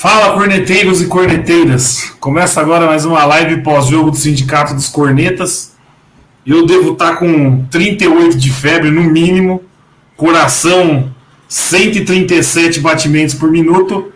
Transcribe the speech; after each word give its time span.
Fala, 0.00 0.32
corneteiros 0.34 1.02
e 1.02 1.08
corneteiras! 1.08 2.12
Começa 2.20 2.60
agora 2.60 2.86
mais 2.86 3.04
uma 3.04 3.24
live 3.24 3.62
pós-jogo 3.62 4.12
do 4.12 4.16
Sindicato 4.16 4.72
dos 4.72 4.86
Cornetas. 4.86 5.72
Eu 6.46 6.64
devo 6.64 6.92
estar 6.92 7.16
com 7.16 7.64
38 7.64 8.38
de 8.38 8.48
febre 8.48 8.92
no 8.92 9.02
mínimo, 9.02 9.60
coração 10.16 11.12
137 11.48 12.78
batimentos 12.78 13.34
por 13.34 13.50
minuto. 13.50 14.12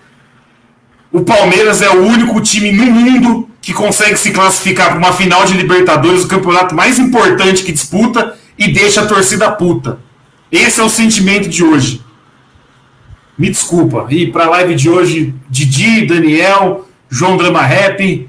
O 1.11 1.23
Palmeiras 1.23 1.83
é 1.83 1.91
o 1.91 2.07
único 2.07 2.41
time 2.41 2.71
no 2.71 2.87
mundo 2.87 3.51
que 3.61 3.73
consegue 3.73 4.17
se 4.17 4.31
classificar 4.31 4.91
para 4.91 4.99
uma 4.99 5.13
final 5.13 5.45
de 5.45 5.55
Libertadores, 5.55 6.23
o 6.23 6.29
campeonato 6.29 6.77
mais 6.77 7.01
importante 7.01 7.65
que 7.65 7.73
disputa, 7.73 8.39
e 8.57 8.73
deixa 8.73 9.01
a 9.01 9.07
torcida 9.07 9.51
puta. 9.51 9.99
Esse 10.49 10.81
é 10.81 10.85
o 10.85 10.89
sentimento 10.89 11.49
de 11.49 11.65
hoje. 11.65 12.01
Me 13.37 13.49
desculpa. 13.49 14.07
E 14.11 14.31
para 14.31 14.45
a 14.45 14.51
live 14.51 14.75
de 14.75 14.91
hoje, 14.91 15.35
Didi, 15.49 16.07
Daniel, 16.07 16.87
João 17.09 17.37
Drama 17.37 17.63
Rap, 17.63 18.29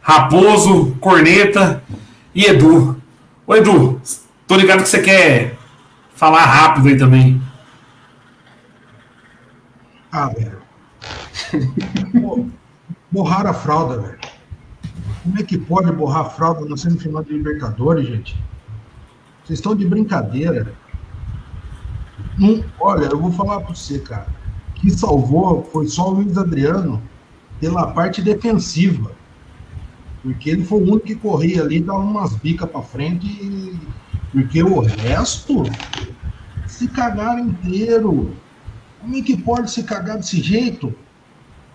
Raposo, 0.00 0.94
Corneta 1.00 1.82
e 2.34 2.44
Edu. 2.44 3.00
Ô 3.46 3.54
Edu, 3.54 4.00
tô 4.46 4.56
ligado 4.56 4.82
que 4.82 4.88
você 4.88 5.00
quer 5.00 5.56
falar 6.14 6.44
rápido 6.44 6.88
aí 6.88 6.96
também. 6.98 7.40
Ah, 10.10 10.28
velho. 10.28 10.60
Borrar 13.10 13.46
a 13.46 13.54
fralda, 13.54 13.98
velho. 13.98 14.18
Como 15.22 15.38
é 15.38 15.42
que 15.42 15.56
pode 15.56 15.90
borrar 15.92 16.26
a 16.26 16.30
fralda 16.30 16.68
na 16.68 16.76
semifinal 16.76 17.24
de 17.24 17.32
Libertadores, 17.32 18.06
gente? 18.06 18.36
Vocês 19.44 19.58
estão 19.58 19.74
de 19.74 19.86
brincadeira. 19.86 20.74
Não, 22.38 22.62
olha, 22.78 23.06
eu 23.06 23.18
vou 23.18 23.32
falar 23.32 23.60
para 23.60 23.74
você, 23.74 23.98
cara 23.98 24.41
que 24.82 24.90
salvou 24.90 25.62
foi 25.72 25.86
só 25.86 26.10
o 26.10 26.14
Luiz 26.14 26.36
Adriano 26.36 27.00
pela 27.60 27.92
parte 27.92 28.20
defensiva. 28.20 29.12
Porque 30.22 30.50
ele 30.50 30.64
foi 30.64 30.80
o 30.80 30.82
único 30.82 31.06
que 31.06 31.14
corria 31.14 31.62
ali, 31.62 31.80
dava 31.80 32.00
umas 32.00 32.34
bicas 32.34 32.68
para 32.68 32.82
frente, 32.82 33.78
porque 34.32 34.62
o 34.62 34.80
resto 34.80 35.62
se 36.66 36.88
cagaram 36.88 37.46
inteiro. 37.46 38.34
Como 39.00 39.16
é 39.16 39.22
que 39.22 39.36
pode 39.36 39.70
se 39.70 39.84
cagar 39.84 40.16
desse 40.16 40.40
jeito? 40.42 40.92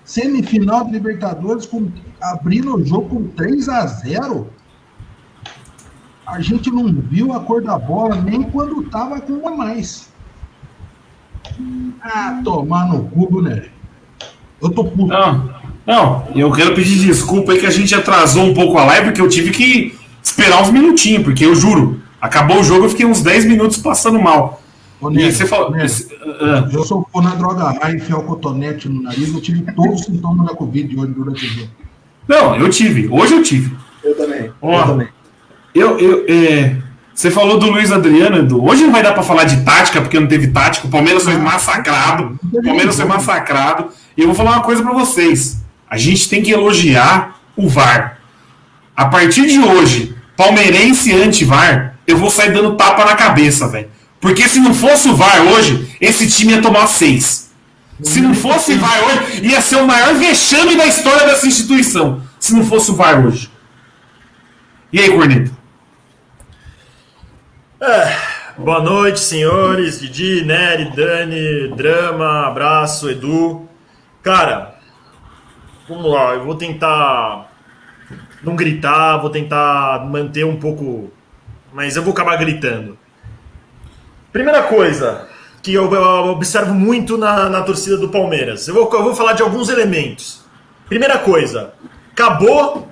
Semifinal 0.03 0.85
de 0.85 0.91
Libertadores, 0.91 1.65
com... 1.65 1.89
abrindo 2.21 2.75
o 2.75 2.85
jogo 2.85 3.09
com 3.09 3.27
3 3.29 3.69
a 3.69 3.85
0 3.85 4.49
A 6.25 6.41
gente 6.41 6.69
não 6.71 6.93
viu 6.93 7.33
a 7.33 7.41
cor 7.41 7.61
da 7.61 7.77
bola 7.77 8.15
nem 8.21 8.43
quando 8.43 8.89
tava 8.89 9.19
com 9.21 9.33
uma 9.33 9.55
mais. 9.55 10.09
Ah, 12.01 12.41
tomar 12.43 12.87
no 12.87 13.03
cubo, 13.03 13.41
né? 13.41 13.63
Eu 14.61 14.69
tô 14.69 14.85
puto. 14.85 15.07
Não, 15.07 15.49
não, 15.85 16.27
eu 16.35 16.51
quero 16.51 16.75
pedir 16.75 16.99
desculpa 16.99 17.53
aí 17.53 17.59
que 17.59 17.65
a 17.65 17.71
gente 17.71 17.93
atrasou 17.95 18.43
um 18.43 18.53
pouco 18.53 18.77
a 18.77 18.85
live, 18.85 19.05
porque 19.07 19.21
eu 19.21 19.29
tive 19.29 19.51
que 19.51 19.97
esperar 20.21 20.61
uns 20.61 20.69
minutinhos, 20.69 21.23
porque 21.23 21.45
eu 21.45 21.55
juro, 21.55 22.01
acabou 22.21 22.59
o 22.59 22.63
jogo, 22.63 22.85
eu 22.85 22.89
fiquei 22.89 23.05
uns 23.05 23.21
10 23.21 23.45
minutos 23.45 23.77
passando 23.77 24.19
mal. 24.19 24.61
Ô, 24.99 25.11
e 25.11 25.31
você 25.31 25.45
falou. 25.45 25.71
uh, 25.71 25.75
eu 26.73 26.83
sou 26.83 27.07
na 27.15 27.35
droga 27.35 27.63
rara, 27.63 27.95
enfiar 27.95 28.17
o 28.17 28.23
cotonete 28.23 28.89
no 28.89 29.03
nariz, 29.03 29.33
eu 29.33 29.39
tive 29.39 29.61
todos 29.73 30.01
os 30.01 30.05
sintomas 30.05 30.47
da 30.47 30.55
Covid 30.55 30.99
hoje 30.99 31.13
durante 31.13 31.45
o 31.45 31.49
dia. 31.49 31.69
Não, 32.27 32.55
eu 32.55 32.69
tive, 32.69 33.07
hoje 33.07 33.35
eu 33.35 33.43
tive. 33.43 33.75
Eu 34.03 34.17
também. 34.17 34.51
Ó, 34.61 34.79
eu 34.79 34.87
também. 34.87 35.07
Eu, 35.73 35.99
eu, 35.99 36.25
é, 36.27 36.75
você 37.17 37.31
falou 37.31 37.57
do 37.57 37.71
Luiz 37.71 37.91
Adriano, 37.91 38.37
Edu. 38.37 38.63
Hoje 38.63 38.83
não 38.83 38.91
vai 38.91 39.01
dar 39.01 39.11
para 39.11 39.23
falar 39.23 39.45
de 39.45 39.63
tática, 39.63 39.99
porque 39.99 40.19
não 40.19 40.27
teve 40.27 40.49
tática. 40.49 40.85
O 40.85 40.89
Palmeiras 40.91 41.23
foi 41.23 41.35
massacrado. 41.35 42.39
O 42.53 42.61
Palmeiras 42.61 42.95
foi 42.95 43.05
massacrado. 43.05 43.87
E 44.15 44.21
eu 44.21 44.27
vou 44.27 44.35
falar 44.35 44.51
uma 44.51 44.61
coisa 44.61 44.83
para 44.83 44.93
vocês. 44.93 45.57
A 45.89 45.97
gente 45.97 46.29
tem 46.29 46.43
que 46.43 46.51
elogiar 46.51 47.39
o 47.55 47.67
VAR. 47.67 48.19
A 48.95 49.05
partir 49.05 49.47
de 49.47 49.57
hoje, 49.57 50.15
palmeirense 50.35 51.11
anti-VAR, 51.11 51.95
eu 52.05 52.17
vou 52.19 52.29
sair 52.29 52.53
dando 52.53 52.75
tapa 52.75 53.03
na 53.03 53.15
cabeça, 53.15 53.67
velho. 53.67 53.89
Porque 54.21 54.47
se 54.47 54.59
não 54.59 54.75
fosse 54.75 55.09
o 55.09 55.15
VAR 55.15 55.41
hoje, 55.41 55.97
esse 55.99 56.29
time 56.29 56.53
ia 56.53 56.61
tomar 56.61 56.85
seis. 56.85 57.49
Se 57.99 58.21
não 58.21 58.35
fosse 58.35 58.73
o 58.73 58.77
VAR 58.79 59.03
hoje, 59.05 59.41
ia 59.41 59.59
ser 59.59 59.77
o 59.77 59.87
maior 59.87 60.13
vexame 60.13 60.75
da 60.75 60.85
história 60.85 61.25
dessa 61.25 61.47
instituição. 61.47 62.21
Se 62.39 62.53
não 62.53 62.63
fosse 62.63 62.91
o 62.91 62.95
VAR 62.95 63.25
hoje. 63.25 63.49
E 64.93 64.99
aí, 64.99 65.09
Corneto? 65.09 65.56
É, 67.79 68.11
boa 68.57 68.81
noite, 68.81 69.19
senhores. 69.19 69.99
Didi, 69.99 70.43
Nery, 70.43 70.95
Dani, 70.95 71.67
Drama, 71.75 72.47
abraço, 72.47 73.07
Edu. 73.07 73.69
Cara, 74.23 74.79
vamos 75.87 76.11
lá, 76.11 76.33
eu 76.33 76.43
vou 76.43 76.55
tentar 76.55 77.51
não 78.41 78.55
gritar, 78.55 79.17
vou 79.17 79.29
tentar 79.29 80.03
manter 80.09 80.43
um 80.43 80.55
pouco. 80.55 81.11
Mas 81.71 81.95
eu 81.95 82.01
vou 82.01 82.13
acabar 82.13 82.35
gritando. 82.37 82.97
Primeira 84.33 84.63
coisa 84.63 85.27
que 85.61 85.71
eu, 85.71 85.83
observo 86.31 86.73
muito 86.73 87.15
na, 87.15 87.47
na 87.47 87.61
torcida 87.61 87.95
do 87.95 88.09
Palmeiras. 88.09 88.67
Eu 88.67 88.73
vou, 88.73 88.89
eu 88.91 89.03
vou 89.03 89.13
falar 89.13 89.33
de 89.33 89.43
alguns 89.43 89.69
elementos. 89.69 90.43
Primeira 90.89 91.19
coisa, 91.19 91.73
acabou 92.11 92.86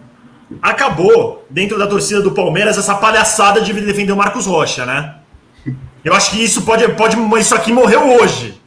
acabou 0.62 1.46
dentro 1.50 1.78
da 1.78 1.88
torcida 1.88 2.22
do 2.22 2.32
Palmeiras 2.32 2.78
essa 2.78 2.96
palhaçada 2.96 3.62
de 3.62 3.74
defender 3.74 4.12
o 4.12 4.18
Marcos 4.18 4.46
Rocha, 4.46 4.86
né? 4.86 5.16
Eu 6.04 6.14
acho 6.14 6.32
que 6.32 6.44
isso 6.44 6.62
pode, 6.62 6.88
pode 6.90 7.18
isso 7.40 7.56
aqui 7.56 7.74
morreu 7.74 8.20
hoje. 8.20 8.62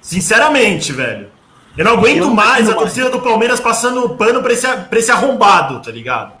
Sinceramente, 0.00 0.92
velho. 0.92 1.28
Eu 1.76 1.84
não 1.84 1.94
aguento 1.94 2.18
eu 2.18 2.26
não 2.26 2.34
mais 2.34 2.68
a 2.68 2.74
torcida 2.74 3.10
do 3.10 3.20
Palmeiras 3.20 3.58
passando 3.58 4.10
pano 4.10 4.42
pra 4.42 4.52
esse, 4.52 4.66
pra 4.66 4.98
esse 4.98 5.10
arrombado, 5.10 5.80
tá 5.80 5.90
ligado? 5.90 6.32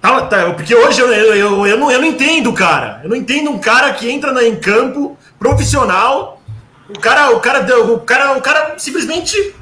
Tá, 0.00 0.22
tá, 0.22 0.50
porque 0.52 0.74
hoje 0.74 1.00
eu, 1.00 1.12
eu, 1.12 1.34
eu, 1.34 1.66
eu, 1.66 1.78
não, 1.78 1.90
eu 1.90 2.00
não 2.00 2.08
entendo, 2.08 2.52
cara. 2.52 3.00
Eu 3.02 3.10
não 3.10 3.16
entendo 3.16 3.50
um 3.50 3.58
cara 3.58 3.92
que 3.92 4.10
entra 4.10 4.46
em 4.46 4.56
campo 4.56 5.16
profissional. 5.38 6.40
O 6.88 6.98
cara, 6.98 7.30
o 7.30 7.40
cara, 7.40 7.84
o 7.84 8.00
cara, 8.00 8.36
o 8.36 8.40
cara 8.40 8.74
simplesmente 8.78 9.54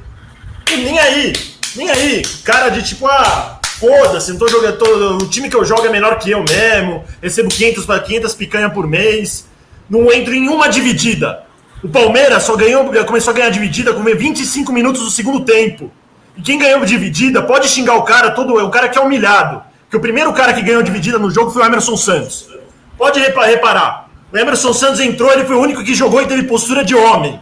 nem 0.67 0.99
aí, 0.99 1.33
nem 1.75 1.89
aí. 1.89 2.21
Cara 2.43 2.69
de 2.69 2.83
tipo, 2.83 3.07
ah, 3.07 3.58
Foda-se, 3.79 4.31
não 4.31 4.39
tô 4.39 4.47
jogando. 4.47 4.77
Tô, 4.77 5.15
o 5.15 5.29
time 5.29 5.49
que 5.49 5.55
eu 5.55 5.63
jogo 5.63 5.85
é 5.85 5.89
menor 5.89 6.19
que 6.19 6.29
eu 6.31 6.43
mesmo. 6.43 7.03
Recebo 7.21 7.49
500 7.49 7.85
para 7.85 7.99
500 7.99 8.33
picanha 8.35 8.69
por 8.69 8.85
mês. 8.85 9.47
Não 9.89 10.11
entro 10.11 10.33
em 10.33 10.49
uma 10.49 10.67
dividida. 10.67 11.43
O 11.81 11.87
Palmeiras 11.87 12.43
só 12.43 12.57
ganhou, 12.57 12.91
começou 13.05 13.31
a 13.31 13.35
ganhar 13.35 13.49
dividida 13.49 13.93
com 13.93 14.03
25 14.03 14.71
minutos 14.73 15.01
do 15.01 15.09
segundo 15.09 15.45
tempo. 15.45 15.89
E 16.35 16.41
quem 16.41 16.59
ganhou 16.59 16.83
dividida 16.85 17.41
pode 17.41 17.69
xingar 17.69 17.95
o 17.95 18.03
cara, 18.03 18.31
todo 18.31 18.53
o 18.53 18.69
cara 18.69 18.89
que 18.89 18.97
é 18.97 19.01
humilhado. 19.01 19.63
Que 19.89 19.95
o 19.95 19.99
primeiro 19.99 20.33
cara 20.33 20.53
que 20.53 20.61
ganhou 20.61 20.83
dividida 20.83 21.17
no 21.17 21.31
jogo 21.31 21.49
foi 21.51 21.63
o 21.63 21.65
Emerson 21.65 21.95
Santos. 21.95 22.49
Pode 22.97 23.19
reparar. 23.19 24.09
O 24.31 24.37
Emerson 24.37 24.73
Santos 24.73 24.99
entrou, 24.99 25.31
ele 25.31 25.45
foi 25.45 25.55
o 25.55 25.61
único 25.61 25.83
que 25.83 25.95
jogou 25.95 26.21
e 26.21 26.27
teve 26.27 26.43
postura 26.43 26.83
de 26.83 26.93
homem. 26.93 27.41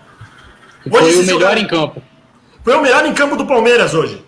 Hoje 0.90 1.14
foi 1.14 1.24
o 1.24 1.26
melhor 1.26 1.58
em 1.58 1.68
campo. 1.68 2.02
Foi 2.64 2.76
o 2.76 2.82
melhor 2.82 3.06
em 3.06 3.14
campo 3.14 3.36
do 3.36 3.46
Palmeiras 3.46 3.94
hoje. 3.94 4.24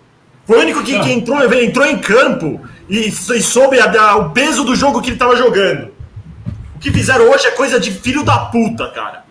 Foi 0.46 0.58
o 0.58 0.60
único 0.60 0.82
que, 0.82 0.98
que 0.98 1.12
entrou, 1.12 1.42
entrou 1.54 1.86
em 1.86 1.98
campo 1.98 2.60
e, 2.88 3.08
e 3.08 3.42
soube 3.42 3.78
a, 3.78 3.90
a, 3.90 4.16
o 4.16 4.30
peso 4.30 4.64
do 4.64 4.74
jogo 4.74 5.00
que 5.00 5.08
ele 5.08 5.16
estava 5.16 5.36
jogando. 5.36 5.90
O 6.74 6.78
que 6.80 6.90
fizeram 6.90 7.30
hoje 7.30 7.46
é 7.46 7.50
coisa 7.52 7.78
de 7.78 7.90
filho 7.90 8.24
da 8.24 8.38
puta, 8.38 8.88
cara. 8.88 9.24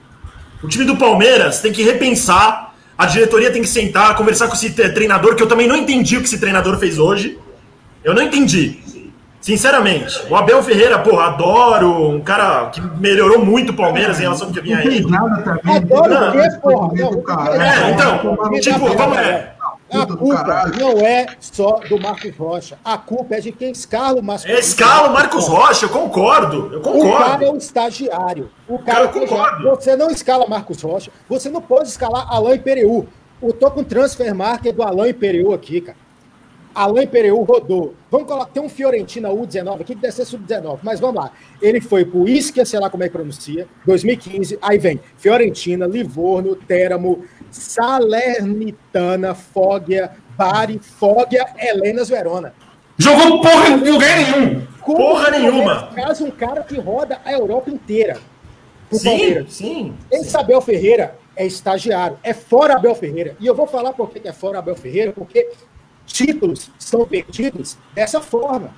O 0.64 0.68
time 0.68 0.86
do 0.86 0.96
Palmeiras 0.96 1.60
tem 1.60 1.72
que 1.72 1.84
repensar, 1.84 2.74
a 2.98 3.06
diretoria 3.06 3.52
tem 3.52 3.62
que 3.62 3.68
sentar, 3.68 4.16
conversar 4.16 4.48
com 4.48 4.54
esse 4.54 4.70
treinador, 4.70 5.36
que 5.36 5.44
eu 5.44 5.48
também 5.48 5.68
não 5.68 5.76
entendi 5.76 6.18
o 6.18 6.20
que 6.20 6.28
esse 6.28 6.40
treinador 6.40 6.78
fez 6.78 7.00
hoje. 7.00 7.38
Eu 8.04 8.14
não 8.14 8.22
entendi. 8.22 8.80
Sinceramente, 9.42 10.22
o 10.30 10.36
Abel 10.36 10.62
Ferreira, 10.62 11.00
porra, 11.00 11.28
adoro, 11.28 12.10
um 12.10 12.20
cara 12.20 12.66
que 12.68 12.82
melhorou 13.00 13.44
muito 13.44 13.72
o 13.72 13.76
Palmeiras 13.76 14.20
em 14.20 14.24
relação 14.24 14.48
ao 14.48 14.54
que 14.54 14.60
vinha 14.60 14.78
aí. 14.78 15.02
Não 15.02 15.10
nada 15.10 15.42
também. 15.42 15.78
Adoro 15.78 16.14
o 16.14 16.32
quê, 16.32 16.50
porra? 16.62 17.56
É, 17.56 17.92
então, 17.92 18.60
tipo, 18.60 18.98
vamos, 18.98 19.18
é, 19.18 19.34
puta 19.34 19.59
A 19.92 20.06
culpa 20.06 20.72
não 20.78 20.92
é 21.00 21.26
só 21.40 21.80
do 21.90 22.00
Marcos 22.00 22.36
Rocha. 22.38 22.78
A 22.86 22.98
culpa 22.98 23.36
é 23.36 23.40
de 23.40 23.52
quem 23.52 23.72
escala 23.72 24.20
o 24.20 24.24
Marcos 24.24 24.46
É 24.46 24.60
escala 24.60 25.10
o 25.10 25.14
Marcos 25.14 25.48
Rocha, 25.48 25.86
eu 25.86 25.90
concordo. 25.90 26.70
Eu 26.74 26.80
O 26.80 26.82
cara 26.84 26.96
é 26.98 27.02
concordo. 27.02 27.52
um 27.52 27.58
estagiário. 27.58 28.52
O 28.68 28.78
Cara, 28.80 29.08
cara, 29.08 29.24
eu 29.24 29.28
concordo. 29.28 29.70
você 29.70 29.96
não 29.96 30.10
escala 30.12 30.48
Marcos 30.48 30.82
Rocha, 30.82 31.12
você 31.28 31.50
não 31.50 31.62
pode 31.62 31.90
escalar 31.90 32.28
Alain 32.32 32.60
Pereu. 32.60 33.08
Eu 33.42 33.54
tô 33.54 33.72
com 33.72 33.84
transfer 33.84 34.34
market 34.36 34.76
do 34.76 34.84
Alain 34.84 35.14
Pereu 35.14 35.54
aqui, 35.54 35.82
cara. 35.82 35.98
Alain 36.74 37.08
Pereu 37.08 37.42
rodou. 37.44 37.94
Vamos 38.12 38.28
colocar, 38.28 38.52
tem 38.52 38.62
um 38.62 38.70
Fiorentina 38.70 39.30
U19 39.30 39.82
aqui 39.82 39.96
que 39.96 40.02
deve 40.02 40.14
ser 40.14 40.26
sub-19, 40.26 40.80
mas 40.84 41.00
vamos 41.00 41.16
lá. 41.22 41.32
Ele 41.62 41.82
foi 41.82 42.06
pro 42.06 42.28
Ischia, 42.28 42.66
sei 42.66 42.80
lá 42.80 42.90
como 42.90 43.04
é 43.04 43.08
que 43.08 43.14
pronuncia, 43.14 43.68
2015, 43.86 44.58
aí 44.62 44.78
vem 44.78 45.00
Fiorentina, 45.18 45.86
Livorno, 45.86 46.56
Teramo, 46.56 47.24
Salernitana, 47.52 49.34
Foggia, 49.34 50.12
Bari, 50.38 50.80
Foggia, 50.80 51.46
Helenas 51.58 52.10
Verona. 52.10 52.54
Jogou 52.98 53.42
porra 53.42 53.70
em 53.70 53.92
lugar 53.92 54.18
nenhum. 54.18 54.68
Como 54.82 54.98
Porra 54.98 55.32
nenhuma. 55.32 55.84
Traz 55.94 56.20
um 56.20 56.32
cara 56.32 56.64
que 56.64 56.78
roda 56.80 57.22
a 57.24 57.32
Europa 57.32 57.70
inteira. 57.70 58.18
Sim, 58.92 59.10
Palmeiras. 59.10 59.54
sim. 59.54 59.94
Esse 60.12 60.36
Abel 60.36 60.60
Ferreira 60.62 61.16
é 61.36 61.46
estagiário, 61.46 62.18
é 62.24 62.34
fora 62.34 62.76
Abel 62.76 62.96
Ferreira. 62.96 63.36
E 63.40 63.46
eu 63.46 63.56
vou 63.56 63.68
falar 63.68 63.94
por 63.94 64.10
que 64.10 64.28
é 64.28 64.34
fora 64.34 64.60
Abel 64.60 64.76
Ferreira, 64.76 65.14
porque 65.14 65.50
títulos 66.12 66.70
são 66.78 67.06
perdidos 67.06 67.78
dessa 67.94 68.20
forma. 68.22 68.72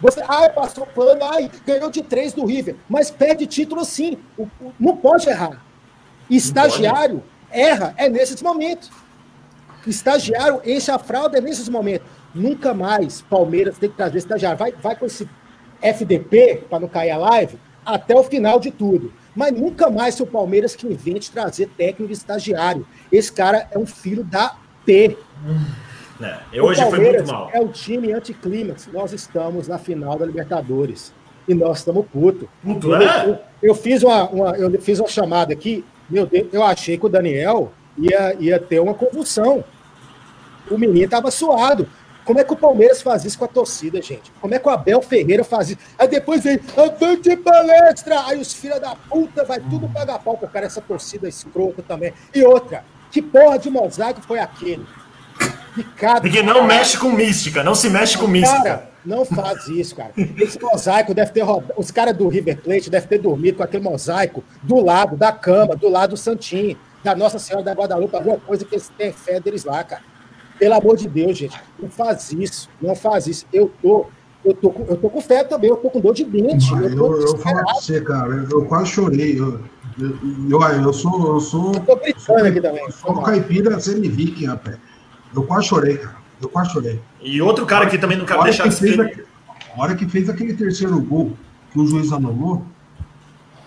Você, 0.00 0.22
ai, 0.28 0.50
passou 0.50 0.86
pano, 0.86 1.24
ai, 1.24 1.50
ganhou 1.66 1.90
de 1.90 2.02
três 2.02 2.32
do 2.32 2.44
River, 2.44 2.76
mas 2.88 3.10
perde 3.10 3.46
título 3.46 3.84
sim. 3.84 4.18
O- 4.36 4.42
o- 4.60 4.72
não 4.78 4.96
pode 4.96 5.28
errar. 5.28 5.62
Estagiário 6.28 7.22
erra 7.50 7.94
é 7.96 8.08
nesses 8.08 8.40
momentos. 8.42 8.90
Estagiário 9.86 10.60
enche 10.64 10.90
a 10.90 10.98
fralda 10.98 11.38
é 11.38 11.40
nesses 11.40 11.68
momentos. 11.68 12.06
Nunca 12.34 12.72
mais 12.74 13.20
Palmeiras 13.22 13.78
tem 13.78 13.90
que 13.90 13.96
trazer 13.96 14.18
estagiário. 14.18 14.58
Vai, 14.58 14.72
vai 14.72 14.96
com 14.96 15.06
esse 15.06 15.28
FDP, 15.80 16.64
para 16.68 16.80
não 16.80 16.88
cair 16.88 17.10
a 17.10 17.18
live, 17.18 17.58
até 17.84 18.14
o 18.14 18.24
final 18.24 18.58
de 18.58 18.70
tudo. 18.70 19.12
Mas 19.36 19.52
nunca 19.52 19.90
mais 19.90 20.18
o 20.20 20.26
Palmeiras 20.26 20.74
que 20.74 20.86
invente 20.86 21.30
trazer 21.30 21.68
técnico 21.76 22.12
estagiário. 22.12 22.86
Esse 23.12 23.30
cara 23.32 23.68
é 23.70 23.78
um 23.78 23.86
filho 23.86 24.24
da 24.24 24.56
P. 24.86 25.16
É, 26.52 26.60
O 26.62 26.66
hoje 26.66 26.80
foi 26.90 26.98
muito 27.00 27.26
mal. 27.26 27.50
É 27.52 27.60
o 27.60 27.68
time 27.68 28.12
anticlímax. 28.12 28.88
Nós 28.92 29.12
estamos 29.12 29.68
na 29.68 29.78
final 29.78 30.18
da 30.18 30.24
Libertadores. 30.26 31.12
E 31.46 31.54
nós 31.54 31.78
estamos 31.78 32.06
putos. 32.12 32.48
Puto, 32.62 32.88
eu, 32.94 32.96
é? 33.02 33.26
eu- 33.28 33.38
eu 33.62 33.74
fiz 33.74 34.02
uma, 34.02 34.28
uma- 34.30 34.56
eu 34.56 34.80
fiz 34.80 34.98
uma 34.98 35.08
chamada 35.08 35.52
aqui. 35.52 35.84
Meu 36.08 36.26
Deus, 36.26 36.48
eu 36.52 36.62
achei 36.62 36.96
que 36.96 37.04
o 37.06 37.08
Daniel 37.08 37.72
ia, 37.98 38.34
ia 38.40 38.58
ter 38.58 38.80
uma 38.80 38.94
convulsão. 38.94 39.62
O 40.70 40.78
menino 40.78 41.04
estava 41.04 41.30
suado. 41.30 41.86
Como 42.24 42.40
é 42.40 42.44
que 42.44 42.54
o 42.54 42.56
Palmeiras 42.56 43.02
faz 43.02 43.22
isso 43.26 43.38
com 43.38 43.44
a 43.44 43.48
torcida, 43.48 44.00
gente? 44.00 44.32
Como 44.40 44.54
é 44.54 44.58
que 44.58 44.66
o 44.66 44.70
Abel 44.70 45.02
Ferreira 45.02 45.44
faz 45.44 45.68
isso? 45.68 45.78
Aí 45.98 46.08
depois 46.08 46.42
vem, 46.42 46.58
avante 46.74 47.36
palestra! 47.36 48.24
Aí 48.26 48.40
os 48.40 48.54
filhos 48.54 48.80
da 48.80 48.96
puta 48.96 49.44
vai 49.44 49.60
tudo 49.60 49.86
pagar 49.90 50.18
pau 50.20 50.38
pro 50.38 50.48
cara, 50.48 50.64
essa 50.64 50.80
torcida 50.80 51.28
escrota 51.28 51.82
também. 51.86 52.14
E 52.34 52.42
outra, 52.42 52.82
que 53.10 53.20
porra 53.20 53.58
de 53.58 53.68
mosaico 53.68 54.22
foi 54.22 54.38
aquele? 54.38 54.86
Ricardo. 55.76 56.22
Porque 56.22 56.42
não 56.42 56.64
mexe 56.64 56.96
com 56.96 57.10
mística, 57.10 57.62
não 57.64 57.74
se 57.74 57.90
mexe 57.90 58.16
com 58.16 58.26
mística. 58.26 58.62
Cara, 58.62 58.90
não 59.04 59.24
faz 59.24 59.66
isso, 59.68 59.96
cara. 59.96 60.12
Esse 60.16 60.60
mosaico 60.60 61.12
deve 61.12 61.32
ter 61.32 61.42
rodado. 61.42 61.74
Os 61.76 61.90
caras 61.90 62.16
do 62.16 62.28
River 62.28 62.60
Plate 62.60 62.88
devem 62.88 63.08
ter 63.08 63.18
dormido 63.18 63.58
com 63.58 63.62
aquele 63.62 63.82
mosaico 63.82 64.42
do 64.62 64.82
lado 64.82 65.16
da 65.16 65.32
cama, 65.32 65.76
do 65.76 65.88
lado 65.88 66.10
do 66.10 66.16
Santinho, 66.16 66.78
da 67.02 67.14
Nossa 67.14 67.38
Senhora 67.38 67.64
da 67.64 67.72
Guadalupe, 67.72 68.14
alguma 68.16 68.38
coisa 68.38 68.64
que 68.64 68.74
eles 68.74 68.90
têm 68.96 69.12
fé 69.12 69.40
deles 69.40 69.64
lá, 69.64 69.82
cara. 69.84 70.02
Pelo 70.58 70.74
amor 70.74 70.96
de 70.96 71.08
Deus, 71.08 71.36
gente. 71.36 71.60
Não 71.78 71.90
faz 71.90 72.32
isso. 72.32 72.68
Não 72.80 72.94
faz 72.94 73.26
isso. 73.26 73.46
Eu 73.52 73.70
tô. 73.82 74.06
Eu 74.44 74.52
tô, 74.52 74.70
com, 74.70 74.84
eu 74.84 74.96
tô 74.98 75.08
com 75.08 75.22
fé 75.22 75.42
também, 75.42 75.70
eu 75.70 75.76
tô 75.76 75.88
com 75.88 76.00
dor 76.00 76.12
de 76.12 76.22
dente. 76.22 76.70
Eu, 76.70 76.82
Eu 76.82 76.90
eu, 76.90 77.26
vou 77.28 77.38
falar 77.38 77.64
pra 77.64 77.74
você, 77.74 77.98
cara, 78.02 78.46
eu, 78.50 78.66
quase 78.66 78.90
chorei. 78.90 79.40
Eu, 79.40 79.58
eu, 79.98 80.18
eu, 80.50 80.82
eu 80.82 80.92
sou. 80.92 81.34
Eu 81.34 81.40
sou, 81.40 81.74
Eu 81.74 81.80
tô 81.80 81.96
gritando 81.96 82.46
aqui 82.46 82.60
também. 82.60 82.84
eu 82.84 82.92
sou 82.92 83.12
um 83.12 83.22
caipira 83.22 83.80
semi-viking, 83.80 84.44
rapaz. 84.44 84.76
Eu 85.34 85.42
quase 85.44 85.66
chorei, 85.68 85.96
cara. 85.98 86.16
Eu 86.40 86.48
quase 86.48 86.72
chorei. 86.72 87.00
E 87.20 87.40
outro 87.42 87.64
cara 87.66 87.86
que 87.86 87.98
também 87.98 88.16
não 88.18 88.24
quero 88.26 88.42
deixar 88.44 88.64
que 88.64 88.68
de 88.70 88.76
fez, 88.76 88.98
aquele- 89.00 89.26
a 89.76 89.80
hora 89.82 89.94
que 89.94 90.08
fez 90.08 90.28
aquele 90.28 90.54
terceiro 90.54 91.00
gol 91.00 91.36
que 91.72 91.78
o 91.80 91.86
juiz 91.86 92.12
anulou, 92.12 92.64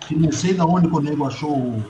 que 0.02 0.16
não 0.16 0.32
sei 0.32 0.54
de 0.54 0.62
onde 0.62 0.88
o 0.88 1.00
nego 1.00 1.26
achou 1.26 1.52
o. 1.52 1.84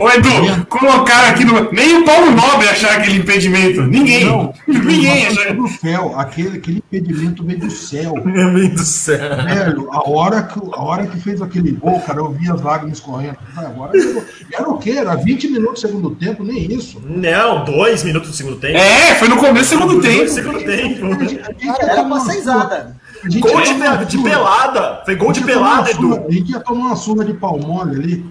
Ô, 0.00 0.10
Edu, 0.10 0.66
colocaram 0.66 1.28
aqui 1.30 1.44
no. 1.44 1.70
Nem 1.72 2.02
o 2.02 2.04
Paulo 2.04 2.30
Nobre 2.32 2.68
achar 2.68 2.98
aquele 2.98 3.18
impedimento. 3.18 3.82
Ninguém. 3.82 4.24
Não, 4.24 4.52
Ninguém 4.66 5.26
achar. 5.26 5.54
do 5.54 5.68
céu, 5.68 6.14
aquele, 6.18 6.58
aquele 6.58 6.78
impedimento 6.78 7.44
veio 7.44 7.60
do 7.60 7.70
céu. 7.70 8.14
Meu 8.24 8.52
Deus 8.54 8.70
do 8.70 8.84
céu. 8.84 9.18
Velho, 9.18 9.88
a 9.92 10.08
hora, 10.10 10.42
que, 10.42 10.58
a 10.72 10.82
hora 10.82 11.06
que 11.06 11.20
fez 11.20 11.40
aquele 11.40 11.72
gol, 11.72 12.00
cara, 12.00 12.18
eu 12.18 12.30
vi 12.32 12.50
as 12.50 12.60
lágrimas 12.60 13.00
correndo. 13.00 13.36
Agora, 13.56 13.96
eu- 13.96 14.24
era 14.52 14.68
o 14.68 14.78
quê? 14.78 14.90
Era 14.92 15.14
20 15.14 15.48
minutos 15.48 15.82
do 15.82 15.88
segundo 15.88 16.10
tempo, 16.16 16.42
nem 16.44 16.72
isso. 16.72 17.00
Não, 17.04 17.64
dois 17.64 18.02
minutos 18.04 18.30
do 18.30 18.36
segundo 18.36 18.56
tempo. 18.56 18.76
É, 18.76 19.14
foi 19.14 19.28
no 19.28 19.36
começo 19.36 19.76
do 19.76 19.78
segundo 19.80 20.00
tempo. 20.02 20.24
do 20.24 20.30
segundo 20.30 20.64
tempo. 20.64 21.06
A 21.06 21.24
gente 21.24 21.34
ia 21.34 21.76
Era 21.78 21.78
tomar 21.78 21.94
pra 21.94 22.02
uma 22.02 22.20
ser 22.20 22.26
surra- 22.26 22.38
isada. 22.38 22.96
a 23.24 23.28
gente 23.30 23.42
Gol 23.42 23.60
de, 23.62 24.04
de 24.06 24.18
pelada. 24.18 25.02
Foi 25.04 25.14
gol 25.16 25.30
a 25.30 25.32
de 25.32 25.38
gente 25.40 25.48
pelada, 25.48 25.90
Edu. 25.90 26.24
A 26.28 26.30
gente 26.32 26.50
ia 26.52 26.60
tomar 26.60 26.86
uma 26.86 26.96
surra 26.96 27.24
de 27.24 27.34
palmole 27.34 27.96
ali, 27.96 28.26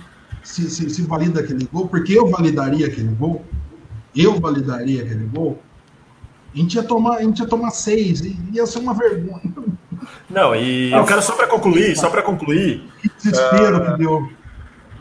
se, 0.48 0.70
se, 0.70 0.90
se 0.90 1.02
valida 1.04 1.42
aquele 1.42 1.68
gol, 1.72 1.88
porque 1.88 2.14
eu 2.18 2.28
validaria 2.28 2.88
aquele 2.88 3.10
gol. 3.10 3.44
Eu 4.16 4.40
validaria 4.40 5.04
aquele 5.04 5.26
gol. 5.26 5.62
A 6.54 6.58
gente 6.58 6.76
ia 6.76 6.84
tomar, 6.84 7.18
a 7.18 7.22
gente 7.22 7.40
ia 7.40 7.48
tomar 7.48 7.70
seis, 7.72 8.22
e 8.22 8.36
ia 8.54 8.66
ser 8.66 8.80
uma 8.80 8.94
vergonha. 8.94 9.42
Não, 10.30 10.56
e 10.56 10.92
eu 10.92 11.04
quero 11.04 11.22
só 11.22 11.34
pra 11.34 11.48
concluir, 11.48 11.96
só 11.98 12.10
pra 12.10 12.22
concluir, 12.22 12.84
Que 13.02 13.12
desespero 13.18 13.84
que 13.86 13.98
deu. 13.98 14.30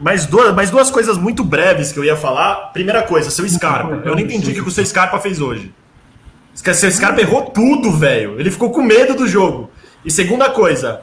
mais 0.01 0.27
duas, 0.27 0.55
mais 0.55 0.71
duas 0.71 0.91
coisas 0.91 1.17
muito 1.17 1.45
breves 1.45 1.93
que 1.93 1.99
eu 1.99 2.05
ia 2.05 2.17
falar. 2.17 2.73
Primeira 2.73 3.03
coisa, 3.03 3.31
seu 3.31 3.49
Scarpa. 3.49 4.03
Eu 4.05 4.15
não 4.15 4.21
entendi 4.21 4.51
o 4.51 4.55
que 4.55 4.69
o 4.69 4.71
seu 4.71 4.85
Scarpa 4.85 5.19
fez 5.21 5.41
hoje. 5.41 5.73
Seu 6.53 6.91
Scarpa 6.91 7.21
errou 7.21 7.43
tudo, 7.51 7.93
velho. 7.93 8.41
Ele 8.41 8.51
ficou 8.51 8.71
com 8.71 8.83
medo 8.83 9.15
do 9.15 9.27
jogo. 9.29 9.71
E 10.05 10.11
segunda 10.11 10.51
coisa, 10.51 11.03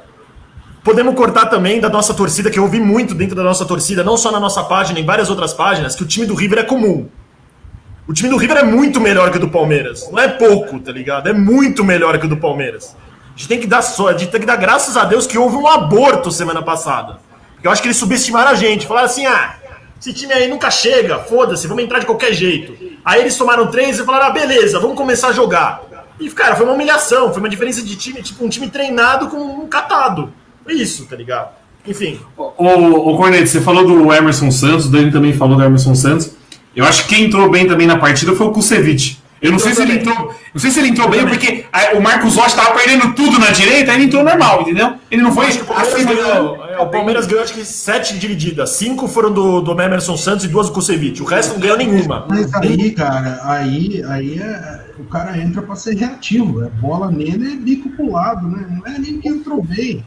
podemos 0.84 1.16
cortar 1.16 1.46
também 1.46 1.80
da 1.80 1.90
nossa 1.90 2.14
torcida, 2.14 2.52
que 2.52 2.60
eu 2.60 2.64
ouvi 2.64 2.80
muito 2.80 3.16
dentro 3.16 3.36
da 3.36 3.44
nossa 3.44 3.66
torcida, 3.66 4.04
não 4.04 4.18
só 4.18 4.32
na 4.32 4.40
nossa 4.40 4.64
página, 4.64 5.00
em 5.00 5.06
várias 5.06 5.30
outras 5.30 5.54
páginas, 5.54 5.96
que 5.96 6.04
o 6.04 6.06
time 6.06 6.26
do 6.26 6.36
River 6.36 6.60
é 6.60 6.64
comum. 6.64 7.08
O 8.06 8.14
time 8.14 8.30
do 8.30 8.36
River 8.36 8.58
é 8.58 8.64
muito 8.64 9.00
melhor 9.00 9.32
que 9.32 9.38
o 9.38 9.40
do 9.40 9.50
Palmeiras. 9.50 10.10
Não 10.12 10.20
é 10.20 10.28
pouco, 10.28 10.78
tá 10.80 10.92
ligado? 10.92 11.30
É 11.30 11.34
muito 11.34 11.86
melhor 11.86 12.20
que 12.20 12.26
o 12.26 12.30
do 12.30 12.36
Palmeiras. 12.36 12.96
A 13.34 13.38
gente 13.38 13.48
tem 13.48 13.60
que 13.60 13.68
dar 13.68 13.82
só, 13.82 14.10
a 14.10 14.18
gente 14.18 14.30
tem 14.30 14.42
que 14.42 14.46
dar 14.46 14.58
graças 14.58 14.98
a 14.98 15.06
Deus 15.06 15.26
que 15.26 15.38
houve 15.38 15.56
um 15.56 15.66
aborto 15.66 16.30
semana 16.30 16.62
passada. 16.62 17.20
Porque 17.54 17.66
eu 17.66 17.72
acho 17.72 17.82
que 17.82 17.88
eles 17.88 17.98
subestimaram 17.98 18.52
a 18.52 18.56
gente. 18.56 18.86
Falaram 18.86 19.06
assim: 19.06 19.26
ah, 19.26 19.56
esse 20.00 20.14
time 20.14 20.34
aí 20.34 20.50
nunca 20.50 20.70
chega, 20.70 21.20
foda-se, 21.20 21.66
vamos 21.66 21.84
entrar 21.84 22.00
de 22.00 22.06
qualquer 22.06 22.34
jeito. 22.34 22.78
Aí 23.06 23.22
eles 23.22 23.38
tomaram 23.38 23.68
três 23.68 23.98
e 23.98 24.04
falaram: 24.04 24.26
ah, 24.26 24.32
beleza, 24.32 24.80
vamos 24.82 24.98
começar 24.98 25.30
a 25.30 25.32
jogar. 25.32 25.82
E, 26.20 26.30
cara, 26.30 26.56
foi 26.56 26.66
uma 26.66 26.76
humilhação, 26.76 27.32
foi 27.32 27.40
uma 27.40 27.50
diferença 27.50 27.82
de 27.82 27.96
time, 27.96 28.22
tipo, 28.22 28.46
um 28.46 28.50
time 28.50 28.70
treinado 28.70 29.30
com 29.30 29.38
um 29.38 29.68
catado. 29.68 30.32
Foi 30.64 30.74
isso, 30.74 31.06
tá 31.06 31.16
ligado? 31.16 31.50
Enfim. 31.88 32.20
Ô, 32.38 32.46
ô 32.58 33.18
Cornete, 33.18 33.48
você 33.50 33.60
falou 33.62 33.86
do 33.86 34.14
Emerson 34.14 34.50
Santos, 34.52 34.86
o 34.86 34.90
Dani 34.90 35.12
também 35.12 35.34
falou 35.34 35.58
do 35.58 35.64
Emerson 35.64 35.94
Santos. 35.96 36.32
Eu 36.76 36.86
acho 36.86 37.04
que 37.04 37.16
quem 37.16 37.26
entrou 37.26 37.50
bem 37.50 37.68
também 37.68 37.86
na 37.86 37.98
partida 37.98 38.34
foi 38.34 38.48
o 38.48 38.52
Kusevich. 38.52 39.22
Eu 39.42 39.52
não 39.52 39.60
sei 39.60 39.74
se 39.76 39.82
ele 39.82 39.96
entrou. 40.00 40.34
Não 40.54 40.62
sei 40.62 40.72
se 40.72 40.80
ele 40.80 40.88
entrou 40.88 41.10
bem, 41.10 41.28
porque 41.28 41.66
a- 41.74 41.98
o 41.98 42.02
Marcos 42.02 42.34
Rocha 42.38 42.56
tava 42.56 42.72
perdendo 42.80 43.14
tudo 43.14 43.38
na 43.38 43.50
direita, 43.52 43.92
aí 43.92 43.98
ele 43.98 44.06
entrou 44.06 44.24
normal, 44.24 44.62
entendeu? 44.62 44.94
Ele 45.12 45.22
não 45.22 45.34
foi. 45.34 45.48
Acho 45.48 45.58
que 45.58 45.64
o 45.64 45.68
Palmeiras 45.68 46.06
ganhou, 46.06 46.66
é, 46.66 46.80
o 46.80 46.88
Palmeiras 46.88 47.28
ganhou 47.28 47.44
acho 47.44 47.54
que 47.54 47.66
sete 47.66 48.18
divididas. 48.18 48.70
Cinco 48.70 49.06
foram 49.06 49.34
do, 49.34 49.60
do 49.60 49.72
Emerson 49.82 50.16
Santos 50.16 50.46
e 50.46 50.48
duas 50.48 50.68
do 50.68 50.72
Kusevich. 50.74 51.22
O 51.22 51.26
resto 51.26 51.56
não 51.56 51.60
ganhou 51.60 51.76
nenhuma. 51.78 52.26
Mas 52.30 52.54
aí, 52.54 52.92
cara, 52.92 53.42
aí, 53.44 54.02
aí 54.08 54.40
é, 54.40 54.86
o 54.98 55.04
cara 55.04 55.38
entra 55.38 55.62
pra 55.62 55.76
ser 55.76 55.98
reativo. 55.98 56.64
É 56.64 56.70
bola 56.70 57.12
nele 57.12 57.52
é 57.52 57.56
bico 57.58 57.90
pro 57.90 58.10
lado, 58.14 58.48
né? 58.48 58.66
Não 58.70 58.94
é 58.94 58.98
nem 58.98 59.20
que 59.20 59.28
entrou 59.28 59.62
bem. 59.62 60.06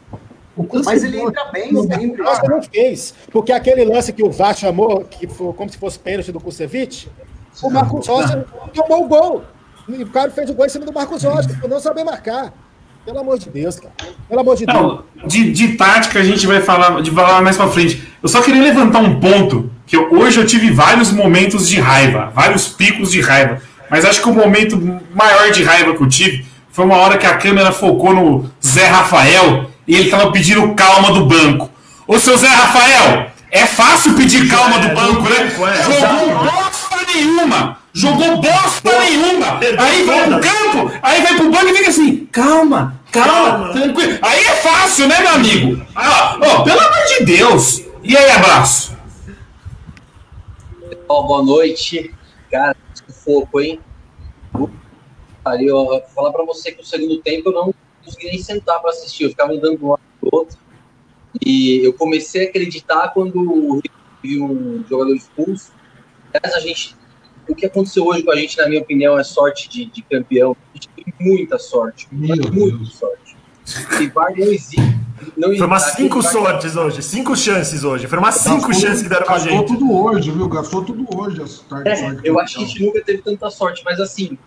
Mas 0.85 1.03
ele 1.03 1.19
entra 1.19 1.45
bem 1.45 1.69
sempre. 1.83 2.23
Nossa, 2.23 2.47
não 2.47 2.61
fez. 2.61 3.13
Porque 3.31 3.51
aquele 3.51 3.85
lance 3.85 4.11
que 4.13 4.23
o 4.23 4.31
VAR 4.31 4.55
chamou, 4.55 5.01
que 5.05 5.27
foi 5.27 5.53
como 5.53 5.69
se 5.69 5.77
fosse 5.77 5.99
pênalti 5.99 6.31
do 6.31 6.39
Kusevich, 6.39 7.09
o 7.61 7.69
Marcos 7.69 8.07
Rocha 8.07 8.45
tomou 8.73 9.05
o 9.05 9.07
gol. 9.07 9.43
E 9.89 10.03
o 10.03 10.07
cara 10.07 10.29
fez 10.31 10.49
o 10.49 10.53
gol 10.53 10.65
em 10.65 10.69
cima 10.69 10.85
do 10.85 10.93
Marcos 10.93 11.23
Rocha, 11.23 11.49
por 11.61 11.69
não 11.69 11.79
saber 11.79 12.03
marcar. 12.03 12.53
Pelo 13.05 13.19
amor 13.19 13.39
de 13.39 13.49
Deus, 13.49 13.79
cara. 13.79 13.93
Pelo 14.27 14.41
amor 14.41 14.57
de 14.57 14.65
Deus. 14.65 14.77
Não, 14.77 15.03
de, 15.25 15.51
de 15.53 15.77
tática 15.77 16.19
a 16.19 16.23
gente 16.23 16.45
vai 16.45 16.59
falar, 16.61 17.01
de 17.01 17.09
falar 17.11 17.41
mais 17.41 17.55
pra 17.55 17.67
frente. 17.69 18.03
Eu 18.21 18.27
só 18.27 18.41
queria 18.41 18.61
levantar 18.61 18.99
um 18.99 19.17
ponto 19.19 19.71
que 19.85 19.95
eu- 19.95 20.11
hoje 20.13 20.37
eu 20.39 20.45
tive 20.45 20.71
vários 20.71 21.09
momentos 21.13 21.69
de 21.69 21.79
raiva, 21.79 22.29
vários 22.35 22.67
picos 22.67 23.09
de 23.11 23.21
raiva. 23.21 23.61
Mas 23.89 24.03
acho 24.03 24.21
que 24.21 24.27
o 24.27 24.33
momento 24.33 24.77
maior 25.15 25.49
de 25.51 25.63
raiva 25.63 25.95
que 25.95 26.03
eu 26.03 26.09
tive 26.09 26.45
foi 26.69 26.83
uma 26.83 26.97
hora 26.97 27.17
que 27.17 27.25
a 27.25 27.37
câmera 27.37 27.71
focou 27.71 28.13
no 28.13 28.51
Zé 28.61 28.85
Rafael 28.87 29.66
e 29.87 29.95
ele 29.95 30.09
tava 30.09 30.31
pedindo 30.31 30.73
calma 30.75 31.11
do 31.11 31.25
banco. 31.25 31.69
Ô 32.07 32.19
seu 32.19 32.37
Zé 32.37 32.47
Rafael, 32.47 33.31
é 33.51 33.65
fácil 33.65 34.15
pedir 34.15 34.47
calma 34.49 34.79
do 34.79 34.89
banco, 34.89 35.21
né? 35.29 35.45
banco, 35.45 35.67
é. 35.67 35.83
Jogou 35.83 36.43
bosta 36.43 36.97
nenhuma! 37.13 37.77
Jogou 37.93 38.41
bosta 38.41 38.99
nenhuma! 38.99 39.59
Aí 39.79 40.03
vai 40.03 40.23
pro 40.25 40.39
campo, 40.39 40.91
aí 41.01 41.21
vai 41.21 41.35
pro 41.35 41.51
banco 41.51 41.67
e 41.67 41.75
fica 41.75 41.89
assim, 41.89 42.25
calma, 42.31 42.99
calma, 43.11 43.69
tranquilo. 43.71 44.19
Aí 44.21 44.43
é 44.43 44.55
fácil, 44.55 45.07
né, 45.07 45.19
meu 45.19 45.31
amigo? 45.31 45.85
Ah, 45.95 46.37
oh, 46.37 46.63
pelo 46.63 46.79
amor 46.79 47.05
de 47.17 47.25
Deus! 47.25 47.81
E 48.03 48.15
aí, 48.15 48.31
abraço? 48.31 48.95
Oh, 51.09 51.23
boa 51.23 51.43
noite. 51.43 52.13
Cara, 52.49 52.75
foco, 53.25 53.59
hein? 53.59 53.79
Eu 55.61 56.01
falar 56.15 56.31
pra 56.31 56.45
você 56.45 56.71
que 56.71 56.81
o 56.81 56.85
segundo 56.85 57.21
tempo 57.21 57.49
eu 57.49 57.53
não 57.53 57.73
consegui 58.07 58.27
nem 58.27 58.41
sentar 58.41 58.79
para 58.79 58.91
assistir, 58.91 59.25
eu 59.25 59.29
ficava 59.29 59.53
andando 59.53 59.77
de 59.77 59.83
um 59.83 59.89
lado 59.89 60.01
pro 60.19 60.29
outro. 60.31 60.57
E 61.45 61.85
eu 61.85 61.93
comecei 61.93 62.45
a 62.45 62.49
acreditar 62.49 63.09
quando 63.09 63.81
vi 64.23 64.41
um 64.41 64.83
jogador 64.89 65.15
expulso. 65.15 65.71
Mas 66.33 66.53
a 66.53 66.59
gente, 66.59 66.95
o 67.47 67.53
que 67.53 67.65
aconteceu 67.65 68.05
hoje 68.05 68.23
com 68.23 68.31
a 68.31 68.35
gente, 68.35 68.57
na 68.57 68.67
minha 68.67 68.81
opinião, 68.81 69.17
é 69.19 69.23
sorte 69.23 69.69
de, 69.69 69.85
de 69.85 70.01
campeão. 70.01 70.55
A 70.73 70.77
gente 70.77 70.89
tem 70.89 71.13
muita 71.19 71.59
sorte, 71.59 72.07
muita 72.11 72.85
sorte. 72.85 73.37
E 74.01 74.07
VAR 74.07 74.31
não 74.35 74.45
existe. 74.45 74.97
Não 75.35 75.55
Foi 75.55 75.67
umas 75.67 75.83
cinco 75.93 76.21
sortes 76.21 76.75
hoje, 76.75 77.01
cinco 77.01 77.35
chances 77.35 77.83
hoje. 77.83 78.07
Foram 78.07 78.23
umas 78.23 78.35
cinco 78.35 78.73
chances 78.73 79.01
que 79.01 79.09
deram 79.09 79.25
pra 79.25 79.39
gente. 79.39 79.51
Gastou 79.51 79.77
tudo 79.77 79.91
hoje, 79.91 80.31
viu? 80.31 80.47
Gastou 80.47 80.85
tudo 80.85 81.05
hoje. 81.15 81.41
É, 81.85 82.19
eu 82.23 82.39
acho 82.39 82.57
que 82.57 82.63
a 82.63 82.67
gente 82.67 82.85
nunca 82.85 83.01
teve 83.03 83.21
tanta 83.21 83.49
sorte, 83.49 83.83
mas 83.83 83.99
assim, 83.99 84.37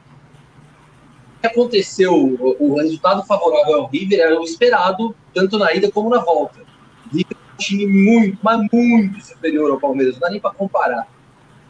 que 1.40 1.46
aconteceu, 1.46 2.14
o, 2.14 2.56
o, 2.58 2.74
resultado 2.76 3.24
favorável 3.24 3.76
ao 3.76 3.86
River 3.88 4.20
era 4.20 4.38
o 4.38 4.44
esperado, 4.44 5.14
tanto 5.34 5.58
na 5.58 5.72
ida 5.72 5.90
como 5.90 6.10
na 6.10 6.18
volta. 6.18 6.60
O 7.06 7.16
River 7.16 7.32
é 7.32 7.54
um 7.54 7.56
time 7.56 7.86
muito, 7.86 8.38
mas 8.42 8.66
muito 8.72 9.24
superior 9.24 9.70
ao 9.70 9.80
Palmeiras, 9.80 10.14
não 10.14 10.20
dá 10.20 10.30
nem 10.30 10.40
para 10.40 10.52
comparar. 10.52 11.08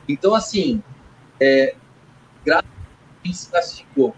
Então, 0.09 0.35
assim, 0.35 0.83
é, 1.39 1.75
graças 2.45 2.69
a 2.69 3.27
gente 3.27 3.37
se 3.37 3.51
classificou. 3.51 4.15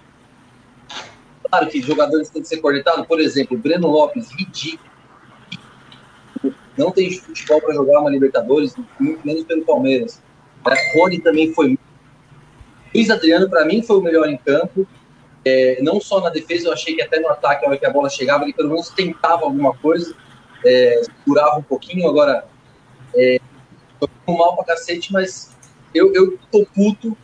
Claro 1.49 1.69
que 1.69 1.83
jogadores 1.83 2.31
têm 2.31 2.41
que 2.41 2.49
ser 2.49 2.59
cornetados, 2.59 3.07
por 3.07 3.21
exemplo, 3.21 3.59
Breno 3.59 3.89
Lopes, 3.89 4.31
ridículo. 4.31 4.91
Não 6.79 6.91
tem 6.91 7.11
futebol 7.11 7.61
para 7.61 7.75
jogar 7.75 8.01
uma 8.01 8.11
Libertadores, 8.11 8.75
muito 8.99 9.27
menos 9.27 9.45
pelo 9.45 9.65
Palmeiras. 9.65 10.23
A 10.65 10.75
Rony 10.95 11.21
também 11.21 11.53
foi. 11.53 11.79
Luiz 12.95 13.11
Adriano, 13.11 13.51
para 13.51 13.67
mim, 13.67 13.83
foi 13.83 13.99
o 13.99 14.01
melhor 14.01 14.29
em 14.29 14.39
campo. 14.39 14.87
É, 15.45 15.79
não 15.83 16.01
só 16.01 16.21
na 16.21 16.31
defesa, 16.31 16.69
eu 16.69 16.73
achei 16.73 16.95
que 16.95 17.03
até 17.03 17.19
no 17.19 17.29
ataque, 17.29 17.65
a 17.65 17.69
hora 17.69 17.79
que 17.79 17.87
a 17.87 17.91
bola 17.91 18.09
chegava, 18.09 18.45
ele 18.45 18.53
pelo 18.53 18.69
menos 18.69 18.91
tentava 18.91 19.45
alguma 19.45 19.75
coisa, 19.75 20.15
é, 20.65 21.03
segurava 21.25 21.59
um 21.59 21.63
pouquinho. 21.63 22.09
Agora, 22.09 22.45
é, 23.15 23.41
tô 24.27 24.33
mal 24.33 24.55
pra 24.57 24.65
cacete, 24.65 25.13
mas 25.13 25.51
eu, 25.95 26.13
eu 26.15 26.39
tô 26.51 26.65
puto, 26.75 27.17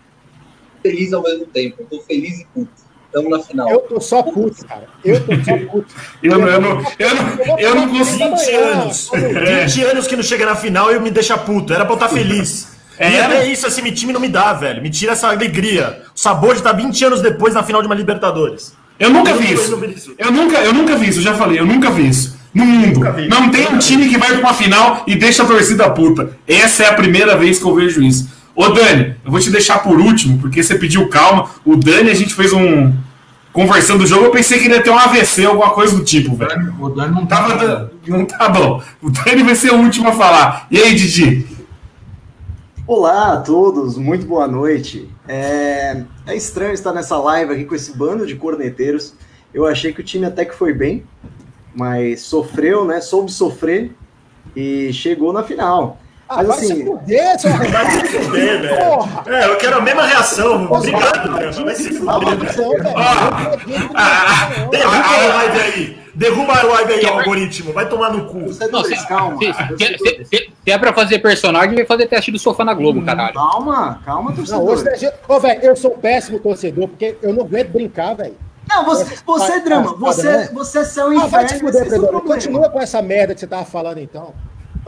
feliz 0.82 1.12
ao 1.12 1.22
mesmo 1.22 1.46
tempo. 1.46 1.76
Eu 1.80 1.86
tô 1.86 2.00
feliz 2.02 2.40
e 2.40 2.46
puto. 2.46 2.88
Estamos 3.06 3.30
na 3.30 3.42
final. 3.42 3.70
Eu 3.70 3.80
tô 3.80 4.00
só 4.00 4.22
puto, 4.22 4.66
cara. 4.66 4.86
Eu 5.02 5.24
tô 5.24 5.32
só 5.42 5.56
puto. 5.66 5.94
eu, 6.22 6.32
eu, 6.38 6.46
eu, 6.46 6.60
não, 6.60 6.82
eu, 6.98 7.14
não, 7.14 7.58
eu 7.58 7.74
não 7.74 7.88
consigo. 7.88 8.36
20 8.36 8.50
anos. 8.54 9.10
20 9.10 9.84
anos 9.84 10.06
que 10.06 10.16
não 10.16 10.22
chega 10.22 10.44
na 10.44 10.54
final 10.54 10.92
e 10.92 10.98
me 11.00 11.10
deixa 11.10 11.38
puto. 11.38 11.72
Era 11.72 11.84
pra 11.84 11.94
eu 11.94 11.96
estar 11.96 12.08
feliz. 12.10 12.77
É, 12.98 13.12
e 13.12 13.20
até 13.20 13.46
isso, 13.46 13.66
assim, 13.66 13.82
time 13.92 14.12
não 14.12 14.20
me 14.20 14.28
dá, 14.28 14.52
velho. 14.52 14.82
Me 14.82 14.90
tira 14.90 15.12
essa 15.12 15.28
alegria. 15.28 16.02
O 16.14 16.18
sabor 16.18 16.52
de 16.52 16.60
estar 16.60 16.72
20 16.72 17.04
anos 17.04 17.22
depois 17.22 17.54
na 17.54 17.62
final 17.62 17.80
de 17.80 17.86
uma 17.86 17.94
Libertadores. 17.94 18.74
Eu 18.98 19.10
nunca 19.10 19.32
vi 19.34 19.52
isso. 19.52 19.78
Eu 20.18 20.32
nunca, 20.32 20.58
eu 20.58 20.72
nunca 20.72 20.96
vi 20.96 21.08
isso, 21.08 21.20
eu 21.20 21.22
já 21.22 21.34
falei, 21.34 21.60
eu 21.60 21.66
nunca 21.66 21.90
vi 21.90 22.08
isso. 22.08 22.36
No 22.52 22.64
mundo. 22.64 23.00
Não 23.28 23.50
tem 23.50 23.68
um 23.68 23.78
time 23.78 24.08
que 24.08 24.18
vai 24.18 24.30
pra 24.30 24.40
uma 24.40 24.54
final 24.54 25.04
e 25.06 25.14
deixa 25.14 25.44
a 25.44 25.46
torcida 25.46 25.88
puta. 25.90 26.36
Essa 26.46 26.84
é 26.84 26.88
a 26.88 26.94
primeira 26.94 27.36
vez 27.36 27.58
que 27.58 27.64
eu 27.64 27.74
vejo 27.74 28.02
isso. 28.02 28.28
Ô 28.54 28.70
Dani, 28.70 29.14
eu 29.24 29.30
vou 29.30 29.38
te 29.38 29.50
deixar 29.50 29.78
por 29.78 30.00
último, 30.00 30.38
porque 30.38 30.60
você 30.62 30.74
pediu 30.74 31.08
calma. 31.08 31.48
O 31.64 31.76
Dani, 31.76 32.10
a 32.10 32.14
gente 32.14 32.34
fez 32.34 32.52
um. 32.52 32.92
Conversando 33.52 34.00
do 34.00 34.06
jogo, 34.06 34.26
eu 34.26 34.30
pensei 34.30 34.58
que 34.58 34.66
ele 34.66 34.74
ia 34.74 34.82
ter 34.82 34.90
um 34.90 34.98
AVC, 34.98 35.44
alguma 35.44 35.70
coisa 35.70 35.96
do 35.96 36.04
tipo, 36.04 36.34
velho. 36.34 36.74
O 36.80 36.88
Dani 36.88 37.14
não 37.14 37.26
tá 37.26 37.36
tava. 37.42 37.92
Não 38.06 38.24
tá 38.24 38.48
bom. 38.48 38.82
O 39.00 39.10
Dani 39.10 39.42
vai 39.44 39.54
ser 39.54 39.70
o 39.72 39.76
último 39.76 40.08
a 40.08 40.12
falar. 40.12 40.66
E 40.70 40.78
aí, 40.78 40.94
Didi? 40.94 41.46
Olá 42.88 43.34
a 43.34 43.36
todos, 43.42 43.98
muito 43.98 44.24
boa 44.24 44.48
noite. 44.48 45.10
É, 45.28 46.04
é, 46.26 46.34
estranho 46.34 46.72
estar 46.72 46.90
nessa 46.90 47.18
live 47.18 47.52
aqui 47.52 47.66
com 47.66 47.74
esse 47.74 47.94
bando 47.94 48.26
de 48.26 48.34
corneteiros. 48.34 49.12
Eu 49.52 49.66
achei 49.66 49.92
que 49.92 50.00
o 50.00 50.02
time 50.02 50.24
até 50.24 50.42
que 50.42 50.54
foi 50.54 50.72
bem, 50.72 51.04
mas 51.74 52.22
sofreu, 52.22 52.86
né? 52.86 53.02
Soube 53.02 53.30
sofrer 53.30 53.94
e 54.56 54.90
chegou 54.90 55.34
na 55.34 55.42
final. 55.42 56.00
Ah, 56.28 56.36
mas 56.36 56.46
vai 56.46 56.56
assim. 56.58 56.74
Se 56.74 56.84
fuder, 56.84 57.40
seu 57.40 57.50
vai 57.56 57.90
se 57.90 58.06
fuder, 58.06 58.60
velho. 58.60 59.34
É, 59.34 59.46
eu 59.46 59.56
quero 59.56 59.78
a 59.78 59.80
mesma 59.80 60.06
reação. 60.06 60.70
Obrigado, 60.70 61.64
Vai 61.64 61.74
se 61.74 61.94
fuder. 61.94 62.38
Derruba 64.70 65.08
a 65.08 65.34
live 65.34 65.60
aí. 65.60 65.98
Derruba 66.14 66.52
a 66.52 66.62
live 66.64 66.92
aí, 66.94 67.06
algoritmo. 67.06 67.72
Vai 67.72 67.88
tomar 67.88 68.12
no 68.12 68.26
cu. 68.26 68.38
Não, 68.38 68.84
se, 68.84 69.08
calma. 69.08 69.38
Se, 69.38 70.24
se, 70.24 70.52
é 70.66 70.76
pra 70.76 70.92
fazer 70.92 71.20
personagem, 71.20 71.76
vai 71.76 71.86
fazer 71.86 72.06
teste 72.08 72.30
do 72.30 72.38
sofá 72.38 72.64
na 72.64 72.74
Globo, 72.74 73.04
caralho. 73.04 73.34
Calma, 73.34 74.00
calma, 74.04 74.32
torcedor. 74.32 74.64
Não, 74.64 74.66
hoje, 74.66 74.84
gente... 74.96 75.14
Ô, 75.26 75.40
velho, 75.40 75.62
eu 75.62 75.76
sou 75.76 75.92
péssimo 75.92 76.40
torcedor, 76.40 76.88
porque 76.88 77.16
eu 77.22 77.32
não 77.32 77.44
aguento 77.44 77.70
brincar, 77.70 78.14
velho. 78.14 78.36
Não, 78.68 78.84
você, 78.84 79.16
você 79.24 79.52
é 79.52 79.60
drama. 79.60 79.94
Você, 79.94 80.48
você 80.52 80.78
é 80.78 80.82
e 80.82 80.84
inferno. 80.84 81.20
Ah, 81.22 81.26
vai 81.26 81.46
te 81.46 81.58
fuder. 81.58 82.10
Continua 82.22 82.68
com 82.68 82.80
essa 82.80 83.00
merda 83.00 83.32
que 83.32 83.40
você 83.40 83.46
tava 83.46 83.64
falando, 83.64 83.98
então. 83.98 84.34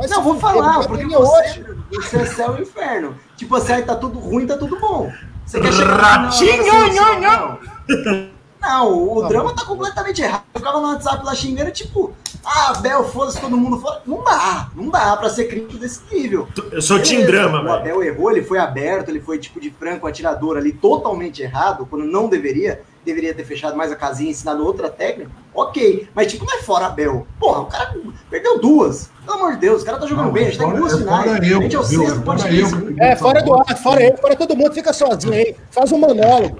Mas 0.00 0.10
não, 0.10 0.22
vou 0.22 0.38
falar, 0.38 0.86
porque 0.86 1.06
você, 1.06 1.64
você 1.92 2.16
é 2.16 2.26
céu 2.26 2.56
e 2.58 2.62
inferno. 2.62 3.14
Tipo 3.36 3.54
assim, 3.56 3.74
aí 3.74 3.82
tá 3.82 3.94
tudo 3.94 4.18
ruim, 4.18 4.46
tá 4.46 4.56
tudo 4.56 4.78
bom. 4.80 5.12
Você 5.44 5.60
quer 5.60 5.72
chegar 5.72 5.96
Ratinho, 5.96 6.66
não, 6.66 6.88
não, 6.88 7.20
não. 7.20 8.30
Não, 8.60 8.92
o 8.92 9.22
não. 9.22 9.28
drama 9.28 9.54
tá 9.54 9.64
completamente 9.64 10.22
errado. 10.22 10.44
Eu 10.54 10.60
ficava 10.60 10.80
no 10.80 10.88
WhatsApp 10.88 11.24
lá 11.24 11.34
xingando, 11.34 11.70
tipo, 11.70 12.14
ah, 12.44 12.70
Abel, 12.70 13.04
foda-se 13.04 13.40
todo 13.40 13.56
mundo 13.56 13.78
fora. 13.80 14.02
Não 14.06 14.22
dá, 14.22 14.70
não 14.74 14.88
dá 14.90 15.16
pra 15.16 15.28
ser 15.28 15.44
crítico 15.44 15.78
desse 15.78 16.00
nível. 16.10 16.48
Eu 16.70 16.80
sou 16.80 17.00
Team 17.00 17.26
Drama, 17.26 17.62
O 17.62 17.72
Abel 17.72 18.02
errou, 18.02 18.30
ele 18.30 18.42
foi 18.42 18.58
aberto, 18.58 19.08
ele 19.08 19.20
foi 19.20 19.38
tipo 19.38 19.60
de 19.60 19.70
franco 19.70 20.06
atirador 20.06 20.56
ali, 20.56 20.72
totalmente 20.72 21.42
errado, 21.42 21.86
quando 21.86 22.04
não 22.04 22.28
deveria. 22.28 22.82
Deveria 23.04 23.32
ter 23.34 23.44
fechado 23.44 23.76
mais 23.76 23.90
a 23.90 23.96
casinha 23.96 24.28
e 24.28 24.32
ensinado 24.32 24.64
outra 24.64 24.90
técnica. 24.90 25.30
Ok, 25.54 26.08
mas 26.14 26.30
tipo, 26.30 26.44
não 26.44 26.54
é 26.54 26.62
fora 26.62 26.86
Abel. 26.86 27.26
Porra, 27.38 27.60
o 27.60 27.66
cara 27.66 27.94
perdeu 28.28 28.60
duas. 28.60 29.10
Pelo 29.24 29.38
amor 29.38 29.52
de 29.52 29.58
Deus, 29.58 29.82
o 29.82 29.84
cara 29.84 29.98
tá 29.98 30.06
jogando 30.06 30.26
não, 30.26 30.32
bem, 30.32 30.46
a 30.46 30.50
gente 30.50 30.58
tá 30.58 30.66
em 30.66 30.74
duas 30.74 30.92
é 30.92 30.96
finais. 30.98 31.26
Eu, 31.26 31.58
a 31.58 31.62
gente 31.62 31.76
é 31.76 31.78
o 31.78 31.82
sexto, 31.82 32.20
pode 32.22 32.60
eu, 32.60 32.66
É, 32.98 33.16
fora 33.16 33.42
do 33.42 33.54
ar, 33.54 33.76
fora 33.78 34.02
eu, 34.02 34.16
fora 34.18 34.36
todo 34.36 34.54
mundo, 34.56 34.74
fica 34.74 34.92
sozinho 34.92 35.32
aí. 35.32 35.56
Faz 35.70 35.90
um 35.92 35.98
monólogo. 35.98 36.58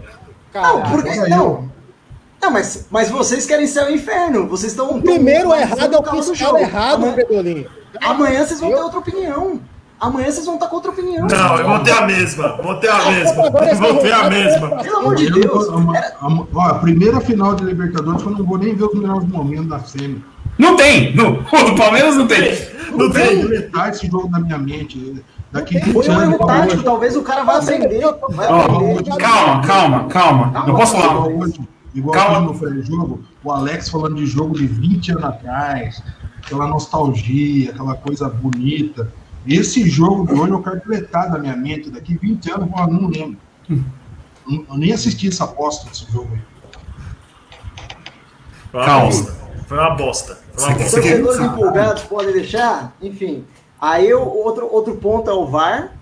Não, 0.54 0.82
porque. 0.90 1.14
Não. 1.28 1.70
Não, 2.40 2.50
mas, 2.50 2.87
mas 2.90 3.11
vocês 3.11 3.44
querem 3.44 3.66
ser 3.66 3.85
o 3.85 3.90
inferno. 3.90 4.49
Vocês 4.49 4.73
estão. 4.73 4.97
O 4.97 5.02
primeiro 5.02 5.54
errado 5.54 5.94
é 5.94 5.99
o 5.99 6.23
fiscal 6.23 6.56
errado, 6.59 7.02
Amanhã, 7.02 7.14
Pedrolinho. 7.14 7.70
Amanhã 8.00 8.47
vocês 8.47 8.61
vão 8.61 8.70
ter 8.70 8.80
outra 8.80 8.99
opinião. 8.99 9.61
Amanhã 10.00 10.30
vocês 10.30 10.47
vão 10.47 10.54
estar 10.54 10.66
com 10.69 10.76
outra 10.76 10.90
opinião. 10.90 11.26
Não, 11.26 11.59
eu 11.59 11.69
vou 11.69 11.78
ter 11.80 11.90
a 11.90 12.07
mesma. 12.07 12.57
Vou 12.62 12.75
ter 12.76 12.88
a 12.88 13.04
mesma. 13.11 13.50
Vou 13.50 13.97
ter 13.99 14.12
a 14.12 14.30
mesma. 14.30 14.71
Pelo 14.83 14.97
amor 14.97 15.14
de 15.14 15.30
Deus. 15.30 15.69
A, 15.69 16.71
a, 16.71 16.75
primeira 16.76 17.21
final 17.21 17.54
de 17.54 17.64
Libertadores, 17.64 18.23
eu 18.23 18.30
não 18.30 18.45
vou 18.45 18.57
nem 18.57 18.75
ver 18.75 18.85
os 18.85 18.95
melhores 18.95 19.28
momentos 19.28 19.66
da 19.66 19.78
SEMI. 19.80 20.25
Não 20.59 20.76
tem! 20.76 21.14
No, 21.14 21.40
o 21.45 21.76
Palmeiras 21.76 22.16
não 22.16 22.26
tem. 22.26 22.59
Não, 22.90 22.99
não 22.99 23.11
tem. 23.11 23.47
tem. 23.47 23.88
esse 23.90 24.07
jogo 24.07 24.30
na 24.30 24.40
minha 24.40 24.59
mente. 24.59 25.23
Daqui 25.52 25.80
Foi 25.92 26.09
um 26.09 26.23
erro 26.23 26.38
tático, 26.47 26.83
talvez 26.83 27.16
o 27.16 27.23
cara 27.23 27.42
vá 27.45 27.59
aprender. 27.59 28.02
Vai 28.30 28.49
aprender. 28.49 29.16
Calma, 29.16 29.62
calma, 29.62 30.09
calma. 30.09 30.64
Eu 30.66 30.75
posso 30.75 30.97
falar. 30.97 31.26
Igual 31.92 32.14
Calma. 32.14 32.40
no 32.40 32.54
foi 32.54 32.83
jogo, 32.83 33.21
o 33.42 33.50
Alex 33.50 33.88
falando 33.88 34.14
de 34.14 34.26
jogo 34.26 34.57
de 34.57 34.64
20 34.64 35.11
anos 35.12 35.25
atrás, 35.25 36.02
aquela 36.38 36.69
nostalgia, 36.69 37.71
aquela 37.71 37.97
coisa 37.97 38.28
bonita. 38.28 39.12
Esse 39.47 39.88
jogo 39.88 40.26
de 40.26 40.38
hoje 40.38 40.52
eu 40.52 40.62
quero 40.62 40.80
deletar 40.80 41.30
da 41.30 41.38
minha 41.38 41.56
mente. 41.56 41.90
Daqui 41.90 42.16
20 42.16 42.50
anos 42.52 42.68
eu 42.76 42.87
não 42.88 43.09
lembro. 43.09 43.37
Eu 43.68 44.76
nem 44.76 44.92
assisti 44.92 45.28
essa 45.28 45.44
aposta 45.44 45.88
desse 45.88 46.11
jogo 46.11 46.28
aí. 46.32 46.40
Calma. 48.73 49.12
Foi 49.66 49.78
uma 49.78 49.90
bosta. 49.90 50.38
Foi 50.54 50.68
uma 50.68 50.76
bosta. 50.76 51.00
Torcedores 51.00 51.40
empolgados 51.40 52.02
podem 52.02 52.32
deixar? 52.32 52.97
Enfim. 53.00 53.44
Aí 53.80 54.12
outro, 54.12 54.68
outro 54.70 54.97
ponto 54.97 55.30
é 55.30 55.32
o 55.32 55.47
VAR, 55.47 55.97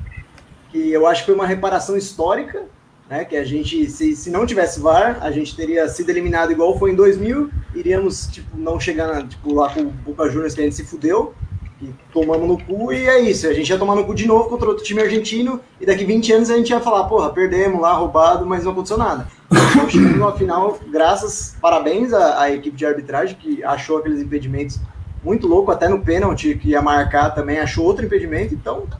que 0.70 0.90
eu 0.90 1.06
acho 1.06 1.22
que 1.22 1.26
foi 1.26 1.34
uma 1.34 1.46
reparação 1.46 1.96
histórica 1.96 2.66
né? 3.08 3.24
Que 3.24 3.36
a 3.36 3.44
gente, 3.44 3.88
se, 3.90 4.14
se 4.14 4.30
não 4.30 4.44
tivesse 4.44 4.80
VAR, 4.80 5.18
a 5.20 5.30
gente 5.30 5.56
teria 5.56 5.88
sido 5.88 6.10
eliminado 6.10 6.52
igual 6.52 6.78
foi 6.78 6.92
em 6.92 6.94
2000, 6.94 7.50
iríamos, 7.74 8.26
tipo, 8.26 8.56
não 8.56 8.78
chegar, 8.78 9.06
na, 9.06 9.26
tipo, 9.26 9.54
lá 9.54 9.72
com 9.72 9.80
o 9.80 9.90
Boca 9.90 10.28
Juniors 10.28 10.54
que 10.54 10.60
a 10.60 10.64
gente 10.64 10.76
se 10.76 10.84
fudeu, 10.84 11.34
e 11.80 11.90
tomamos 12.12 12.48
no 12.48 12.58
cu, 12.58 12.92
e 12.92 13.06
é 13.06 13.20
isso, 13.20 13.46
a 13.46 13.52
gente 13.52 13.68
ia 13.68 13.78
tomar 13.78 13.94
no 13.94 14.04
cu 14.04 14.14
de 14.14 14.26
novo 14.26 14.48
contra 14.48 14.68
outro 14.68 14.84
time 14.84 15.00
argentino, 15.00 15.60
e 15.80 15.86
daqui 15.86 16.04
20 16.04 16.32
anos 16.32 16.50
a 16.50 16.56
gente 16.56 16.70
ia 16.70 16.80
falar, 16.80 17.04
porra, 17.04 17.30
perdemos 17.30 17.80
lá, 17.80 17.92
roubado, 17.92 18.44
mas 18.44 18.64
não 18.64 18.72
aconteceu 18.72 18.98
nada. 18.98 19.28
Então, 19.50 19.88
chegamos 19.88 20.18
na 20.18 20.32
final, 20.32 20.78
graças, 20.90 21.56
parabéns 21.60 22.12
à, 22.12 22.42
à 22.42 22.52
equipe 22.52 22.76
de 22.76 22.84
arbitragem, 22.84 23.36
que 23.36 23.62
achou 23.62 23.98
aqueles 23.98 24.20
impedimentos 24.20 24.80
muito 25.22 25.46
louco, 25.46 25.70
até 25.70 25.88
no 25.88 26.00
pênalti 26.00 26.54
que 26.54 26.70
ia 26.70 26.82
marcar 26.82 27.30
também 27.30 27.58
achou 27.58 27.84
outro 27.84 28.04
impedimento, 28.04 28.54
então. 28.54 28.84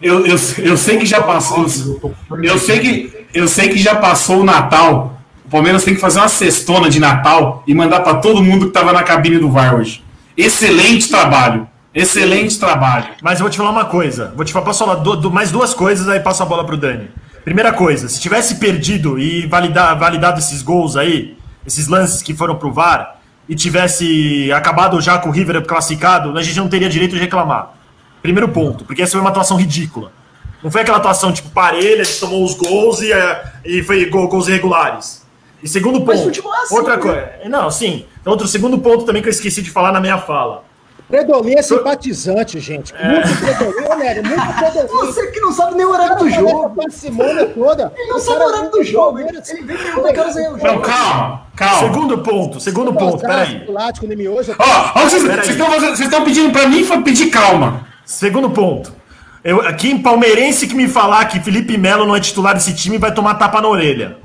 Eu, 0.00 0.26
eu, 0.26 0.36
eu 0.58 0.76
sei 0.76 0.98
que 0.98 1.06
já 1.06 1.22
passou. 1.22 1.66
Eu 2.42 2.58
sei 2.58 2.80
que, 2.80 3.26
eu 3.34 3.46
sei 3.46 3.68
que 3.68 3.78
já 3.78 3.96
passou 3.96 4.40
o 4.40 4.44
Natal. 4.44 5.18
Palmeiras 5.54 5.84
tem 5.84 5.94
que 5.94 6.00
fazer 6.00 6.18
uma 6.18 6.26
cestona 6.28 6.90
de 6.90 6.98
Natal 6.98 7.62
e 7.64 7.72
mandar 7.72 8.00
para 8.00 8.14
todo 8.14 8.42
mundo 8.42 8.66
que 8.66 8.72
tava 8.72 8.92
na 8.92 9.04
cabine 9.04 9.38
do 9.38 9.48
VAR 9.48 9.76
hoje. 9.76 10.02
Excelente 10.36 11.08
trabalho. 11.08 11.68
Excelente 11.94 12.58
trabalho. 12.58 13.06
Mas 13.22 13.38
eu 13.38 13.44
vou 13.44 13.50
te 13.50 13.56
falar 13.58 13.70
uma 13.70 13.84
coisa. 13.84 14.32
Vou 14.34 14.44
te 14.44 14.52
falar, 14.52 14.64
posso 14.64 14.84
falar 14.84 14.96
du- 14.96 15.14
du- 15.14 15.30
mais 15.30 15.52
duas 15.52 15.72
coisas, 15.72 16.08
aí 16.08 16.18
passo 16.18 16.42
a 16.42 16.46
bola 16.46 16.64
pro 16.66 16.76
Dani. 16.76 17.08
Primeira 17.44 17.72
coisa, 17.72 18.08
se 18.08 18.20
tivesse 18.20 18.56
perdido 18.56 19.16
e 19.16 19.46
valida- 19.46 19.94
validado 19.94 20.40
esses 20.40 20.60
gols 20.60 20.96
aí, 20.96 21.38
esses 21.64 21.86
lances 21.86 22.20
que 22.20 22.34
foram 22.34 22.56
pro 22.56 22.72
VAR, 22.72 23.18
e 23.48 23.54
tivesse 23.54 24.50
acabado 24.52 25.00
já 25.00 25.18
com 25.18 25.28
o 25.28 25.32
River 25.32 25.62
classificado, 25.64 26.36
a 26.36 26.42
gente 26.42 26.58
não 26.58 26.66
teria 26.68 26.88
direito 26.88 27.14
de 27.14 27.20
reclamar. 27.20 27.74
Primeiro 28.20 28.48
ponto, 28.48 28.84
porque 28.84 29.02
essa 29.02 29.12
foi 29.12 29.20
uma 29.20 29.30
atuação 29.30 29.56
ridícula. 29.56 30.10
Não 30.64 30.68
foi 30.70 30.80
aquela 30.80 30.96
atuação 30.96 31.30
tipo 31.32 31.50
parelha, 31.50 32.02
a 32.02 32.04
gente 32.04 32.18
tomou 32.18 32.44
os 32.44 32.54
gols 32.54 33.00
e, 33.02 33.12
é, 33.12 33.52
e 33.64 33.84
foi 33.84 34.04
gol- 34.06 34.26
gols 34.26 34.48
irregulares. 34.48 35.22
E 35.64 35.68
segundo 35.68 35.98
Mas 36.04 36.18
ponto, 36.20 36.24
futebol 36.26 36.54
é 36.54 36.58
assim, 36.58 36.76
outra 36.76 36.96
né? 36.96 37.02
coisa. 37.02 37.30
Não, 37.48 37.70
sim. 37.70 38.04
Outro 38.26 38.46
segundo 38.46 38.78
ponto 38.78 39.04
também 39.04 39.22
que 39.22 39.28
eu 39.28 39.32
esqueci 39.32 39.62
de 39.62 39.70
falar 39.70 39.90
na 39.92 40.00
minha 40.00 40.18
fala. 40.18 40.62
Predolinho 41.08 41.58
é 41.58 41.62
simpatizante, 41.62 42.60
gente. 42.60 42.92
Muito 42.94 43.38
Predolinho, 43.40 43.90
ô, 43.90 43.94
Nery, 43.96 44.22
muito 44.22 44.42
Predolinho. 44.58 44.88
Você 44.88 45.26
que 45.28 45.40
não 45.40 45.52
sabe 45.52 45.74
nem 45.76 45.86
o 45.86 45.90
horário 45.90 46.18
do 46.18 46.28
jogo. 46.30 46.64
A 46.66 46.68
parcimônia 46.70 47.46
toda. 47.46 47.92
Ele 47.96 48.08
não 48.10 48.16
O 48.16 48.20
sabe 48.20 48.42
o 48.42 48.46
horário 48.46 48.70
do 48.70 48.82
jogo. 48.84 49.18
Ele 49.20 49.32
vem 49.40 49.64
perguntar 49.76 50.12
que 50.12 50.20
horas 50.20 50.36
é 50.36 50.48
o 50.50 50.52
Não, 50.52 50.58
jogo. 50.58 50.80
calma, 50.82 51.46
calma. 51.56 51.78
Segundo 51.92 52.18
ponto, 52.18 52.60
segundo 52.60 52.92
ponto, 52.92 53.18
peraí. 53.26 53.64
Lático, 53.68 54.06
nem 54.06 54.16
miojo. 54.18 54.54
Vocês 55.02 55.48
estão 55.48 55.66
fazendo- 55.70 55.96
vocês 55.96 56.00
estão 56.08 56.24
pedindo 56.24 56.50
para 56.52 56.68
mim 56.68 56.84
foi 56.84 57.00
pedir 57.02 57.30
calma. 57.30 57.86
Segundo 58.04 58.50
ponto. 58.50 58.92
Eu, 59.42 59.60
aqui 59.60 59.90
em 59.90 59.98
palmeirense 60.02 60.66
que 60.66 60.74
me 60.74 60.88
falar 60.88 61.24
que 61.26 61.38
Felipe 61.40 61.76
Melo 61.78 62.06
não 62.06 62.16
é 62.16 62.20
titular 62.20 62.54
desse 62.54 62.74
time 62.74 62.96
vai 62.98 63.12
tomar 63.14 63.34
tapa 63.34 63.60
na 63.60 63.68
orelha. 63.68 64.16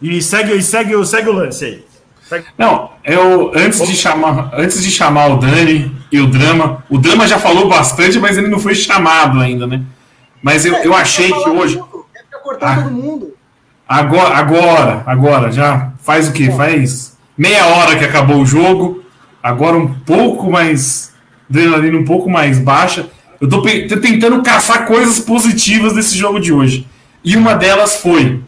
E 0.00 0.20
segue, 0.22 0.54
e 0.54 0.62
segue, 0.62 0.94
o- 0.94 1.04
segue 1.04 1.28
o 1.28 1.32
lance 1.32 1.64
aí. 1.64 1.84
Segue- 2.28 2.46
Não, 2.58 2.90
eu 3.04 3.52
antes 3.54 3.86
de 3.86 3.96
chamar, 3.96 4.50
antes 4.54 4.82
de 4.82 4.90
chamar 4.90 5.28
o 5.32 5.36
Dani 5.38 5.90
e 6.12 6.20
o 6.20 6.26
Drama, 6.26 6.84
o 6.88 6.98
Drama 6.98 7.26
já 7.26 7.38
falou 7.38 7.68
bastante, 7.68 8.18
mas 8.18 8.36
ele 8.38 8.48
não 8.48 8.58
foi 8.58 8.74
chamado 8.74 9.40
ainda, 9.40 9.66
né? 9.66 9.82
Mas 10.42 10.64
eu, 10.64 10.74
eu 10.76 10.94
achei 10.94 11.32
que 11.32 11.48
hoje 11.48 11.76
Quer 12.12 12.20
ficar 12.24 12.38
cortando 12.38 12.68
Ah. 12.70 12.82
todo 12.82 12.90
mundo. 12.92 13.34
Agora, 13.88 14.36
agora, 14.36 15.02
agora, 15.06 15.50
já 15.50 15.92
faz 16.04 16.28
o 16.28 16.32
quê? 16.32 16.50
Faz 16.50 17.16
meia 17.36 17.66
hora 17.66 17.96
que 17.96 18.04
acabou 18.04 18.36
o 18.42 18.46
jogo. 18.46 19.02
Agora 19.42 19.76
um 19.76 19.94
pouco 20.00 20.50
mais. 20.50 21.12
Adrenalina 21.48 21.96
um 21.96 22.04
pouco 22.04 22.28
mais 22.28 22.58
baixa. 22.58 23.06
Eu 23.40 23.48
tô 23.48 23.62
tentando 23.62 24.42
caçar 24.42 24.84
coisas 24.86 25.18
positivas 25.18 25.94
desse 25.94 26.16
jogo 26.18 26.38
de 26.38 26.52
hoje. 26.52 26.86
E 27.24 27.36
uma 27.36 27.54
delas 27.54 27.96
foi. 27.96 28.42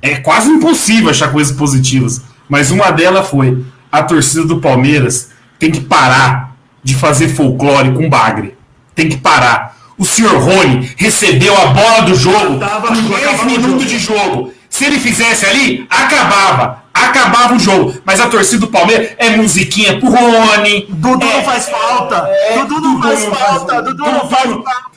É 0.00 0.16
quase 0.16 0.48
impossível 0.50 1.10
achar 1.10 1.30
coisas 1.32 1.56
positivas. 1.56 2.22
Mas 2.48 2.70
uma 2.70 2.90
delas 2.90 3.28
foi. 3.28 3.64
A 3.92 4.02
torcida 4.02 4.44
do 4.44 4.60
Palmeiras 4.60 5.30
tem 5.58 5.70
que 5.70 5.80
parar 5.80 6.54
de 6.82 6.94
fazer 6.94 7.28
folclore 7.28 7.92
com 7.92 8.08
bagre. 8.08 8.56
Tem 8.94 9.08
que 9.08 9.16
parar. 9.18 9.76
O 9.98 10.04
senhor 10.04 10.34
Rony 10.40 10.90
recebeu 10.96 11.54
a 11.60 11.66
bola 11.66 12.00
do 12.02 12.14
jogo 12.14 12.58
Tava- 12.58 12.88
com 12.88 12.94
10 12.94 13.14
acabava 13.24 13.42
o 13.42 13.46
minutos 13.50 13.86
de 13.86 13.98
jogo. 13.98 14.52
Se 14.68 14.84
ele 14.86 14.98
fizesse 14.98 15.44
ali, 15.44 15.86
acabava. 15.90 16.80
Acabava 16.94 17.54
o 17.54 17.58
jogo. 17.58 17.94
Mas 18.04 18.20
a 18.20 18.28
torcida 18.28 18.60
do 18.60 18.68
Palmeiras 18.68 19.10
é 19.18 19.30
musiquinha 19.36 19.98
pro 19.98 20.08
Rony. 20.10 20.86
Dudu 20.88 21.26
é- 21.26 21.36
não 21.36 21.42
faz 21.44 21.68
falta! 21.68 22.26
Dudu 22.66 22.80
não 22.80 23.02
faz 23.02 23.24
falta! 23.24 23.82
Dudu 23.82 24.04
não 24.04 24.28
faz 24.28 24.44
falta! 24.50 24.89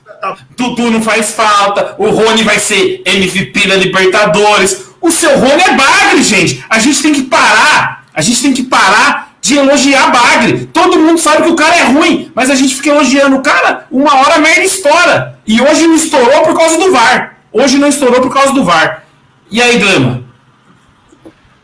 Dudu 0.58 0.89
não 0.89 1.01
faz 1.01 1.32
falta. 1.32 1.96
O 1.98 2.10
Rony 2.10 2.44
vai 2.44 2.60
ser 2.60 3.01
MVP 3.06 3.68
da 3.68 3.75
Libertadores. 3.75 4.86
O 5.01 5.12
seu 5.12 5.38
Rony 5.38 5.62
é 5.62 5.74
bagre, 5.75 6.24
gente. 6.24 6.63
A 6.70 6.80
gente 6.80 7.01
tem 7.01 7.13
que 7.13 7.24
parar. 7.24 8.06
A 8.13 8.22
gente 8.22 8.42
tem 8.42 8.53
que 8.53 8.63
parar 8.63 9.34
de 9.42 9.58
elogiar 9.58 10.12
bagre. 10.12 10.68
Todo 10.68 11.00
mundo 11.00 11.20
sabe 11.20 11.44
que 11.44 11.50
o 11.50 11.56
cara 11.56 11.75
é 11.75 11.84
ruim, 11.84 12.32
mas 12.34 12.50
a 12.50 12.56
gente 12.56 12.75
fica 12.75 12.89
elogiando 12.89 13.36
o 13.36 13.42
cara, 13.42 13.86
uma 13.91 14.15
hora 14.15 14.36
a 14.36 14.39
merda 14.39 14.62
estoura. 14.62 15.38
E 15.45 15.62
hoje 15.62 15.86
não 15.86 15.95
estourou 15.95 16.43
por 16.43 16.58
causa 16.58 16.78
do 16.78 16.91
VAR. 16.91 17.38
Hoje 17.52 17.78
não 17.78 17.89
estourou 17.89 18.21
por 18.21 18.34
causa 18.34 18.54
do 18.54 18.63
VAR. 18.63 19.04
E 19.52 19.62
aí, 19.62 19.78
Drama? 19.78 20.24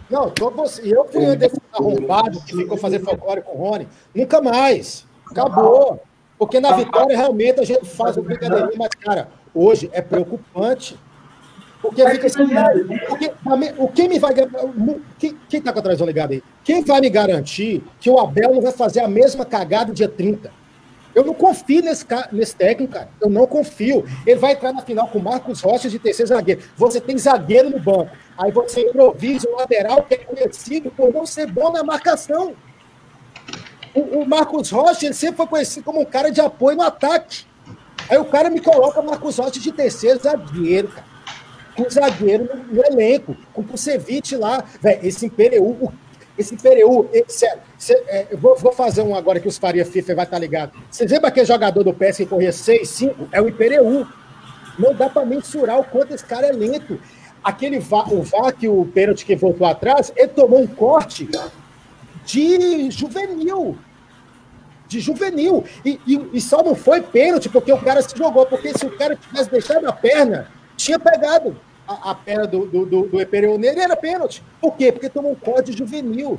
Não, 0.10 0.30
tô. 0.30 0.52
Eu 0.84 1.08
fui 1.12 1.36
desses 1.38 1.60
arrombados 1.72 2.44
que 2.44 2.56
ficou 2.56 2.78
fazendo 2.78 3.06
folclore 3.06 3.42
com 3.42 3.58
o 3.58 3.70
Rony. 3.70 3.88
Nunca 4.14 4.42
mais. 4.42 5.06
Acabou. 5.32 6.04
Porque 6.40 6.62
na 6.62 6.72
vitória 6.72 7.18
realmente 7.18 7.60
a 7.60 7.66
gente 7.66 7.86
faz 7.86 8.16
o 8.16 8.22
brincadeirinho, 8.22 8.78
mas, 8.78 8.90
cara, 8.98 9.28
hoje 9.54 9.90
é 9.92 10.02
preocupante. 10.02 10.98
Porque 11.82 12.06
fica 12.10 12.28
assim, 12.28 12.48
porque, 13.08 13.32
pra 13.44 13.58
mim, 13.58 13.70
o 13.78 13.90
quem 13.90 14.08
me 14.08 14.20
vai 14.20 14.34
quem, 15.18 15.38
quem 15.50 15.62
tá 15.62 15.74
com 15.74 15.80
a 15.80 15.82
televisão 15.82 16.08
ligada 16.08 16.34
aí? 16.34 16.44
Quem 16.64 16.84
vai 16.84 17.02
me 17.02 17.10
garantir 17.10 17.84
que 18.00 18.10
o 18.10 18.20
Abel 18.20 18.54
não 18.54 18.62
vai 18.62 18.72
fazer 18.72 19.02
a 19.02 19.08
mesma 19.08 19.46
cagada 19.46 19.94
dia 19.94 20.08
30? 20.08 20.52
Eu 21.14 21.26
não 21.26 21.34
confio 21.34 21.82
nesse, 21.82 22.06
nesse 22.32 22.56
técnico, 22.56 22.94
cara. 22.94 23.10
Eu 23.20 23.30
não 23.30 23.46
confio. 23.46 24.06
Ele 24.26 24.40
vai 24.40 24.54
entrar 24.54 24.72
na 24.72 24.82
final 24.82 25.08
com 25.08 25.20
Marcos 25.20 25.62
Rocha 25.62 25.90
de 25.90 26.00
terceiro 26.00 26.30
zagueiro. 26.30 26.62
Você 26.78 27.02
tem 27.02 27.18
zagueiro 27.18 27.70
no 27.70 27.80
banco. 27.80 28.12
Aí 28.38 28.52
você 28.52 28.82
improvisa 28.82 29.50
o 29.50 29.58
lateral 29.58 30.04
que 30.04 30.14
é 30.14 30.18
conhecido 30.18 30.92
por 30.92 31.14
não 31.14 31.26
ser 31.26 31.52
bom 31.52 31.72
na 31.72 31.84
marcação. 31.84 32.56
O, 34.00 34.22
o 34.22 34.28
Marcos 34.28 34.70
Rocha 34.70 35.06
ele 35.06 35.14
sempre 35.14 35.38
foi 35.38 35.48
conhecido 35.48 35.84
como 35.84 36.02
um 36.02 36.06
cara 36.06 36.32
de 36.32 36.40
apoio 36.40 36.78
no 36.78 36.84
ataque. 36.84 37.46
Aí 38.10 38.18
o 38.18 38.26
cara 38.26 38.50
me 38.50 38.62
coloca 38.62 39.02
Marcos 39.02 39.38
Rocha 39.38 39.60
de 39.60 39.72
terceiro 39.72 40.20
zagueiro, 40.22 40.88
cara. 40.88 41.08
Com 41.76 41.90
zagueiro 41.90 42.50
no, 42.54 42.76
no 42.76 42.86
elenco, 42.86 43.36
com 43.54 43.62
o 43.62 43.64
Kusevich 43.64 44.36
lá. 44.36 44.64
Véi, 44.82 45.00
esse 45.04 45.26
Impereu, 45.26 45.92
esse 46.38 46.56
Impereu, 46.56 47.10
sério, 47.28 47.62
é, 48.08 48.28
vou, 48.36 48.56
vou 48.58 48.72
fazer 48.72 49.02
um 49.02 49.16
agora 49.16 49.40
que 49.40 49.48
os 49.48 49.58
Faria 49.58 49.86
FIFA 49.86 50.16
vai 50.16 50.26
estar 50.26 50.40
ligado. 50.40 50.72
Vocês 50.90 51.12
lembram 51.12 51.28
aquele 51.28 51.46
jogador 51.46 51.84
do 51.84 51.94
PS 51.94 52.18
que 52.18 52.26
corria 52.26 52.52
6, 52.52 52.90
5? 52.90 53.30
É 53.32 53.42
o 53.42 53.48
Impereu. 53.48 54.08
Não 54.78 54.94
dá 54.94 55.10
para 55.10 55.26
mensurar 55.26 55.80
o 55.80 55.84
quanto 55.84 56.14
esse 56.14 56.26
cara 56.26 56.48
é 56.48 56.52
lento. 56.52 57.00
Aquele 57.44 57.80
VA, 57.80 58.06
o 58.14 58.22
VAR 58.24 58.54
que 58.54 58.68
o 58.68 58.86
pênalti 58.86 59.26
que 59.26 59.36
voltou 59.36 59.68
atrás, 59.68 60.12
ele 60.16 60.30
tomou 60.30 60.62
um 60.62 60.68
corte 60.68 61.30
de 62.26 62.92
juvenil. 62.92 63.78
De 64.90 65.00
juvenil. 65.00 65.64
E, 65.86 66.00
e, 66.06 66.30
e 66.34 66.42
só 66.42 66.62
não 66.62 66.76
foi 66.76 67.02
pênalti 67.02 67.48
porque 67.48 67.72
o 67.72 67.78
cara 67.78 68.02
se 68.02 68.18
jogou. 68.18 68.46
Porque 68.46 68.78
se 68.78 68.86
o 68.86 68.98
cara 68.98 69.16
tivesse 69.16 69.50
deixado 69.50 69.88
a 69.88 69.94
perna, 69.94 70.52
tinha 70.76 71.00
pegado 71.00 71.56
a, 71.88 72.12
a 72.12 72.16
perna 72.16 72.46
do, 72.46 72.66
do, 72.66 72.86
do, 72.86 73.08
do 73.08 73.22
Epereu 73.22 73.58
nele, 73.58 73.80
era 73.80 73.96
pênalti. 73.96 74.44
Por 74.60 74.76
quê? 74.76 74.92
Porque 74.92 75.08
tomou 75.08 75.32
um 75.32 75.36
corte 75.36 75.72
juvenil. 75.72 76.38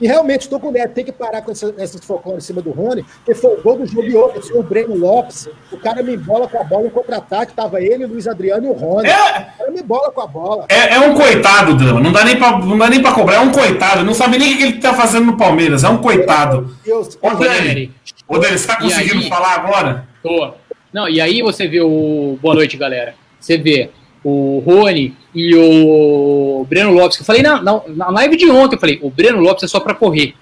E 0.00 0.06
realmente, 0.06 0.42
estou 0.42 0.58
com 0.58 0.68
o 0.68 0.72
Neto, 0.72 0.92
tem 0.92 1.04
que 1.04 1.12
parar 1.12 1.42
com 1.42 1.50
essa, 1.52 1.72
essas 1.78 2.04
folclores 2.04 2.44
em 2.44 2.46
cima 2.46 2.60
do 2.60 2.70
Rony, 2.70 3.04
porque 3.24 3.34
foi 3.34 3.54
o 3.56 3.62
gol 3.62 3.78
do 3.78 3.86
jogo 3.86 4.06
e 4.06 4.14
outro, 4.16 4.58
o 4.58 4.62
Breno 4.62 4.96
Lopes, 4.96 5.48
o 5.70 5.76
cara 5.76 6.02
me 6.02 6.14
embola 6.14 6.48
com 6.48 6.58
a 6.60 6.64
bola 6.64 6.86
em 6.86 6.90
contra-ataque, 6.90 7.52
tava 7.54 7.80
ele, 7.80 8.04
o 8.04 8.08
Luiz 8.08 8.26
Adriano 8.26 8.66
e 8.66 8.70
o 8.70 8.72
Rony. 8.72 9.08
É. 9.08 9.12
O 9.54 9.58
cara 9.58 9.70
me 9.70 9.80
embola 9.80 10.10
com 10.10 10.20
a 10.20 10.26
bola. 10.26 10.66
É, 10.68 10.94
é 10.94 11.00
um 11.00 11.14
coitado, 11.14 11.74
Drama. 11.74 12.00
Não 12.00 12.12
dá 12.12 12.24
nem 12.24 12.36
pra, 12.36 12.58
não 12.58 12.76
dá 12.78 12.88
nem 12.90 13.00
pra 13.00 13.12
cobrar. 13.12 13.36
É 13.36 13.40
um 13.40 13.52
coitado. 13.52 14.04
Não 14.04 14.14
sabe 14.14 14.38
nem 14.38 14.54
o 14.54 14.56
que 14.56 14.62
ele 14.64 14.78
tá 14.80 14.94
fazendo 14.94 15.26
no 15.26 15.36
Palmeiras. 15.36 15.84
É 15.84 15.88
um 15.88 15.98
coitado. 15.98 16.74
Deus, 16.84 17.18
Ô, 17.22 17.30
Dani, 17.30 17.92
ô, 18.28 18.38
Dani, 18.38 18.58
você 18.58 18.66
tá 18.66 18.78
E 18.80 18.82
conseguindo 18.84 19.20
aí? 19.22 19.28
falar 19.28 19.54
agora? 19.54 20.08
Tô. 20.22 20.52
Não, 20.92 21.08
e 21.08 21.20
aí 21.20 21.40
você 21.42 21.66
vê 21.66 21.80
o. 21.80 22.38
Boa 22.40 22.54
noite, 22.54 22.76
galera. 22.76 23.14
Você 23.40 23.58
vê 23.58 23.90
o 24.22 24.62
Rony 24.64 25.14
e 25.34 25.54
o 25.54 26.53
Breno 26.64 26.90
Lopes. 26.92 27.16
que 27.16 27.22
Eu 27.22 27.26
falei 27.26 27.42
na, 27.42 27.60
na, 27.62 27.80
na 27.88 28.08
live 28.10 28.36
de 28.36 28.50
ontem, 28.50 28.76
eu 28.76 28.80
falei, 28.80 28.98
o 29.02 29.10
Breno 29.10 29.40
Lopes 29.40 29.64
é 29.64 29.66
só 29.68 29.80
pra 29.80 29.94
correr. 29.94 30.34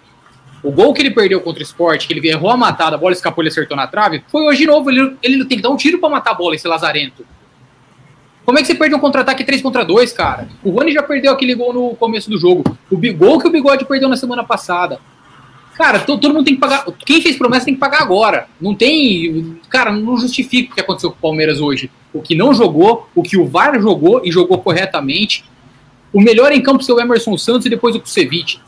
O 0.63 0.71
gol 0.71 0.95
que 0.95 1.03
ele 1.03 1.11
perdeu 1.11 1.41
contra 1.41 1.61
o 1.61 1.63
esporte, 1.63 2.07
que 2.07 2.13
ele 2.15 2.29
errou 2.29 2.49
a 2.51 2.57
matada, 2.57 2.95
a 2.95 2.99
bola 2.99 3.13
escapou, 3.13 3.43
ele 3.43 3.49
acertou 3.51 3.77
na 3.77 3.87
trave, 3.87 4.23
foi 4.29 4.43
hoje 4.47 4.59
de 4.61 4.67
novo. 4.67 4.89
Ele, 4.91 5.17
ele 5.23 5.45
tem 5.45 5.57
que 5.59 5.63
dar 5.63 5.71
um 5.71 5.77
tiro 5.77 5.99
pra 5.99 6.09
matar 6.09 6.31
a 6.31 6.35
bola, 6.35 6.55
esse 6.55 6.69
lazarento. 6.69 7.27
Como 8.45 8.59
é 8.59 8.61
que 8.63 8.67
você 8.67 8.75
perde 8.75 8.95
um 8.95 8.99
contra-ataque 8.99 9.45
3 9.45 9.63
contra 9.63 9.85
2, 9.85 10.13
cara? 10.13 10.49
O 10.65 10.71
Rony 10.71 10.93
já 10.93 11.03
perdeu 11.03 11.33
aquele 11.33 11.55
gol 11.55 11.73
no 11.73 11.95
começo 11.97 12.29
do 12.31 12.39
jogo. 12.39 12.77
O 12.91 12.97
gol 13.15 13.39
que 13.39 13.47
o 13.47 13.51
Bigode 13.51 13.85
perdeu 13.85 14.09
na 14.09 14.17
semana 14.17 14.43
passada. 14.45 14.99
Cara, 15.77 16.01
to- 16.01 16.19
todo 16.19 16.35
mundo 16.35 16.45
tem 16.45 16.55
que 16.55 16.61
pagar. 16.61 16.85
Quem 17.07 17.21
fez 17.23 17.37
promessa 17.37 17.65
tem 17.65 17.75
que 17.75 17.81
pagar 17.81 18.03
agora. 18.03 18.47
Não 18.61 18.75
tem. 18.75 19.59
Cara, 19.71 19.91
não 19.93 20.17
justifica 20.19 20.73
o 20.73 20.75
que 20.75 20.81
aconteceu 20.81 21.11
com 21.11 21.17
o 21.19 21.21
Palmeiras 21.21 21.61
hoje. 21.61 21.91
O 22.13 22.21
que 22.21 22.35
não 22.35 22.53
jogou, 22.53 23.09
o 23.15 23.23
que 23.23 23.39
o 23.39 23.47
VAR 23.47 23.81
jogou 23.81 24.21
e 24.25 24.31
jogou 24.31 24.59
corretamente. 24.59 25.45
O 26.13 26.21
melhor 26.21 26.53
em 26.53 26.63
campo 26.63 26.83
ser 26.83 26.93
o 26.93 27.01
Emerson 27.01 27.37
Santos 27.39 27.67
e 27.67 27.71
depois 27.71 27.97
o 27.97 28.01
Kusevich. 28.01 28.61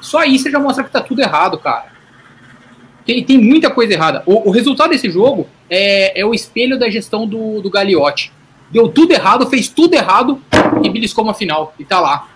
Só 0.00 0.18
aí 0.18 0.38
você 0.38 0.50
já 0.50 0.58
mostra 0.58 0.84
que 0.84 0.90
tá 0.90 1.00
tudo 1.00 1.20
errado, 1.20 1.58
cara. 1.58 1.92
Tem, 3.06 3.22
tem 3.24 3.38
muita 3.38 3.70
coisa 3.70 3.92
errada. 3.92 4.22
O, 4.26 4.48
o 4.48 4.50
resultado 4.50 4.90
desse 4.90 5.10
jogo 5.10 5.46
é, 5.68 6.20
é 6.20 6.24
o 6.24 6.34
espelho 6.34 6.78
da 6.78 6.90
gestão 6.90 7.26
do, 7.26 7.60
do 7.60 7.70
Gagliotti. 7.70 8.32
Deu 8.70 8.88
tudo 8.88 9.12
errado, 9.12 9.46
fez 9.46 9.68
tudo 9.68 9.94
errado 9.94 10.40
e 10.82 10.90
beliscou 10.90 11.24
uma 11.24 11.34
final. 11.34 11.74
E 11.78 11.84
tá 11.84 12.00
lá. 12.00 12.28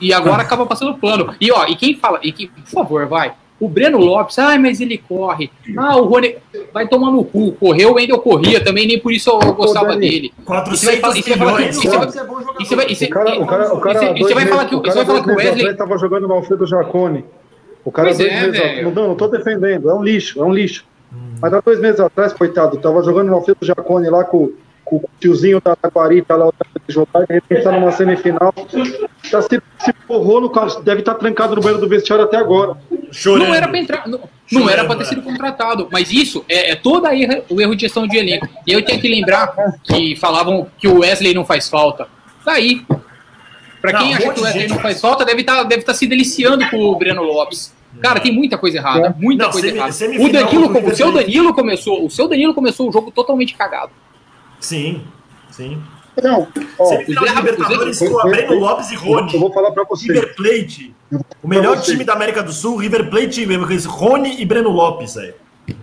E 0.00 0.12
agora 0.12 0.42
acaba 0.42 0.66
passando 0.66 0.94
pano. 0.94 1.34
E 1.40 1.50
ó, 1.52 1.66
e 1.66 1.76
quem 1.76 1.96
fala, 1.96 2.20
e 2.22 2.32
que, 2.32 2.48
por 2.48 2.66
favor, 2.66 3.06
vai. 3.06 3.34
O 3.64 3.68
Breno 3.68 3.98
Lopes, 3.98 4.38
ai, 4.40 4.58
mas 4.58 4.80
ele 4.80 4.98
corre. 4.98 5.48
Ah, 5.76 5.96
o 5.96 6.06
Rony 6.06 6.34
vai 6.74 6.88
tomar 6.88 7.10
no 7.12 7.24
cu. 7.24 7.52
Correu, 7.52 7.92
o 7.92 7.94
Wendel 7.94 8.18
corria 8.18 8.58
também, 8.62 8.86
nem 8.88 8.98
por 8.98 9.12
isso 9.12 9.30
eu 9.30 9.52
gostava 9.54 9.88
Dani, 9.90 10.00
dele. 10.00 10.32
400 10.44 10.82
E 14.18 14.22
você 14.22 14.34
vai 14.34 14.46
falar 14.46 14.64
que- 14.64 14.74
O 14.74 14.78
o 14.78 14.80
o 14.80 14.84
o- 14.84 14.86
o 15.20 15.32
o 15.32 15.36
Wesley- 15.36 15.60
atrás 15.60 15.76
tava 15.76 15.98
jogando 15.98 16.26
no 16.28 16.34
Alfredo 16.34 16.66
Jacone. 16.66 17.24
O 17.84 17.90
cara 17.90 18.08
Pois 18.08 18.18
dois 18.18 18.30
é, 18.32 18.40
meses 18.46 18.60
atrás. 18.60 18.94
Não, 18.94 19.08
não 19.08 19.14
tô 19.16 19.28
defendendo, 19.28 19.90
é 19.90 19.94
um 19.94 20.02
lixo, 20.02 20.40
é 20.40 20.44
um 20.44 20.52
lixo. 20.52 20.84
Mas 21.40 21.52
há 21.52 21.60
dois 21.60 21.80
meses 21.80 22.00
atrás, 22.00 22.32
coitado, 22.32 22.76
tava 22.78 23.02
jogando 23.02 23.28
no 23.28 23.34
Alfredo 23.34 23.64
Jacone 23.64 24.08
lá 24.08 24.24
com, 24.24 24.50
com 24.84 24.96
o 24.96 25.04
tiozinho 25.20 25.60
da 25.62 25.74
Taquarita 25.76 26.34
lá 26.36 26.50
de 26.88 26.94
jogar, 26.94 27.22
e 27.22 27.26
de 27.26 27.32
repente 27.34 27.62
tá 27.62 27.72
numa 27.72 27.90
semifinal. 27.92 28.54
Já 29.24 29.42
se, 29.42 29.60
se 29.78 29.92
porrou 30.06 30.40
no 30.40 30.48
carro, 30.50 30.80
deve 30.82 31.00
estar 31.00 31.14
trancado 31.14 31.54
no 31.56 31.60
banheiro 31.60 31.80
do 31.80 31.88
vestiário 31.88 32.24
até 32.24 32.36
agora. 32.36 32.76
Chorando. 33.12 33.48
Não 33.48 33.54
era 33.54 33.68
pra 33.68 33.78
entrar, 33.78 34.08
não, 34.08 34.20
não 34.50 34.68
era 34.70 34.84
pra 34.84 34.96
ter 34.96 35.02
é. 35.02 35.06
sido 35.06 35.22
contratado. 35.22 35.88
Mas 35.92 36.10
isso 36.10 36.44
é, 36.48 36.72
é 36.72 36.74
todo 36.76 37.06
a 37.06 37.14
erro, 37.14 37.44
o 37.50 37.60
erro 37.60 37.74
de 37.76 37.82
gestão 37.82 38.06
de 38.06 38.16
elenco. 38.16 38.48
E 38.66 38.72
eu 38.72 38.82
tenho 38.84 39.00
que 39.00 39.08
lembrar 39.08 39.54
que 39.84 40.16
falavam 40.16 40.66
que 40.78 40.88
o 40.88 41.00
Wesley 41.00 41.34
não 41.34 41.44
faz 41.44 41.68
falta. 41.68 42.08
Tá 42.44 42.52
aí. 42.52 42.84
Pra 43.80 43.92
Não, 43.92 44.00
quem 44.00 44.12
um 44.12 44.14
acha 44.16 44.32
que 44.32 44.40
o 44.40 44.42
Wesley 44.44 44.68
não 44.68 44.78
faz 44.78 45.00
falta, 45.00 45.24
deve 45.24 45.40
estar 45.42 45.62
deve 45.64 45.82
tá 45.82 45.92
se 45.92 46.06
deliciando 46.06 46.68
com 46.70 46.78
o 46.78 46.96
Breno 46.96 47.22
Lopes. 47.22 47.74
Cara, 48.00 48.20
tem 48.20 48.32
muita 48.32 48.56
coisa 48.56 48.78
errada, 48.78 49.14
muita 49.18 49.44
Não, 49.44 49.50
coisa 49.50 49.66
semi- 49.66 49.78
errada. 49.78 49.92
semifinal 49.92 50.28
O 50.28 50.32
Danilo, 50.32 50.88
o 50.88 50.96
seu. 50.96 51.12
Danilo 51.12 51.54
começou, 51.54 52.06
o 52.06 52.10
seu 52.10 52.26
Danilo 52.26 52.54
começou 52.54 52.88
o 52.88 52.92
jogo 52.92 53.10
totalmente 53.10 53.54
cagado. 53.54 53.92
Sim, 54.58 55.02
sim. 55.50 55.78
Não, 56.22 56.46
ó, 56.78 56.84
Semifinal 56.86 57.24
de 57.24 57.30
Zé- 57.30 57.36
Libertadores 57.40 57.98
com 57.98 58.28
Breno 58.28 58.54
Lopes 58.58 58.90
e 58.90 58.94
eu 58.94 59.00
Rony. 59.00 59.38
vou 59.38 59.52
falar 59.52 59.70
pra 59.70 59.84
você. 59.84 60.06
River 60.12 60.34
Plate. 60.36 60.94
O 61.42 61.48
melhor 61.48 61.80
time 61.80 62.04
da 62.04 62.12
América 62.14 62.42
do 62.42 62.52
Sul, 62.52 62.76
River 62.76 63.08
Plate, 63.08 63.44
Rony 63.86 64.40
e 64.40 64.44
Breno 64.44 64.70
Lopes, 64.70 65.14
velho. 65.14 65.34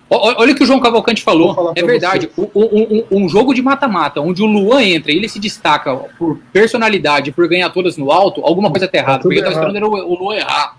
Ó- 0.09 0.35
Olha 0.41 0.53
o 0.53 0.55
que 0.55 0.63
o 0.63 0.65
João 0.67 0.79
Cavalcante 0.79 1.23
falou. 1.23 1.71
É 1.75 1.81
verdade. 1.83 2.29
Um, 2.37 2.47
um- 2.55 3.05
um- 3.11 3.29
jogo 3.29 3.53
de 3.53 3.61
mata-mata, 3.61 4.19
onde 4.21 4.41
o 4.41 4.45
Luan 4.45 4.83
entra 4.83 5.11
e 5.11 5.15
ele 5.15 5.29
se 5.29 5.39
destaca 5.39 5.95
por 6.17 6.37
personalidade, 6.51 7.31
por 7.31 7.47
ganhar 7.47 7.69
todas 7.71 7.95
no 7.97 8.11
alto, 8.11 8.41
alguma 8.43 8.69
coisa 8.69 8.87
tá 8.87 8.97
errada. 8.97 9.19
tudo 9.19 9.29
porque 9.29 9.39
eu 9.39 9.43
tava 9.43 9.53
errado. 9.55 9.75
esperando 9.75 9.95
era 9.95 10.03
o, 10.05 10.13
Luan 10.19 10.35
errar. 10.35 10.75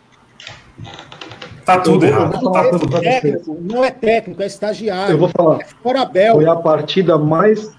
Tá 1.65 1.79
tudo 1.79 2.05
Eu 2.05 2.09
errado. 2.11 2.35
eu 2.35 2.51
coisa 2.51 2.79
pra 2.89 2.99
É 2.99 3.01
vocês. 3.01 3.21
técnico, 3.23 3.59
não 3.61 3.85
é 3.85 3.91
técnico, 3.91 4.43
é 4.43 4.47
estagiário. 4.47 5.13
Eu 5.15 5.19
vou 5.19 5.29
falar. 5.29 5.61
É 5.61 5.67
fora 5.83 6.05
Bel. 6.05 6.35
Foi 6.35 6.47
a 6.47 6.57
partida 6.57 7.17
mais. 7.19 7.71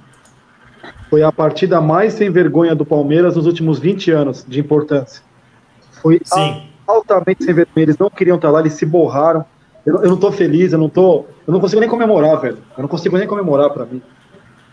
Foi 1.12 1.21
a 1.24 1.32
partida 1.32 1.82
mais 1.82 2.13
sem 2.13 2.30
vergonha 2.32 2.74
do 2.74 2.86
Palmeiras 2.86 3.36
nos 3.36 3.45
últimos 3.45 3.78
20 3.80 4.12
anos 4.12 4.45
de 4.47 4.62
importância. 4.62 5.21
Foi 6.02 6.21
Sim. 6.24 6.63
altamente 6.88 7.43
sem 7.43 7.54
vergonha. 7.54 7.84
Eles 7.84 7.97
não 7.97 8.10
queriam 8.10 8.38
estar 8.38 8.50
lá, 8.50 8.62
eles 8.62 8.71
se 8.74 8.86
borraram. 8.86 9.43
Eu, 9.86 9.93
não- 9.95 10.04
eu 10.04 10.10
não 10.12 10.17
tô 10.17 10.32
feliz, 10.32 10.71
eu 10.71 10.80
não 10.80 10.88
tô. 10.88 11.26
Eu 11.45 11.52
não 11.52 11.60
consigo 11.60 11.82
nem 11.82 11.89
comemorar, 11.89 12.39
velho. 12.39 12.60
Eu 12.78 12.82
não 12.84 12.88
consigo 12.88 13.17
nem 13.17 13.28
comemorar 13.28 13.69
pra 13.71 13.86
mim. 13.86 14.02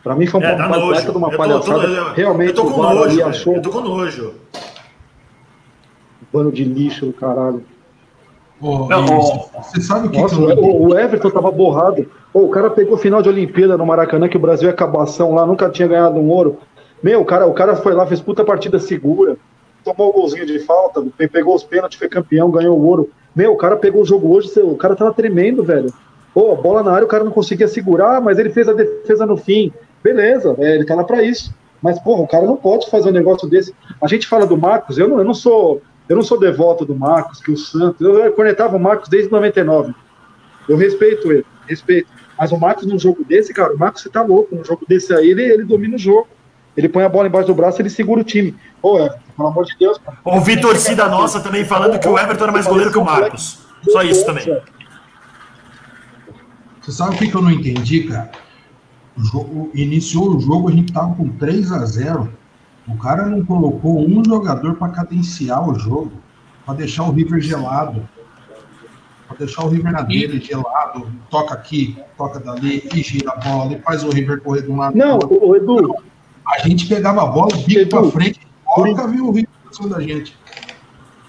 Pra 0.04 0.14
mim 0.14 0.26
foi 0.26 0.40
É, 0.40 0.46
uma 0.50 0.56
dá 0.56 0.66
uma 0.68 0.78
nojo. 0.78 1.02
de 1.02 1.10
uma 1.18 1.26
Eu 1.26 1.30
tô, 1.32 1.36
palhaçada. 1.36 1.82
eu 1.88 2.04
tô- 2.04 2.12
Realmente 2.12 2.48
eu 2.50 2.54
tô 2.54 2.64
com 2.70 2.82
nojo, 2.82 3.24
achou 3.24 3.56
Eu 3.56 3.62
tô 3.62 3.70
com 3.70 3.80
nojo. 3.80 4.34
um 6.22 6.26
pano 6.30 6.52
de 6.52 6.62
lixo 6.62 7.06
do 7.06 7.12
caralho. 7.12 7.64
Ô, 8.60 8.86
Não, 8.88 9.06
você 9.62 9.80
sabe 9.80 10.08
o 10.08 10.10
que, 10.10 10.20
Nossa, 10.20 10.34
que 10.34 10.42
eu 10.42 10.82
o, 10.82 10.98
Everton 10.98 11.30
tava 11.30 11.50
borrado. 11.50 12.06
Ô, 12.34 12.40
o 12.40 12.48
cara 12.50 12.70
pegou 12.70 12.96
final 12.96 13.22
de 13.22 13.28
Olimpíada 13.28 13.76
no 13.76 13.86
Maracanã, 13.86 14.28
que 14.28 14.36
o 14.36 14.40
Brasil 14.40 14.68
é 14.68 14.72
cabação 14.72 15.34
lá, 15.34 15.46
nunca 15.46 15.68
tinha 15.70 15.86
ganhado 15.86 16.18
um 16.18 16.28
ouro. 16.30 16.58
Meu, 17.02 17.20
o 17.20 17.24
cara, 17.24 17.46
o 17.46 17.54
cara 17.54 17.76
foi 17.76 17.94
lá, 17.94 18.04
fez 18.06 18.20
puta 18.20 18.44
partida 18.44 18.78
segura, 18.80 19.36
tomou 19.84 20.10
o 20.10 20.12
golzinho 20.12 20.44
de 20.44 20.58
falta, 20.60 21.00
pe- 21.16 21.28
pegou 21.28 21.54
os 21.54 21.62
pênaltis, 21.62 21.98
foi 21.98 22.08
campeão, 22.08 22.50
ganhou 22.50 22.76
o 22.76 22.84
ouro. 22.84 23.10
Meu, 23.34 23.52
o 23.52 23.56
cara 23.56 23.76
pegou 23.76 24.02
o 24.02 24.04
jogo 24.04 24.34
hoje, 24.34 24.50
o 24.60 24.74
cara 24.76 24.96
tava 24.96 25.12
tremendo, 25.14 25.62
velho. 25.62 25.92
Pô, 26.34 26.56
bola 26.56 26.82
na 26.82 26.92
área, 26.92 27.04
o 27.04 27.08
cara 27.08 27.22
não 27.24 27.30
conseguia 27.30 27.68
segurar, 27.68 28.20
mas 28.20 28.38
ele 28.38 28.50
fez 28.50 28.68
a 28.68 28.72
defesa 28.72 29.24
no 29.24 29.36
fim. 29.36 29.72
Beleza, 30.02 30.56
é, 30.58 30.74
ele 30.74 30.84
tá 30.84 30.94
lá 30.96 31.04
pra 31.04 31.22
isso. 31.22 31.54
Mas, 31.80 31.98
porra, 32.00 32.22
o 32.22 32.28
cara 32.28 32.44
não 32.44 32.56
pode 32.56 32.90
fazer 32.90 33.10
um 33.10 33.12
negócio 33.12 33.48
desse. 33.48 33.72
A 34.02 34.08
gente 34.08 34.26
fala 34.26 34.44
do 34.46 34.56
Marcos, 34.56 34.98
eu 34.98 35.06
não, 35.08 35.18
eu 35.18 35.24
não 35.24 35.34
sou. 35.34 35.80
Eu 36.08 36.16
não 36.16 36.22
sou 36.22 36.38
devoto 36.38 36.84
do 36.84 36.94
Marcos, 36.94 37.40
que 37.40 37.52
o 37.52 37.56
Santos. 37.56 38.00
Eu 38.00 38.32
cornetava 38.32 38.76
o 38.76 38.80
Marcos 38.80 39.08
desde 39.08 39.30
99. 39.30 39.94
Eu 40.68 40.76
respeito 40.76 41.30
ele, 41.30 41.44
respeito. 41.66 42.08
Mas 42.38 42.52
o 42.52 42.58
Marcos 42.58 42.86
num 42.86 42.98
jogo 42.98 43.24
desse, 43.24 43.52
cara, 43.52 43.74
o 43.74 43.78
Marcos 43.78 44.02
você 44.02 44.08
tá 44.08 44.22
louco. 44.22 44.54
Num 44.54 44.64
jogo 44.64 44.84
desse 44.88 45.12
aí, 45.12 45.30
ele, 45.30 45.42
ele 45.42 45.64
domina 45.64 45.96
o 45.96 45.98
jogo. 45.98 46.28
Ele 46.76 46.88
põe 46.88 47.02
a 47.02 47.08
bola 47.08 47.26
embaixo 47.26 47.48
do 47.48 47.54
braço 47.54 47.80
e 47.80 47.82
ele 47.82 47.90
segura 47.90 48.20
o 48.20 48.24
time. 48.24 48.54
Pô, 48.80 48.98
é, 49.00 49.08
pelo 49.36 49.48
amor 49.48 49.64
de 49.64 49.76
Deus, 49.76 49.98
cara. 49.98 50.16
Ouvi 50.24 50.60
torcida 50.60 51.08
nossa 51.08 51.40
também 51.40 51.64
falando 51.64 51.98
que 51.98 52.06
o 52.06 52.16
Everton 52.16 52.44
era 52.44 52.52
mais 52.52 52.66
goleiro 52.66 52.92
que 52.92 52.98
o 52.98 53.04
Marcos. 53.04 53.66
Só 53.88 54.02
isso 54.02 54.24
também. 54.24 54.44
Você 56.80 56.92
sabe 56.92 57.16
o 57.16 57.18
que, 57.18 57.28
que 57.28 57.34
eu 57.34 57.42
não 57.42 57.50
entendi, 57.50 58.04
cara? 58.04 58.30
O 59.16 59.24
jogo, 59.24 59.70
iniciou 59.74 60.36
o 60.36 60.40
jogo, 60.40 60.68
a 60.68 60.72
gente 60.72 60.92
tava 60.92 61.14
com 61.16 61.28
3 61.30 61.72
a 61.72 61.84
0 61.84 62.32
O 62.88 62.96
cara 62.96 63.26
não 63.26 63.44
colocou 63.44 64.00
um 64.00 64.24
jogador 64.24 64.74
para 64.76 64.88
cadenciar 64.88 65.68
o 65.68 65.78
jogo, 65.78 66.12
para 66.64 66.74
deixar 66.74 67.04
o 67.04 67.12
River 67.12 67.40
gelado. 67.40 68.08
Para 69.26 69.36
deixar 69.36 69.64
o 69.64 69.68
River 69.68 69.92
na 69.92 70.00
dele, 70.00 70.40
gelado. 70.40 71.12
Toca 71.30 71.52
aqui, 71.52 71.98
toca 72.16 72.40
dali, 72.40 72.88
e 72.94 73.02
gira 73.02 73.32
a 73.32 73.36
bola, 73.36 73.74
e 73.74 73.78
faz 73.82 74.02
o 74.02 74.08
River 74.08 74.40
correr 74.40 74.62
de 74.62 74.70
um 74.70 74.76
lado 74.76 74.96
Não, 74.96 75.18
o, 75.18 75.50
o 75.50 75.56
Edu, 75.56 75.94
A 76.46 76.66
gente 76.66 76.86
pegava 76.86 77.22
a 77.22 77.26
bola, 77.26 77.54
bico 77.58 77.80
Edu, 77.80 77.88
para 77.90 78.10
frente, 78.10 78.40
nunca 78.78 79.06
viu 79.06 79.26
o 79.26 79.32
River 79.32 79.50
pra 79.62 79.72
cima 79.72 79.88
da 79.90 80.00
gente. 80.00 80.34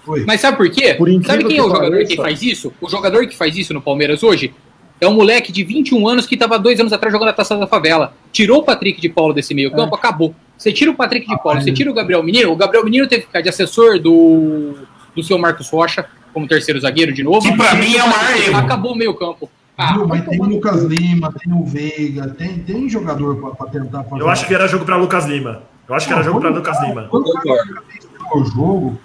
Oi. 0.06 0.24
Mas 0.26 0.40
sabe 0.40 0.56
por 0.56 0.70
quê? 0.70 0.94
Por 0.94 1.08
sabe 1.24 1.44
quem 1.44 1.58
é 1.58 1.62
o 1.62 1.66
que 1.66 1.70
jogador 1.74 1.90
pareça. 1.90 2.10
que 2.10 2.16
faz 2.16 2.42
isso? 2.42 2.72
O 2.80 2.88
jogador 2.88 3.26
que 3.26 3.36
faz 3.36 3.54
isso 3.56 3.74
no 3.74 3.82
Palmeiras 3.82 4.22
hoje 4.22 4.54
é 4.98 5.06
um 5.06 5.12
moleque 5.12 5.52
de 5.52 5.62
21 5.62 6.08
anos 6.08 6.26
que 6.26 6.34
estava 6.34 6.58
dois 6.58 6.80
anos 6.80 6.92
atrás 6.92 7.12
jogando 7.12 7.28
a 7.28 7.32
Taça 7.34 7.56
da 7.58 7.66
Favela. 7.66 8.14
Tirou 8.32 8.60
o 8.60 8.62
Patrick 8.62 8.98
de 8.98 9.10
Paulo 9.10 9.34
desse 9.34 9.52
meio 9.52 9.70
campo, 9.70 9.94
acabou. 9.94 10.34
Você 10.60 10.72
tira 10.72 10.90
o 10.90 10.94
Patrick 10.94 11.26
de 11.26 11.42
Paulo, 11.42 11.58
você 11.58 11.72
tira 11.72 11.90
o 11.90 11.94
Gabriel 11.94 12.22
Menino, 12.22 12.52
o 12.52 12.56
Gabriel 12.56 12.84
Menino 12.84 13.08
teve 13.08 13.22
que 13.22 13.28
ficar 13.28 13.40
de 13.40 13.48
assessor 13.48 13.98
do, 13.98 14.74
do 15.16 15.22
seu 15.22 15.38
Marcos 15.38 15.70
Rocha, 15.70 16.04
como 16.34 16.46
terceiro 16.46 16.78
zagueiro 16.78 17.14
de 17.14 17.22
novo. 17.22 17.40
Que 17.40 17.56
pra 17.56 17.74
mim 17.74 17.96
é 17.96 18.04
o 18.04 18.08
maior 18.10 18.36
erro. 18.36 18.56
Acabou 18.58 18.92
o 18.92 18.94
meio 18.94 19.14
campo. 19.14 19.50
Ah, 19.78 19.94
Viu? 19.94 20.06
Mas 20.06 20.22
tem 20.26 20.38
o 20.38 20.44
Lucas. 20.44 20.82
Lima, 20.82 21.32
tem 21.32 21.50
o 21.54 21.64
Veiga, 21.64 22.28
tem, 22.36 22.58
tem 22.58 22.86
jogador 22.90 23.54
para 23.56 23.70
tentar 23.70 24.04
fazer. 24.04 24.20
Eu 24.22 24.28
acho 24.28 24.46
que 24.46 24.54
era 24.54 24.68
jogo 24.68 24.84
pra 24.84 24.96
Lucas 24.96 25.24
Lima. 25.24 25.62
Eu 25.88 25.94
acho 25.94 26.06
que 26.06 26.12
era 26.12 26.22
jogo 26.22 26.38
pra 26.40 26.50
Lucas 26.50 26.78
Lima. 26.82 27.06
Quando 27.10 27.26
o 27.28 27.32
cara 27.32 27.64
cadenciou 27.64 28.34
o 28.34 28.44
jogo, 28.44 29.00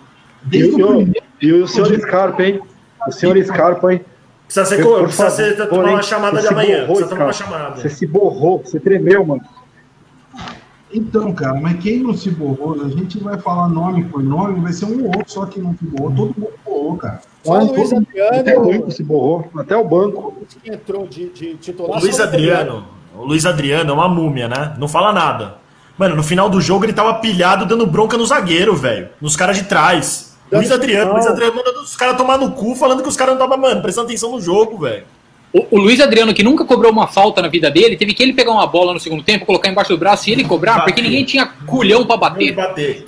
e, 0.45 0.49
desde 0.49 0.83
o- 0.83 0.85
o 0.85 0.95
primeiro. 0.97 1.25
e 1.41 1.53
o 1.53 1.67
senhor 1.69 1.99
Scarpa, 2.01 2.43
hein? 2.43 2.59
O 3.07 3.11
senhor 3.13 3.41
Scarpa, 3.45 3.93
hein? 3.93 4.01
Precisa 4.45 4.65
ser, 4.65 4.85
precisa 4.85 5.29
ser 5.29 5.67
tomar 5.69 5.89
uma 5.89 6.03
chamada 6.03 6.41
de 6.41 6.47
amanhã. 6.47 6.81
borrou, 6.81 6.95
Precisa 6.97 7.09
tomar 7.09 7.23
uma 7.27 7.33
chamada. 7.33 7.75
Você 7.81 7.89
se 7.89 8.05
borrou, 8.05 8.61
você 8.63 8.77
tremeu, 8.79 9.25
mano. 9.25 9.41
Então, 10.97 11.33
cara, 11.33 11.59
mas 11.59 11.77
quem 11.83 11.99
não 11.99 12.13
se 12.13 12.29
borrou, 12.31 12.81
a 12.83 12.87
gente 12.87 13.19
vai 13.19 13.37
falar 13.37 13.67
nome 13.67 14.05
por 14.05 14.23
nome, 14.23 14.61
vai 14.61 14.71
ser 14.71 14.85
um 14.85 15.01
ou 15.03 15.07
outro 15.07 15.31
só 15.31 15.45
que 15.45 15.59
não 15.59 15.75
se 15.77 15.83
borrou. 15.83 16.09
Todo 16.15 16.33
mundo 16.39 16.53
borrou, 16.65 16.95
cara. 16.97 17.21
Só 17.43 17.51
o 17.53 17.57
Mas 17.57 17.67
Luiz 17.71 17.89
todo- 17.89 18.07
Até 18.07 18.23
o 18.23 18.39
Adriano, 18.39 18.71
banco 18.79 18.91
se 18.91 19.03
borrou, 19.03 19.49
até 19.57 19.75
o 19.75 19.83
banco. 19.83 20.33
que 20.63 20.71
entrou 20.71 21.05
de, 21.07 21.29
de 21.29 21.55
titular. 21.55 21.97
O 21.97 22.01
Luiz 22.01 22.19
Adriano, 22.19 22.85
o 23.17 23.25
Luiz 23.25 23.45
Adriano 23.45 23.89
é 23.89 23.93
uma 23.93 24.07
múmia, 24.07 24.47
né? 24.47 24.73
Não 24.77 24.87
fala 24.87 25.11
nada. 25.11 25.55
Mano, 25.97 26.15
no 26.15 26.23
final 26.23 26.49
do 26.49 26.59
jogo 26.61 26.85
ele 26.85 26.93
tava 26.93 27.13
pilhado 27.15 27.65
dando 27.65 27.85
bronca 27.85 28.17
no 28.17 28.25
zagueiro, 28.25 28.75
velho. 28.75 29.09
Nos 29.21 29.35
caras 29.35 29.57
de 29.57 29.63
trás. 29.63 30.35
Luiz 30.51 30.71
Adriano, 30.71 31.13
Luiz 31.13 31.25
Adriano 31.27 31.55
mandando 31.55 31.79
os 31.79 31.95
caras 31.95 32.15
tomar 32.17 32.37
no 32.37 32.51
cu, 32.51 32.75
falando 32.75 33.01
que 33.01 33.09
os 33.09 33.17
caras 33.17 33.35
não 33.35 33.43
estavam, 33.43 33.61
mano, 33.61 33.81
prestando 33.81 34.07
atenção 34.07 34.31
no 34.31 34.39
jogo, 34.39 34.77
velho. 34.77 35.03
O, 35.57 35.77
o 35.77 35.79
Luiz 35.79 36.01
Adriano, 36.01 36.33
que 36.33 36.43
nunca 36.43 36.65
cobrou 36.65 36.91
uma 36.91 37.07
falta 37.07 37.41
na 37.41 37.47
vida 37.47 37.71
dele, 37.71 37.95
teve 37.95 38.13
que 38.13 38.21
ele 38.21 38.33
pegar 38.33 38.51
uma 38.51 38.67
bola 38.67 38.93
no 38.93 38.99
segundo 38.99 39.23
tempo, 39.23 39.45
colocar 39.45 39.69
embaixo 39.69 39.91
do 39.93 39.97
braço 39.97 40.27
e 40.29 40.33
ele 40.33 40.43
cobrar, 40.43 40.81
porque 40.83 41.01
ninguém 41.01 41.23
tinha 41.23 41.45
culhão 41.65 42.05
pra 42.05 42.17
bater. 42.17 42.53
bater. 42.53 43.03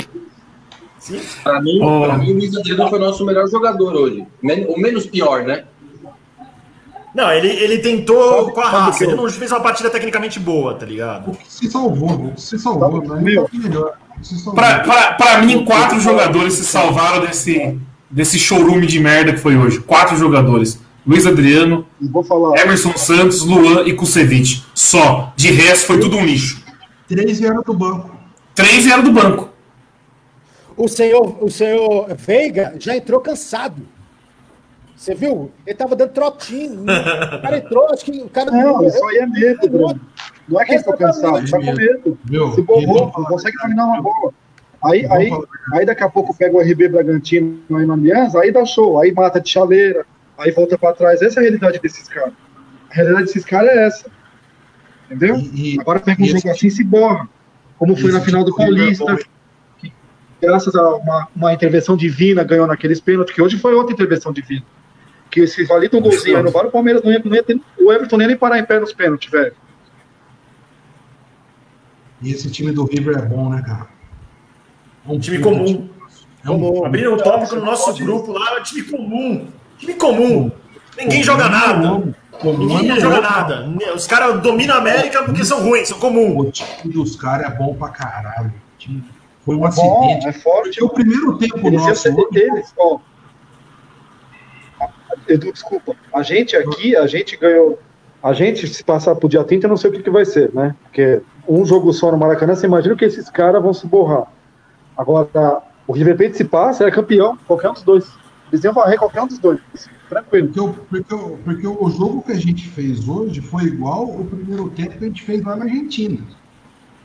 Pra 1.44 1.62
mim, 1.62 1.80
Oh. 1.82 2.06
pra 2.06 2.18
mim, 2.18 2.32
o 2.32 2.36
Luiz 2.36 2.56
Adriano 2.56 2.90
foi 2.90 3.00
o 3.00 3.02
nosso 3.02 3.26
melhor 3.26 3.48
jogador 3.50 3.94
hoje. 3.96 4.26
Men- 4.42 4.66
O 4.70 4.80
menos 4.80 5.06
pior, 5.06 5.44
né? 5.44 5.64
Não, 7.16 7.32
ele, 7.32 7.48
ele 7.48 7.80
tentou 7.80 8.42
Sabe- 8.42 8.52
com 8.54 8.62
a 8.62 8.70
raça. 8.70 9.04
Ele 9.04 9.16
não 9.16 9.30
fez 9.30 9.52
uma 9.52 9.60
partida 9.62 9.90
tecnicamente 9.90 10.40
boa, 10.40 10.74
tá 10.76 10.86
ligado? 10.86 11.32
O 11.32 11.36
que 11.36 11.52
se 11.52 11.70
salvou, 11.72 12.32
se 12.38 12.60
salvou, 12.60 13.04
mas 13.06 13.22
Meu. 13.24 13.48
foi 13.48 13.60
melhor. 13.60 13.94
Pra, 14.54 14.80
pra, 14.80 15.14
pra 15.14 15.42
mim, 15.42 15.64
quatro 15.66 16.00
jogadores 16.00 16.54
se 16.54 16.66
salvaram 16.66 17.26
desse, 17.26 17.78
desse 18.10 18.38
showroom 18.38 18.82
de 18.82 19.00
merda 19.00 19.32
que 19.34 19.40
foi 19.40 19.56
hoje. 19.58 19.80
Quatro 19.80 20.16
jogadores. 20.18 20.80
Luiz 21.08 21.26
Adriano, 21.26 21.86
vou 22.02 22.22
falar, 22.22 22.60
Emerson 22.60 22.92
Santos, 22.98 23.42
Luan 23.42 23.84
e 23.86 23.94
Kusevich. 23.94 24.66
Só. 24.76 25.32
De 25.38 25.50
resto, 25.52 25.88
foi 25.88 26.00
tudo 26.02 26.18
um 26.18 26.26
lixo. 26.26 26.62
Três 27.08 27.40
vieram 27.40 27.62
do 27.62 27.74
banco. 27.74 28.12
Três 28.54 28.84
vieram 28.84 29.04
do 29.04 29.14
banco. 29.14 29.50
O 30.76 30.88
senhor, 30.90 31.42
o 31.42 31.50
senhor 31.50 32.14
Veiga 32.16 32.76
já 32.78 32.98
entrou 32.98 33.22
cansado. 33.22 33.82
Você 34.98 35.16
viu? 35.16 35.50
Ele 35.66 35.76
tava 35.76 35.96
dando 35.96 36.12
trotinho. 36.12 36.84
O 37.38 37.42
cara 37.42 37.58
entrou, 37.58 37.88
acho 37.94 38.04
que 38.04 38.12
o 38.22 38.30
cara. 38.30 38.52
não, 38.52 38.86
isso 38.86 39.06
aí 39.06 39.18
é 39.18 39.26
medo, 39.28 39.70
Bruno. 39.70 40.02
Não 40.50 40.60
é 40.60 40.66
que 40.66 40.72
ele 40.74 40.80
ficou 40.80 40.98
cansado, 40.98 41.50
tá 41.50 41.58
com 41.58 41.74
medo. 41.74 42.18
Meu, 42.30 42.52
Se 42.52 42.62
borrou, 42.62 43.12
não 43.16 43.26
consegue 43.26 43.58
dominar 43.58 43.86
uma 43.86 44.02
bola. 44.02 44.34
Aí, 44.84 45.06
aí, 45.10 45.32
aí 45.74 45.86
daqui 45.86 46.04
a 46.04 46.10
pouco 46.10 46.36
pega 46.36 46.56
o 46.56 46.62
RB 46.62 46.90
Bragantino 46.90 47.60
aí 47.74 47.86
na 47.86 47.94
Aliança, 47.94 48.40
aí 48.40 48.52
dá 48.52 48.66
show, 48.66 49.00
aí 49.00 49.12
mata 49.12 49.40
de 49.42 49.50
chaleira, 49.50 50.06
aí 50.38 50.52
volta 50.52 50.78
pra 50.78 50.94
trás. 50.94 51.22
Essa 51.22 51.40
é 51.40 51.42
a 51.42 51.44
realidade 51.44 51.80
desses 51.80 52.08
caras. 52.08 52.34
A 52.90 52.94
realidade 52.94 53.26
desses 53.26 53.46
caras 53.46 53.70
é 53.70 53.86
essa. 53.86 54.12
Entendeu? 55.06 55.38
E- 55.38 55.76
e- 55.76 55.80
Agora 55.80 56.00
pega 56.00 56.22
um 56.22 56.26
jogo 56.26 56.38
esse- 56.40 56.50
assim 56.50 56.68
e 56.68 56.72
se 56.72 56.84
borra. 56.84 57.28
Como 57.78 57.96
foi 57.96 58.12
na 58.12 58.22
final 58.22 58.44
do 58.44 58.56
Paulista, 58.56 59.18
que 59.78 59.94
graças 60.42 60.76
a 60.76 60.96
uma, 60.96 61.28
uma 61.36 61.54
intervenção 61.54 61.96
divina 61.96 62.44
ganhou 62.44 62.66
naqueles 62.68 63.00
pênaltis, 63.00 63.34
que 63.36 63.42
hoje 63.42 63.58
foi 63.58 63.74
outra 63.76 63.94
intervenção 63.94 64.34
divina. 64.34 64.64
Que 65.30 65.46
se 65.46 65.64
valida 65.66 65.98
um 65.98 66.02
golzinho 66.02 66.38
aí 66.38 66.44
no 66.44 66.52
VAR, 66.52 66.66
o 66.66 66.72
Palmeiras 66.72 67.04
não 67.04 67.12
ia, 67.12 67.22
não 67.24 67.36
ia 67.36 67.44
ter, 67.44 67.60
o 67.80 67.92
Everton 67.92 68.18
nem 68.18 68.36
parar 68.36 68.58
em 68.60 68.66
pé 68.66 68.80
nos 68.80 68.94
pênaltis, 68.94 69.30
velho. 69.30 69.54
E 72.22 72.32
esse 72.32 72.50
time 72.50 72.72
do 72.72 72.86
River 72.86 73.18
é 73.18 73.22
bom, 73.22 73.50
né, 73.50 73.62
cara? 73.66 73.88
É 75.08 75.12
um 75.12 75.20
Time 75.20 75.40
comum. 75.40 75.90
É 76.44 76.50
um. 76.50 76.86
Abriram 76.86 77.14
o 77.14 77.18
tópico 77.18 77.56
no 77.56 77.66
nosso 77.66 77.94
grupo 78.04 78.32
lá, 78.32 78.60
time 78.62 78.84
comum. 78.84 79.50
Time 79.78 79.94
comum. 79.96 80.52
Ninguém 80.98 81.24
joga 81.24 81.48
nada. 81.50 82.14
Comum 82.40 82.58
Ninguém 82.68 82.92
é 82.92 83.00
joga 83.00 83.16
melhor. 83.18 83.32
nada. 83.32 83.94
Os 83.96 84.06
caras 84.08 84.42
dominam 84.42 84.76
a 84.76 84.80
América 84.80 85.24
porque 85.24 85.44
são 85.44 85.62
ruins, 85.64 85.88
são 85.88 86.00
comum. 86.00 86.38
O 86.40 86.52
time 86.52 86.94
dos 86.94 87.16
caras 87.16 87.52
é 87.52 87.56
bom 87.56 87.74
pra 87.76 87.90
caralho. 87.90 88.50
O 88.50 88.78
time- 88.78 89.04
Foi 89.46 89.56
um 89.56 89.60
Bom, 89.60 89.66
acidente. 89.68 90.28
é 90.28 90.34
forte. 90.34 90.84
O 90.84 90.90
primeiro 90.90 91.38
tempo 91.38 91.66
Eles 91.68 91.82
nosso 91.82 92.30
deles, 92.32 92.74
ó. 92.78 93.00
Edu, 95.28 95.52
desculpa. 95.52 95.96
A 96.14 96.22
gente 96.22 96.56
aqui, 96.56 96.96
a 96.96 97.08
gente 97.08 97.36
ganhou. 97.38 97.80
A 98.22 98.34
gente, 98.34 98.68
se 98.68 98.84
passar 98.84 99.16
pro 99.16 99.30
dia 99.30 99.44
30, 99.44 99.66
eu 99.66 99.70
não 99.70 99.78
sei 99.78 99.90
o 99.90 99.94
que, 99.94 100.04
que 100.04 100.10
vai 100.10 100.26
ser, 100.26 100.54
né? 100.54 100.76
Porque 100.84 101.22
um 101.48 101.66
jogo 101.66 101.94
só 101.94 102.12
no 102.12 102.18
Maracanã, 102.18 102.56
você 102.56 102.66
imagina 102.66 102.96
que 102.96 103.06
esses 103.06 103.30
caras 103.30 103.62
vão 103.62 103.74
se 103.74 103.86
borrar. 103.88 104.28
Agora, 104.98 105.62
o 105.88 105.94
River 105.94 106.18
Plate 106.18 106.36
se 106.38 106.44
passa, 106.44 106.86
é 106.86 106.92
campeão, 106.92 107.38
qualquer 107.48 107.70
um 107.70 107.74
dos 107.74 107.84
dois. 107.84 108.06
Eles 108.52 108.64
iam 108.64 108.74
varrer 108.74 108.98
qualquer 108.98 109.22
um 109.22 109.28
dos 109.28 109.40
dois. 109.40 109.60
Tranquilo. 110.10 110.48
Porque, 110.48 110.60
o, 110.60 110.74
porque, 110.74 111.16
o, 111.16 111.38
porque 111.44 111.68
o 111.68 111.90
jogo 111.90 112.22
que 112.22 112.32
a 112.32 112.40
gente 112.40 112.68
fez 112.70 113.08
hoje 113.08 113.42
foi 113.42 113.64
igual 113.64 114.06
o 114.06 114.26
primeiro 114.26 114.70
tempo 114.70 114.98
que 114.98 115.04
a 115.04 115.08
gente 115.08 115.24
fez 115.24 115.44
lá 115.44 115.56
na 115.56 115.66
Argentina. 115.66 116.20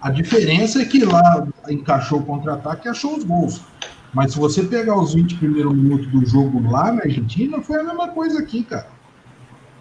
A 0.00 0.11
diferença 0.11 0.83
é 0.83 0.85
que 0.85 1.05
lá 1.05 1.46
encaixou 1.68 2.20
o 2.20 2.24
contra-ataque 2.24 2.87
e 2.87 2.90
achou 2.90 3.16
os 3.16 3.24
gols. 3.24 3.61
Mas 4.14 4.33
se 4.33 4.38
você 4.38 4.62
pegar 4.64 4.98
os 4.98 5.14
20 5.14 5.37
primeiros 5.37 5.74
minutos 5.74 6.07
do 6.09 6.24
jogo 6.26 6.70
lá 6.70 6.92
na 6.92 7.02
Argentina, 7.02 7.61
foi 7.62 7.81
a 7.81 7.85
mesma 7.85 8.09
coisa 8.09 8.40
aqui, 8.40 8.62
cara. 8.62 8.88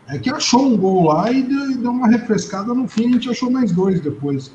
É 0.07 0.17
que 0.17 0.29
achou 0.29 0.65
um 0.65 0.77
gol 0.77 1.05
lá 1.07 1.31
e 1.31 1.43
deu, 1.43 1.71
e 1.71 1.77
deu 1.77 1.91
uma 1.91 2.07
refrescada 2.07 2.73
no 2.73 2.87
fim, 2.87 3.09
a 3.09 3.13
gente 3.13 3.29
achou 3.29 3.49
mais 3.51 3.71
dois 3.71 3.99
depois. 3.99 4.53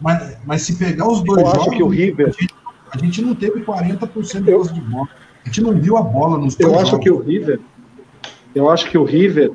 Mas, 0.00 0.36
mas 0.46 0.62
se 0.62 0.76
pegar 0.76 1.08
os 1.08 1.22
dois 1.22 1.42
Eu 1.42 1.46
acho 1.48 1.56
jogos, 1.56 1.76
que 1.76 1.82
o 1.82 1.88
River- 1.88 2.28
a, 2.28 2.30
gente, 2.32 2.54
a 2.92 2.98
gente 2.98 3.22
não 3.22 3.34
teve 3.34 3.60
40% 3.62 4.42
de 4.42 4.50
gols 4.50 4.72
de 4.72 4.80
bola. 4.80 5.08
A 5.44 5.48
gente 5.48 5.60
não 5.62 5.72
viu 5.72 5.96
a 5.96 6.02
bola 6.02 6.38
nos 6.38 6.54
dois 6.54 6.72
Eu 6.72 6.78
acho 6.78 6.90
jogos. 6.92 7.04
que 7.04 7.10
o 7.10 7.18
River, 7.18 7.60
eu 8.54 8.70
acho 8.70 8.90
que 8.90 8.98
o 8.98 9.04
River, 9.04 9.50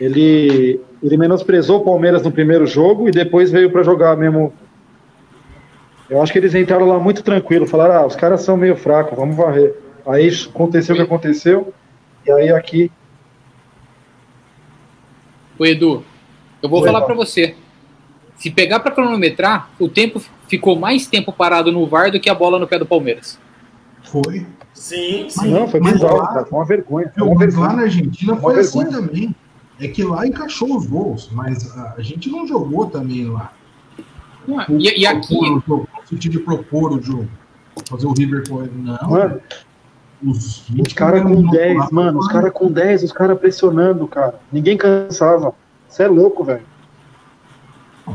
ele, 0.00 0.80
ele 1.02 1.16
menosprezou 1.16 1.80
o 1.80 1.84
Palmeiras 1.84 2.22
no 2.22 2.32
primeiro 2.32 2.66
jogo 2.66 3.08
e 3.08 3.12
depois 3.12 3.50
veio 3.50 3.70
para 3.70 3.82
jogar 3.82 4.16
mesmo. 4.16 4.52
Eu 6.08 6.20
acho 6.20 6.32
que 6.32 6.38
eles 6.38 6.54
entraram 6.54 6.86
lá 6.86 6.98
muito 6.98 7.22
tranquilo, 7.22 7.66
falaram, 7.66 7.94
ah, 7.94 8.06
os 8.06 8.16
caras 8.16 8.42
são 8.42 8.56
meio 8.56 8.76
fracos, 8.76 9.16
vamos 9.16 9.36
varrer. 9.36 9.74
Aí 10.06 10.28
aconteceu 10.48 10.94
o 10.94 10.98
que 10.98 11.04
aconteceu, 11.04 11.72
e 12.26 12.32
aí 12.32 12.48
aqui. 12.50 12.90
Ô 15.58 15.64
Edu, 15.64 16.02
eu 16.62 16.68
vou 16.68 16.80
Oi, 16.80 16.86
falar 16.86 17.00
Paulo. 17.00 17.14
pra 17.14 17.24
você. 17.24 17.54
Se 18.36 18.50
pegar 18.50 18.80
pra 18.80 18.90
cronometrar, 18.90 19.70
o 19.78 19.88
tempo 19.88 20.20
ficou 20.48 20.74
mais 20.74 21.06
tempo 21.06 21.30
parado 21.32 21.70
no 21.70 21.86
VAR 21.86 22.10
do 22.10 22.18
que 22.18 22.30
a 22.30 22.34
bola 22.34 22.58
no 22.58 22.66
pé 22.66 22.78
do 22.78 22.86
Palmeiras. 22.86 23.38
Foi. 24.04 24.46
Sim, 24.74 25.26
sim. 25.28 25.50
Não, 25.52 25.68
foi 25.68 25.80
mas 25.80 25.94
bizarro, 25.94 26.16
lá- 26.18 26.28
cara, 26.28 26.46
foi 26.46 26.58
uma 26.58 26.64
vergonha. 26.64 27.12
Foi 27.16 27.22
uma 27.26 27.34
mas 27.34 27.54
lá 27.54 27.60
vergonha. 27.60 27.76
na 27.76 27.82
Argentina 27.82 28.32
Uma 28.32 28.40
foi 28.40 28.60
assim 28.60 28.78
vergonha. 28.84 29.00
também. 29.06 29.34
É 29.78 29.88
que 29.88 30.02
lá 30.04 30.26
encaixou 30.26 30.76
os 30.76 30.86
gols, 30.86 31.30
mas 31.32 31.74
a, 31.76 32.00
gente 32.02 32.30
não 32.30 32.46
jogou 32.46 32.86
também 32.86 33.28
lá. 33.30 33.52
Não? 34.46 34.60
E, 34.78 35.00
e 35.00 35.06
aqui, 35.06 35.36
Propor 35.38 35.56
o 35.56 35.62
jogo, 35.66 35.88
no 36.02 36.06
sentido 36.08 36.32
de 36.32 36.38
propor 36.40 36.92
o 36.92 37.02
jogo. 37.02 37.28
Fazer 37.88 38.06
o 38.06 38.12
River 38.12 38.48
com 38.48 38.58
Não. 38.58 39.10
Mano, 39.10 39.40
os 40.22 40.68
os 40.68 40.92
caras 40.92 41.22
com 41.22 41.42
10, 41.50 41.90
mano, 41.90 42.18
os 42.18 42.28
caras 42.28 42.52
com 42.52 42.70
10, 42.70 43.04
os 43.04 43.12
caras 43.12 43.38
pressionando, 43.38 44.06
cara. 44.06 44.38
Ninguém 44.52 44.76
cansava. 44.76 45.54
Você 45.88 46.02
é 46.02 46.08
louco, 46.08 46.44
velho. 46.44 46.62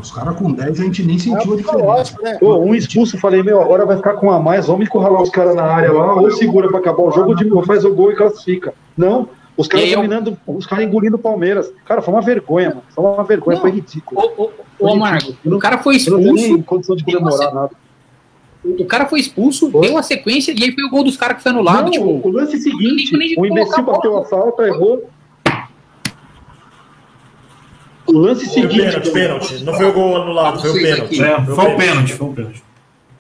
Os 0.01 0.11
caras 0.11 0.35
com 0.37 0.51
10 0.51 0.79
a 0.79 0.83
gente 0.83 1.03
nem 1.03 1.15
É 1.15 1.19
sentiu 1.19 1.53
a 1.53 1.57
diferença. 1.57 2.17
né? 2.21 2.37
Pô, 2.39 2.57
um 2.57 2.73
expulso, 2.75 3.17
falei, 3.17 3.41
meu, 3.43 3.61
agora 3.61 3.85
vai 3.85 3.97
ficar 3.97 4.13
com 4.13 4.27
um 4.27 4.31
a 4.31 4.39
mais, 4.39 4.67
vamos 4.67 4.85
encurralar 4.85 5.21
os 5.21 5.29
caras 5.29 5.55
na 5.55 5.63
área 5.63 5.91
lá, 5.91 6.13
ou 6.15 6.31
segura 6.31 6.67
pra 6.69 6.79
acabar 6.79 7.03
o 7.03 7.11
jogo, 7.11 7.33
ou 7.55 7.63
faz 7.65 7.83
o 7.85 7.93
gol 7.93 8.11
e 8.11 8.15
classifica. 8.15 8.73
Não, 8.97 9.27
os 9.57 9.67
caras 9.67 9.85
aí 9.85 9.93
eu- 9.93 9.97
dominando, 10.01 10.37
os 10.47 10.65
caras 10.65 10.85
engolindo 10.85 11.15
o 11.15 11.19
Palmeiras. 11.19 11.71
Cara, 11.85 12.01
foi 12.01 12.13
uma 12.13 12.21
vergonha, 12.21 12.69
mano. 12.69 12.83
Foi 12.93 13.03
uma 13.03 13.23
vergonha, 13.23 13.55
Não. 13.55 13.61
foi 13.61 13.71
ridículo. 13.71 14.21
ô, 14.37 14.49
ô, 14.79 15.55
o 15.55 15.59
cara 15.59 15.77
foi 15.79 15.95
expulso, 15.95 16.63
condição 16.63 16.95
de 16.95 17.03
comemorar 17.03 17.53
nada. 17.53 17.71
o 18.63 18.85
cara 18.85 19.05
foi 19.05 19.19
expulso, 19.19 19.69
Foi. 19.71 19.87
deu 19.87 19.97
a 19.97 20.01
sequência 20.03 20.51
e 20.51 20.63
aí 20.63 20.71
foi 20.73 20.83
o 20.85 20.89
gol 20.89 21.03
dos 21.03 21.15
caras 21.15 21.37
que 21.37 21.43
foi 21.43 21.51
anulado. 21.51 21.83
Não, 21.85 21.91
tipo, 21.91 22.27
o 22.27 22.31
lance 22.31 22.57
seguinte, 22.57 23.15
o 23.37 23.45
imbecil 23.45 23.83
bateu 23.83 24.17
a 24.17 24.25
falta, 24.25 24.63
errou. 24.67 25.03
O 28.07 28.17
lance 28.19 28.45
Foi 28.45 28.65
o 28.65 28.69
seguinte, 28.69 28.77
pênalti, 28.85 29.11
pênalti. 29.11 29.63
Não 29.63 29.73
foi 29.73 29.85
o 29.87 29.93
gol 29.93 30.21
anulado, 30.21 30.61
foi 30.61 30.69
o 30.69 30.73
pênalti. 30.73 31.23
É, 31.23 31.41
foi 31.45 31.65
o 31.73 31.77
pênalti, 31.77 32.13
foi 32.13 32.27
o 32.27 32.33
pênalti. 32.33 32.63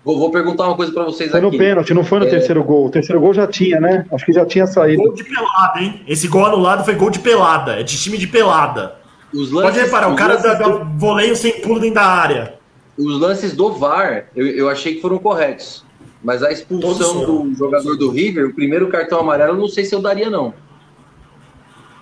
Vou, 0.03 0.19
vou 0.19 0.29
perguntar 0.29 0.67
uma 0.67 0.75
coisa 0.75 0.91
pra 0.93 1.03
vocês 1.03 1.31
foi 1.31 1.41
no 1.41 1.47
aqui. 1.47 1.57
pênalti, 1.57 1.91
não 1.93 2.03
foi 2.03 2.19
no 2.19 2.27
É. 2.27 2.29
terceiro 2.29 2.63
gol. 2.63 2.85
O 2.85 2.89
terceiro 2.91 3.19
gol 3.19 3.33
já 3.33 3.47
tinha, 3.47 3.79
né? 3.79 4.05
Acho 4.11 4.23
que 4.25 4.31
já 4.33 4.45
tinha 4.45 4.67
saído. 4.67 5.01
Gol 5.01 5.13
de 5.15 5.23
pelada, 5.23 5.81
hein? 5.81 6.01
Esse 6.07 6.27
gol 6.27 6.45
anulado 6.45 6.85
foi 6.85 6.93
gol 6.93 7.09
de 7.09 7.17
pelada. 7.19 7.79
É 7.79 7.83
de 7.83 7.97
time 7.97 8.15
de 8.17 8.27
pelada. 8.27 8.97
Os 9.33 9.49
Pode 9.49 9.65
lances, 9.65 9.81
reparar, 9.81 10.09
o 10.11 10.15
cara 10.15 10.35
lances 10.35 10.59
dá, 10.59 10.67
um 10.67 10.97
voleio 10.97 11.35
sem 11.35 11.59
pulo 11.61 11.79
dentro 11.79 11.95
da 11.95 12.05
área. 12.05 12.53
Os 12.95 13.19
lances 13.19 13.53
do 13.55 13.73
VAR, 13.73 14.27
eu, 14.35 14.45
eu 14.47 14.69
achei 14.69 14.93
que 14.95 15.01
foram 15.01 15.17
corretos. 15.17 15.83
Mas 16.23 16.41
a 16.43 16.51
expulsão 16.51 17.25
do 17.25 17.53
jogador 17.55 17.97
do 17.97 18.11
River, 18.11 18.45
o 18.47 18.53
primeiro 18.53 18.87
cartão 18.87 19.19
amarelo, 19.19 19.53
eu 19.53 19.57
não 19.59 19.67
sei 19.67 19.83
se 19.83 19.93
eu 19.95 20.01
daria, 20.01 20.29
não. 20.29 20.53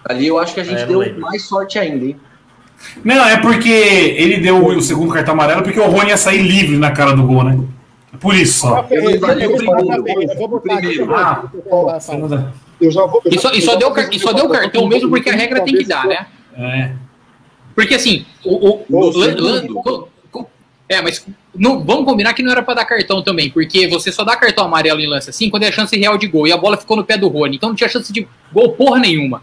Ali 0.06 0.28
eu 0.28 0.38
acho 0.38 0.54
que 0.54 0.60
a 0.60 0.64
gente 0.64 0.82
É, 0.82 0.86
deu 0.86 1.00
lembro. 1.00 1.22
mais 1.22 1.44
sorte 1.44 1.80
ainda, 1.80 2.06
hein? 2.06 2.18
Não, 3.04 3.26
é 3.26 3.38
porque 3.38 3.70
ele 3.70 4.38
deu 4.38 4.66
o 4.66 4.82
segundo 4.82 5.12
cartão 5.14 5.34
amarelo 5.34 5.64
porque 5.64 5.80
o 5.80 5.88
Rony 5.90 6.10
ia 6.10 6.18
sair 6.18 6.42
livre 6.42 6.78
na 6.78 6.92
cara 6.92 7.14
do 7.14 7.24
gol, 7.24 7.44
né? 7.44 7.60
É 8.14 8.18
Por 8.18 8.36
isso. 8.36 8.68
Eu 8.68 8.74
Eu 8.92 9.52
eu 11.00 11.06
vou- 11.06 11.16
Ah, 11.16 11.44
já 12.92 13.06
vou, 13.06 13.22
E 13.26 13.40
só, 13.40 13.52
e 13.52 13.62
só 13.62 13.76
deu, 13.76 13.94
e 14.12 14.20
só 14.20 14.34
cartão 14.50 14.88
mesmo 14.88 15.10
porque 15.10 15.30
a 15.30 15.34
regra 15.36 15.62
tem 15.62 15.76
que 15.76 15.86
dar, 15.86 16.06
né? 16.06 16.26
É. 16.58 16.92
Porque 17.76 17.96
assim, 17.96 18.26
o. 18.44 18.70
o, 18.70 18.86
o- 18.90 19.18
lan- 19.18 19.26
segundo. 19.36 19.44
lan- 19.44 19.68
co- 19.82 20.10
co- 20.32 20.50
é, 20.88 21.02
mas 21.02 21.26
não, 21.56 21.84
vamos 21.84 22.06
combinar 22.06 22.34
que 22.34 22.44
não 22.44 22.52
era 22.52 22.62
pra 22.62 22.76
dar 22.76 22.86
cartão 22.86 23.24
também, 23.24 23.50
porque 23.50 23.88
você 23.88 24.12
só 24.12 24.24
dá 24.24 24.36
cartão 24.36 24.66
amarelo 24.66 25.00
em 25.00 25.08
lance 25.08 25.30
assim 25.30 25.50
quando 25.50 25.64
é 25.64 25.70
a 25.70 25.72
chance 25.72 25.98
real 25.98 26.18
de 26.18 26.28
gol. 26.28 26.48
E 26.48 26.52
a 26.52 26.58
bola 26.58 26.78
ficou 26.78 26.96
no 26.98 27.04
pé 27.04 27.18
do 27.18 27.28
Rony, 27.28 27.56
então 27.56 27.70
não 27.70 27.76
tinha 27.76 27.90
chance 27.90 28.12
de 28.14 28.28
gol 28.52 28.74
porra 28.74 29.00
nenhuma. 29.00 29.42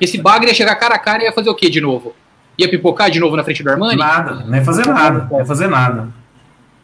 Esse 0.00 0.18
bagre 0.18 0.48
ia 0.48 0.54
chegar 0.54 0.76
cara 0.76 0.94
a 0.94 0.98
cara 0.98 1.22
e 1.22 1.26
ia 1.26 1.32
fazer 1.32 1.50
o 1.50 1.54
quê 1.54 1.68
de 1.68 1.80
novo? 1.80 2.14
Ia 2.58 2.68
pipocar 2.68 3.10
de 3.10 3.20
novo 3.20 3.36
na 3.36 3.44
frente 3.44 3.62
do 3.62 3.70
Armani? 3.70 3.96
Nada, 3.96 4.44
não 4.44 4.56
ia 4.56 4.64
fazer 4.64 4.86
nada, 4.86 5.28
não 5.30 5.38
ia 5.38 5.46
fazer 5.46 5.68
nada. 5.68 6.08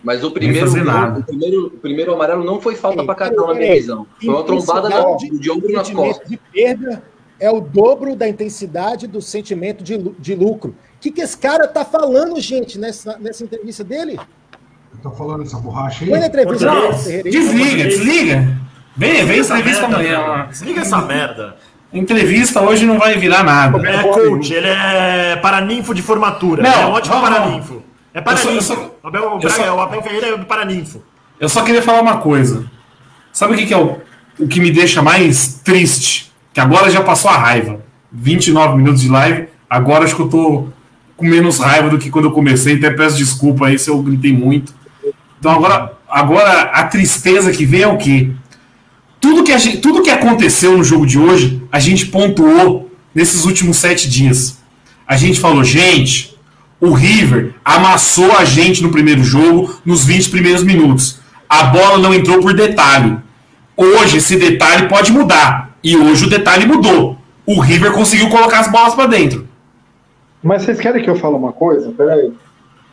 Mas 0.05 0.23
o 0.23 0.31
primeiro, 0.31 0.85
nada. 0.85 1.21
o 1.21 1.23
primeiro, 1.25 1.67
o 1.67 1.79
primeiro 1.79 2.15
amarelo 2.15 2.45
não 2.45 2.61
foi 2.61 2.77
falta 2.77 3.03
pra 3.03 3.15
cartão 3.15 3.49
na 3.49 3.55
minha 3.55 3.73
ei, 3.73 3.81
visão. 3.81 4.07
Foi 4.23 4.35
uma 4.35 4.45
trombada 4.45 4.89
da, 4.89 5.01
Intensidade 5.01 5.39
de 5.39 5.51
ombro 5.51 5.73
nas 5.73 5.91
costas. 5.91 6.29
de 6.29 6.37
perda 6.37 7.03
é 7.41 7.51
o 7.51 7.61
dobro 7.61 8.15
da 8.15 8.29
intensidade 8.29 9.07
do 9.07 9.21
sentimento 9.23 9.83
de, 9.83 9.99
de 9.99 10.35
lucro. 10.35 10.71
O 10.97 11.01
que, 11.01 11.11
que 11.11 11.23
esse 11.23 11.37
cara 11.37 11.67
tá 11.67 11.85
falando, 11.85 12.39
gente, 12.41 12.79
nessa, 12.79 13.19
nessa 13.19 13.43
entrevista 13.43 13.83
dele? 13.83 14.21
Eu 14.93 14.99
tô 15.03 15.11
falando 15.11 15.43
essa 15.43 15.59
borracha 15.59 16.05
aí. 16.05 16.11
Foi 16.11 16.21
na 16.21 16.27
entrevista 16.27 16.67
Não, 16.67 16.83
dele, 16.83 16.99
Ferreira. 16.99 17.31
Desliga, 17.31 17.85
desliga. 17.85 18.59
Vem, 18.97 19.25
vem 19.25 19.41
entrevista 19.41 19.89
merda, 19.89 20.17
amanhã. 20.19 20.47
Desliga 20.51 20.81
essa 20.83 21.01
merda. 21.01 21.57
Entrevista 21.95 22.61
hoje 22.61 22.85
não 22.85 22.99
vai 22.99 23.17
virar 23.17 23.45
nada. 23.45 23.79
Ele 23.79 23.97
é 23.97 24.03
coach, 24.03 24.53
ele 24.53 24.67
é 24.69 25.37
paraninfo 25.41 25.95
de 25.95 26.03
formatura. 26.03 26.63
Não, 26.63 26.73
ele 26.73 26.81
é 26.83 26.87
um 26.87 26.91
ótimo 26.91 27.21
paraninfo. 27.21 27.83
É 28.13 28.21
paraninfo. 28.21 28.73
Eu 28.73 28.77
eu 28.77 28.97
O 29.03 29.09
Abel, 29.09 29.39
Braga, 29.39 29.51
sou- 29.51 29.77
o 29.77 29.81
Abel 29.81 30.03
Ferreira 30.03 30.27
é 30.29 30.39
paraninfo. 30.39 31.03
Eu 31.39 31.49
só 31.49 31.63
queria 31.63 31.83
falar 31.83 32.03
uma 32.03 32.17
coisa. 32.17 32.65
Sabe 33.33 33.55
o 33.55 33.57
que, 33.57 33.67
que 33.67 33.75
é 33.75 33.79
o, 33.79 33.99
o 34.39 34.49
que 34.49 34.61
me 34.61 34.71
deixa 34.71 35.03
mais 35.03 35.61
triste? 35.65 36.33
Que 36.53 36.61
agora 36.61 36.91
já 36.91 37.01
passou 37.03 37.31
a 37.31 37.37
raiva. 37.37 37.81
29 38.13 38.77
minutos 38.77 39.01
de 39.01 39.09
live, 39.09 39.49
agora 39.69 40.05
acho 40.05 40.15
que 40.15 40.23
eu 40.23 40.29
tô 40.29 40.69
com 41.17 41.25
menos 41.27 41.59
raiva 41.59 41.89
do 41.89 41.99
que 41.99 42.11
quando 42.11 42.27
eu 42.27 42.33
comecei, 42.33 42.77
até 42.77 42.91
peço 42.91 43.17
desculpa 43.17 43.67
aí 43.67 43.79
se 43.79 43.89
eu 43.91 44.01
gritei 44.03 44.33
muito. 44.33 44.73
Então 45.39 45.53
agora, 45.53 45.93
agora 46.09 46.63
a 46.73 46.85
tristeza 46.85 47.51
que 47.53 47.65
vem 47.65 47.83
é 47.83 47.89
o 47.89 47.97
quê? 47.99 48.31
Tudo 49.25 49.43
que, 49.43 49.59
gente, 49.59 49.79
tudo 49.79 50.03
que 50.03 50.11
aconteceu 50.11 50.77
no 50.77 50.85
jogo 50.85 51.07
de 51.07 51.19
hoje, 51.19 51.63
a 51.73 51.79
gente 51.79 52.05
pontuou 52.09 52.91
nesses 53.15 53.47
últimos 53.47 53.79
sete 53.79 54.07
dias. 54.07 54.59
A 55.09 55.17
gente 55.17 55.41
falou, 55.41 55.65
gente, 55.65 56.37
o 56.79 56.93
River 56.93 57.55
amassou 57.65 58.37
a 58.37 58.45
gente 58.45 58.83
no 58.83 58.91
primeiro 58.91 59.25
jogo, 59.25 59.81
nos 59.83 60.05
20 60.05 60.29
primeiros 60.29 60.63
minutos. 60.63 61.21
a 61.49 61.63
bola 61.65 61.97
não 61.97 62.13
entrou 62.13 62.39
por 62.39 62.53
detalhe. 62.53 63.17
Hoje 63.75 64.19
esse 64.19 64.37
detalhe 64.37 64.89
pode 64.91 65.11
mudar. 65.11 65.75
E 65.83 65.97
hoje 65.97 66.27
o 66.27 66.29
detalhe 66.29 66.67
mudou. 66.67 67.17
O 67.47 67.61
River 67.61 67.93
conseguiu 67.93 68.29
colocar 68.29 68.61
as 68.61 68.71
bolas 68.71 68.95
para 68.95 69.07
dentro. 69.07 69.49
Mas 70.43 70.65
vocês 70.65 70.79
querem 70.79 71.03
que 71.03 71.09
eu 71.09 71.17
fale 71.17 71.35
uma 71.35 71.53
coisa? 71.53 71.91
Peraí. 71.93 72.31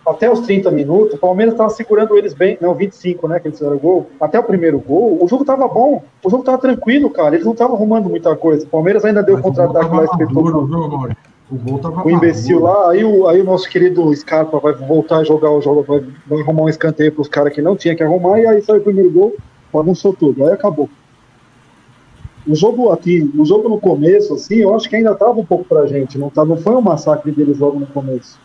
Até 0.05 0.31
os 0.31 0.39
30 0.41 0.71
minutos, 0.71 1.13
o 1.13 1.17
Palmeiras 1.17 1.53
estava 1.53 1.69
segurando 1.69 2.17
eles 2.17 2.33
bem. 2.33 2.57
Não, 2.59 2.73
25, 2.73 3.27
né? 3.27 3.39
Que 3.39 3.47
eles 3.47 3.59
fizeram 3.59 3.77
gol. 3.77 4.09
Até 4.19 4.39
o 4.39 4.43
primeiro 4.43 4.79
gol, 4.79 5.23
o 5.23 5.27
jogo 5.27 5.45
tava 5.45 5.67
bom. 5.67 6.03
O 6.23 6.29
jogo 6.29 6.43
tava 6.43 6.57
tranquilo, 6.57 7.09
cara. 7.09 7.35
Eles 7.35 7.45
não 7.45 7.53
estavam 7.53 7.75
arrumando 7.75 8.09
muita 8.09 8.35
coisa. 8.35 8.65
O 8.65 8.69
Palmeiras 8.69 9.05
ainda 9.05 9.21
deu 9.21 9.39
contra-ataque 9.39 9.93
mais 9.93 10.09
maduro, 10.11 10.67
Mauri? 10.67 11.15
O 11.51 11.57
gol 11.57 11.79
tava 11.79 12.07
o 12.07 12.09
imbecil 12.09 12.61
lá, 12.61 12.91
aí 12.91 13.03
o, 13.03 13.27
aí 13.27 13.41
o 13.41 13.43
nosso 13.43 13.69
querido 13.69 14.15
Scarpa 14.15 14.57
vai 14.57 14.71
voltar 14.71 15.17
a 15.17 15.23
jogar 15.25 15.51
o 15.51 15.61
jogo, 15.61 15.83
vai, 15.83 16.01
vai 16.25 16.39
arrumar 16.39 16.63
um 16.63 16.69
escanteio 16.69 17.11
para 17.11 17.21
os 17.21 17.27
caras 17.27 17.53
que 17.53 17.61
não 17.61 17.75
tinha 17.75 17.93
que 17.93 18.01
arrumar, 18.01 18.39
e 18.39 18.47
aí 18.47 18.61
sai 18.61 18.77
o 18.77 18.81
primeiro 18.81 19.11
gol, 19.11 19.35
bagunçou 19.73 20.13
tudo, 20.13 20.45
aí 20.45 20.53
acabou. 20.53 20.89
O 22.47 22.55
jogo 22.55 22.89
aqui, 22.89 23.29
o 23.37 23.45
jogo 23.45 23.67
no 23.67 23.81
começo, 23.81 24.33
assim, 24.33 24.55
eu 24.55 24.73
acho 24.73 24.89
que 24.89 24.95
ainda 24.95 25.13
tava 25.13 25.37
um 25.41 25.45
pouco 25.45 25.65
pra 25.65 25.85
gente, 25.85 26.17
não, 26.17 26.29
tá, 26.29 26.45
não 26.45 26.55
foi 26.55 26.73
um 26.73 26.81
massacre 26.81 27.33
deles 27.33 27.59
logo 27.59 27.77
no 27.77 27.87
começo. 27.87 28.39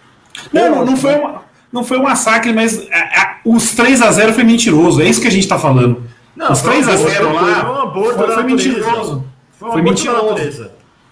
Não, 0.53 0.75
não, 0.75 0.85
não 0.85 0.97
foi, 0.97 1.15
uma, 1.15 1.43
não 1.77 1.85
foi 1.85 1.99
um 1.99 2.03
massacre, 2.03 2.53
mas 2.53 2.81
a, 2.93 2.99
a, 3.23 3.37
os 3.45 3.73
3 3.73 4.03
a 4.03 4.11
0 4.11 4.33
foi 4.33 4.43
mentiroso, 4.45 5.01
é 5.01 5.05
isso 5.09 5.21
que 5.21 5.29
a 5.29 5.31
gente 5.31 5.47
tá 5.47 5.59
falando. 5.59 6.03
Não, 6.35 6.51
os 6.53 6.61
3 6.63 6.89
a 6.89 6.97
0 6.97 7.33
lá 7.33 7.93
foi, 7.93 8.27
da 8.37 8.43
mentiroso. 8.43 9.25
Foi, 9.59 9.71
da 9.71 9.83
mentiroso. 9.83 10.71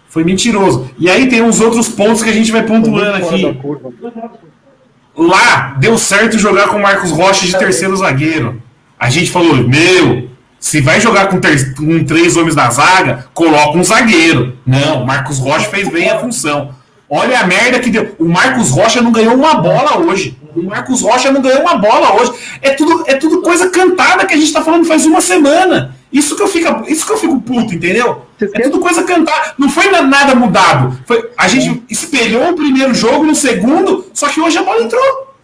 Foi 0.08 0.24
mentiroso. 0.24 0.90
E 0.98 1.08
aí 1.10 1.28
tem 1.28 1.42
uns 1.42 1.60
outros 1.60 1.88
pontos 1.88 2.22
que 2.22 2.30
a 2.30 2.32
gente 2.32 2.50
vai 2.52 2.62
pontuando 2.62 2.98
da 3.12 3.16
aqui. 3.18 3.58
Lá 5.16 5.76
deu 5.78 5.96
certo 5.96 6.38
jogar 6.38 6.68
com 6.68 6.76
o 6.76 6.82
Marcos 6.82 7.10
Rocha 7.10 7.46
de 7.46 7.56
terceiro 7.56 7.96
zagueiro. 7.96 8.60
A 8.98 9.08
gente 9.10 9.30
falou, 9.30 9.56
meu, 9.56 10.28
se 10.58 10.80
vai 10.80 11.00
jogar 11.00 11.28
com, 11.28 11.38
ter- 11.40 11.74
com 11.74 12.04
três 12.04 12.36
homens 12.36 12.54
na 12.56 12.70
zaga, 12.70 13.26
coloca 13.32 13.78
um 13.78 13.84
zagueiro. 13.84 14.56
Não, 14.66 15.02
o 15.02 15.06
Marcos 15.06 15.38
Rocha 15.38 15.68
fez 15.68 15.88
bem 15.88 16.10
a 16.10 16.18
função. 16.18 16.70
Olha 17.08 17.40
a 17.40 17.46
merda 17.46 17.78
que 17.80 17.90
deu. 17.90 18.14
O 18.18 18.24
Marcos 18.28 18.70
Rocha 18.70 19.00
não 19.00 19.12
ganhou 19.12 19.34
uma 19.34 19.54
bola 19.56 19.98
hoje. 19.98 20.36
O 20.56 20.62
Marcos 20.62 21.02
Rocha 21.02 21.30
não 21.32 21.40
ganhou 21.42 21.60
uma 21.62 21.76
bola 21.76 22.14
hoje. 22.20 22.32
É 22.62 22.70
tudo, 22.74 23.04
é 23.06 23.14
tudo 23.16 23.42
coisa 23.42 23.68
cantada 23.70 24.24
que 24.26 24.34
a 24.34 24.36
gente 24.36 24.52
tá 24.52 24.62
falando 24.62 24.84
faz 24.86 25.04
uma 25.06 25.20
semana. 25.20 25.94
Isso 26.12 26.36
que 26.36 26.42
eu 26.42 26.48
fico, 26.48 26.84
isso 26.88 27.04
que 27.04 27.12
eu 27.12 27.16
fico 27.18 27.40
puto, 27.40 27.74
entendeu? 27.74 28.22
É 28.40 28.60
tudo 28.60 28.78
coisa 28.80 29.02
cantada. 29.02 29.54
Não 29.58 29.68
foi 29.68 29.90
na- 29.90 30.02
nada 30.02 30.34
mudado. 30.34 30.96
Foi, 31.06 31.30
a 31.36 31.48
gente 31.48 31.82
espelhou 31.90 32.50
o 32.50 32.54
primeiro 32.54 32.94
jogo 32.94 33.24
no 33.24 33.34
segundo, 33.34 34.06
só 34.14 34.28
que 34.28 34.40
hoje 34.40 34.56
a 34.58 34.62
bola 34.62 34.82
entrou. 34.82 35.34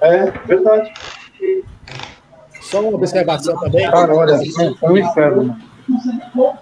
É, 0.00 0.30
verdade. 0.46 0.92
Só 2.60 2.80
uma 2.80 2.96
observação 2.96 3.58
também. 3.58 3.90
Cara, 3.90 4.14
olha, 4.14 4.32
é 4.32 4.86
um 4.90 4.96
inferno, 4.98 5.44
mano. 5.44 6.56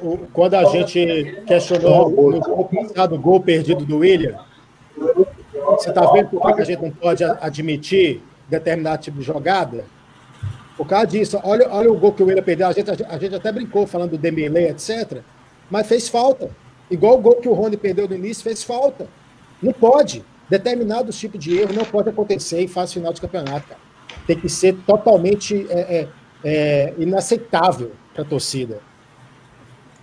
O- 0.00 0.18
Quando 0.32 0.54
a 0.54 0.64
gente 0.64 1.42
questionou 1.46 2.10
no 2.10 2.40
gol 2.40 2.64
passado, 2.64 3.14
o 3.14 3.18
gol 3.18 3.40
perdido 3.40 3.84
do 3.84 3.98
William, 3.98 4.36
você 5.54 5.88
está 5.88 6.10
vendo 6.12 6.28
por 6.30 6.54
que 6.54 6.62
a 6.62 6.64
gente 6.64 6.82
não 6.82 6.90
pode 6.90 7.24
admitir 7.24 8.22
determinado 8.48 9.02
tipo 9.02 9.18
de 9.18 9.24
jogada? 9.24 9.84
Por 10.76 10.86
causa 10.86 11.06
disso, 11.06 11.38
olha, 11.44 11.68
olha 11.70 11.92
o 11.92 11.96
gol 11.96 12.12
que 12.12 12.22
o 12.22 12.26
William 12.26 12.42
perdeu. 12.42 12.66
A 12.66 12.72
gente, 12.72 12.90
a 12.90 13.18
gente 13.18 13.34
até 13.34 13.52
brincou 13.52 13.86
falando 13.86 14.12
do 14.12 14.18
Dembélé, 14.18 14.70
etc. 14.70 15.20
Mas 15.70 15.86
fez 15.86 16.08
falta. 16.08 16.50
Igual 16.90 17.18
o 17.18 17.20
gol 17.20 17.36
que 17.36 17.48
o 17.48 17.52
Rony 17.52 17.76
perdeu 17.76 18.08
no 18.08 18.14
início, 18.14 18.42
fez 18.42 18.62
falta. 18.62 19.06
Não 19.62 19.72
pode. 19.72 20.24
Determinados 20.48 21.18
tipos 21.18 21.42
de 21.42 21.56
erro 21.58 21.72
não 21.72 21.84
pode 21.84 22.08
acontecer 22.08 22.60
em 22.60 22.68
fase 22.68 22.94
final 22.94 23.12
de 23.12 23.20
campeonato, 23.20 23.68
cara. 23.68 23.80
Tem 24.26 24.38
que 24.38 24.48
ser 24.48 24.76
totalmente 24.86 25.66
é, 25.70 25.80
é, 25.80 26.08
é, 26.44 26.94
inaceitável 26.98 27.92
para 28.12 28.22
a 28.22 28.26
torcida. 28.26 28.80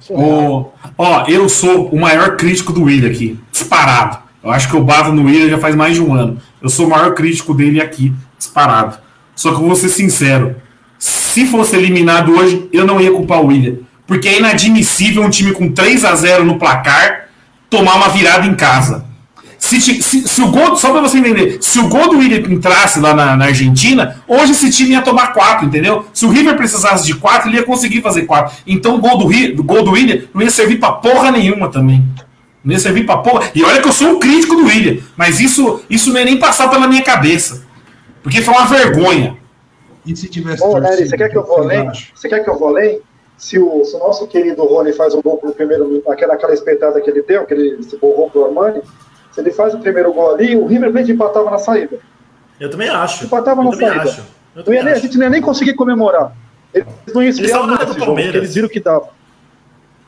Ô, 0.09 0.69
ó, 0.97 1.25
eu 1.27 1.49
sou 1.49 1.89
o 1.89 1.99
maior 1.99 2.37
crítico 2.37 2.71
do 2.71 2.83
William 2.83 3.11
aqui, 3.11 3.39
disparado. 3.51 4.28
Eu 4.43 4.51
acho 4.51 4.69
que 4.69 4.75
eu 4.75 4.83
bato 4.83 5.11
no 5.11 5.25
William 5.25 5.49
já 5.49 5.57
faz 5.57 5.75
mais 5.75 5.95
de 5.95 6.01
um 6.01 6.13
ano. 6.13 6.37
Eu 6.61 6.69
sou 6.69 6.87
o 6.87 6.89
maior 6.89 7.13
crítico 7.13 7.53
dele 7.53 7.81
aqui, 7.81 8.13
disparado. 8.37 8.97
Só 9.35 9.49
que 9.53 9.61
eu 9.61 9.67
vou 9.67 9.75
ser 9.75 9.89
sincero: 9.89 10.55
se 10.97 11.45
fosse 11.45 11.75
eliminado 11.75 12.31
hoje, 12.33 12.67
eu 12.71 12.85
não 12.85 12.99
ia 13.01 13.11
culpar 13.11 13.41
o 13.41 13.47
William. 13.47 13.75
Porque 14.07 14.27
é 14.27 14.39
inadmissível 14.39 15.21
um 15.23 15.29
time 15.29 15.51
com 15.51 15.71
3 15.71 16.03
a 16.05 16.15
0 16.15 16.43
no 16.45 16.57
placar 16.57 17.27
tomar 17.69 17.95
uma 17.95 18.09
virada 18.09 18.47
em 18.47 18.55
casa. 18.55 19.05
Se, 19.59 19.79
se- 19.81 20.01
se 20.27 20.41
o 20.41 20.47
gol, 20.47 20.75
só 20.77 20.89
pra 20.91 21.01
você 21.01 21.17
entender, 21.19 21.57
se 21.61 21.77
o 21.79 21.89
gol 21.89 22.09
do 22.09 22.17
William 22.17 22.39
entrasse 22.49 22.99
lá 22.99 23.13
na, 23.13 23.35
na 23.35 23.45
Argentina, 23.45 24.15
hoje 24.25 24.53
esse 24.53 24.71
time 24.71 24.91
ia 24.91 25.01
tomar 25.01 25.33
quatro, 25.33 25.65
entendeu? 25.67 26.05
Se 26.13 26.25
o 26.25 26.29
River 26.29 26.55
precisasse 26.55 27.05
de 27.05 27.13
quatro, 27.13 27.49
ele 27.49 27.57
ia 27.57 27.63
conseguir 27.63 28.01
fazer 28.01 28.21
quatro. 28.23 28.55
Então 28.65 28.95
o 28.95 28.99
gol 28.99 29.17
do, 29.17 29.63
gol 29.63 29.83
do 29.83 29.91
William 29.91 30.21
não 30.33 30.41
ia 30.41 30.49
servir 30.49 30.79
pra 30.79 30.93
porra 30.93 31.29
nenhuma 31.29 31.67
também. 31.67 32.03
Não 32.69 32.73
ia 32.75 32.79
servir 32.79 33.03
pra 33.03 33.17
porra. 33.17 33.49
E 33.55 33.63
olha 33.63 33.81
que 33.81 33.87
eu 33.87 33.91
sou 33.91 34.09
um 34.09 34.19
crítico 34.19 34.55
do 34.55 34.65
William, 34.67 35.01
mas 35.17 35.39
isso, 35.39 35.81
isso 35.89 36.11
não 36.13 36.19
ia 36.19 36.25
nem 36.25 36.37
passar 36.37 36.69
pela 36.69 36.87
minha 36.87 37.01
cabeça. 37.03 37.63
Porque 38.21 38.43
foi 38.43 38.53
uma 38.53 38.67
vergonha. 38.67 39.35
E 40.05 40.15
se 40.15 40.29
tivesse 40.29 40.59
torcida, 40.59 40.81
Nery, 40.91 41.09
você 41.09 41.17
quer 41.17 41.29
que 41.29 41.37
eu 41.39 41.43
vou 41.43 41.57
além? 41.63 41.91
Você 42.13 42.29
quer 42.29 42.43
que 42.43 42.49
eu 42.49 42.59
vou 42.59 42.67
além? 42.67 42.99
Se 43.39 43.57
o, 43.57 43.83
se 43.83 43.95
o 43.95 43.99
nosso 43.99 44.27
querido 44.27 44.63
Rony 44.65 44.93
faz 44.93 45.15
o 45.15 45.21
gol 45.21 45.39
no 45.43 45.51
primeiro 45.51 45.87
minuto, 45.87 46.11
aquela, 46.11 46.35
aquela 46.35 46.53
espetada 46.53 47.01
que 47.01 47.09
ele 47.09 47.23
deu, 47.23 47.43
que 47.47 47.55
ele 47.55 47.81
se 47.81 47.97
borrou 47.97 48.29
pro 48.29 48.45
Armani, 48.45 48.81
se 49.31 49.41
ele 49.41 49.51
faz 49.51 49.73
o 49.73 49.79
primeiro 49.79 50.13
gol 50.13 50.35
ali, 50.35 50.55
o 50.55 50.67
River 50.67 50.91
Plate 50.91 51.11
empatava 51.11 51.49
na 51.49 51.57
saída. 51.57 51.97
Eu 52.59 52.69
também 52.69 52.89
acho. 52.89 53.25
Empatava 53.25 53.61
eu 53.61 53.65
na 53.65 53.71
saída. 53.71 54.01
acho. 54.03 54.23
Eu 54.55 54.73
ia 54.73 54.83
nem- 54.83 54.93
a 54.93 54.95
acho. 54.95 55.01
gente 55.05 55.17
não 55.17 55.23
ia 55.23 55.29
nem 55.31 55.41
conseguir 55.41 55.73
comemorar. 55.73 56.33
Eles 56.71 56.87
não 57.15 57.23
iam 57.23 57.29
esse 57.29 57.41
jogo, 57.47 57.75
eles 58.19 58.53
viram 58.53 58.69
que 58.69 58.79
dava. 58.79 59.07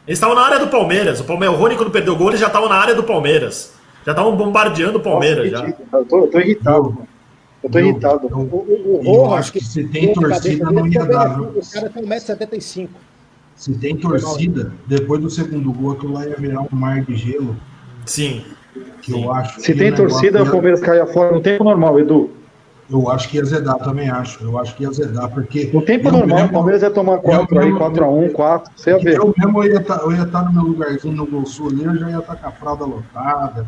Eles 0.08 0.18
estavam 0.18 0.36
na 0.36 0.42
área 0.42 0.60
do 0.60 0.68
Palmeiras. 0.68 1.20
O, 1.20 1.24
Palmeiras, 1.24 1.56
o 1.56 1.60
Rony, 1.60 1.76
quando 1.76 1.92
perdeu 1.92 2.14
o 2.14 2.18
gol, 2.18 2.30
eles 2.30 2.40
já 2.40 2.48
estavam 2.48 2.68
na 2.68 2.76
área 2.76 2.96
do 2.96 3.04
Palmeiras. 3.04 3.74
Já 4.06 4.12
estavam 4.14 4.36
bombardeando 4.36 4.98
o 4.98 5.02
Palmeiras. 5.02 5.52
Nossa, 5.52 5.68
já. 5.68 5.98
Eu 6.00 6.06
tô, 6.06 6.20
eu 6.20 6.28
tô 6.28 6.40
irritado, 6.40 6.84
mano. 6.86 7.08
Eu 7.64 7.70
tô 7.70 7.78
Eu- 7.80 7.86
irritado. 7.90 8.28
eu- 8.28 8.38
O, 8.38 8.42
o, 8.42 9.02
o 9.04 9.16
Eu 9.28 9.34
acho 9.36 9.52
que 9.54 9.64
se 9.64 9.84
tem 9.84 10.12
torcida, 10.14 10.66
cabeça 10.66 10.72
não 10.72 10.88
ia 10.88 11.06
dar, 11.06 11.32
é- 11.32 11.36
viu? 11.36 11.44
O 11.44 11.72
cara 11.72 11.90
tem 11.90 12.04
1,75m. 12.04 12.90
Se 13.56 13.74
tem 13.78 13.96
torcida, 13.96 14.74
depois 14.88 15.22
do 15.22 15.30
segundo 15.30 15.72
gol, 15.72 15.92
aquilo 15.92 16.14
lá 16.14 16.26
ia 16.26 16.36
virar 16.36 16.62
um 16.62 16.68
mar 16.72 17.02
de 17.02 17.16
gelo, 17.16 17.56
Sim. 18.08 18.44
que 19.04 19.12
eu 19.12 19.32
acho. 19.32 19.60
Se 19.62 19.72
que 19.74 19.78
tem 19.78 19.94
torcida, 19.94 20.42
o 20.42 20.50
Palmeiras 20.50 20.80
caia 20.82 21.06
fora 21.06 21.32
no 21.32 21.42
tempo 21.42 21.64
normal, 21.64 22.00
Edu. 22.00 22.32
Eu 22.92 23.10
acho 23.10 23.30
que 23.30 23.38
ia 23.38 23.46
zedar, 23.46 23.78
também 23.80 24.10
acho. 24.10 24.44
Eu 24.44 24.60
acho 24.60 24.76
que 24.76 24.84
ia 24.84 24.92
zedar, 24.92 25.30
porque. 25.30 25.70
No 25.74 25.82
tempo 25.82 26.12
normal, 26.12 26.38
mesmo- 26.40 26.50
o 26.50 26.54
Palmeiras 26.54 26.82
ia 26.82 26.92
tomar 26.92 27.20
4 27.20 27.60
aí, 27.60 27.66
mesmo- 27.66 27.80
4x1, 27.80 28.30
4. 28.34 28.72
Você 28.76 28.90
ia 28.90 29.00
ver. 29.00 29.18
Eu 29.18 29.34
mesmo 29.38 29.64
ia 29.64 29.78
estar 29.80 29.98
eu 30.00 30.12
ia 30.12 30.26
tá 30.26 30.42
no 30.44 30.52
meu 30.54 30.64
lugarzinho 30.64 31.16
no 31.16 31.26
Gol 31.26 31.46
Sul 31.46 31.70
ali, 31.70 31.86
eu 31.86 31.98
já 31.98 32.10
ia 32.10 32.20
estar 32.20 32.36
com 32.36 32.48
a 32.48 32.52
fralda 32.52 32.84
lotada, 32.86 33.66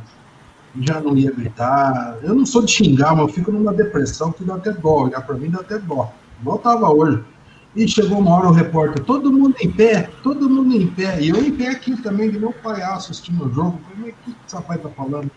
já 0.81 0.99
não 0.99 1.15
ia 1.15 1.31
gritar. 1.31 2.17
Eu 2.21 2.35
não 2.35 2.45
sou 2.45 2.63
de 2.63 2.71
xingar, 2.71 3.11
mas 3.15 3.27
eu 3.27 3.33
fico 3.33 3.51
numa 3.51 3.73
depressão 3.73 4.31
que 4.31 4.43
dá 4.43 4.55
até 4.55 4.71
dó. 4.71 5.03
Olhar 5.05 5.21
pra 5.21 5.35
mim 5.35 5.49
dá 5.49 5.59
até 5.59 5.77
dó. 5.79 6.11
Igual 6.41 6.59
tava 6.59 6.89
hoje. 6.89 7.23
E 7.75 7.87
chegou 7.87 8.19
uma 8.19 8.35
hora 8.35 8.49
o 8.49 8.51
repórter, 8.51 9.03
todo 9.03 9.31
mundo 9.31 9.55
em 9.59 9.71
pé, 9.71 10.07
todo 10.21 10.47
mundo 10.47 10.75
em 10.75 10.85
pé. 10.85 11.19
E 11.19 11.29
eu 11.29 11.37
em 11.37 11.51
pé 11.51 11.69
aqui 11.69 11.99
também, 11.99 12.29
de 12.29 12.37
meu 12.37 12.51
palhaço 12.51 13.09
assistindo 13.11 13.45
o 13.45 13.51
jogo. 13.53 13.79
Falei, 13.89 13.97
mas 13.97 14.09
o 14.11 14.15
que 14.31 14.37
esse 14.45 14.55
rapaz 14.55 14.81
tá 14.81 14.89
falando? 14.89 15.31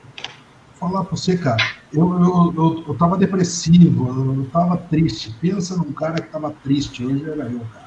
Falar 0.79 1.05
pra 1.05 1.17
você, 1.17 1.37
cara. 1.37 1.57
Eu, 1.93 2.12
eu, 2.21 2.55
eu, 2.57 2.85
eu 2.89 2.95
tava 2.95 3.17
depressivo, 3.17 4.09
eu, 4.09 4.35
eu 4.43 4.45
tava 4.53 4.77
triste. 4.77 5.35
Pensa 5.41 5.77
num 5.77 5.93
cara 5.93 6.21
que 6.21 6.29
tava 6.29 6.55
triste, 6.62 7.05
hoje 7.05 7.25
era 7.25 7.45
eu, 7.51 7.61
cara. 7.73 7.87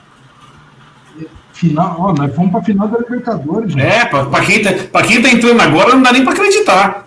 Final, 1.54 1.98
ó, 2.00 2.14
nós 2.14 2.34
fomos 2.34 2.52
pra 2.52 2.64
final 2.64 2.88
da 2.88 3.00
Libertadores, 3.00 3.74
gente. 3.74 3.86
É, 3.86 4.06
pra, 4.06 4.26
pra 4.26 4.46
quem 4.46 4.62
tá, 4.62 4.70
pra 4.92 5.04
quem 5.04 5.22
tá 5.22 5.30
entrando 5.30 5.60
agora 5.60 5.94
não 5.94 6.02
dá 6.02 6.14
nem 6.14 6.24
pra 6.24 6.34
acreditar. 6.34 7.06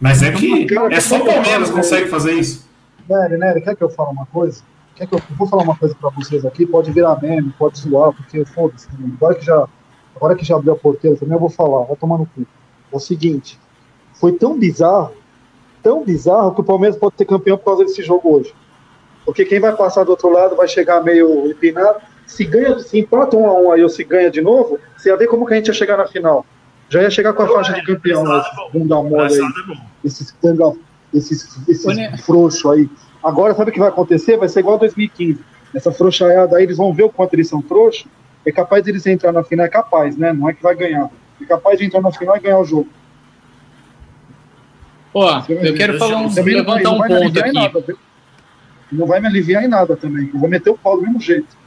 Mas 0.00 0.22
é 0.22 0.32
que 0.32 0.66
é 0.90 1.00
só 1.00 1.18
o 1.18 1.26
Palmeiras 1.26 1.68
que 1.68 1.74
consegue 1.74 2.08
fazer 2.08 2.32
isso. 2.32 2.66
Nery, 3.08 3.38
Nery, 3.38 3.60
quer 3.60 3.74
que 3.76 3.82
eu 3.82 3.90
fale 3.90 4.12
uma 4.12 4.24
coisa? 4.26 4.62
Quer 4.94 5.06
que 5.06 5.14
eu, 5.14 5.18
eu 5.18 5.36
vou 5.36 5.48
falar 5.48 5.64
uma 5.64 5.76
coisa 5.76 5.94
pra 5.94 6.10
vocês 6.10 6.44
aqui? 6.44 6.64
Pode 6.64 6.90
virar 6.92 7.20
meme, 7.20 7.52
pode 7.58 7.78
zoar, 7.80 8.12
porque 8.12 8.44
foda-se. 8.46 8.88
também. 8.88 9.12
Agora 9.16 9.34
que 9.34 9.44
já, 9.44 9.68
agora 10.16 10.34
que 10.36 10.44
já 10.44 10.56
abriu 10.56 10.72
a 10.72 10.76
porteira 10.76 11.16
também, 11.16 11.34
eu 11.34 11.40
vou 11.40 11.50
falar. 11.50 11.84
Vai 11.84 11.96
tomar 11.96 12.18
no 12.18 12.26
cu. 12.26 12.46
É 12.92 12.96
o 12.96 13.00
seguinte, 13.00 13.58
foi 14.20 14.32
tão 14.32 14.58
bizarro, 14.58 15.12
tão 15.82 16.04
bizarro 16.04 16.54
que 16.54 16.60
o 16.60 16.64
Palmeiras 16.64 16.98
pode 16.98 17.16
ser 17.16 17.24
campeão 17.24 17.56
por 17.56 17.64
causa 17.64 17.84
desse 17.84 18.02
jogo 18.02 18.36
hoje. 18.36 18.54
Porque 19.24 19.44
quem 19.44 19.58
vai 19.58 19.74
passar 19.74 20.04
do 20.04 20.10
outro 20.10 20.30
lado 20.30 20.54
vai 20.54 20.68
chegar 20.68 21.02
meio 21.02 21.50
empinado. 21.50 22.00
Se 22.26 22.44
ganha, 22.44 22.78
se 22.78 22.98
empata 22.98 23.36
um 23.36 23.46
a 23.46 23.58
um 23.58 23.72
aí 23.72 23.82
ou 23.82 23.88
se 23.88 24.04
ganha 24.04 24.30
de 24.30 24.40
novo, 24.40 24.78
você 24.96 25.08
ia 25.08 25.16
ver 25.16 25.26
como 25.26 25.46
que 25.46 25.54
a 25.54 25.56
gente 25.56 25.68
ia 25.68 25.74
chegar 25.74 25.96
na 25.96 26.06
final. 26.06 26.44
Já 26.88 27.02
ia 27.02 27.10
chegar 27.10 27.32
com 27.32 27.42
a 27.42 27.48
faixa 27.48 27.72
de 27.72 27.82
campeão, 27.82 28.24
né? 28.24 28.42
Bunda 28.72 28.96
mole 29.02 29.32
aí 29.32 29.40
é 29.40 30.06
esses 30.06 30.34
esses, 31.12 31.68
esses 31.68 32.20
frouxos 32.24 32.70
aí. 32.70 32.88
Agora, 33.22 33.54
sabe 33.54 33.70
o 33.70 33.72
que 33.72 33.80
vai 33.80 33.88
acontecer? 33.88 34.36
Vai 34.36 34.48
ser 34.48 34.60
igual 34.60 34.78
2015. 34.78 35.40
Essa 35.74 35.92
frouxaiada 35.92 36.56
aí, 36.56 36.64
eles 36.64 36.76
vão 36.76 36.92
ver 36.92 37.04
o 37.04 37.10
quanto 37.10 37.34
eles 37.34 37.48
são 37.48 37.62
frouxos. 37.62 38.06
É 38.44 38.52
capaz 38.52 38.82
de 38.84 38.90
eles 38.90 39.06
entrar 39.06 39.32
na 39.32 39.42
final, 39.42 39.66
é 39.66 39.68
capaz, 39.68 40.16
né? 40.16 40.32
Não 40.32 40.48
é 40.48 40.54
que 40.54 40.62
vai 40.62 40.74
ganhar. 40.74 41.10
É 41.40 41.44
capaz 41.44 41.78
de 41.78 41.86
entrar 41.86 42.00
na 42.00 42.12
final 42.12 42.36
e 42.36 42.40
ganhar 42.40 42.58
o 42.58 42.64
jogo. 42.64 42.88
Ó, 45.12 45.42
eu 45.48 45.74
quero 45.74 45.98
falar 45.98 46.18
um, 46.18 46.32
levantar 46.32 46.90
um 46.90 46.98
ponto 46.98 47.40
aqui. 47.40 47.52
nada, 47.52 47.84
não 48.92 49.06
vai 49.06 49.20
me 49.20 49.26
aliviar 49.26 49.64
em 49.64 49.68
nada 49.68 49.96
também. 49.96 50.30
Eu 50.32 50.40
vou 50.40 50.48
meter 50.48 50.70
o 50.70 50.78
pau 50.78 50.96
do 50.96 51.02
mesmo 51.02 51.20
jeito. 51.20 51.58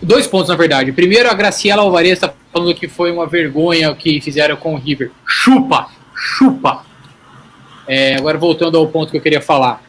Dois 0.00 0.26
pontos, 0.26 0.48
na 0.48 0.54
verdade. 0.54 0.92
Primeiro, 0.92 1.28
a 1.28 1.34
Graciela 1.34 1.82
Alvarez 1.82 2.12
está 2.12 2.32
falando 2.52 2.74
que 2.74 2.86
foi 2.86 3.10
uma 3.10 3.26
vergonha 3.26 3.90
o 3.90 3.96
que 3.96 4.20
fizeram 4.20 4.56
com 4.56 4.74
o 4.74 4.78
River. 4.78 5.10
Chupa! 5.26 5.88
Chupa! 6.14 6.84
É, 7.86 8.16
agora, 8.16 8.38
voltando 8.38 8.78
ao 8.78 8.86
ponto 8.86 9.10
que 9.10 9.16
eu 9.16 9.22
queria 9.22 9.40
falar. 9.40 9.82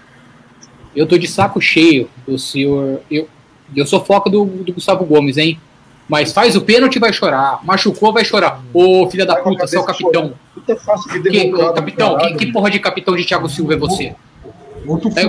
Eu 0.95 1.05
tô 1.05 1.17
de 1.17 1.27
saco 1.27 1.61
cheio 1.61 2.09
do 2.27 2.39
senhor. 2.39 3.01
Eu, 3.09 3.27
eu 3.75 3.85
sou 3.85 4.03
foco 4.03 4.29
do, 4.29 4.45
do 4.45 4.73
Gustavo 4.73 5.05
Gomes, 5.05 5.37
hein? 5.37 5.59
Mas 6.07 6.31
faz 6.33 6.55
o 6.55 6.61
pênalti 6.61 6.99
vai 6.99 7.13
chorar. 7.13 7.59
Machucou, 7.63 8.11
vai 8.13 8.25
chorar. 8.25 8.61
Ô, 8.73 9.09
filha 9.09 9.25
da 9.25 9.37
puta, 9.37 9.65
você 9.65 9.77
é 9.77 9.79
o 9.79 9.83
capitão. 9.85 10.33
De 10.65 11.29
Que, 11.29 11.51
capitão, 11.73 12.17
que, 12.17 12.33
que 12.35 12.51
porra 12.51 12.69
de 12.69 12.79
capitão 12.79 13.15
de 13.15 13.23
Thiago 13.25 13.47
Silva 13.49 13.73
é 13.73 13.77
você? 13.77 14.15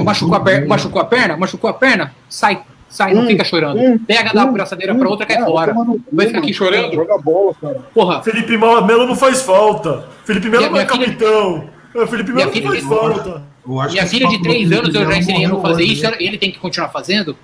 Machucou, 0.05 0.35
a 0.37 0.41
perna, 0.41 0.67
machucou 0.67 1.01
a 1.01 1.05
perna? 1.05 1.37
Machucou 1.37 1.71
a 1.71 1.75
perna? 1.75 2.13
Sai, 2.29 2.61
sai, 2.89 3.15
não 3.15 3.25
fica 3.27 3.45
chorando. 3.45 3.79
hum, 3.79 3.99
Pega 3.99 4.33
da 4.33 4.45
hum, 4.45 4.53
braçadeira 4.53 4.95
pra 4.95 5.09
outra, 5.09 5.25
cai 5.27 5.37
Ah, 5.37 5.45
fora. 5.45 5.73
cu, 5.73 6.01
Vai 6.13 6.27
ficar 6.27 6.39
aqui 6.41 6.53
chorando? 6.53 6.93
Joga 6.95 7.19
bola, 7.19 7.55
cara. 7.61 7.81
Porra, 7.95 8.23
Felipe 8.23 8.57
Melo 8.57 9.07
não 9.07 9.15
faz 9.15 9.43
falta. 9.43 10.09
Felipe 10.25 10.49
Melo 10.49 10.71
não 10.71 10.77
é 10.79 10.87
filha- 10.87 11.07
capitão. 11.07 11.65
É, 11.95 12.07
Felipe 12.07 12.33
Melo 12.33 12.53
não 12.53 12.63
faz 12.63 12.83
falta. 12.85 13.43
Minha 13.67 14.07
filha 14.07 14.29
de 14.29 14.35
papo 14.39 14.39
do 14.39 14.43
3 14.43 14.73
anos 14.73 14.95
eu 14.95 15.07
já 15.07 15.17
ensinei 15.17 15.45
a 15.45 15.49
não 15.49 15.63
fazer 15.63 15.85
isso, 15.85 16.07
hoje, 16.07 16.17
ele 16.21 16.37
tem 16.37 16.51
que 16.51 16.59
continuar 16.59 16.89
fazendo. 16.91 17.37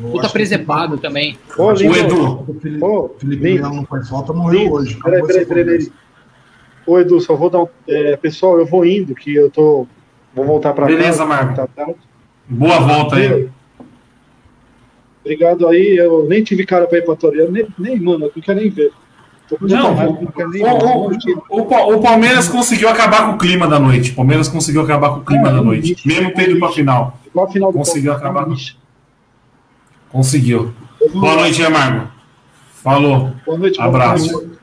Puta 0.00 0.26
acho 0.26 0.32
que 0.32 0.98
também. 0.98 1.36
Ô, 1.56 1.64
O 1.64 1.72
Lindo, 1.72 1.96
Edu, 1.96 2.44
O 2.48 2.56
Felipe, 2.60 2.84
Ô, 2.84 3.08
Felipe. 3.18 3.42
Melo 3.54 3.74
não 3.74 3.84
faz 3.84 4.08
falta, 4.08 4.32
morreu 4.32 4.72
hoje. 4.72 4.96
Peraí, 5.02 5.26
peraí, 5.26 5.44
peraí. 5.46 5.92
Ô, 6.86 6.98
Edu, 7.00 7.20
só 7.20 7.34
vou 7.34 7.50
dar 7.50 7.62
um. 7.64 7.68
é, 7.88 8.16
pessoal, 8.16 8.58
eu 8.58 8.66
vou 8.66 8.84
indo, 8.86 9.14
que 9.14 9.34
eu 9.34 9.50
tô. 9.50 9.86
Vou 10.34 10.44
voltar 10.44 10.72
pra 10.72 10.86
Beleza, 10.86 11.18
casa. 11.18 11.24
Marco. 11.26 11.54
Tá 11.56 11.66
tarde. 11.66 11.96
boa 12.48 12.78
volta 12.78 13.16
aí. 13.16 13.48
Obrigado 15.24 15.66
aí. 15.68 15.96
Eu 15.96 16.26
nem 16.28 16.42
tive 16.42 16.64
cara 16.64 16.86
pra 16.86 16.98
ir 16.98 17.04
pra 17.04 17.16
Torreira, 17.16 17.50
nem, 17.50 17.66
nem, 17.78 17.98
mano, 18.00 18.26
eu 18.26 18.32
não 18.34 18.42
quero 18.42 18.60
nem 18.60 18.70
ver. 18.70 18.92
Não, 19.62 19.94
o, 19.94 20.24
o- 20.24 21.56
o- 21.56 21.60
o 21.62 21.66
Pa- 21.66 21.84
o 21.86 22.00
Palmeiras 22.02 22.48
conseguiu 22.48 22.86
acabar 22.90 23.26
com 23.26 23.32
o 23.32 23.38
clima 23.38 23.66
da 23.66 23.78
noite. 23.80 24.12
O 24.12 24.14
Palmeiras 24.16 24.46
conseguiu 24.46 24.82
acabar 24.82 25.08
com 25.10 25.20
o 25.20 25.24
clima 25.24 25.48
É, 25.48 25.52
da 25.52 25.62
noite. 25.62 25.88
lixo, 25.88 26.06
Mesmo 26.06 26.34
tendo 26.34 26.58
pra 26.58 26.68
lixo. 26.68 26.72
final. 26.74 27.18
Igual 27.26 27.46
a 27.46 27.50
final 27.50 27.72
do 27.72 27.78
Conseguiu 27.78 28.12
Palmeiras, 28.12 28.30
acabar 28.30 28.44
com- 28.44 28.50
lixo. 28.52 28.76
Conseguiu. 30.10 30.74
Boa 31.12 31.36
noite, 31.36 31.62
Amargo. 31.62 32.08
Falou. 32.82 33.32
Boa 33.44 33.58
noite, 33.58 33.80
Abraço. 33.80 34.32
boa. 34.32 34.58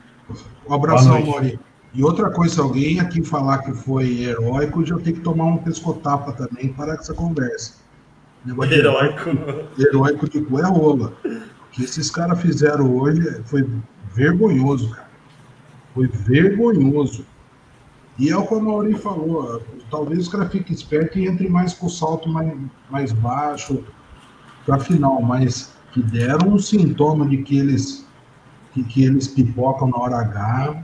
Um 0.68 0.74
abração, 0.74 1.12
noite. 1.12 1.26
Mori. 1.26 1.60
E 1.94 2.02
outra 2.02 2.30
coisa, 2.30 2.54
se 2.54 2.60
alguém 2.60 3.00
aqui 3.00 3.22
falar 3.22 3.58
que 3.58 3.72
foi 3.72 4.24
heróico, 4.24 4.84
já 4.84 4.98
tem 4.98 5.14
que 5.14 5.20
tomar 5.20 5.44
um 5.46 5.58
pescotapa 5.58 6.32
também 6.32 6.72
para 6.72 6.94
essa 6.94 7.14
conversa. 7.14 7.74
Negócio 8.44 8.70
de 8.70 8.78
Heróico. 8.78 9.30
heróico 9.78 10.28
de 10.28 10.40
cu 10.42 10.58
é 10.60 10.66
rola. 10.66 11.12
O 11.24 11.70
que 11.72 11.84
esses 11.84 12.10
caras 12.10 12.40
fizeram 12.40 12.94
hoje 12.96 13.42
foi 13.44 13.66
vergonhoso, 14.12 14.90
cara. 14.90 15.08
Foi 15.94 16.06
vergonhoso. 16.06 17.24
E 18.18 18.30
é 18.30 18.36
o 18.36 18.46
que 18.46 18.54
o 18.54 18.60
Mauri 18.60 18.94
falou. 18.94 19.62
Talvez 19.90 20.20
os 20.20 20.28
caras 20.28 20.50
fiquem 20.50 20.74
espertos 20.74 21.16
e 21.16 21.26
entrem 21.26 21.48
mais 21.48 21.72
com 21.72 21.86
o 21.86 21.90
salto 21.90 22.28
mais, 22.28 22.52
mais 22.90 23.12
baixo 23.12 23.84
para 24.66 24.78
final, 24.80 25.22
mas 25.22 25.72
que 25.92 26.02
deram 26.02 26.48
um 26.54 26.58
sintoma 26.58 27.26
de 27.26 27.38
que 27.38 27.58
eles, 27.58 28.04
que, 28.74 28.82
que 28.84 29.04
eles 29.04 29.28
pipocam 29.28 29.88
na 29.88 29.96
hora 29.98 30.16
H, 30.16 30.82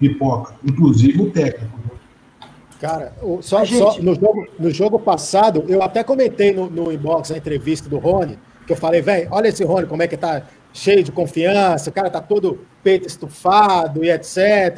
pipoca. 0.00 0.54
Inclusive 0.64 1.22
o 1.22 1.30
técnico. 1.30 1.76
né? 1.78 2.48
Cara, 2.80 3.12
o- 3.22 3.40
só, 3.42 3.64
gente- 3.64 3.78
só 3.78 3.98
no, 4.02 4.14
jogo, 4.14 4.46
no 4.58 4.70
jogo 4.70 4.98
passado, 4.98 5.64
eu 5.68 5.82
até 5.82 6.02
comentei 6.02 6.52
no, 6.52 6.68
no 6.68 6.92
inbox 6.92 7.30
a 7.30 7.36
entrevista 7.36 7.88
do 7.88 7.98
Rony, 7.98 8.38
que 8.66 8.72
eu 8.72 8.76
falei, 8.76 9.00
velho, 9.00 9.28
olha 9.30 9.48
esse 9.48 9.64
Rony, 9.64 9.86
como 9.86 10.02
é 10.02 10.08
que 10.08 10.16
tá 10.16 10.42
cheio 10.72 11.02
de 11.02 11.10
confiança, 11.12 11.88
o 11.88 11.92
cara 11.92 12.10
tá 12.10 12.20
todo 12.20 12.60
peito 12.82 13.06
estufado 13.06 14.04
e 14.04 14.10
etc, 14.10 14.36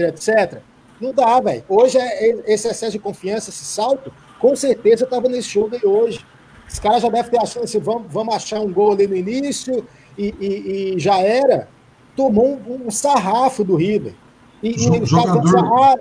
etc. 0.09 0.59
Não 1.01 1.13
dá, 1.13 1.41
velho. 1.41 1.65
Hoje 1.69 1.99
é 1.99 2.31
é- 2.31 2.53
esse 2.55 2.69
excesso 2.69 2.93
de 2.93 2.99
confiança, 2.99 3.51
esse 3.51 3.65
salto, 3.65 4.13
com 4.39 4.55
certeza 4.55 5.07
tava 5.07 5.29
nesse 5.29 5.49
jogo 5.49 5.75
aí 5.75 5.85
hoje. 5.85 6.21
Os 6.69 6.79
caras 6.79 7.03
já 7.03 7.09
devem 7.09 7.31
ter 7.31 7.39
achado 7.41 7.65
assim, 7.65 7.79
vamos, 7.81 8.13
vamos 8.13 8.35
achar 8.35 8.61
um 8.61 8.73
gol 8.73 8.93
ali 8.93 9.07
no 9.07 9.17
início 9.17 9.87
e, 10.17 10.35
e- 10.41 10.95
e 10.97 10.99
já 10.99 11.19
era. 11.19 11.69
Tomou 12.17 12.61
um, 12.69 12.87
um 12.87 12.91
sarrafo 12.91 13.65
do 13.65 13.77
River. 13.77 14.15
E, 14.63 14.71
e 14.71 14.75
caras 14.77 14.99
vão 14.99 15.07
jogador- 15.07 15.99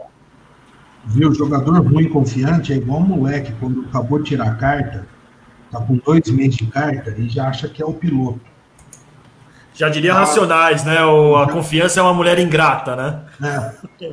Viu? 1.06 1.34
Jogador 1.34 1.80
ruim 1.82 2.04
e 2.04 2.10
confiante 2.10 2.74
é 2.74 2.76
igual 2.76 3.00
um 3.00 3.04
moleque 3.06 3.54
quando 3.60 3.82
acabou 3.88 4.20
de 4.20 4.26
tirar 4.26 4.48
a 4.48 4.56
carta, 4.56 5.08
tá 5.72 5.80
com 5.80 5.96
dois 6.06 6.28
meses 6.30 6.58
de 6.58 6.66
carta 6.66 7.12
e 7.18 7.30
já 7.30 7.48
acha 7.48 7.70
que 7.70 7.82
é 7.82 7.86
o 7.86 7.94
piloto. 7.94 8.42
Já 9.74 9.90
diria 9.90 10.14
Racionais, 10.14 10.84
né? 10.84 11.06
O- 11.06 11.38
a 11.38 11.50
confiança 11.52 12.00
é 12.00 12.04
uma 12.04 12.14
mulher 12.14 12.40
ingrata, 12.40 12.96
né? 12.96 13.22
É. 14.02 14.08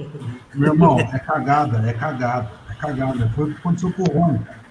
Meu 0.54 0.72
irmão, 0.74 1.00
é 1.00 1.18
cagada, 1.18 1.88
é 1.88 1.92
cagada, 1.94 2.50
é 2.70 2.74
cagada. 2.74 3.32
Foi 3.34 3.44
o 3.44 3.54
que 3.54 3.58
aconteceu 3.58 3.92
com 3.92 4.02
o 4.02 4.12
Rony. 4.20 4.38
cara. 4.40 4.63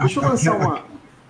Deixa 0.00 0.20
eu 0.20 0.28
lançar 0.28 0.52
Aquela- 0.54 0.66
uma. 0.74 0.84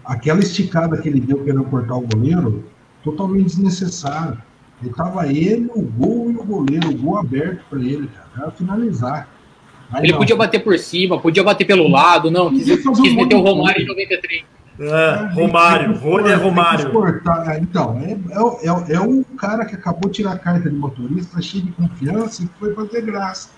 Aquela 0.04 0.40
esticada 0.40 0.96
que 0.98 1.08
ele 1.08 1.20
deu 1.20 1.42
querendo 1.42 1.64
cortar 1.64 1.94
o 1.96 2.02
goleiro, 2.02 2.64
totalmente 3.02 3.46
desnecessário. 3.46 4.36
Ele 4.82 4.92
tava 4.92 5.26
ele, 5.28 5.70
o 5.74 5.80
gol 5.82 6.30
e 6.30 6.36
o 6.36 6.44
goleiro, 6.44 6.90
o 6.90 6.94
gol 6.94 7.16
aberto 7.18 7.64
para 7.70 7.78
ele, 7.78 8.08
cara. 8.08 8.28
Era 8.36 8.50
finalizar. 8.50 9.28
Mas 9.90 10.02
Ele 10.02 10.12
não. 10.12 10.18
podia 10.18 10.36
bater 10.36 10.62
por 10.62 10.78
cima, 10.78 11.18
podia 11.20 11.42
bater 11.42 11.64
pelo 11.64 11.88
lado, 11.88 12.30
não. 12.30 12.50
Quis, 12.50 12.64
quis 12.64 12.86
um 12.86 13.14
meter 13.14 13.36
o 13.36 13.40
Romário 13.42 13.82
em 13.82 13.86
coisa. 13.86 14.02
93. 14.02 14.44
É, 14.80 15.28
Romário. 15.34 15.96
Rony 15.98 16.28
é 16.30 16.34
Romário. 16.34 16.90
É, 17.46 17.58
Então, 17.60 17.98
é, 18.00 18.10
é, 18.12 18.92
é, 18.92 18.96
é 18.96 19.00
o 19.00 19.24
cara 19.38 19.64
que 19.64 19.74
acabou 19.76 20.10
de 20.10 20.16
tirar 20.16 20.32
a 20.32 20.38
carta 20.38 20.68
de 20.68 20.74
motorista, 20.76 21.40
cheio 21.40 21.64
de 21.64 21.72
confiança, 21.72 22.42
e 22.42 22.48
foi 22.58 22.74
fazer 22.74 23.02
graça. 23.02 23.50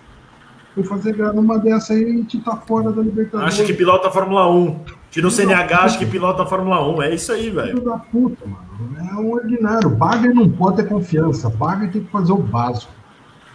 Foi 0.76 0.84
fazer 0.84 1.14
graça. 1.16 1.32
Numa 1.32 1.58
dessa 1.58 1.94
aí, 1.94 2.04
a 2.04 2.08
gente 2.08 2.38
tá 2.40 2.54
fora 2.56 2.92
da 2.92 3.02
Libertadores. 3.02 3.54
Acha 3.54 3.64
que 3.64 3.72
pilota 3.72 4.06
a 4.08 4.10
Fórmula 4.12 4.48
1. 4.52 4.80
Tira 5.10 5.26
o 5.26 5.30
CNH, 5.30 5.78
acha 5.80 5.98
que 5.98 6.04
pilota 6.06 6.42
a 6.42 6.46
Fórmula 6.46 6.86
1. 6.96 7.02
É 7.02 7.14
isso 7.14 7.32
aí, 7.32 7.48
velho. 7.50 7.70
Filho 7.78 7.84
da 7.84 7.96
puta, 7.96 8.44
mano. 8.46 8.66
É 9.10 9.14
um 9.14 9.32
ordinário. 9.32 9.88
Bagre 9.88 10.34
não 10.34 10.48
pode 10.50 10.76
ter 10.76 10.86
confiança. 10.86 11.48
Bagre 11.48 11.88
tem 11.88 12.04
que 12.04 12.10
fazer 12.12 12.32
o 12.32 12.36
básico. 12.36 12.92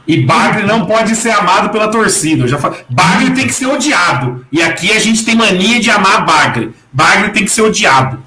E 0.07 0.25
Bagre 0.25 0.63
não 0.65 0.87
pode 0.87 1.15
ser 1.15 1.29
amado 1.29 1.69
pela 1.69 1.87
torcida. 1.87 2.43
Eu 2.43 2.47
já 2.47 2.57
fa- 2.57 2.73
Bagre 2.89 3.31
tem 3.35 3.45
que 3.45 3.53
ser 3.53 3.67
odiado. 3.67 4.43
E 4.51 4.59
aqui 4.59 4.91
a 4.91 4.97
gente 4.99 5.23
tem 5.23 5.35
mania 5.35 5.79
de 5.79 5.91
amar 5.91 6.25
Bagre. 6.25 6.73
Bagre 6.91 7.29
tem 7.29 7.45
que 7.45 7.51
ser 7.51 7.61
odiado. 7.61 8.17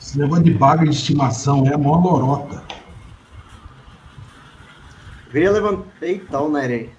Esse 0.00 0.18
negócio 0.18 0.42
de 0.42 0.52
bagre 0.52 0.88
de 0.88 0.96
estimação 0.96 1.66
é 1.66 1.74
a 1.74 1.76
maior 1.78 2.02
lorota. 2.02 2.62
Queria 5.30 5.50
levantar. 5.52 5.84
Eita, 6.00 6.40
o 6.40 6.50
Nery. 6.50 6.90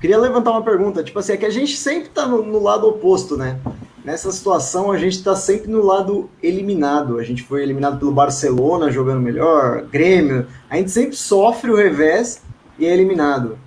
Queria 0.00 0.18
levantar 0.18 0.52
uma 0.52 0.62
pergunta. 0.62 1.02
Tipo 1.02 1.18
assim, 1.18 1.32
é 1.32 1.36
que 1.36 1.46
a 1.46 1.50
gente 1.50 1.76
sempre 1.76 2.08
tá 2.08 2.26
no, 2.26 2.42
no 2.42 2.62
lado 2.62 2.86
oposto, 2.86 3.36
né? 3.36 3.58
Nessa 4.04 4.30
situação, 4.30 4.92
a 4.92 4.96
gente 4.96 5.22
tá 5.22 5.34
sempre 5.34 5.70
no 5.70 5.84
lado 5.84 6.30
eliminado. 6.42 7.18
A 7.18 7.24
gente 7.24 7.42
foi 7.42 7.62
eliminado 7.62 7.98
pelo 7.98 8.12
Barcelona 8.12 8.90
jogando 8.90 9.20
melhor, 9.20 9.82
Grêmio. 9.82 10.46
A 10.70 10.76
gente 10.76 10.90
sempre 10.90 11.16
sofre 11.16 11.70
o 11.70 11.76
revés 11.76 12.42
e 12.78 12.86
é 12.86 12.92
eliminado. 12.92 13.58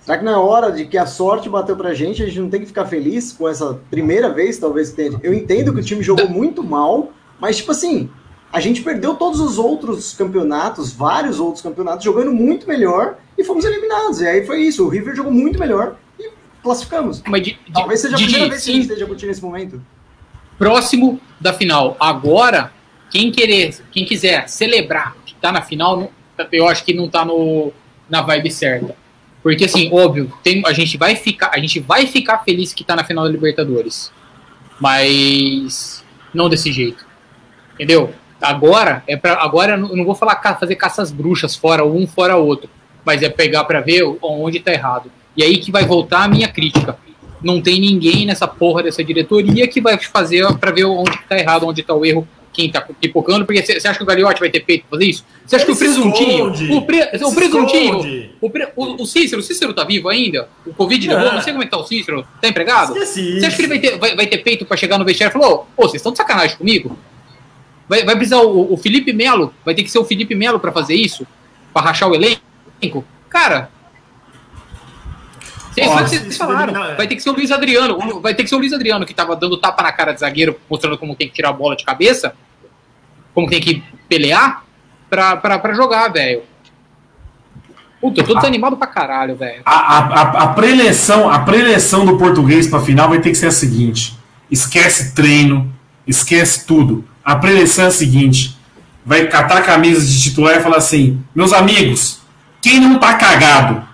Será 0.00 0.18
que 0.18 0.24
na 0.24 0.40
hora 0.40 0.70
de 0.70 0.86
que 0.86 0.96
a 0.96 1.04
sorte 1.04 1.48
bateu 1.48 1.76
pra 1.76 1.92
gente, 1.92 2.22
a 2.22 2.26
gente 2.26 2.38
não 2.38 2.48
tem 2.48 2.60
que 2.60 2.66
ficar 2.66 2.86
feliz 2.86 3.32
com 3.32 3.48
essa 3.48 3.74
primeira 3.90 4.32
vez, 4.32 4.56
talvez 4.56 4.92
tenha? 4.92 5.18
Eu 5.20 5.34
entendo 5.34 5.74
que 5.74 5.80
o 5.80 5.84
time 5.84 6.00
jogou 6.00 6.28
muito 6.28 6.62
mal, 6.62 7.10
mas 7.40 7.56
tipo 7.56 7.72
assim, 7.72 8.08
a 8.52 8.60
gente 8.60 8.82
perdeu 8.82 9.16
todos 9.16 9.40
os 9.40 9.58
outros 9.58 10.14
campeonatos, 10.14 10.92
vários 10.92 11.40
outros 11.40 11.60
campeonatos, 11.60 12.04
jogando 12.04 12.32
muito 12.32 12.68
melhor 12.68 13.16
e 13.36 13.44
fomos 13.44 13.64
eliminados. 13.64 14.20
E 14.20 14.26
aí 14.26 14.46
foi 14.46 14.62
isso, 14.62 14.84
o 14.84 14.88
River 14.88 15.14
jogou 15.14 15.32
muito 15.32 15.58
melhor 15.58 15.96
e 16.18 16.30
classificamos. 16.62 17.22
Mas 17.26 17.42
de, 17.42 17.58
de, 17.66 17.72
Talvez 17.72 18.00
seja 18.00 18.16
a 18.16 18.18
primeira 18.18 18.48
vez 18.48 18.64
que 18.64 18.70
a 18.70 18.74
gente 18.74 18.82
esteja 18.82 19.06
curtindo 19.06 19.32
esse 19.32 19.42
momento. 19.42 19.82
próximo 20.58 21.20
da 21.40 21.52
final. 21.52 21.96
Agora, 22.00 22.72
quem 23.10 23.30
querer, 23.30 23.76
quem 23.92 24.04
quiser 24.04 24.48
celebrar 24.48 25.16
que 25.24 25.34
tá 25.34 25.52
na 25.52 25.62
final, 25.62 26.10
eu 26.52 26.66
acho 26.68 26.84
que 26.84 26.94
não 26.94 27.08
tá 27.08 27.24
no, 27.24 27.72
na 28.08 28.22
vibe 28.22 28.50
certa. 28.50 28.96
Porque 29.42 29.64
assim, 29.64 29.90
óbvio, 29.92 30.32
tem, 30.42 30.62
a 30.66 30.72
gente 30.72 30.96
vai 30.96 31.14
ficar, 31.14 31.50
a 31.52 31.58
gente 31.58 31.78
vai 31.78 32.06
ficar 32.06 32.38
feliz 32.38 32.72
que 32.72 32.82
tá 32.82 32.96
na 32.96 33.04
final 33.04 33.24
da 33.24 33.30
Libertadores. 33.30 34.10
Mas 34.80 36.04
não 36.34 36.48
desse 36.48 36.72
jeito. 36.72 37.06
Entendeu? 37.74 38.12
Agora 38.40 39.02
é 39.06 39.16
para 39.16 39.40
agora 39.42 39.72
eu 39.74 39.78
não- 39.78 40.04
vou 40.04 40.14
falar 40.14 40.36
fazer 40.58 40.76
caças 40.76 41.10
bruxas 41.10 41.56
fora 41.56 41.84
um 41.86 42.06
fora 42.06 42.36
outro, 42.36 42.68
mas 43.06 43.22
é 43.22 43.28
pegar 43.28 43.62
para 43.64 43.80
ver 43.80 44.02
onde 44.20 44.58
tá 44.58 44.72
errado. 44.72 45.10
E 45.36 45.42
aí 45.44 45.58
que 45.58 45.70
vai 45.70 45.84
voltar 45.86 46.24
a 46.24 46.28
minha 46.28 46.48
crítica. 46.48 46.98
Não 47.42 47.60
tem 47.62 47.80
ninguém 47.80 48.26
nessa 48.26 48.48
porra 48.48 48.82
dessa 48.82 49.04
diretoria 49.04 49.68
que 49.68 49.80
vai 49.80 49.96
fazer 49.98 50.44
para 50.58 50.72
ver 50.72 50.84
onde 50.86 51.16
que 51.16 51.28
tá 51.28 51.38
errado, 51.38 51.66
onde 51.66 51.82
tá 51.84 51.94
o 51.94 52.04
erro 52.04 52.26
quem 52.52 52.70
tá 52.70 52.80
pipocando, 52.80 53.44
porque 53.44 53.62
você 53.62 53.86
acha 53.86 53.98
que 53.98 54.02
o 54.02 54.06
Gagliotti 54.06 54.40
vai 54.40 54.48
ter 54.48 54.60
peito 54.60 54.86
pra 54.88 54.98
fazer 54.98 55.10
isso? 55.10 55.26
Você 55.44 55.56
acha 55.56 55.64
Ele 55.66 55.72
que 55.72 55.76
o 55.76 55.78
Presuntinho, 55.78 56.50
esconde. 56.50 56.72
o, 56.72 56.82
pre, 56.82 57.02
o 57.22 57.34
Presuntinho, 57.34 58.30
o, 58.40 58.48
pre, 58.50 58.68
o, 58.74 59.02
o 59.02 59.06
Cícero, 59.06 59.42
o 59.42 59.44
Cícero 59.44 59.74
tá 59.74 59.84
vivo 59.84 60.08
ainda? 60.08 60.48
O 60.66 60.72
Covid 60.72 61.06
levou, 61.06 61.26
É. 61.28 61.34
não 61.34 61.42
sei 61.42 61.52
como 61.52 61.62
é 61.62 61.66
que 61.66 61.70
tá 61.70 61.76
o 61.76 61.84
Cícero, 61.84 62.26
tá 62.40 62.48
empregado? 62.48 62.94
Você 62.94 63.44
acha 63.46 63.54
que 63.54 63.60
ele 63.62 63.68
vai 63.68 63.78
ter, 63.78 63.98
vai, 63.98 64.16
vai 64.16 64.26
ter 64.26 64.38
peito 64.38 64.64
pra 64.64 64.74
chegar 64.74 64.96
no 64.96 65.04
vestiário 65.04 65.36
e 65.36 65.38
falar, 65.38 65.54
ô, 65.54 65.64
vocês 65.76 65.96
estão 65.96 66.12
de 66.12 66.16
sacanagem 66.16 66.56
comigo? 66.56 66.98
Vai, 67.86 68.04
vai 68.04 68.16
precisar 68.16 68.40
o, 68.40 68.72
o 68.72 68.76
Felipe 68.78 69.12
Melo, 69.12 69.52
vai 69.62 69.74
ter 69.74 69.82
que 69.82 69.90
ser 69.90 69.98
o 69.98 70.04
Felipe 70.04 70.34
Melo 70.34 70.58
pra 70.58 70.72
fazer 70.72 70.94
isso? 70.94 71.26
Pra 71.74 71.82
rachar 71.82 72.08
o 72.10 72.14
elenco? 72.14 72.40
Cara. 73.28 73.70
Vocês 75.74 76.36
falaram, 76.38 76.72
eliminar- 76.72 76.96
vai 76.96 77.06
ter 77.06 77.16
que 77.16 77.22
ser 77.22 77.30
o 77.30 77.34
Luiz 77.34 77.50
Adriano. 77.50 78.20
Vai 78.20 78.34
ter 78.34 78.42
que 78.42 78.48
ser 78.48 78.54
o 78.54 78.58
Luiz 78.58 78.72
Adriano 78.72 79.04
que 79.04 79.12
tava 79.12 79.36
dando 79.36 79.58
tapa 79.58 79.82
na 79.82 79.92
cara 79.92 80.12
de 80.12 80.20
zagueiro, 80.20 80.58
mostrando 80.70 80.96
como 80.96 81.14
tem 81.14 81.28
que 81.28 81.34
tirar 81.34 81.50
a 81.50 81.52
bola 81.52 81.76
de 81.76 81.84
cabeça, 81.84 82.34
como 83.34 83.48
tem 83.48 83.60
que 83.60 83.82
pelear, 84.08 84.64
pra, 85.10 85.36
pra, 85.36 85.58
pra 85.58 85.74
jogar, 85.74 86.08
velho. 86.08 86.42
Puta, 88.00 88.20
eu 88.20 88.26
tô 88.26 88.34
desanimado 88.34 88.76
pra 88.76 88.86
caralho, 88.86 89.36
velho. 89.36 89.62
A, 89.66 89.98
a, 89.98 90.20
a, 90.44 90.48
preleção, 90.48 91.28
a 91.28 91.40
preleção 91.40 92.06
do 92.06 92.16
português 92.16 92.66
para 92.68 92.80
final 92.80 93.08
vai 93.08 93.20
ter 93.20 93.30
que 93.30 93.36
ser 93.36 93.46
a 93.46 93.50
seguinte: 93.50 94.16
esquece 94.50 95.14
treino, 95.14 95.70
esquece 96.06 96.66
tudo. 96.66 97.04
A 97.24 97.36
preleção 97.36 97.84
é 97.84 97.88
a 97.88 97.90
seguinte: 97.90 98.56
vai 99.04 99.26
catar 99.26 99.58
a 99.58 99.62
camisa 99.62 100.06
de 100.06 100.22
titular 100.22 100.56
e 100.56 100.60
falar 100.60 100.76
assim, 100.76 101.22
meus 101.34 101.52
amigos, 101.52 102.20
quem 102.60 102.80
não 102.80 102.98
tá 102.98 103.14
cagado? 103.14 103.84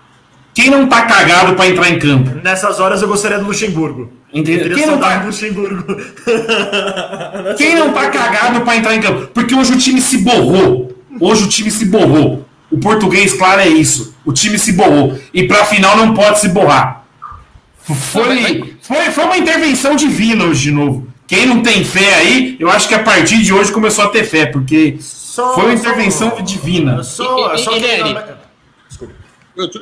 Quem 0.54 0.68
não 0.70 0.86
tá 0.86 1.02
cagado 1.02 1.54
para 1.54 1.68
entrar 1.68 1.88
em 1.90 1.98
campo? 1.98 2.30
Nessas 2.42 2.78
horas 2.78 3.00
eu 3.00 3.08
gostaria 3.08 3.38
do 3.38 3.46
Luxemburgo. 3.46 4.12
Entendeu? 4.32 4.74
Quem 4.76 4.86
não 4.86 4.98
tá- 4.98 5.22
Luxemburgo. 5.24 5.96
Quem 7.56 7.74
não 7.76 7.92
tá 7.92 8.08
cagado 8.10 8.60
para 8.62 8.76
entrar 8.76 8.94
em 8.94 9.00
campo? 9.00 9.28
Porque 9.32 9.54
hoje 9.54 9.72
o 9.72 9.78
time 9.78 10.00
se 10.00 10.18
borrou. 10.18 10.92
Hoje 11.20 11.44
o 11.44 11.48
time 11.48 11.70
se 11.70 11.84
borrou. 11.86 12.46
O 12.70 12.78
português, 12.78 13.34
claro, 13.34 13.60
é 13.60 13.68
isso. 13.68 14.14
O 14.24 14.32
time 14.32 14.58
se 14.58 14.72
borrou. 14.72 15.18
E 15.32 15.44
pra 15.46 15.64
final 15.64 15.96
não 15.96 16.14
pode 16.14 16.40
se 16.40 16.48
borrar. 16.48 17.02
Foi, 17.82 18.74
foi, 18.80 19.10
foi 19.10 19.24
uma 19.24 19.36
intervenção 19.36 19.96
divina 19.96 20.44
hoje 20.44 20.62
de 20.62 20.70
novo. 20.70 21.06
Quem 21.26 21.46
não 21.46 21.62
tem 21.62 21.84
fé 21.84 22.14
aí, 22.14 22.56
eu 22.60 22.70
acho 22.70 22.86
que 22.88 22.94
a 22.94 22.98
partir 23.00 23.38
de 23.42 23.52
hoje 23.52 23.72
começou 23.72 24.04
a 24.04 24.08
ter 24.08 24.24
fé, 24.24 24.46
porque 24.46 24.96
Só- 25.00 25.54
foi 25.54 25.64
uma 25.66 25.76
só- 25.76 25.82
intervenção 25.88 26.30
divina. 26.42 27.02
Só, 27.02 27.52
E- 27.52 27.54
e- 27.54 27.58
só 27.58 27.72
e- 27.76 27.80
que- 27.80 27.86
Nery? 27.86 28.10
Eu- 28.10 28.41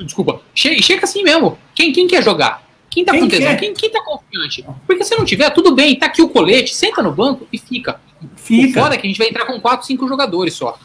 Desculpa, 0.02 0.40
chega, 0.54 0.82
chega 0.82 1.04
assim 1.04 1.22
mesmo. 1.22 1.58
Quem, 1.74 1.92
quem 1.92 2.06
quer 2.06 2.22
jogar? 2.22 2.62
Quem 2.90 3.04
tá 3.04 3.12
Quem 3.12 3.20
com 3.20 3.28
tesão? 3.28 3.46
quer? 3.46 3.56
Quem, 3.56 3.72
quem 3.74 3.90
tá 3.90 4.02
confiante? 4.02 4.64
Porque 4.86 5.04
se 5.04 5.16
não 5.16 5.24
tiver, 5.24 5.48
tudo 5.50 5.74
bem, 5.74 5.96
tá 5.96 6.06
aqui 6.06 6.20
o 6.22 6.28
colete, 6.28 6.74
senta 6.74 7.02
no 7.02 7.12
banco 7.12 7.46
e 7.52 7.58
fica. 7.58 8.00
O 8.20 8.26
Fica. 8.36 8.82
foda 8.82 8.94
é 8.94 8.98
que 8.98 9.06
a 9.06 9.10
gente 9.10 9.18
vai 9.18 9.28
entrar 9.28 9.46
com 9.46 9.60
4, 9.60 9.86
5 9.86 10.08
jogadores 10.08 10.54
só. 10.54 10.76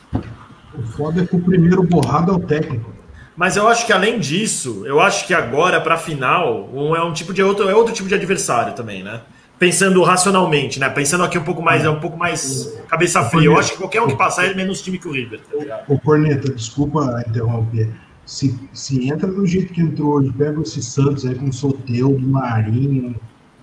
O 0.78 0.84
foda 0.84 1.24
é 1.24 1.26
que 1.26 1.36
o 1.36 1.42
primeiro 1.42 1.82
borrado 1.84 2.32
é 2.32 2.36
o 2.36 2.40
técnico. 2.40 2.94
Mas 3.36 3.58
eu 3.58 3.68
acho 3.68 3.86
que 3.86 3.92
além 3.92 4.20
disso, 4.20 4.84
eu 4.86 5.00
acho 5.02 5.26
que 5.28 5.34
agora 5.34 5.82
pra 5.82 5.98
final 5.98 6.70
um, 6.74 6.96
é 6.96 7.04
um 7.04 7.12
tipo 7.12 7.34
de 7.34 7.42
outro, 7.44 7.68
é 7.68 7.76
outro 7.76 7.94
tipo 7.94 8.08
de 8.08 8.16
adversário 8.16 8.74
também, 8.74 9.04
né? 9.04 9.22
Pensando 9.60 10.02
racionalmente, 10.04 10.80
né? 10.80 10.90
Pensando 10.90 11.24
aqui 11.24 11.38
um 11.38 11.44
pouco 11.44 11.62
mais, 11.62 11.84
é 11.84 11.90
um 11.90 12.00
pouco 12.00 12.18
mais 12.18 12.78
cabeça 12.88 13.24
fria. 13.24 13.46
Eu 13.48 13.58
acho 13.58 13.72
que 13.72 13.78
qualquer 13.78 14.02
um 14.02 14.08
que 14.08 14.16
passar 14.16 14.46
é 14.46 14.54
menos 14.54 14.82
time 14.82 14.98
que 15.00 15.08
o 15.08 15.12
River. 15.12 15.40
Tá 15.40 15.58
ligado? 15.58 15.84
Ô, 15.90 15.98
Corneta, 16.00 16.54
desculpa 16.54 17.24
interromper. 17.28 17.90
Se, 18.26 18.58
se 18.74 19.08
entra 19.10 19.28
do 19.28 19.46
jeito 19.46 19.72
que 19.74 19.82
entrou 19.82 20.14
hoje, 20.16 20.32
pega 20.36 20.60
esse 20.62 20.82
Santos 20.82 21.26
aí 21.26 21.36
com 21.36 21.52
Soteudo, 21.52 22.26
Marinho. 22.28 23.16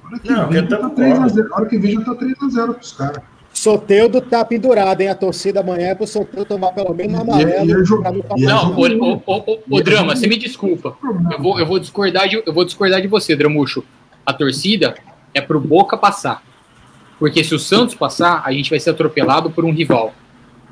A 0.04 0.08
hora 0.08 0.18
que 0.20 0.30
Não, 0.30 0.48
vem 0.48 0.66
tô- 0.66 0.76
tá 0.76 0.88
3 0.90 1.18
a 1.18 1.28
0 1.28 1.48
a 1.52 1.56
hora 1.56 1.66
que 1.66 1.78
vem 1.78 1.92
já 1.92 2.00
tá 2.04 2.14
3x0 2.14 2.74
pros 2.74 2.92
caras. 2.92 3.22
Soteudo 3.52 4.20
tá 4.20 4.44
pendurado, 4.44 5.00
hein? 5.00 5.08
A 5.08 5.14
torcida 5.14 5.60
amanhã 5.60 5.88
é 5.88 5.94
pro 5.94 6.06
Soteudo 6.06 6.44
tomar 6.46 6.72
pelo 6.72 6.94
menos 6.94 7.20
E 7.36 7.42
é- 7.44 7.64
e 7.66 7.72
é 7.72 7.84
jogo- 7.84 8.02
pra 8.02 8.12
não 8.12 8.24
e 8.36 8.44
é 8.46 8.54
o, 8.54 8.68
o, 8.68 9.12
o, 9.14 9.20
o, 9.26 9.58
o 9.78 9.82
Drama, 9.82 10.14
você 10.16 10.26
me 10.26 10.36
desculpa. 10.38 10.96
Eu 11.32 11.42
vou, 11.42 11.58
eu 11.58 11.66
vou 11.66 11.78
discordar 11.78 12.28
de, 12.28 12.42
eu 12.46 12.52
vou 12.52 12.64
discordar 12.64 13.00
de 13.02 13.08
você, 13.08 13.34
Dramucho. 13.36 13.84
A 14.24 14.32
torcida 14.32 14.94
é 15.34 15.40
pro 15.40 15.60
Boca 15.60 15.96
passar. 15.96 16.42
Porque 17.18 17.42
se 17.44 17.54
o 17.54 17.58
Santos 17.58 17.94
passar, 17.94 18.42
a 18.44 18.52
gente 18.52 18.70
vai 18.70 18.80
ser 18.80 18.90
atropelado 18.90 19.50
por 19.50 19.64
um 19.64 19.72
rival. 19.72 20.14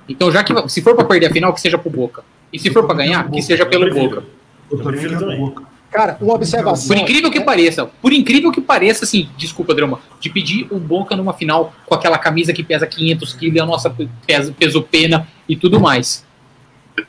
Então, 0.08 0.30
já 0.32 0.42
que 0.42 0.52
se 0.68 0.80
for 0.80 0.94
pra 0.96 1.04
perder 1.04 1.26
a 1.26 1.32
final, 1.32 1.52
que 1.52 1.60
seja 1.60 1.76
pro 1.78 1.90
Boca. 1.90 2.24
E 2.52 2.58
se 2.58 2.70
for 2.70 2.86
pra 2.86 2.94
ganhar, 2.94 3.30
que 3.30 3.42
seja 3.42 3.64
pelo. 3.66 3.92
Boca. 3.92 4.24
Eu 4.70 4.78
prefiro 4.78 5.18
também. 5.18 5.38
boca. 5.38 5.70
Cara, 5.90 6.16
uma 6.20 6.34
observação. 6.34 6.94
Por 6.94 7.02
incrível 7.02 7.30
que 7.30 7.40
pareça, 7.40 7.84
por 7.84 8.12
incrível 8.12 8.52
que 8.52 8.60
pareça, 8.60 9.04
assim, 9.04 9.28
desculpa, 9.36 9.74
Drama, 9.74 9.98
de 10.20 10.30
pedir 10.30 10.68
o 10.70 10.78
Boca 10.78 11.16
numa 11.16 11.32
final 11.32 11.72
com 11.84 11.94
aquela 11.94 12.16
camisa 12.16 12.52
que 12.52 12.62
pesa 12.62 12.86
500 12.86 13.34
quilos, 13.34 13.56
e 13.56 13.60
a 13.60 13.66
nossa 13.66 13.90
peso, 14.24 14.54
peso 14.54 14.82
pena 14.82 15.26
e 15.48 15.56
tudo 15.56 15.80
mais. 15.80 16.24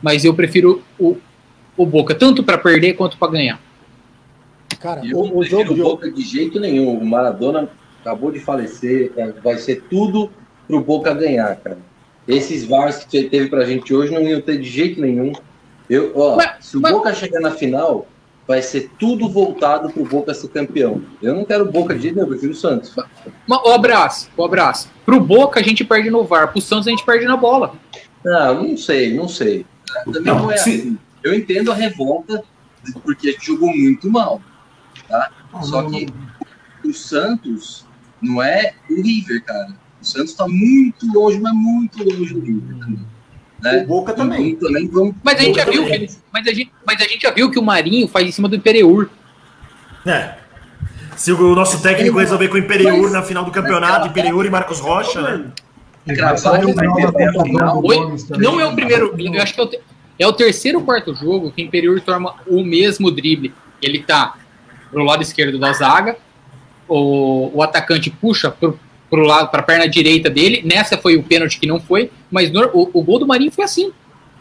Mas 0.01 0.25
eu 0.25 0.33
prefiro 0.33 0.81
o, 0.99 1.15
o 1.77 1.85
Boca, 1.85 2.15
tanto 2.15 2.43
pra 2.43 2.57
perder 2.57 2.93
quanto 2.93 3.17
pra 3.17 3.27
ganhar. 3.27 3.61
Cara, 4.79 5.05
Eu 5.05 5.19
o, 5.19 5.27
não 5.27 5.37
o 5.37 5.43
jogo. 5.43 5.75
Boca 5.75 6.11
de 6.11 6.23
jeito 6.23 6.59
nenhum. 6.59 6.97
O 6.97 7.05
Maradona 7.05 7.69
acabou 7.99 8.31
de 8.31 8.39
falecer, 8.39 9.11
é, 9.15 9.31
vai 9.31 9.57
ser 9.57 9.83
tudo 9.89 10.31
pro 10.67 10.81
Boca 10.81 11.13
ganhar, 11.13 11.55
cara. 11.57 11.77
Esses 12.35 12.63
VARs 12.65 13.03
que 13.03 13.23
teve 13.29 13.49
pra 13.49 13.65
gente 13.65 13.93
hoje 13.93 14.13
não 14.13 14.21
iam 14.23 14.41
ter 14.41 14.57
de 14.57 14.69
jeito 14.69 15.01
nenhum. 15.01 15.33
Eu, 15.89 16.11
ó, 16.15 16.35
Mas- 16.37 16.65
se 16.65 16.77
o 16.77 16.81
mas- 16.81 16.91
Boca 16.91 17.13
chegar 17.13 17.39
na 17.41 17.51
final, 17.51 18.07
vai 18.47 18.61
ser 18.61 18.89
tudo 18.97 19.27
voltado 19.29 19.89
pro 19.91 20.05
Boca 20.05 20.33
ser 20.33 20.47
campeão. 20.49 21.01
Eu 21.21 21.35
não 21.35 21.43
quero 21.45 21.65
Boca 21.71 21.93
de 21.93 22.01
jeito 22.03 22.15
nenhum, 22.15 22.27
eu 22.27 22.29
prefiro 22.31 22.53
o 22.53 22.55
Santos. 22.55 22.93
Mas, 23.47 23.59
O 23.65 23.69
abraço, 23.71 24.29
o 24.37 24.43
abraço. 24.45 24.89
Pro 25.05 25.19
Boca 25.19 25.59
a 25.59 25.63
gente 25.63 25.83
perde 25.83 26.09
no 26.09 26.23
VAR, 26.23 26.51
pro 26.51 26.61
Santos 26.61 26.87
a 26.87 26.91
gente 26.91 27.05
perde 27.05 27.25
na 27.25 27.35
bola. 27.35 27.73
Não, 28.23 28.63
não 28.69 28.77
sei, 28.77 29.13
não 29.13 29.27
sei. 29.27 29.65
Também 30.05 30.21
não, 30.23 30.43
Não, 30.43 30.51
é 30.51 30.57
se- 30.57 30.69
assim. 30.69 30.97
Eu 31.23 31.33
entendo 31.35 31.71
a 31.71 31.75
revolta, 31.75 32.43
porque 33.03 33.29
a 33.29 33.31
gente 33.33 33.45
jogou 33.45 33.75
muito 33.75 34.09
mal. 34.09 34.41
Tá? 35.07 35.29
Só 35.61 35.83
que 35.83 36.07
o 36.85 36.93
Santos 36.93 37.85
não 38.21 38.41
é 38.41 38.73
o 38.89 38.95
River, 39.01 39.43
cara. 39.43 39.75
O 40.01 40.05
Santos 40.05 40.33
tá 40.33 40.47
muito 40.47 41.05
longe, 41.13 41.39
mas 41.39 41.53
muito 41.53 41.97
longe 42.03 42.33
do 42.33 42.39
River 42.41 42.77
também. 42.79 42.99
Né? 43.61 43.83
O 43.83 43.87
Boca 43.87 44.13
também. 44.13 44.49
Então, 44.49 44.67
também 44.69 44.87
vamos, 44.87 45.15
Mas 45.23 45.39
a 45.39 45.43
gente 45.43 45.55
já 45.55 45.65
Boca 45.65 45.71
viu, 45.77 45.83
também. 45.83 46.07
que, 46.07 46.13
mas, 46.33 46.47
a 46.47 46.53
gente, 46.53 46.71
mas 46.85 47.01
a 47.01 47.03
gente 47.03 47.21
já 47.21 47.31
viu 47.31 47.51
que 47.51 47.59
o 47.59 47.63
Marinho 47.63 48.07
faz 48.07 48.27
em 48.27 48.31
cima 48.31 48.49
do 48.49 48.55
Imperiur. 48.55 49.09
É. 50.05 50.35
Se 51.15 51.31
o 51.31 51.55
nosso 51.55 51.81
técnico 51.83 52.17
resolver 52.17 52.47
com 52.47 52.55
o 52.55 52.57
Imperiur 52.57 53.11
na 53.11 53.21
final 53.21 53.45
do 53.45 53.51
campeonato, 53.51 54.07
Imperiur 54.07 54.45
e 54.45 54.49
Marcos 54.49 54.79
Rocha, 54.79 55.21
né? 55.21 55.45
Cravar 56.15 56.59
que 56.65 56.73
vai 56.73 56.93
perder 56.95 57.27
a 57.29 57.43
final. 57.43 57.81
também. 57.83 58.17
Não 58.39 58.59
é 58.59 58.65
o 58.65 58.73
primeiro, 58.73 59.13
eu 59.15 59.41
acho 59.43 59.53
que 59.53 59.59
é 59.59 59.63
o, 59.63 59.67
te- 59.67 59.79
é 60.17 60.27
o 60.27 60.33
terceiro 60.33 60.79
ou 60.79 60.83
quarto 60.85 61.13
jogo 61.13 61.51
que 61.51 61.61
o 61.61 61.65
Imperiur 61.65 62.01
toma 62.01 62.35
o 62.47 62.63
mesmo 62.63 63.11
drible. 63.11 63.53
Ele 63.79 64.01
tá 64.01 64.35
pro 64.89 65.03
lado 65.03 65.21
esquerdo 65.21 65.59
da 65.59 65.71
zaga, 65.73 66.17
o, 66.87 67.51
o 67.53 67.61
atacante 67.61 68.09
puxa 68.09 68.49
pro, 68.49 68.79
pro 69.11 69.21
lado, 69.23 69.51
pra 69.51 69.61
perna 69.61 69.87
direita 69.87 70.29
dele. 70.29 70.63
Nessa 70.65 70.97
foi 70.97 71.15
o 71.17 71.21
pênalti 71.23 71.59
que 71.59 71.67
não 71.67 71.79
foi, 71.79 72.09
mas 72.31 72.49
no- 72.49 72.69
o, 72.73 72.89
o 72.93 73.03
gol 73.03 73.19
do 73.19 73.27
Marinho 73.27 73.51
foi 73.51 73.63
assim. 73.65 73.91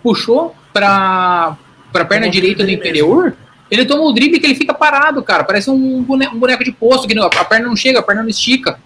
Puxou 0.02 0.54
pra, 0.72 1.58
pra 1.92 2.04
perna 2.06 2.26
Tomou 2.26 2.32
direita 2.32 2.62
do 2.62 2.66
drible 2.66 2.80
Imperiur. 2.88 3.32
Ele 3.70 3.84
toma 3.84 4.02
o 4.04 4.12
drible 4.12 4.40
que 4.40 4.46
ele 4.46 4.54
fica 4.54 4.72
parado, 4.72 5.22
cara. 5.22 5.44
Parece 5.44 5.70
um 5.70 6.02
boneco, 6.02 6.34
um 6.34 6.38
boneco 6.38 6.64
de 6.64 6.72
posto, 6.72 7.06
que 7.06 7.14
não- 7.14 7.26
a 7.26 7.44
perna 7.44 7.66
não 7.66 7.76
chega, 7.76 7.98
a 7.98 8.02
perna 8.02 8.22
não 8.22 8.28
estica. 8.30 8.78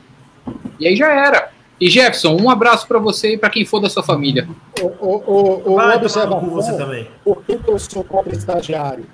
E 0.80 0.86
aí 0.88 0.96
já 0.96 1.10
era. 1.12 1.50
E 1.80 1.88
Jefferson, 1.90 2.36
um 2.40 2.48
abraço 2.48 2.86
pra 2.88 2.98
você 2.98 3.34
e 3.34 3.38
pra 3.38 3.50
quem 3.50 3.64
for 3.64 3.80
da 3.80 3.88
sua 3.90 4.02
família. 4.02 4.48
O, 4.80 4.86
o, 4.86 5.22
o, 5.26 5.72
o 5.72 5.76
Vai 5.76 5.96
observação, 5.96 6.48
você 6.50 6.76
também. 6.76 7.08
por 7.24 7.42
que 7.44 7.58
que 7.58 7.68
eu 7.68 7.78
sou 7.78 8.02
contra 8.04 8.32
estagiário? 8.32 9.04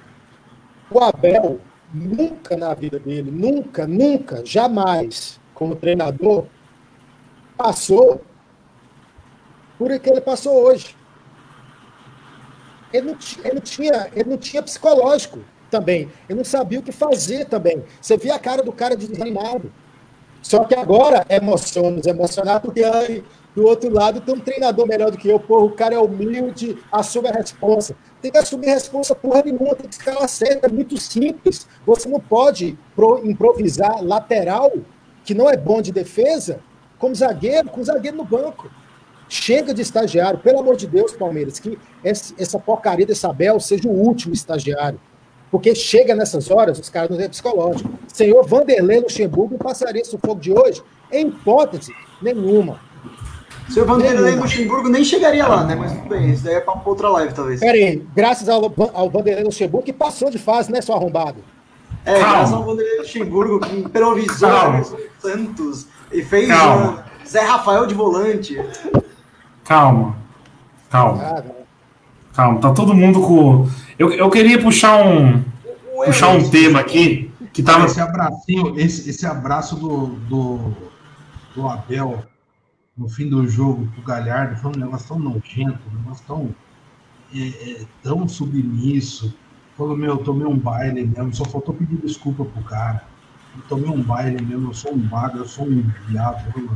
O 0.90 1.02
Abel, 1.02 1.60
nunca 1.92 2.56
na 2.56 2.74
vida 2.74 2.98
dele, 2.98 3.30
nunca, 3.30 3.86
nunca, 3.86 4.42
jamais, 4.44 5.40
como 5.54 5.74
treinador, 5.74 6.44
passou 7.60 8.22
por 9.78 9.98
que 9.98 10.08
ele 10.10 10.20
passou 10.20 10.62
hoje. 10.62 10.96
Ele 12.92 13.12
não, 13.12 13.18
ele 13.44 13.54
não 13.54 13.60
tinha, 13.60 14.10
ele 14.14 14.30
não 14.30 14.38
tinha 14.38 14.62
psicológico 14.62 15.40
também. 15.70 16.10
Ele 16.28 16.38
não 16.38 16.44
sabia 16.44 16.80
o 16.80 16.82
que 16.82 16.90
fazer 16.90 17.44
também. 17.44 17.84
Você 18.00 18.16
via 18.16 18.34
a 18.34 18.38
cara 18.38 18.62
do 18.62 18.72
cara 18.72 18.96
desanimado. 18.96 19.72
Só 20.42 20.64
que 20.64 20.74
agora 20.74 21.26
emociona, 21.28 22.00
emocionado, 22.04 22.62
porque 22.62 22.82
ai, 22.82 23.22
do 23.54 23.66
outro 23.66 23.92
lado 23.92 24.22
tem 24.22 24.34
um 24.34 24.40
treinador 24.40 24.86
melhor 24.86 25.10
do 25.10 25.18
que 25.18 25.28
eu. 25.28 25.38
Porra, 25.38 25.64
o 25.66 25.72
cara 25.72 25.94
é 25.94 25.98
humilde, 25.98 26.78
assume 26.90 27.28
a 27.28 27.32
responsa. 27.32 27.94
Tem 28.22 28.30
que 28.30 28.38
assumir 28.38 28.70
a 28.70 28.74
responsa 28.74 29.14
porra 29.14 29.42
nenhuma, 29.44 29.74
tem 29.74 29.86
que 29.86 29.94
escalar 29.94 30.28
certo, 30.28 30.64
é 30.64 30.68
muito 30.68 30.96
simples. 30.96 31.68
Você 31.86 32.08
não 32.08 32.20
pode 32.20 32.78
pro- 32.96 33.20
improvisar 33.24 34.02
lateral, 34.02 34.72
que 35.24 35.34
não 35.34 35.48
é 35.48 35.56
bom 35.56 35.82
de 35.82 35.92
defesa, 35.92 36.60
como 37.00 37.14
zagueiro, 37.14 37.68
com 37.70 37.82
zagueiro 37.82 38.16
no 38.18 38.24
banco. 38.24 38.70
Chega 39.28 39.72
de 39.72 39.80
estagiário, 39.80 40.38
pelo 40.38 40.60
amor 40.60 40.76
de 40.76 40.86
Deus, 40.86 41.12
Palmeiras, 41.12 41.58
que 41.58 41.78
essa 42.04 42.58
porcaria 42.58 43.06
desse 43.06 43.26
Abel 43.26 43.58
seja 43.58 43.88
o 43.88 43.92
último 43.92 44.34
estagiário. 44.34 45.00
Porque 45.50 45.74
chega 45.74 46.14
nessas 46.14 46.50
horas, 46.50 46.78
os 46.78 46.88
caras 46.88 47.10
não 47.10 47.16
têm 47.16 47.28
psicológico. 47.28 47.90
Senhor 48.06 48.46
Vanderlei 48.46 49.00
Luxemburgo 49.00 49.56
passaria 49.58 50.02
esse 50.02 50.16
fogo 50.18 50.40
de 50.40 50.52
hoje? 50.52 50.82
Em 51.10 51.28
hipótese 51.28 51.92
nenhuma. 52.20 52.78
Seu 53.68 53.86
Vanderlei 53.86 54.34
Luxemburgo 54.34 54.88
nem 54.88 55.04
chegaria 55.04 55.46
lá, 55.46 55.64
né? 55.64 55.76
Mas 55.76 55.92
tudo 55.92 56.08
bem, 56.08 56.30
isso 56.30 56.44
daí 56.44 56.54
é 56.54 56.60
papo 56.60 56.80
pra 56.80 56.90
outra 56.90 57.08
live, 57.08 57.32
talvez. 57.32 57.60
Pera 57.60 57.72
aí, 57.72 58.04
graças 58.14 58.48
ao, 58.48 58.64
ao 58.92 59.10
Vanderlei 59.10 59.44
Luxemburgo, 59.44 59.86
que 59.86 59.92
passou 59.92 60.28
de 60.28 60.38
fase, 60.38 60.70
né, 60.70 60.80
seu 60.80 60.94
arrombado? 60.94 61.38
É, 62.04 62.14
Calma. 62.14 62.28
graças 62.30 62.54
ao 62.54 62.64
Vanderlei 62.64 62.98
Luxemburgo, 62.98 63.60
que 63.60 63.76
improvisou 63.76 64.50
Santos 65.20 65.86
e 66.12 66.22
fez 66.22 66.48
Calma. 66.48 67.04
uh, 67.04 67.28
Zé 67.28 67.40
Rafael 67.40 67.86
de 67.86 67.94
volante. 67.94 68.56
Calma. 69.64 70.16
Calma. 70.90 71.22
Ah, 71.22 71.42
não. 71.42 71.54
Calma. 72.32 72.60
Tá 72.60 72.72
todo 72.72 72.94
mundo 72.94 73.20
com. 73.20 73.68
Eu, 73.98 74.12
eu 74.12 74.30
queria 74.30 74.60
puxar 74.60 75.04
um. 75.04 75.44
O 75.94 76.04
Puxar 76.04 76.28
um 76.30 76.48
tema 76.48 76.80
aqui 76.80 77.30
que 77.52 77.62
tava. 77.62 77.86
Esse 77.86 78.00
abracinho, 78.00 78.78
esse, 78.78 79.10
esse 79.10 79.26
abraço 79.26 79.76
do, 79.76 80.06
do, 80.06 80.72
do 81.54 81.68
Abel 81.68 82.24
no 83.00 83.08
fim 83.08 83.28
do 83.28 83.48
jogo 83.48 83.86
pro 83.94 84.02
Galhardo 84.02 84.56
foi 84.56 84.72
um 84.72 84.78
negócio 84.78 85.08
tão 85.08 85.18
nojento, 85.18 85.78
um 85.90 85.98
negócio 86.00 86.24
tão, 86.26 86.54
é, 87.34 87.48
é, 87.48 87.86
tão 88.02 88.28
submisso. 88.28 89.34
Falou, 89.76 89.96
meu, 89.96 90.10
eu 90.10 90.18
tomei 90.18 90.46
um 90.46 90.58
baile 90.58 91.06
mesmo, 91.06 91.34
só 91.34 91.46
faltou 91.46 91.74
pedir 91.74 91.96
desculpa 91.96 92.44
pro 92.44 92.62
cara. 92.62 93.08
Eu 93.56 93.62
tomei 93.68 93.90
um 93.90 94.02
baile 94.02 94.44
mesmo, 94.44 94.70
eu 94.70 94.74
sou 94.74 94.92
um 94.94 94.96
magro, 94.98 95.38
eu 95.40 95.46
sou 95.48 95.66
um 95.66 95.82
viado, 96.08 96.52
eu, 96.56 96.70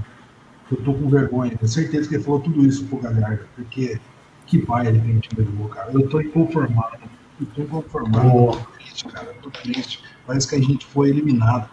eu 0.71 0.77
tô 0.85 0.93
com 0.95 1.09
vergonha. 1.09 1.57
Tenho 1.57 1.69
certeza 1.71 2.09
que 2.09 2.17
ele 2.17 2.25
falou 2.25 2.41
tudo 2.41 2.67
isso 2.67 2.85
pro 2.87 2.99
Galhardo, 2.99 3.45
porque 3.57 4.01
que 4.47 4.59
baile 4.65 5.01
que 5.01 5.11
a 5.11 5.13
gente 5.13 5.29
levou, 5.37 5.69
cara. 5.69 5.91
Eu 5.93 6.09
tô 6.09 6.21
inconformado. 6.21 6.99
Eu 7.41 7.47
tô 7.47 7.63
inconformado. 7.63 8.27
Eu 8.29 8.47
tô 8.53 8.59
triste, 8.77 9.05
cara. 9.07 9.27
Eu 9.29 9.35
tô 9.43 9.51
triste. 9.51 10.05
Parece 10.27 10.49
que 10.49 10.55
a 10.57 10.61
gente 10.61 10.87
foi 10.87 11.11
eliminado. 11.11 11.69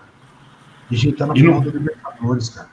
A 0.90 0.94
gente 0.94 1.14
tá 1.14 1.26
na 1.28 1.34
E 1.34 1.40
final 1.40 1.56
não- 1.62 1.72
da 1.72 1.72
Libertadores, 1.78 2.50
cara. 2.50 2.70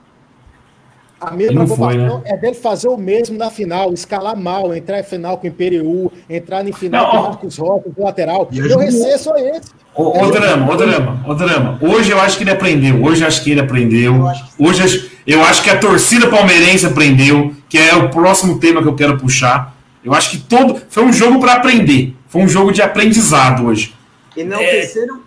A 1.21 1.33
mesma 1.33 1.65
né? 1.65 2.23
é 2.27 2.37
dele 2.37 2.55
fazer 2.55 2.87
o 2.89 2.97
mesmo 2.97 3.37
na 3.37 3.51
final, 3.51 3.93
escalar 3.93 4.37
mal, 4.37 4.73
entrar 4.75 5.01
em 5.01 5.03
final 5.03 5.37
com 5.37 5.47
o 5.47 5.51
Imperiú, 5.51 6.13
entrar 6.31 6.67
em 6.67 6.73
final 6.73 7.05
Não, 7.07 7.11
com 7.11 7.17
o 7.19 7.23
Marcos 7.25 7.57
Rocha, 7.59 7.89
do 7.89 8.03
lateral. 8.03 8.49
E 8.53 8.57
Meu 8.57 8.67
ajudou. 8.67 8.85
recesso 8.85 9.35
é 9.35 9.57
esse. 9.57 9.71
Ô, 9.97 10.17
ô, 10.25 10.31
drama, 10.31 10.73
ô 10.73 10.77
drama, 10.77 11.25
ô 11.27 11.35
drama. 11.35 11.79
Hoje 11.83 12.13
eu 12.13 12.21
acho 12.21 12.37
que 12.39 12.45
ele 12.45 12.53
aprendeu. 12.53 13.03
Hoje 13.03 13.23
eu 13.23 13.27
acho 13.27 13.43
que 13.43 13.51
ele 13.51 13.61
aprendeu. 13.61 14.15
Eu 14.15 14.23
Hoje 14.69 14.81
eu 14.81 14.85
acho- 14.85 15.11
eu 15.27 15.63
que 15.65 15.71
a 15.71 15.79
torcida 15.79 16.29
palmeirense 16.29 16.87
aprendeu, 16.87 17.53
que 17.69 17.77
é 17.77 17.95
o 17.97 18.09
próximo 18.11 18.61
tema 18.61 18.81
que 18.81 18.89
eu 18.89 18.95
quero 18.95 19.19
puxar. 19.19 19.75
Eu 20.05 20.15
acho 20.15 20.31
que 20.31 20.39
todo. 20.39 20.81
Foi 20.89 21.05
um 21.05 21.13
jogo 21.13 21.41
para 21.41 21.55
aprender. 21.55 22.15
Foi 22.29 22.43
um 22.43 22.49
jogo 22.49 22.71
de 22.73 22.81
aprendizado 22.81 23.67
hoje. 23.67 23.93
E 24.37 24.45
não 24.45 24.59
É. 24.61 24.71
terceiro. 24.71 25.21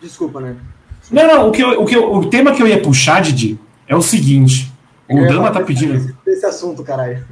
Desculpa, 0.00 0.40
né? 0.40 0.54
Não, 1.10 1.26
não, 1.26 1.48
o, 1.48 1.52
que 1.52 1.62
eu- 1.62 1.82
o, 1.82 1.84
que 1.84 1.96
eu- 1.96 2.14
o 2.14 2.26
tema 2.26 2.52
que 2.52 2.62
eu 2.62 2.68
ia 2.68 2.80
puxar, 2.80 3.20
Didi, 3.20 3.58
é 3.88 3.94
o 3.96 4.00
seguinte. 4.02 4.71
O 5.12 5.18
Eu 5.18 5.28
Dama 5.28 5.50
tá 5.50 5.60
pedindo. 5.62 6.14
Desse 6.24 6.46
assunto, 6.46 6.82
caralho. 6.82 7.24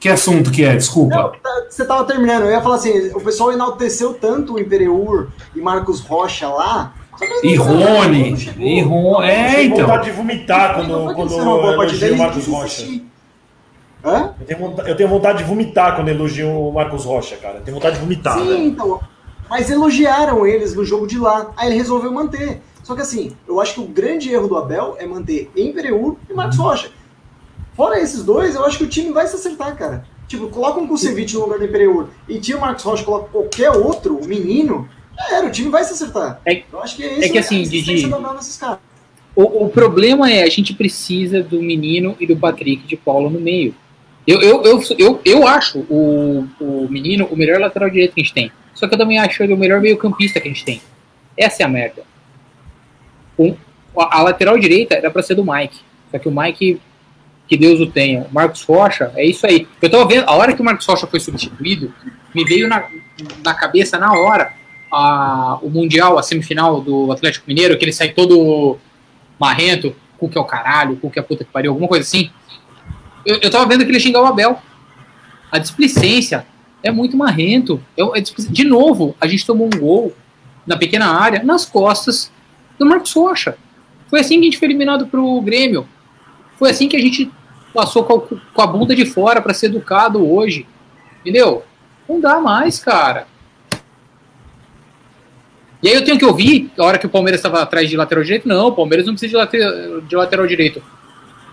Que 0.00 0.08
assunto 0.08 0.50
que 0.50 0.64
é? 0.64 0.76
Desculpa. 0.76 1.16
Não, 1.16 1.30
tá- 1.32 1.66
você 1.68 1.84
tava 1.84 2.04
terminando. 2.04 2.44
Eu 2.44 2.50
ia 2.50 2.60
falar 2.62 2.76
assim: 2.76 3.10
o 3.14 3.20
pessoal 3.20 3.52
enalteceu 3.52 4.14
tanto 4.14 4.54
o 4.54 4.60
Imperiur 4.60 5.28
e 5.54 5.60
Marcos 5.60 6.00
Rocha 6.00 6.48
lá. 6.48 6.94
E 7.42 7.56
Rony. 7.56 8.54
E 8.58 8.80
Rony. 8.80 9.26
É, 9.28 9.54
Tenho 9.54 9.74
então. 9.74 9.86
vontade 9.86 10.04
de 10.04 10.10
vomitar 10.12 10.76
quando, 10.76 11.14
quando 11.14 11.32
eu 11.34 11.72
elogio 11.72 12.14
o 12.14 12.18
Marcos 12.18 12.46
Rocha. 12.46 12.86
Hã? 14.04 14.34
Eu 14.40 14.46
tenho, 14.46 14.60
vontade, 14.60 14.88
eu 14.88 14.96
tenho 14.96 15.08
vontade 15.08 15.38
de 15.38 15.44
vomitar 15.44 15.96
quando 15.96 16.08
eu 16.08 16.14
elogio 16.14 16.48
o 16.48 16.72
Marcos 16.72 17.04
Rocha, 17.04 17.36
cara. 17.36 17.56
Eu 17.56 17.62
tenho 17.62 17.74
vontade 17.76 17.96
de 17.96 18.02
vomitar. 18.02 18.38
Sim, 18.38 18.46
velho. 18.46 18.64
então. 18.66 19.00
Mas 19.50 19.68
elogiaram 19.70 20.46
eles 20.46 20.74
no 20.74 20.84
jogo 20.84 21.06
de 21.06 21.18
lá. 21.18 21.50
Aí 21.56 21.68
ele 21.68 21.76
resolveu 21.76 22.12
manter. 22.12 22.62
Só 22.84 22.94
que 22.94 23.02
assim, 23.02 23.32
eu 23.48 23.60
acho 23.60 23.74
que 23.74 23.80
o 23.80 23.86
grande 23.86 24.32
erro 24.32 24.46
do 24.46 24.56
Abel 24.56 24.94
é 24.98 25.06
manter 25.06 25.50
Imperiur 25.56 26.16
e 26.30 26.32
Marcos 26.32 26.56
Rocha. 26.56 26.90
Fora 27.78 28.00
esses 28.00 28.24
dois, 28.24 28.56
eu 28.56 28.64
acho 28.64 28.76
que 28.78 28.82
o 28.84 28.88
time 28.88 29.12
vai 29.12 29.24
se 29.28 29.36
acertar, 29.36 29.76
cara. 29.76 30.04
Tipo, 30.26 30.48
coloca 30.48 30.80
um 30.80 30.86
Kusevich 30.88 31.32
no 31.34 31.42
lugar 31.42 31.60
do 31.60 31.64
Imperiur 31.64 32.08
e 32.28 32.40
tira 32.40 32.58
o 32.58 32.60
Marcos 32.60 32.82
Rocha, 32.82 33.04
coloca 33.04 33.28
qualquer 33.30 33.70
outro, 33.70 34.20
menino, 34.26 34.88
já 35.16 35.36
era, 35.36 35.46
o 35.46 35.50
time 35.52 35.70
vai 35.70 35.84
se 35.84 35.92
acertar. 35.92 36.40
É- 36.44 36.64
eu 36.72 36.80
acho 36.82 36.96
que 36.96 37.04
é 37.04 37.18
isso 37.20 37.32
que 37.32 37.38
assim, 37.38 37.62
Didi-. 37.62 38.02
O, 39.36 39.66
o 39.66 39.68
problema 39.70 40.28
é 40.28 40.42
a 40.42 40.50
gente 40.50 40.74
precisa 40.74 41.40
do 41.40 41.62
menino 41.62 42.16
e 42.18 42.26
do 42.26 42.36
Patrick 42.36 42.84
de 42.84 42.96
Paulo 42.96 43.30
no 43.30 43.40
meio. 43.40 43.72
Eu, 44.26 44.40
eu, 44.42 44.62
eu, 44.64 44.82
eu, 44.98 45.20
eu 45.24 45.46
acho 45.46 45.78
o, 45.88 46.48
o 46.60 46.88
menino 46.90 47.26
o 47.30 47.36
melhor 47.36 47.60
lateral 47.60 47.88
direito 47.88 48.12
que 48.12 48.20
a 48.20 48.24
gente 48.24 48.34
tem. 48.34 48.52
Só 48.74 48.88
que 48.88 48.94
eu 48.94 48.98
também 48.98 49.20
acho 49.20 49.40
ele 49.40 49.52
o 49.54 49.56
melhor 49.56 49.80
meio-campista 49.80 50.40
que 50.40 50.48
a 50.48 50.50
gente 50.50 50.64
tem. 50.64 50.82
Essa 51.36 51.62
é 51.62 51.64
a 51.64 51.68
merda. 51.68 52.02
O- 53.38 53.54
a, 53.96 54.18
a 54.18 54.22
lateral 54.22 54.58
direita 54.58 54.96
era 54.96 55.10
pra 55.12 55.22
ser 55.22 55.36
do 55.36 55.44
Mike. 55.44 55.78
Só 56.10 56.18
que 56.18 56.28
o 56.28 56.32
Mike, 56.34 56.80
que 57.48 57.56
Deus 57.56 57.80
o 57.80 57.86
tenha. 57.86 58.26
O 58.30 58.34
Marcos 58.34 58.62
Rocha, 58.62 59.10
é 59.16 59.24
isso 59.24 59.46
aí. 59.46 59.66
Eu 59.80 59.90
tava 59.90 60.06
vendo, 60.06 60.24
a 60.28 60.32
hora 60.34 60.52
que 60.52 60.60
o 60.60 60.64
Marcos 60.64 60.86
Rocha 60.86 61.06
foi 61.06 61.18
substituído, 61.18 61.92
me 62.34 62.44
veio 62.44 62.68
na, 62.68 62.84
na 63.42 63.54
cabeça 63.54 63.98
na 63.98 64.12
hora 64.12 64.52
a, 64.92 65.58
o 65.62 65.70
Mundial, 65.70 66.18
a 66.18 66.22
semifinal 66.22 66.80
do 66.80 67.10
Atlético 67.10 67.46
Mineiro, 67.48 67.76
que 67.78 67.84
ele 67.84 67.92
sai 67.92 68.10
todo 68.10 68.76
marrento, 69.38 69.96
cu 70.18 70.28
que 70.28 70.36
é 70.36 70.40
o 70.40 70.44
caralho, 70.44 70.96
cu 70.96 71.10
que 71.10 71.18
é 71.18 71.22
a 71.22 71.24
puta 71.24 71.44
que 71.44 71.50
pariu, 71.50 71.70
alguma 71.70 71.88
coisa 71.88 72.02
assim. 72.04 72.30
Eu, 73.24 73.38
eu 73.42 73.50
tava 73.50 73.66
vendo 73.66 73.84
que 73.84 73.90
ele 73.90 74.00
xingava 74.00 74.26
o 74.26 74.28
Abel. 74.28 74.60
A 75.50 75.58
displicência 75.58 76.46
é 76.82 76.90
muito 76.90 77.16
marrento. 77.16 77.82
É 77.96 78.20
de 78.20 78.64
novo, 78.64 79.16
a 79.20 79.26
gente 79.26 79.46
tomou 79.46 79.66
um 79.66 79.78
gol 79.78 80.14
na 80.66 80.76
pequena 80.76 81.06
área, 81.06 81.42
nas 81.42 81.64
costas 81.64 82.30
do 82.78 82.84
Marcos 82.84 83.12
Rocha. 83.14 83.56
Foi 84.08 84.20
assim 84.20 84.36
que 84.36 84.42
a 84.42 84.44
gente 84.44 84.58
foi 84.58 84.68
eliminado 84.68 85.06
pro 85.06 85.40
Grêmio. 85.40 85.88
Foi 86.58 86.70
assim 86.70 86.88
que 86.88 86.96
a 86.96 87.00
gente 87.00 87.30
passou 87.72 88.02
com 88.02 88.62
a, 88.62 88.66
bunda 88.66 88.94
de 88.94 89.06
fora 89.06 89.40
para 89.40 89.54
ser 89.54 89.66
educado 89.66 90.26
hoje. 90.28 90.66
Entendeu? 91.20 91.62
Não 92.08 92.20
dá 92.20 92.40
mais, 92.40 92.78
cara. 92.78 93.26
E 95.80 95.88
aí 95.88 95.94
eu 95.94 96.04
tenho 96.04 96.18
que 96.18 96.24
ouvir, 96.24 96.72
a 96.76 96.84
hora 96.84 96.98
que 96.98 97.06
o 97.06 97.08
Palmeiras 97.08 97.38
estava 97.38 97.62
atrás 97.62 97.88
de 97.88 97.96
lateral 97.96 98.24
direito, 98.24 98.48
não, 98.48 98.68
o 98.68 98.72
Palmeiras 98.72 99.06
não 99.06 99.14
precisa 99.14 99.30
de 99.30 99.36
lateral, 99.36 100.00
de 100.00 100.16
lateral 100.16 100.46
direito. 100.46 100.82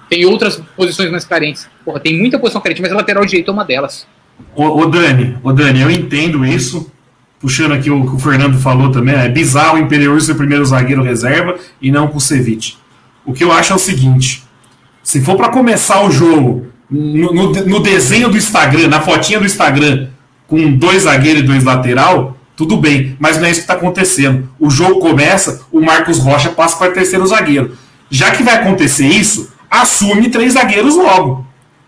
Tem 0.09 0.25
outras 0.25 0.61
posições 0.75 1.11
mais 1.11 1.25
carentes. 1.25 1.69
Porra, 1.83 1.99
tem 1.99 2.17
muita 2.17 2.39
posição 2.39 2.61
carente, 2.61 2.81
mas 2.81 2.91
a 2.91 2.95
lateral 2.95 3.23
direito 3.25 3.49
é 3.49 3.53
uma 3.53 3.63
delas. 3.63 4.07
Ô, 4.55 4.85
Dani, 4.85 5.37
ô 5.43 5.53
Dani, 5.53 5.81
eu 5.81 5.91
entendo 5.91 6.43
isso. 6.43 6.91
Puxando 7.39 7.73
aqui 7.73 7.91
o 7.91 8.01
que 8.03 8.15
o 8.15 8.19
Fernando 8.19 8.57
falou 8.57 8.91
também, 8.91 9.13
é 9.13 9.29
bizarro 9.29 9.75
o 9.75 9.79
Imperiur 9.79 10.19
ser 10.21 10.31
o 10.31 10.35
primeiro 10.35 10.65
zagueiro 10.65 11.03
reserva 11.03 11.59
e 11.79 11.91
não 11.91 12.09
o 12.11 12.19
Ceviche. 12.19 12.77
O 13.23 13.33
que 13.33 13.43
eu 13.43 13.51
acho 13.51 13.73
é 13.73 13.75
o 13.75 13.79
seguinte: 13.79 14.44
se 15.05 15.21
for 15.21 15.37
para 15.37 15.49
começar 15.49 16.01
o 16.03 16.09
jogo 16.11 16.65
no, 16.89 17.31
no- 17.33 17.51
no 17.51 17.79
desenho 17.79 18.27
do 18.29 18.37
Instagram, 18.37 18.87
na 18.87 18.99
fotinha 19.01 19.39
do 19.39 19.45
Instagram, 19.45 20.07
com 20.47 20.71
dois 20.73 21.03
zagueiros 21.03 21.41
e 21.43 21.45
dois 21.45 21.63
lateral, 21.63 22.35
tudo 22.55 22.75
bem, 22.77 23.15
mas 23.19 23.37
não 23.37 23.45
é 23.45 23.51
isso 23.51 23.59
que 23.61 23.63
está 23.65 23.73
acontecendo. 23.75 24.49
O 24.59 24.69
jogo 24.69 24.99
começa, 24.99 25.61
o 25.71 25.79
Marcos 25.81 26.17
Rocha 26.19 26.49
passa 26.49 26.75
para 26.77 26.91
terceiro 26.91 27.25
zagueiro. 27.27 27.77
Já 28.09 28.31
que 28.31 28.43
vai 28.43 28.55
acontecer 28.55 29.05
isso, 29.07 29.51
assume 29.69 30.29
três 30.29 30.53
zagueiros 30.53 30.95
logo 30.95 31.45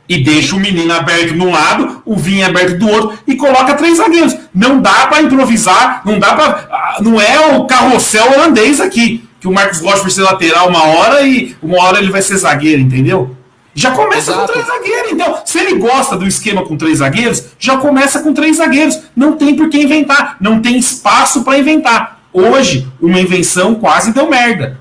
e 0.09 0.24
deixa 0.24 0.55
o 0.55 0.59
menino 0.59 0.93
aberto 0.93 1.34
de 1.34 1.39
um 1.41 1.51
lado, 1.51 2.01
o 2.05 2.15
Vinha 2.15 2.47
aberto 2.47 2.78
do 2.78 2.88
outro 2.89 3.18
e 3.28 3.36
coloca 3.36 3.74
três 3.76 3.97
zagueiros. 3.97 4.36
Não 4.53 4.82
dá 4.82 5.07
pra 5.07 5.22
improvisar, 5.22 6.01
não 6.05 6.18
dá 6.20 6.34
para, 6.34 6.97
não 7.01 7.20
é 7.20 7.55
o 7.57 7.65
carrossel 7.65 8.32
holandês 8.34 8.80
aqui, 8.82 9.26
que 9.39 9.47
o 9.47 9.51
Marcos 9.53 9.79
Rocha 9.81 10.01
vai 10.01 10.11
ser 10.11 10.21
lateral 10.23 10.67
uma 10.69 10.83
hora 10.83 11.21
e 11.21 11.55
uma 11.61 11.81
hora 11.83 11.99
ele 11.99 12.11
vai 12.11 12.21
ser 12.21 12.38
zagueiro, 12.38 12.81
entendeu? 12.81 13.35
Já 13.75 13.91
começa 13.91 14.31
Exato. 14.31 14.47
com 14.47 14.53
três 14.53 14.65
zagueiros, 14.65 15.11
então. 15.11 15.41
Se 15.45 15.59
ele 15.59 15.75
gosta 15.77 16.17
do 16.17 16.25
esquema 16.25 16.65
com 16.65 16.75
três 16.75 16.97
zagueiros, 16.97 17.43
já 17.59 17.77
começa 17.77 18.23
com 18.23 18.33
três 18.33 18.57
zagueiros. 18.57 18.99
Não 19.15 19.33
tem 19.38 19.55
por 19.55 19.69
que 19.69 19.77
inventar, 19.79 20.35
não 20.41 20.59
tem 20.61 20.77
espaço 20.77 21.43
pra 21.43 21.59
inventar. 21.59 22.19
Hoje, 22.33 22.88
uma 22.99 23.19
invenção 23.19 23.75
quase 23.75 24.11
deu 24.13 24.27
merda. 24.27 24.79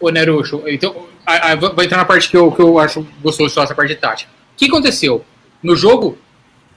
Ô, 0.00 0.10
Nerucho, 0.10 0.62
então, 0.66 0.94
a- 1.26 1.52
a- 1.52 1.56
vou 1.56 1.74
vou 1.74 1.82
entrar 1.82 1.96
na 1.98 2.04
parte 2.04 2.28
que 2.28 2.36
eu, 2.36 2.52
que 2.52 2.60
eu 2.62 2.78
acho 2.78 3.04
gostoso 3.22 3.52
só 3.52 3.64
essa 3.64 3.74
parte 3.74 3.88
de 3.94 3.96
tática. 4.00 4.30
O 4.54 4.56
que 4.56 4.66
aconteceu? 4.66 5.24
No 5.62 5.74
jogo 5.74 6.16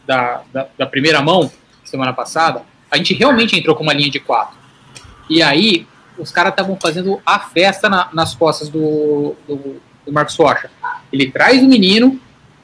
da, 0.08 0.42
da, 0.52 0.68
da 0.78 0.86
primeira 0.88 1.22
mão, 1.22 1.52
semana 1.84 2.14
passada, 2.14 2.64
a 2.90 2.98
gente 2.98 3.14
realmente 3.14 3.56
entrou 3.56 3.76
com 3.76 3.84
uma 3.84 3.94
linha 3.94 4.10
de 4.10 4.20
quatro. 4.20 4.58
E 5.30 5.44
aí, 5.44 5.86
os 6.22 6.32
caras 6.32 6.52
estavam 6.52 6.78
fazendo 6.82 7.20
a 7.26 7.40
festa 7.40 7.90
na- 7.90 8.10
nas 8.14 8.34
costas 8.36 8.70
do, 8.70 9.36
do, 9.48 9.56
do 10.06 10.12
Marcos 10.14 10.36
Rocha. 10.36 10.70
Ele 11.12 11.30
traz 11.32 11.62
o 11.62 11.66
menino, 11.68 12.20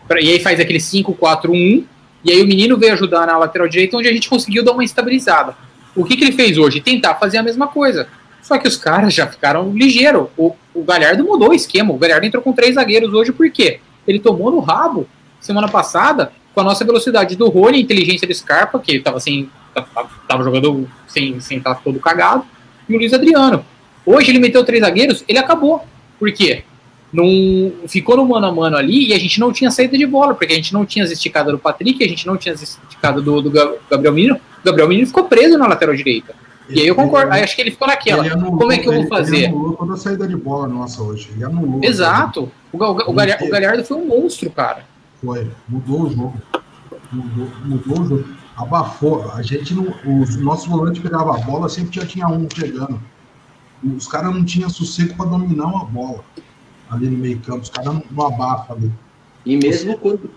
pra- 0.07 0.21
e 0.21 0.29
aí 0.29 0.39
faz 0.39 0.59
aquele 0.59 0.79
5-4-1, 0.79 1.83
e 2.23 2.31
aí 2.31 2.41
o 2.41 2.47
menino 2.47 2.77
veio 2.77 2.93
ajudar 2.93 3.25
na 3.25 3.37
lateral 3.37 3.67
direita, 3.67 3.97
onde 3.97 4.07
a 4.07 4.13
gente 4.13 4.29
conseguiu 4.29 4.63
dar 4.63 4.71
uma 4.73 4.83
estabilizada. 4.83 5.55
O 5.95 6.05
que, 6.05 6.15
que 6.15 6.23
ele 6.23 6.31
fez 6.33 6.57
hoje? 6.57 6.79
Tentar 6.81 7.15
fazer 7.15 7.37
a 7.37 7.43
mesma 7.43 7.67
coisa. 7.67 8.07
Só 8.41 8.57
que 8.57 8.67
os 8.67 8.77
caras 8.77 9.13
já 9.13 9.27
ficaram 9.27 9.71
ligeiro. 9.73 10.29
O, 10.37 10.55
o 10.73 10.83
Galhardo 10.83 11.23
mudou 11.23 11.49
o 11.49 11.53
esquema. 11.53 11.91
O 11.93 11.97
Galhardo 11.97 12.25
entrou 12.25 12.41
com 12.43 12.53
três 12.53 12.75
zagueiros 12.75 13.11
hoje, 13.13 13.31
por 13.31 13.49
quê? 13.49 13.79
Ele 14.07 14.19
tomou 14.19 14.49
no 14.51 14.59
rabo 14.59 15.07
semana 15.39 15.67
passada 15.67 16.31
com 16.53 16.61
a 16.61 16.63
nossa 16.63 16.85
velocidade 16.85 17.35
do 17.35 17.49
Rony, 17.49 17.81
inteligência 17.81 18.27
do 18.27 18.33
Scarpa, 18.33 18.79
que 18.79 18.99
tava 18.99 19.19
sem. 19.19 19.49
tava 20.27 20.43
jogando 20.43 20.89
sem 21.07 21.39
sem 21.39 21.57
estar 21.59 21.75
todo 21.75 21.99
cagado, 21.99 22.43
e 22.87 22.95
o 22.95 22.97
Luiz 22.97 23.13
Adriano. 23.13 23.65
Hoje 24.05 24.31
ele 24.31 24.39
meteu 24.39 24.63
três 24.63 24.81
zagueiros, 24.81 25.23
ele 25.27 25.37
acabou. 25.37 25.83
Por 26.19 26.31
quê? 26.31 26.63
Não, 27.11 27.71
ficou 27.87 28.17
no 28.17 28.25
mano 28.25 28.47
a 28.47 28.51
mano 28.51 28.75
ali 28.77 29.09
e 29.09 29.13
a 29.13 29.19
gente 29.19 29.39
não 29.39 29.51
tinha 29.53 29.71
saída 29.71 29.97
de 29.97 30.05
bola, 30.05 30.33
porque 30.33 30.51
a 30.53 30.55
gente 30.55 30.73
não 30.73 30.85
tinha 30.85 31.05
as 31.05 31.11
esticadas 31.11 31.51
do 31.53 31.59
Patrick, 31.59 32.03
a 32.03 32.07
gente 32.07 32.27
não 32.27 32.35
tinha 32.37 32.53
as 32.53 32.61
esticadas 32.61 33.23
do, 33.23 33.41
do 33.41 33.49
Gabriel 33.89 34.13
Menino. 34.13 34.35
O 34.35 34.65
Gabriel 34.65 34.87
Menino 34.89 35.07
ficou 35.07 35.23
preso 35.25 35.57
na 35.57 35.67
lateral 35.67 35.95
direita. 35.95 36.35
E 36.69 36.81
aí 36.81 36.87
eu 36.87 36.95
concordo, 36.95 37.31
aí 37.31 37.41
acho 37.41 37.55
que 37.55 37.61
ele 37.61 37.71
ficou 37.71 37.87
naquela. 37.87 38.25
Ele 38.25 38.33
anulou- 38.33 38.57
Como 38.59 38.71
é 38.73 38.77
que 38.77 38.87
eu 38.89 38.91
vou 38.91 39.01
ele- 39.01 39.09
fazer? 39.09 39.35
Ele 39.37 39.45
anulou 39.45 39.73
toda 39.77 39.93
a 39.93 39.97
saída 39.97 40.27
de 40.27 40.35
bola 40.35 40.67
nossa 40.67 41.01
hoje. 41.01 41.29
Ele 41.33 41.45
anulou. 41.45 41.79
Exato. 41.81 42.51
O, 42.73 42.77
o, 42.77 42.91
o 43.09 43.13
Galhardo, 43.13 43.45
o 43.45 43.49
Galhardo 43.49 43.85
foi 43.85 43.95
um 43.97 44.05
monstro, 44.05 44.49
cara. 44.49 44.83
Foi. 45.23 45.47
Mudou 45.69 46.01
o 46.01 46.09
jogo. 46.09 46.33
Mudou, 47.09 47.47
mudou 47.63 47.99
o 48.01 48.05
jogo. 48.09 48.25
Abafou. 48.57 49.31
A 49.33 49.41
gente 49.41 49.73
não. 49.73 49.93
Os 50.21 50.35
nossos 50.37 50.67
volantes 50.67 51.01
pegavam 51.01 51.33
a 51.33 51.37
bola, 51.37 51.69
sempre 51.69 51.95
já 51.99 52.05
tinha 52.05 52.27
um 52.27 52.47
chegando. 52.53 52.99
Os 53.95 54.07
caras 54.07 54.33
não 54.33 54.43
tinham 54.43 54.69
sossego 54.69 55.13
para 55.15 55.27
dominar 55.27 55.65
uma 55.67 55.85
bola 55.85 56.23
ali 56.89 57.07
no 57.07 57.17
meio 57.17 57.39
campo. 57.39 57.61
Os 57.61 57.69
caras 57.69 57.93
não, 57.93 58.03
não 58.09 58.25
abafam 58.27 58.75
ali. 58.77 58.91
E 59.45 59.55
mesmo 59.57 59.97
quando, 59.99 60.31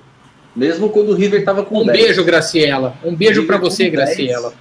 mesmo 0.55 0.91
quando 0.91 1.09
o 1.11 1.15
River 1.15 1.45
tava 1.45 1.65
com 1.65 1.81
Um 1.83 1.87
10. 1.87 1.99
beijo, 1.99 2.25
Graciela. 2.25 2.95
Um 3.03 3.17
beijo 3.17 3.47
pra 3.47 3.57
River 3.57 3.71
você, 3.71 3.91
com 3.91 3.97
10. 3.97 4.09
Graciela. 4.17 4.53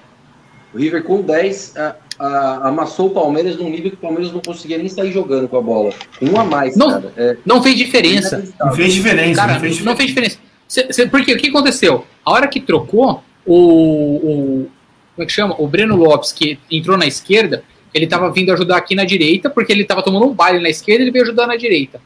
O 0.74 0.78
River 0.78 1.04
com 1.04 1.22
10 1.22 1.76
a- 1.76 1.96
a- 2.18 2.68
amassou 2.70 3.08
o 3.08 3.10
Palmeiras 3.10 3.58
num 3.58 3.70
nível 3.70 3.90
que 3.92 3.98
o 3.98 4.00
Palmeiras 4.00 4.32
não 4.32 4.40
conseguia 4.40 4.78
nem 4.78 4.88
sair 4.88 5.12
jogando 5.12 5.50
com 5.50 5.58
a 5.58 5.62
bola. 5.62 5.92
Um 6.22 6.40
a 6.40 6.46
mais, 6.46 6.78
Não. 6.78 6.90
cara. 6.92 7.12
É 7.18 7.38
Não 7.46 7.62
fez 7.62 7.76
diferença. 7.76 8.44
Não 8.60 8.72
fez 8.72 8.94
diferença. 8.94 9.36
Cara, 9.42 9.54
não 9.54 9.60
fez 9.60 9.84
não 9.84 9.94
diferença. 9.94 9.98
fez 9.98 10.10
diferença. 10.10 10.38
Cê- 10.68 10.94
cê- 10.94 11.08
porque 11.08 11.34
o 11.34 11.38
que 11.38 11.50
aconteceu? 11.50 12.06
A 12.24 12.32
hora 12.32 12.48
que 12.48 12.60
trocou, 12.62 13.24
o, 13.54 14.16
o- 14.64 14.70
Como 15.16 15.24
é 15.24 15.26
que 15.26 15.32
chama? 15.32 15.56
O 15.60 15.68
Breno 15.68 15.96
Lopes, 15.96 16.32
que 16.32 16.58
entrou 16.72 16.98
na 16.98 17.06
esquerda, 17.06 17.64
ele 17.94 18.08
tava 18.08 18.32
vindo 18.32 18.52
ajudar 18.54 18.78
aqui 18.78 18.96
na 18.96 19.04
direita, 19.04 19.50
porque 19.50 19.72
ele 19.74 19.84
tava 19.84 20.02
tomando 20.04 20.26
um 20.28 20.34
baile 20.34 20.60
na 20.62 20.70
esquerda 20.70 21.02
ele 21.04 21.12
veio 21.12 21.26
ajudar 21.26 21.48
na 21.48 21.56
direita. 21.56 22.00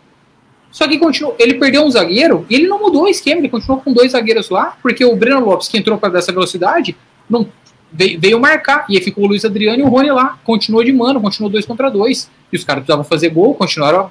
Só 0.71 0.87
que 0.87 0.97
continuou, 0.97 1.35
ele 1.37 1.53
perdeu 1.55 1.83
um 1.83 1.91
zagueiro 1.91 2.45
e 2.49 2.55
ele 2.55 2.67
não 2.67 2.79
mudou 2.79 3.03
o 3.03 3.07
esquema, 3.07 3.39
ele 3.41 3.49
continuou 3.49 3.79
com 3.81 3.93
dois 3.93 4.13
zagueiros 4.13 4.49
lá, 4.49 4.75
porque 4.81 5.05
o 5.05 5.15
Breno 5.15 5.45
Lopes, 5.45 5.67
que 5.67 5.77
entrou 5.77 5.97
para 5.99 6.09
dessa 6.13 6.31
velocidade, 6.31 6.95
não 7.29 7.47
veio, 7.91 8.19
veio 8.19 8.39
marcar. 8.39 8.85
E 8.89 8.97
aí 8.97 9.03
ficou 9.03 9.25
o 9.25 9.27
Luiz 9.27 9.45
Adriano 9.45 9.79
e 9.79 9.83
o 9.83 9.87
Rony 9.87 10.09
lá. 10.11 10.39
Continuou 10.43 10.83
de 10.83 10.91
mano, 10.91 11.21
continuou 11.21 11.51
dois 11.51 11.65
contra 11.65 11.91
dois. 11.91 12.27
E 12.51 12.55
os 12.55 12.63
caras 12.63 12.81
precisavam 12.81 13.03
fazer 13.05 13.29
gol, 13.29 13.53
continuaram 13.53 14.09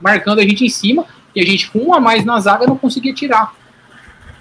marcando 0.00 0.40
a 0.40 0.42
gente 0.42 0.64
em 0.64 0.68
cima. 0.68 1.04
E 1.36 1.40
a 1.40 1.44
gente, 1.46 1.70
com 1.70 1.78
um 1.78 1.94
a 1.94 2.00
mais 2.00 2.24
na 2.24 2.40
zaga, 2.40 2.66
não 2.66 2.76
conseguia 2.76 3.14
tirar. 3.14 3.54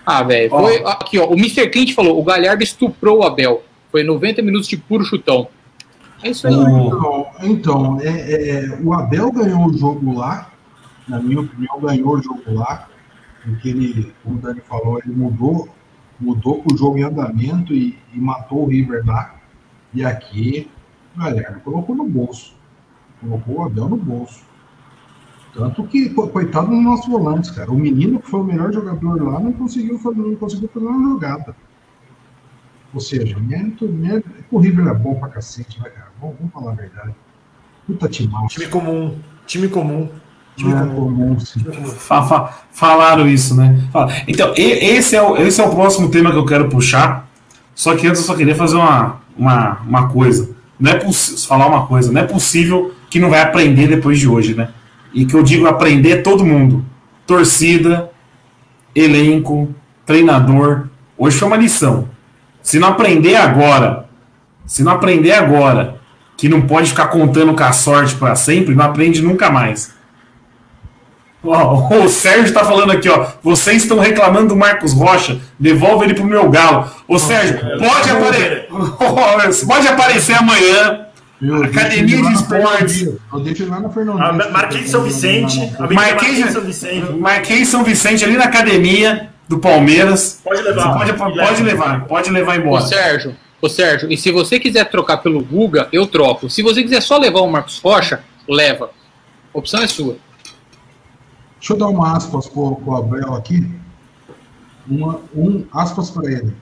Ah, 0.09 0.23
velho. 0.23 0.49
Foi 0.49 0.83
aqui, 0.85 1.17
ó. 1.19 1.27
O 1.27 1.33
Mr. 1.33 1.69
Clint 1.69 1.93
falou: 1.93 2.19
o 2.19 2.23
Galhardo 2.23 2.63
estuprou 2.63 3.19
o 3.19 3.23
Abel. 3.23 3.63
Foi 3.91 4.03
90 4.03 4.41
minutos 4.41 4.67
de 4.67 4.77
puro 4.77 5.03
chutão. 5.03 5.47
É 6.23 6.29
isso 6.31 6.47
aí. 6.47 6.53
O- 6.55 6.87
Então, 6.87 7.27
então 7.43 7.99
é, 8.01 8.07
é, 8.65 8.79
o 8.83 8.93
Abel 8.93 9.31
ganhou 9.31 9.65
o 9.67 9.77
jogo 9.77 10.17
lá, 10.17 10.51
na 11.07 11.19
minha 11.19 11.41
opinião, 11.41 11.79
ganhou 11.79 12.15
o 12.15 12.21
jogo 12.21 12.41
lá, 12.53 12.87
porque 13.43 13.69
ele, 13.69 14.13
como 14.23 14.35
o 14.37 14.39
Dani 14.41 14.61
falou, 14.67 14.99
ele 15.03 15.13
mudou, 15.15 15.69
mudou 16.19 16.61
com 16.61 16.73
o 16.73 16.77
jogo 16.77 16.97
em 16.97 17.03
andamento 17.03 17.73
e, 17.73 17.97
e 18.13 18.19
matou 18.19 18.63
o 18.63 18.67
River 18.67 19.03
lá. 19.05 19.35
E 19.93 20.03
aqui, 20.03 20.69
galera, 21.15 21.61
colocou 21.63 21.95
no 21.95 22.03
bolso. 22.03 22.53
Colocou 23.21 23.55
o 23.59 23.63
Abel 23.63 23.89
no 23.89 23.97
bolso. 23.97 24.41
Tanto 25.53 25.83
que, 25.83 26.09
co- 26.09 26.27
coitado 26.27 26.67
dos 26.67 26.83
nossos 26.83 27.07
volantes, 27.07 27.49
cara. 27.51 27.71
O 27.71 27.75
menino 27.77 28.19
que 28.19 28.29
foi 28.29 28.39
o 28.39 28.43
melhor 28.43 28.71
jogador 28.71 29.21
lá 29.21 29.39
não 29.39 29.51
conseguiu 29.51 29.97
fazer, 29.99 30.17
não 30.21 30.35
conseguiu 30.35 30.69
fazer 30.73 30.85
uma 30.85 31.09
jogada. 31.09 31.55
Ou 32.93 32.99
seja, 32.99 33.37
mérito, 33.39 33.87
mérito. 33.87 34.29
O 34.51 34.57
River 34.59 34.87
é 34.87 34.93
bom 34.93 35.15
pra 35.15 35.29
cacete, 35.29 35.79
né, 35.81 35.89
cara? 35.89 36.07
Vamos, 36.19 36.35
vamos 36.39 36.53
falar 36.53 36.71
a 36.71 36.75
verdade. 36.75 37.13
Puta 37.85 38.07
timaço. 38.07 38.47
Time 38.55 38.67
comum. 38.67 39.15
Time 39.45 39.67
comum. 39.67 40.09
Time 40.55 40.73
é 40.73 40.79
comum. 40.79 40.95
comum, 40.95 41.39
sim. 41.39 41.63
Fa- 41.97 42.23
fa- 42.23 42.53
falaram 42.71 43.27
isso, 43.27 43.55
né? 43.55 43.81
Então, 44.27 44.53
esse 44.57 45.15
é, 45.15 45.21
o, 45.21 45.37
esse 45.37 45.61
é 45.61 45.65
o 45.65 45.69
próximo 45.69 46.09
tema 46.09 46.31
que 46.31 46.37
eu 46.37 46.45
quero 46.45 46.67
puxar. 46.69 47.27
Só 47.73 47.95
que 47.95 48.07
antes 48.07 48.21
eu 48.21 48.27
só 48.27 48.35
queria 48.35 48.55
fazer 48.55 48.75
uma, 48.75 49.21
uma, 49.37 49.79
uma 49.87 50.09
coisa. 50.09 50.49
Não 50.79 50.91
é 50.91 50.95
possível 50.95 51.37
falar 51.47 51.67
uma 51.67 51.85
coisa, 51.87 52.11
não 52.11 52.21
é 52.21 52.25
possível 52.25 52.93
que 53.09 53.19
não 53.19 53.29
vai 53.29 53.41
aprender 53.41 53.87
depois 53.87 54.19
de 54.19 54.27
hoje, 54.27 54.53
né? 54.55 54.69
E 55.13 55.25
que 55.25 55.33
eu 55.33 55.43
digo 55.43 55.67
aprender 55.67 56.11
é 56.11 56.21
todo 56.21 56.45
mundo. 56.45 56.85
Torcida, 57.25 58.11
elenco, 58.95 59.73
treinador. 60.05 60.87
Hoje 61.17 61.37
foi 61.37 61.47
uma 61.47 61.57
lição. 61.57 62.09
Se 62.61 62.79
não 62.79 62.89
aprender 62.89 63.35
agora, 63.35 64.07
se 64.65 64.83
não 64.83 64.91
aprender 64.91 65.31
agora, 65.31 65.99
que 66.37 66.47
não 66.47 66.61
pode 66.61 66.89
ficar 66.89 67.07
contando 67.07 67.53
com 67.53 67.63
a 67.63 67.71
sorte 67.71 68.15
para 68.15 68.35
sempre, 68.35 68.75
não 68.75 68.85
aprende 68.85 69.21
nunca 69.21 69.49
mais. 69.49 69.93
Ó, 71.43 71.89
o 72.03 72.09
Sérgio 72.09 72.53
tá 72.53 72.63
falando 72.63 72.91
aqui, 72.91 73.09
ó. 73.09 73.27
Vocês 73.41 73.83
estão 73.83 73.99
reclamando 73.99 74.49
do 74.49 74.55
Marcos 74.55 74.93
Rocha. 74.93 75.39
Devolve 75.57 76.05
ele 76.05 76.13
pro 76.13 76.23
meu 76.23 76.49
galo. 76.49 76.89
Ô, 77.07 77.17
Sérgio, 77.17 77.59
pode, 77.59 78.09
apare... 78.09 78.67
pode 79.65 79.87
aparecer 79.87 80.33
amanhã. 80.33 81.05
Eu 81.41 81.63
Academia 81.63 82.21
de 82.21 82.33
Esportes. 82.33 83.01
Eu 83.01 83.39
deixo 83.39 83.69
lá 83.69 83.79
na 83.79 83.89
Fernandinha. 83.89 84.25
A 84.25 84.51
Marquês 84.51 84.83
de 84.83 84.89
São 84.89 85.03
Vicente. 85.03 85.71
Marquês, 85.93 86.51
São 86.51 86.61
Vicente. 86.61 87.11
Marquês 87.13 87.67
São 87.69 87.83
Vicente, 87.83 88.25
ali 88.25 88.35
na 88.35 88.45
academia 88.45 89.29
do 89.47 89.57
Palmeiras. 89.57 90.41
Pode 90.43 90.61
levar. 90.61 90.97
Você 90.97 91.13
pode, 91.13 91.39
pode 91.39 91.63
levar, 91.63 92.05
pode 92.05 92.29
levar 92.29 92.57
Ô, 92.57 92.61
embora. 92.61 92.85
Sérgio, 92.85 93.35
ô 93.61 93.69
Sérgio, 93.69 94.11
e 94.11 94.17
se 94.17 94.31
você 94.31 94.59
quiser 94.59 94.89
trocar 94.89 95.17
pelo 95.17 95.41
Guga, 95.41 95.87
eu 95.93 96.05
troco. 96.05 96.49
Se 96.49 96.61
você 96.61 96.83
quiser 96.83 97.01
só 97.01 97.17
levar 97.17 97.39
o 97.39 97.49
Marcos 97.49 97.79
Rocha, 97.79 98.21
leva. 98.47 98.91
A 99.53 99.57
opção 99.57 99.81
é 99.81 99.87
sua. 99.87 100.17
Deixa 101.57 101.73
eu 101.73 101.77
dar 101.77 101.87
uma 101.87 102.17
aspas 102.17 102.47
pro, 102.47 102.75
pro 102.75 102.95
Abel 102.97 103.33
aqui. 103.33 103.65
Uma, 104.87 105.21
um 105.33 105.65
aspas 105.71 106.09
para 106.09 106.31
ele. 106.31 106.53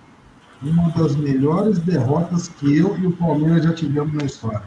Uma 0.62 0.90
das 0.92 1.16
melhores 1.16 1.78
derrotas 1.80 2.48
que 2.60 2.78
eu 2.78 2.98
e 3.02 3.08
o 3.08 3.12
Palmeiras 3.12 3.64
já 3.64 3.74
tivemos 3.74 4.14
na 4.14 4.26
história. 4.26 4.62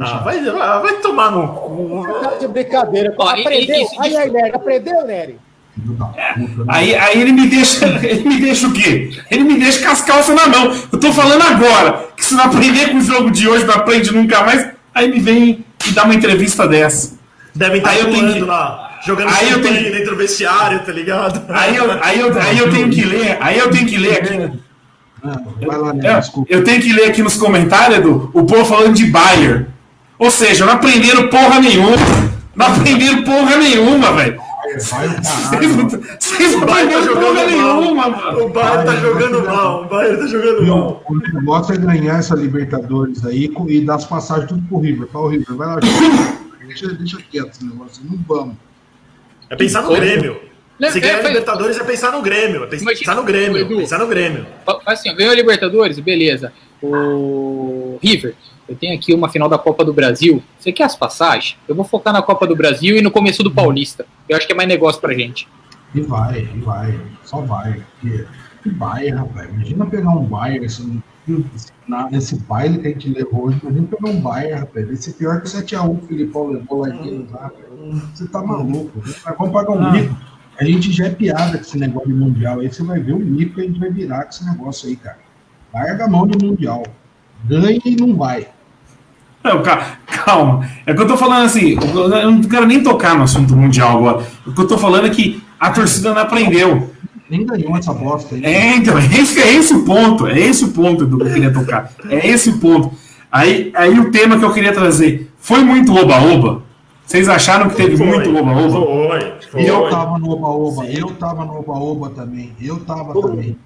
Ah, 0.00 0.18
vai, 0.18 0.40
vai 0.44 0.94
tomar 1.00 1.30
no 1.30 1.46
cu. 1.48 2.04
Tá 2.20 2.34
de 2.36 2.48
brincadeira. 2.48 3.14
Ó, 3.16 3.28
aprendeu? 3.28 3.86
Aí, 4.00 4.16
aí, 4.16 4.30
Nery, 4.30 4.50
aprendeu, 4.52 5.06
Nery? 5.06 5.38
Né? 5.76 6.06
Aí, 6.68 6.94
aí 6.96 7.20
ele 7.20 7.32
me 7.32 7.46
deixa. 7.48 7.86
Ele 8.02 8.28
me 8.28 8.40
deixa 8.40 8.66
o 8.68 8.72
quê? 8.72 9.10
Ele 9.30 9.42
me 9.44 9.58
deixa 9.58 9.84
com 9.84 9.92
as 9.92 10.02
calças 10.02 10.34
na 10.34 10.46
mão. 10.46 10.72
Eu 10.92 10.98
tô 11.00 11.12
falando 11.12 11.42
agora 11.42 12.08
que 12.16 12.24
se 12.24 12.34
não 12.34 12.44
aprender 12.44 12.90
com 12.90 12.98
o 12.98 13.00
jogo 13.00 13.30
de 13.30 13.48
hoje, 13.48 13.64
não 13.64 13.74
aprende 13.74 14.12
nunca 14.12 14.42
mais. 14.44 14.68
Aí 14.94 15.08
me 15.10 15.18
vem 15.20 15.64
e 15.86 15.90
dá 15.92 16.04
uma 16.04 16.14
entrevista 16.14 16.66
dessa. 16.68 17.16
Devem 17.54 17.78
estar 17.78 17.90
Aí 17.90 18.00
eu 18.00 18.10
tenho 18.10 18.32
que- 18.34 18.40
lá, 18.40 18.98
jogando 19.04 19.28
Aí 19.34 19.50
eu 19.50 19.62
tenho- 19.62 19.92
dentro 19.92 20.10
do 20.10 20.16
vestiário, 20.16 20.80
tá 20.84 20.92
ligado? 20.92 21.42
Aí 21.52 21.74
eu, 21.76 21.90
aí, 22.02 22.20
eu, 22.20 22.40
aí 22.40 22.58
eu 22.58 22.70
tenho 22.70 22.90
que 22.90 23.04
ler, 23.04 23.36
aí 23.40 23.58
eu 23.58 23.70
tenho 23.70 23.86
que 23.86 23.96
ler 23.96 24.18
aqui. 24.22 24.52
Vai 25.66 25.78
lá, 25.78 25.92
né? 25.92 26.14
Eu, 26.16 26.20
Desculpa. 26.20 26.52
eu 26.52 26.64
tenho 26.64 26.80
que 26.82 26.92
ler 26.92 27.06
aqui 27.10 27.22
nos 27.22 27.36
comentários, 27.36 27.98
Edu, 27.98 28.30
o 28.34 28.44
povo 28.44 28.64
falando 28.64 28.94
de 28.94 29.06
Bayer. 29.06 29.66
Ou 30.18 30.30
seja, 30.30 30.64
não 30.66 30.74
aprenderam 30.74 31.28
porra 31.28 31.60
nenhuma. 31.60 31.96
Não 32.54 32.66
aprenderam 32.66 33.22
porra 33.24 33.56
nenhuma, 33.56 34.12
velho. 34.12 34.38
O 34.40 34.80
Vocês 34.80 36.52
não- 36.56 36.66
tá 36.66 36.72
aprenderam 36.72 37.14
porra 37.14 37.22
jogando 37.22 37.34
mal. 37.56 37.80
nenhuma, 37.80 38.08
mano. 38.10 38.44
O 38.44 38.48
Bayern 38.48 38.84
tá 38.86 38.96
jogando 38.96 39.44
mal. 39.44 39.82
O 39.82 39.88
Bayern 39.88 40.18
tá 40.18 40.26
jogando 40.26 40.66
mal. 40.66 41.02
O 41.08 41.16
negócio 41.34 41.74
é 41.74 41.78
ganhar 41.78 42.18
essa 42.18 42.34
Libertadores 42.34 43.24
aí 43.24 43.50
e 43.68 43.80
dar 43.80 43.96
as 43.96 44.04
passagens 44.04 44.48
tudo 44.48 44.62
pro 44.68 44.78
River. 44.80 45.08
Fala, 45.12 45.24
o 45.26 45.28
River, 45.28 45.54
vai 45.56 45.66
lá, 45.68 45.76
deixa, 46.66 46.88
deixa 46.94 47.18
quieto 47.30 47.50
esse 47.52 47.64
negócio. 47.64 48.02
Não 48.08 48.18
vamos. 48.26 48.54
É 49.50 49.56
pensar 49.56 49.82
no 49.82 49.92
Grêmio. 49.94 50.36
Se 50.90 50.98
é, 50.98 51.00
ganhar 51.00 51.18
a 51.18 51.22
Libertadores 51.22 51.78
é 51.78 51.84
pensar 51.84 52.12
no 52.12 52.22
Grêmio. 52.22 52.64
É 52.64 52.66
pensar 52.66 52.82
Imagina- 52.82 53.14
no 53.14 53.22
Grêmio. 53.24 53.58
Edu. 53.58 53.76
Pensar 53.76 53.98
no 53.98 54.06
Grêmio. 54.06 54.46
Assim, 54.86 55.14
ganhou 55.14 55.32
a 55.32 55.36
Libertadores, 55.36 55.98
beleza. 55.98 56.52
O 56.82 57.98
River, 58.02 58.34
eu 58.68 58.76
tenho 58.76 58.94
aqui 58.94 59.14
uma 59.14 59.28
final 59.28 59.48
da 59.48 59.58
Copa 59.58 59.84
do 59.84 59.92
Brasil. 59.92 60.42
Você 60.58 60.72
quer 60.72 60.84
as 60.84 60.96
passagens? 60.96 61.56
Eu 61.66 61.74
vou 61.74 61.84
focar 61.84 62.12
na 62.12 62.22
Copa 62.22 62.46
do 62.46 62.54
Brasil 62.56 62.96
e 62.96 63.02
no 63.02 63.10
começo 63.10 63.42
do 63.42 63.50
Paulista. 63.50 64.06
Eu 64.28 64.36
acho 64.36 64.46
que 64.46 64.52
é 64.52 64.56
mais 64.56 64.68
negócio 64.68 65.00
pra 65.00 65.14
gente. 65.14 65.48
E 65.94 66.00
vai, 66.00 66.40
e 66.54 66.60
vai. 66.60 66.98
Só 67.24 67.40
vai. 67.40 67.82
E, 68.02 68.24
e 68.66 68.70
vai, 68.70 69.08
rapaz. 69.08 69.48
Imagina 69.48 69.86
pegar 69.86 70.10
um 70.10 70.24
Bayern, 70.24 70.66
esse, 70.66 70.82
esse 72.12 72.36
baile 72.40 72.78
que 72.78 72.88
a 72.88 72.90
gente 72.90 73.08
levou 73.10 73.46
hoje. 73.46 73.58
Imagina 73.62 73.86
pegar 73.86 74.10
um 74.10 74.20
Bayern, 74.20 74.60
rapaz. 74.60 74.90
Esse 74.90 75.12
pior 75.14 75.40
que 75.40 75.46
o 75.46 75.50
7x1 75.50 75.98
que 76.00 76.04
o 76.04 76.08
Filipão 76.08 76.48
levou 76.48 76.80
lá 76.80 76.88
em. 76.90 77.26
Você 78.14 78.26
tá 78.28 78.42
maluco. 78.42 79.02
Nós 79.04 79.36
vamos 79.38 79.52
pagar 79.52 79.70
um 79.72 79.92
mico. 79.92 80.16
A 80.58 80.64
gente 80.64 80.92
já 80.92 81.06
é 81.06 81.10
piada 81.10 81.58
com 81.58 81.64
esse 81.64 81.78
negócio 81.78 82.08
de 82.08 82.14
Mundial. 82.14 82.60
Aí 82.60 82.72
você 82.72 82.82
vai 82.82 83.00
ver 83.00 83.12
o 83.12 83.18
mico 83.18 83.54
que 83.54 83.60
a 83.60 83.64
gente 83.64 83.78
vai 83.80 83.90
virar 83.90 84.22
com 84.24 84.30
esse 84.30 84.44
negócio 84.44 84.88
aí, 84.88 84.96
cara. 84.96 85.18
Larga 85.72 86.04
a 86.04 86.08
mão 86.08 86.26
do 86.26 86.44
Mundial. 86.46 86.84
Ganha 87.44 87.80
e 87.84 87.96
não 87.96 88.16
vai. 88.16 88.46
Não, 89.42 89.62
ca- 89.62 89.98
calma. 90.06 90.66
É 90.86 90.94
que 90.94 91.02
eu 91.02 91.06
tô 91.06 91.16
falando 91.16 91.44
assim, 91.44 91.76
eu 91.94 92.30
não 92.32 92.40
quero 92.42 92.66
nem 92.66 92.82
tocar 92.82 93.14
no 93.16 93.24
assunto 93.24 93.54
mundial 93.54 93.98
agora. 93.98 94.26
O 94.46 94.52
que 94.54 94.60
eu 94.60 94.66
tô 94.66 94.78
falando 94.78 95.06
é 95.06 95.10
que 95.10 95.42
a 95.60 95.70
torcida 95.70 96.14
não 96.14 96.22
aprendeu. 96.22 96.90
Nem 97.28 97.44
ganhou 97.44 97.76
essa 97.76 97.92
bosta 97.92 98.34
aí. 98.34 98.44
É, 98.44 98.76
então, 98.76 98.96
é 98.98 99.04
esse, 99.04 99.40
é 99.40 99.54
esse 99.54 99.74
o 99.74 99.84
ponto. 99.84 100.26
É 100.26 100.38
esse 100.38 100.64
o 100.64 100.68
ponto 100.68 101.04
do 101.04 101.18
que 101.18 101.24
eu 101.24 101.32
queria 101.34 101.52
tocar. 101.52 101.90
É 102.08 102.26
esse 102.28 102.48
o 102.50 102.58
ponto. 102.58 102.92
Aí, 103.30 103.70
aí 103.74 103.98
o 103.98 104.10
tema 104.10 104.38
que 104.38 104.44
eu 104.44 104.52
queria 104.52 104.72
trazer 104.72 105.30
foi 105.38 105.62
muito 105.62 105.94
oba-oba. 105.94 106.62
Vocês 107.04 107.28
acharam 107.28 107.68
que 107.68 107.76
teve 107.76 107.96
Foi. 107.96 108.06
muito 108.06 108.30
oba-oba? 108.36 108.70
Foi, 108.70 109.40
foi. 109.50 109.68
Eu 109.70 109.90
tava 109.90 110.18
no 110.18 110.30
Oba-Oba, 110.30 110.86
eu 110.86 111.14
tava 111.16 111.44
no 111.44 111.58
Oba-Oba 111.58 112.10
também, 112.10 112.54
eu 112.60 112.82
tava 112.84 113.12
também. 113.20 113.56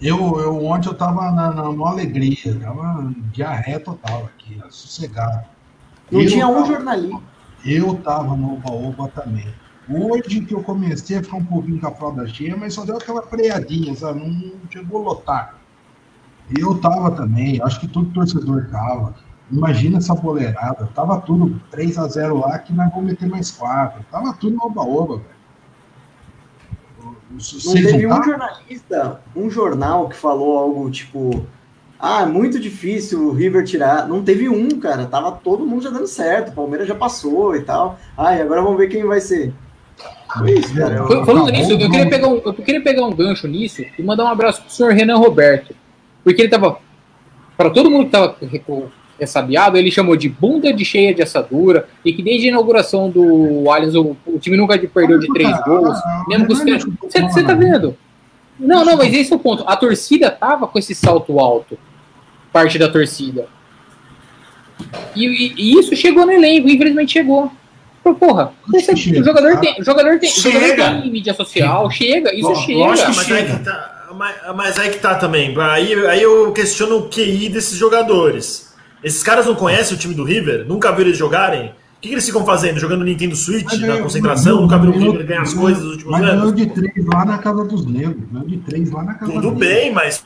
Eu, 0.00 0.40
eu 0.40 0.64
ontem 0.64 0.88
eu 0.88 0.94
tava 0.94 1.30
na, 1.32 1.50
na, 1.52 1.62
numa 1.64 1.90
alegria, 1.90 2.58
tava 2.60 3.12
diarreia 3.32 3.80
total 3.80 4.24
aqui, 4.34 4.60
sossegado. 4.70 5.46
Não 6.10 6.20
Eu 6.20 6.28
tinha 6.28 6.46
um 6.46 6.54
tava- 6.54 6.66
jornalista. 6.66 7.20
Eu 7.64 7.94
tava 7.96 8.36
no 8.36 8.54
Oba-Oba 8.54 9.08
também. 9.08 9.46
Hoje 9.88 10.40
que 10.40 10.54
eu 10.54 10.62
comecei 10.62 11.18
a 11.18 11.22
ficar 11.22 11.36
um 11.36 11.44
pouquinho 11.44 11.80
com 11.80 11.86
a 11.88 11.90
fralda 11.90 12.26
cheia, 12.26 12.56
mas 12.56 12.72
só 12.74 12.84
deu 12.84 12.96
aquela 12.96 13.22
freadinha, 13.22 13.94
sabe? 13.94 14.20
Não 14.20 14.52
chegou 14.70 15.00
a 15.00 15.04
lotar. 15.04 15.54
Eu 16.56 16.78
tava 16.78 17.10
também, 17.10 17.60
acho 17.62 17.80
que 17.80 17.88
todo 17.88 18.10
torcedor 18.12 18.68
tava. 18.70 19.14
Imagina 19.50 19.98
essa 19.98 20.14
boleirada. 20.14 20.88
Tava 20.94 21.20
tudo 21.20 21.60
3 21.70 21.98
a 21.98 22.08
0 22.08 22.40
lá, 22.40 22.58
que 22.58 22.72
nós 22.72 22.90
vamos 22.90 23.06
meter 23.06 23.28
mais 23.28 23.50
4. 23.50 24.04
Tava 24.10 24.32
tudo 24.34 24.56
no 24.56 24.64
Oba-Oba, 24.64 25.16
velho. 25.16 25.34
Não 27.30 27.40
Vocês 27.40 27.64
teve 27.86 28.06
um 28.06 28.22
jornalista, 28.22 29.20
um 29.36 29.50
jornal 29.50 30.08
que 30.08 30.16
falou 30.16 30.58
algo 30.58 30.90
tipo. 30.90 31.44
Ah, 31.98 32.22
é 32.22 32.26
muito 32.26 32.58
difícil 32.58 33.28
o 33.28 33.32
River 33.32 33.64
tirar. 33.64 34.08
Não 34.08 34.22
teve 34.22 34.48
um, 34.48 34.68
cara. 34.78 35.06
Tava 35.06 35.32
todo 35.32 35.66
mundo 35.66 35.82
já 35.82 35.90
dando 35.90 36.06
certo. 36.06 36.50
O 36.50 36.54
Palmeiras 36.54 36.88
já 36.88 36.94
passou 36.94 37.54
e 37.56 37.62
tal. 37.62 37.98
Ah, 38.16 38.34
e 38.34 38.42
agora 38.42 38.62
vamos 38.62 38.78
ver 38.78 38.88
quem 38.88 39.04
vai 39.04 39.20
ser. 39.20 39.54
Foi 40.38 40.52
isso, 40.52 40.74
cara. 40.74 41.06
Falando 41.06 41.24
acabou, 41.26 41.50
nisso, 41.50 41.72
eu 41.72 41.78
queria, 41.78 42.08
pegar 42.08 42.28
um, 42.28 42.42
eu 42.44 42.54
queria 42.54 42.82
pegar 42.82 43.06
um 43.06 43.14
gancho 43.14 43.46
nisso 43.46 43.82
e 43.98 44.02
mandar 44.02 44.24
um 44.24 44.28
abraço 44.28 44.62
pro 44.62 44.70
senhor 44.70 44.92
Renan 44.92 45.16
Roberto. 45.16 45.74
Porque 46.22 46.42
ele 46.42 46.50
tava. 46.50 46.78
Para 47.56 47.70
todo 47.70 47.90
mundo 47.90 48.06
que 48.06 48.10
tava 48.10 48.36
ressabiado, 49.18 49.76
ele 49.76 49.90
chamou 49.90 50.16
de 50.16 50.28
bunda 50.28 50.72
de 50.72 50.84
cheia 50.84 51.14
de 51.14 51.22
assadura 51.22 51.88
e 52.04 52.12
que 52.12 52.22
desde 52.22 52.46
a 52.46 52.50
inauguração 52.50 53.08
do 53.10 53.70
Allianz 53.70 53.94
o, 53.94 54.16
o 54.26 54.38
time 54.38 54.56
nunca 54.56 54.76
perdeu 54.78 55.18
de 55.18 55.26
três 55.32 55.50
gols. 55.64 55.96
ah, 55.98 56.24
Mesmo 56.28 56.46
com 56.46 56.52
os 56.52 56.60
pênaltis. 56.62 56.88
Você 57.32 57.42
tá 57.42 57.54
vendo? 57.54 57.96
Não, 58.58 58.84
não, 58.84 58.96
mas 58.96 59.12
esse 59.14 59.32
é 59.32 59.36
o 59.36 59.38
ponto. 59.38 59.64
A 59.66 59.76
torcida 59.76 60.30
tava 60.30 60.66
com 60.66 60.78
esse 60.78 60.94
salto 60.94 61.38
alto. 61.40 61.78
Parte 62.52 62.78
da 62.78 62.88
torcida. 62.88 63.46
E, 65.14 65.24
e- 65.26 65.54
e 65.56 65.78
isso 65.78 65.94
chegou 65.96 66.26
no 66.26 66.32
elenco, 66.32 66.68
infelizmente 66.68 67.12
chegou. 67.12 67.50
Pô, 68.02 68.14
Porra, 68.14 68.52
que 68.70 68.76
esse- 68.76 68.96
chega, 68.96 69.20
o 69.20 69.24
jogador 69.24 69.52
tá? 69.54 69.60
tem, 69.60 69.80
o 69.80 69.84
jogador 69.84 70.18
tem, 70.18 70.28
jogador 70.30 70.66
Chega. 70.66 71.00
tem 71.00 71.10
mídia 71.10 71.32
social, 71.34 71.90
chega, 71.90 72.34
isso 72.34 72.48
Ló- 72.48 72.54
chega. 72.54 72.78
lógico 72.80 73.08
Mas 73.08 73.18
aí, 73.18 73.24
Chega. 73.46 73.58
que 73.58 73.64
tá, 73.64 74.06
mas, 74.14 74.36
mas 74.54 74.78
aí 74.78 74.90
que 74.90 74.98
tá 74.98 75.14
também. 75.14 75.54
Aí, 75.58 76.06
aí 76.06 76.22
eu 76.22 76.52
questiono 76.52 76.98
o 76.98 77.08
QI 77.08 77.48
desses 77.48 77.78
jogadores. 77.78 78.63
Esses 79.04 79.22
caras 79.22 79.44
não 79.44 79.54
conhecem 79.54 79.94
o 79.96 80.00
time 80.00 80.14
do 80.14 80.24
River? 80.24 80.64
Nunca 80.66 80.90
viram 80.90 81.08
eles 81.08 81.18
jogarem? 81.18 81.66
O 81.68 82.00
que, 82.00 82.08
que 82.08 82.14
eles 82.14 82.24
ficam 82.24 82.44
fazendo? 82.44 82.80
Jogando 82.80 83.04
Nintendo 83.04 83.36
Switch 83.36 83.64
Mas 83.64 83.80
na 83.80 83.98
concentração? 83.98 84.62
Nunca 84.62 84.78
viram 84.78 84.94
o 84.94 84.98
River 84.98 85.26
ganhar 85.26 85.42
as 85.42 85.52
coisas 85.54 85.82
nos 85.82 85.92
últimos 85.92 86.12
Mas 86.12 86.20
ganhou 86.22 86.42
anos? 86.42 86.54
de 86.54 86.66
três 86.66 87.06
lá 87.06 87.24
na 87.24 87.38
casa 87.38 87.64
dos 87.64 87.86
negros. 87.86 88.22
Ganhou 88.32 88.48
de 88.48 88.56
três 88.58 88.90
lá 88.90 89.02
na 89.02 89.14
casa 89.14 89.30
Tudo 89.30 89.50
dos 89.50 89.58
bem, 89.58 89.92
mas. 89.92 90.24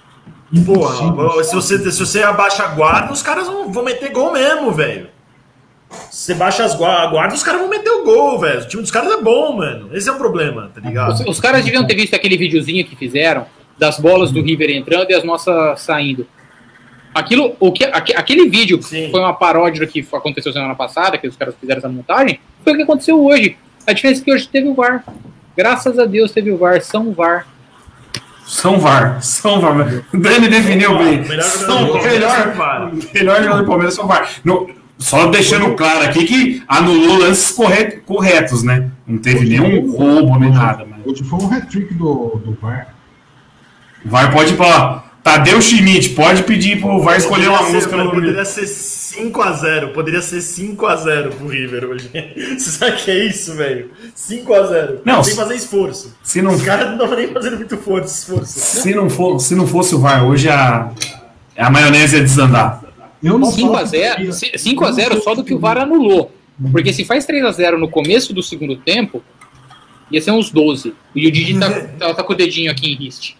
Impossível. 0.52 1.12
Porra, 1.12 1.44
se 1.44 1.54
você, 1.54 1.90
se 1.90 1.98
você 1.98 2.22
abaixa 2.22 2.62
a 2.64 2.68
guarda, 2.68 3.12
os 3.12 3.22
caras 3.22 3.46
vão, 3.46 3.70
vão 3.70 3.84
meter 3.84 4.10
gol 4.12 4.32
mesmo, 4.32 4.70
velho. 4.72 5.08
Se 6.10 6.26
você 6.26 6.34
baixa 6.34 6.64
as 6.64 6.74
guarda, 6.74 7.34
os 7.34 7.42
caras 7.42 7.60
vão 7.60 7.68
meter 7.68 7.90
o 7.90 8.04
gol, 8.04 8.38
velho. 8.38 8.60
O 8.60 8.68
time 8.68 8.82
dos 8.82 8.90
caras 8.90 9.12
é 9.12 9.20
bom, 9.22 9.56
mano. 9.56 9.88
Esse 9.92 10.08
é 10.08 10.12
o 10.12 10.16
problema, 10.16 10.70
tá 10.74 10.80
ligado? 10.80 11.12
Os, 11.12 11.20
os 11.20 11.40
caras 11.40 11.64
deviam 11.64 11.86
ter 11.86 11.94
visto 11.94 12.14
aquele 12.14 12.36
videozinho 12.36 12.84
que 12.84 12.94
fizeram 12.96 13.46
das 13.78 13.98
bolas 13.98 14.30
do 14.30 14.42
River 14.42 14.70
entrando 14.70 15.10
e 15.10 15.14
as 15.14 15.24
nossas 15.24 15.80
saindo. 15.80 16.26
Aquilo, 17.18 17.56
o 17.58 17.72
que, 17.72 17.84
aque- 17.84 18.14
aquele 18.14 18.48
vídeo 18.48 18.80
Sim. 18.82 19.08
foi 19.10 19.20
uma 19.20 19.32
paródia 19.34 19.84
do 19.84 19.90
que 19.90 20.06
aconteceu 20.12 20.52
semana 20.52 20.74
passada, 20.74 21.18
que 21.18 21.26
os 21.26 21.36
caras 21.36 21.54
fizeram 21.60 21.78
essa 21.78 21.88
montagem, 21.88 22.38
foi 22.62 22.72
o 22.72 22.76
que 22.76 22.82
aconteceu 22.82 23.22
hoje. 23.24 23.56
A 23.86 23.92
diferença 23.92 24.20
é 24.20 24.24
que 24.24 24.32
hoje 24.32 24.46
teve 24.48 24.68
o 24.68 24.74
VAR. 24.74 25.04
Graças 25.56 25.98
a 25.98 26.04
Deus 26.04 26.30
teve 26.30 26.50
o 26.52 26.56
VAR, 26.58 26.80
São 26.80 27.12
VAR. 27.12 27.46
São 28.46 28.78
VAR. 28.78 29.22
São 29.22 29.60
VAR. 29.60 30.04
O 30.14 30.16
Dani 30.18 30.48
definiu 30.48 30.96
bem. 30.96 31.22
Melhor 31.22 31.42
São, 31.42 31.86
jogador 31.86 31.86
do 31.86 31.92
Palmeiras, 31.92 32.12
melhor, 32.20 32.44
São 32.44 32.54
VAR. 32.54 32.92
melhor 33.14 33.42
jogador 33.42 33.60
do 33.62 33.66
Palmeiras 33.66 33.94
são 33.94 34.06
VAR. 34.06 34.28
No- 34.44 34.70
só 34.96 35.26
deixando 35.26 35.74
claro 35.76 36.04
aqui 36.04 36.24
que 36.24 36.62
anulou 36.66 37.18
lances 37.18 37.50
corre- 37.52 38.00
corretos, 38.06 38.62
né? 38.62 38.90
Não 39.06 39.18
teve 39.18 39.48
nenhum 39.48 39.90
roubo 39.92 40.38
nem 40.38 40.50
nada. 40.50 40.84
Mas 40.88 41.06
Hoje 41.06 41.24
foi 41.24 41.38
um 41.40 41.52
hat-trick 41.52 41.94
do, 41.94 42.40
do 42.44 42.56
VAR. 42.60 42.94
o 44.04 44.08
VAR 44.08 44.32
pode 44.32 44.54
falar. 44.54 45.07
Tadeu 45.22 45.60
Schmidt, 45.60 46.10
pode 46.10 46.42
pedir 46.44 46.80
pro 46.80 47.00
VAR 47.02 47.18
escolher 47.18 47.48
uma 47.48 47.58
Poderia 47.58 47.74
música 47.76 47.96
ser, 47.96 48.04
no 48.04 48.10
Poderia 48.10 48.44
ser 48.44 48.62
5x0. 48.64 49.92
Poderia 49.92 50.22
ser 50.22 50.38
5x0 50.38 51.30
pro 51.32 51.48
River 51.48 51.84
hoje. 51.84 52.10
Você 52.58 52.70
sabe 52.70 52.92
o 52.92 52.96
que 52.96 53.10
é 53.10 53.26
isso, 53.26 53.54
velho? 53.54 53.90
5x0. 54.16 55.00
Não, 55.04 55.22
Sem 55.22 55.34
se- 55.34 55.38
fazer 55.38 55.54
esforço. 55.56 56.16
Se 56.22 56.40
não, 56.40 56.52
Os 56.54 56.62
caras 56.62 56.86
não 56.86 56.94
estavam 56.94 57.16
nem 57.16 57.28
fazendo 57.28 57.56
muito 57.56 57.76
força, 57.76 58.14
esforço. 58.30 58.58
se 58.58 58.94
não, 58.94 59.10
for, 59.10 59.38
se 59.38 59.54
não 59.54 59.66
fosse 59.66 59.94
o 59.94 59.98
VAR, 59.98 60.24
hoje 60.26 60.48
a, 60.48 60.90
a 61.56 61.70
maionese 61.70 62.16
ia 62.16 62.22
desandar. 62.22 62.82
Eu 63.22 63.38
não 63.38 63.50
5x0 63.52 64.32
sei- 64.32 64.52
5x0 64.52 65.20
só 65.22 65.34
do 65.34 65.44
que 65.44 65.52
o 65.52 65.58
VAR 65.58 65.78
anulou. 65.78 66.32
Porque 66.72 66.92
se 66.92 67.04
faz 67.04 67.26
3x0 67.26 67.76
no 67.76 67.88
começo 67.88 68.32
do 68.32 68.42
segundo 68.42 68.76
tempo, 68.76 69.22
ia 70.10 70.20
ser 70.20 70.30
uns 70.30 70.50
12. 70.50 70.94
E 71.14 71.26
o 71.26 71.30
Didi 71.30 71.58
tá, 71.58 71.70
tá, 71.98 72.14
tá 72.14 72.22
com 72.24 72.32
o 72.32 72.36
dedinho 72.36 72.70
aqui 72.70 72.92
em 72.92 72.96
riste. 72.96 73.36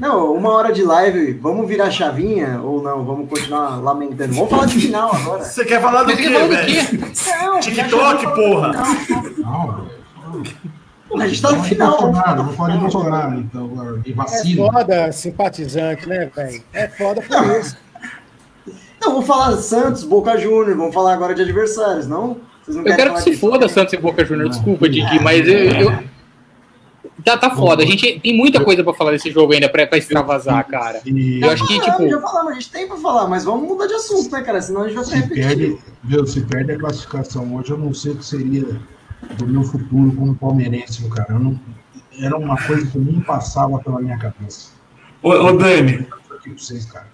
Não, 0.00 0.32
uma 0.34 0.50
hora 0.50 0.72
de 0.72 0.82
live, 0.82 1.32
vamos 1.34 1.68
virar 1.68 1.84
a 1.86 1.90
chavinha 1.90 2.60
ou 2.62 2.82
não? 2.82 3.04
Vamos 3.04 3.28
continuar 3.28 3.76
lamentando. 3.82 4.32
Vamos 4.34 4.50
falar 4.50 4.66
de 4.66 4.80
final 4.80 5.14
agora. 5.14 5.44
Você 5.44 5.64
quer 5.64 5.80
falar 5.80 6.04
do 6.04 6.16
quê, 6.16 6.22
quer 6.22 6.32
falar 6.32 6.46
do 6.46 6.48
velho? 6.54 6.88
quê? 6.88 6.98
Não, 7.44 7.60
TikTok, 7.60 8.34
porra! 8.34 8.72
Não, 11.10 11.20
A 11.20 11.26
gente 11.28 11.42
tá 11.42 11.50
no 11.50 11.56
não 11.58 11.64
final. 11.64 11.98
falar 11.98 12.12
Bolsonaro, 12.12 12.42
não 12.44 12.52
pode 12.54 12.72
final. 12.72 12.80
Bolsonaro, 12.90 13.34
então, 13.40 13.64
agora, 13.64 13.98
de 13.98 14.10
É 14.10 14.14
vacina. 14.14 14.66
foda 14.72 15.12
simpatizante, 15.12 16.08
né, 16.08 16.30
velho? 16.34 16.62
É 16.72 16.88
foda 16.88 17.20
por 17.20 17.56
isso. 17.60 17.76
Não, 19.00 19.12
vamos 19.12 19.26
falar 19.26 19.56
Santos, 19.56 20.04
Boca 20.04 20.36
Júnior, 20.38 20.76
vamos 20.76 20.94
falar 20.94 21.12
agora 21.14 21.34
de 21.34 21.42
adversários, 21.42 22.06
não? 22.06 22.38
Vocês 22.62 22.76
não 22.76 22.84
Eu 22.86 22.96
quero 22.96 23.14
que 23.14 23.20
falar 23.20 23.20
se 23.22 23.36
foda 23.36 23.68
Santos 23.68 23.92
e 23.94 23.96
Boca 23.96 24.24
Juniors, 24.24 24.50
desculpa, 24.56 24.88
Didi, 24.88 25.18
mas 25.20 25.46
eu. 25.46 25.58
eu- 25.58 26.10
Tá, 27.24 27.36
tá 27.36 27.50
foda. 27.50 27.82
A 27.82 27.86
gente 27.86 28.20
tem 28.20 28.36
muita 28.36 28.62
coisa 28.62 28.82
pra 28.84 28.92
falar 28.94 29.12
desse 29.12 29.30
jogo 29.30 29.52
ainda 29.52 29.68
pra, 29.68 29.86
pra 29.86 29.98
extravasar, 29.98 30.66
cara. 30.66 31.00
E 31.04 31.40
Eu 31.42 31.50
acho 31.50 31.66
que, 31.66 31.80
tipo. 31.80 32.08
já 32.08 32.20
falamos, 32.20 32.52
a 32.52 32.54
gente 32.54 32.70
tem 32.70 32.86
pra 32.88 32.96
falar, 32.96 33.28
mas 33.28 33.44
vamos 33.44 33.68
mudar 33.68 33.86
de 33.86 33.94
assunto, 33.94 34.30
né, 34.30 34.42
cara? 34.42 34.60
Senão 34.62 34.82
a 34.82 34.88
gente 34.88 34.96
vai 34.96 35.04
se 35.04 35.10
perde, 35.28 35.38
repetindo. 35.66 35.78
viu, 36.04 36.26
se 36.26 36.40
perde 36.42 36.72
a 36.72 36.78
classificação 36.78 37.54
hoje, 37.54 37.70
eu 37.70 37.78
não 37.78 37.92
sei 37.94 38.12
o 38.12 38.16
que 38.16 38.24
seria 38.24 38.64
do 39.36 39.46
meu 39.46 39.62
futuro 39.62 40.12
como 40.16 40.34
palmeirense, 40.34 41.08
cara. 41.10 41.34
Eu 41.34 41.38
não, 41.38 41.60
era 42.20 42.36
uma 42.36 42.56
coisa 42.56 42.86
que 42.86 42.98
nem 42.98 43.20
passava 43.20 43.78
pela 43.78 44.00
minha 44.00 44.18
cabeça. 44.18 44.70
Ô, 45.22 45.30
ô 45.30 45.52
Dani, 45.52 46.06
vocês, 46.56 46.86
cara. 46.86 47.06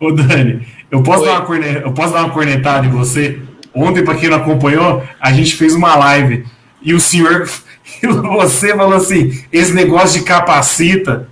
Ô 0.00 0.10
Dani, 0.12 0.66
eu 0.90 1.02
posso, 1.02 1.20
Oi. 1.20 1.26
dar 1.26 1.32
uma 1.40 1.46
corne- 1.46 1.74
eu 1.82 1.92
posso 1.92 2.12
dar 2.14 2.24
uma 2.24 2.32
cornetada 2.32 2.86
em 2.86 2.90
você? 2.90 3.40
Ontem, 3.74 4.02
pra 4.02 4.14
quem 4.14 4.28
não 4.30 4.38
acompanhou, 4.38 5.02
a 5.20 5.32
gente 5.32 5.54
fez 5.54 5.74
uma 5.74 5.94
live 5.94 6.44
e 6.82 6.94
o 6.94 6.98
senhor, 6.98 7.46
e 8.02 8.06
você 8.06 8.74
falou 8.76 8.94
assim: 8.94 9.42
esse 9.52 9.72
negócio 9.72 10.20
de 10.20 10.24
capacita 10.24 11.28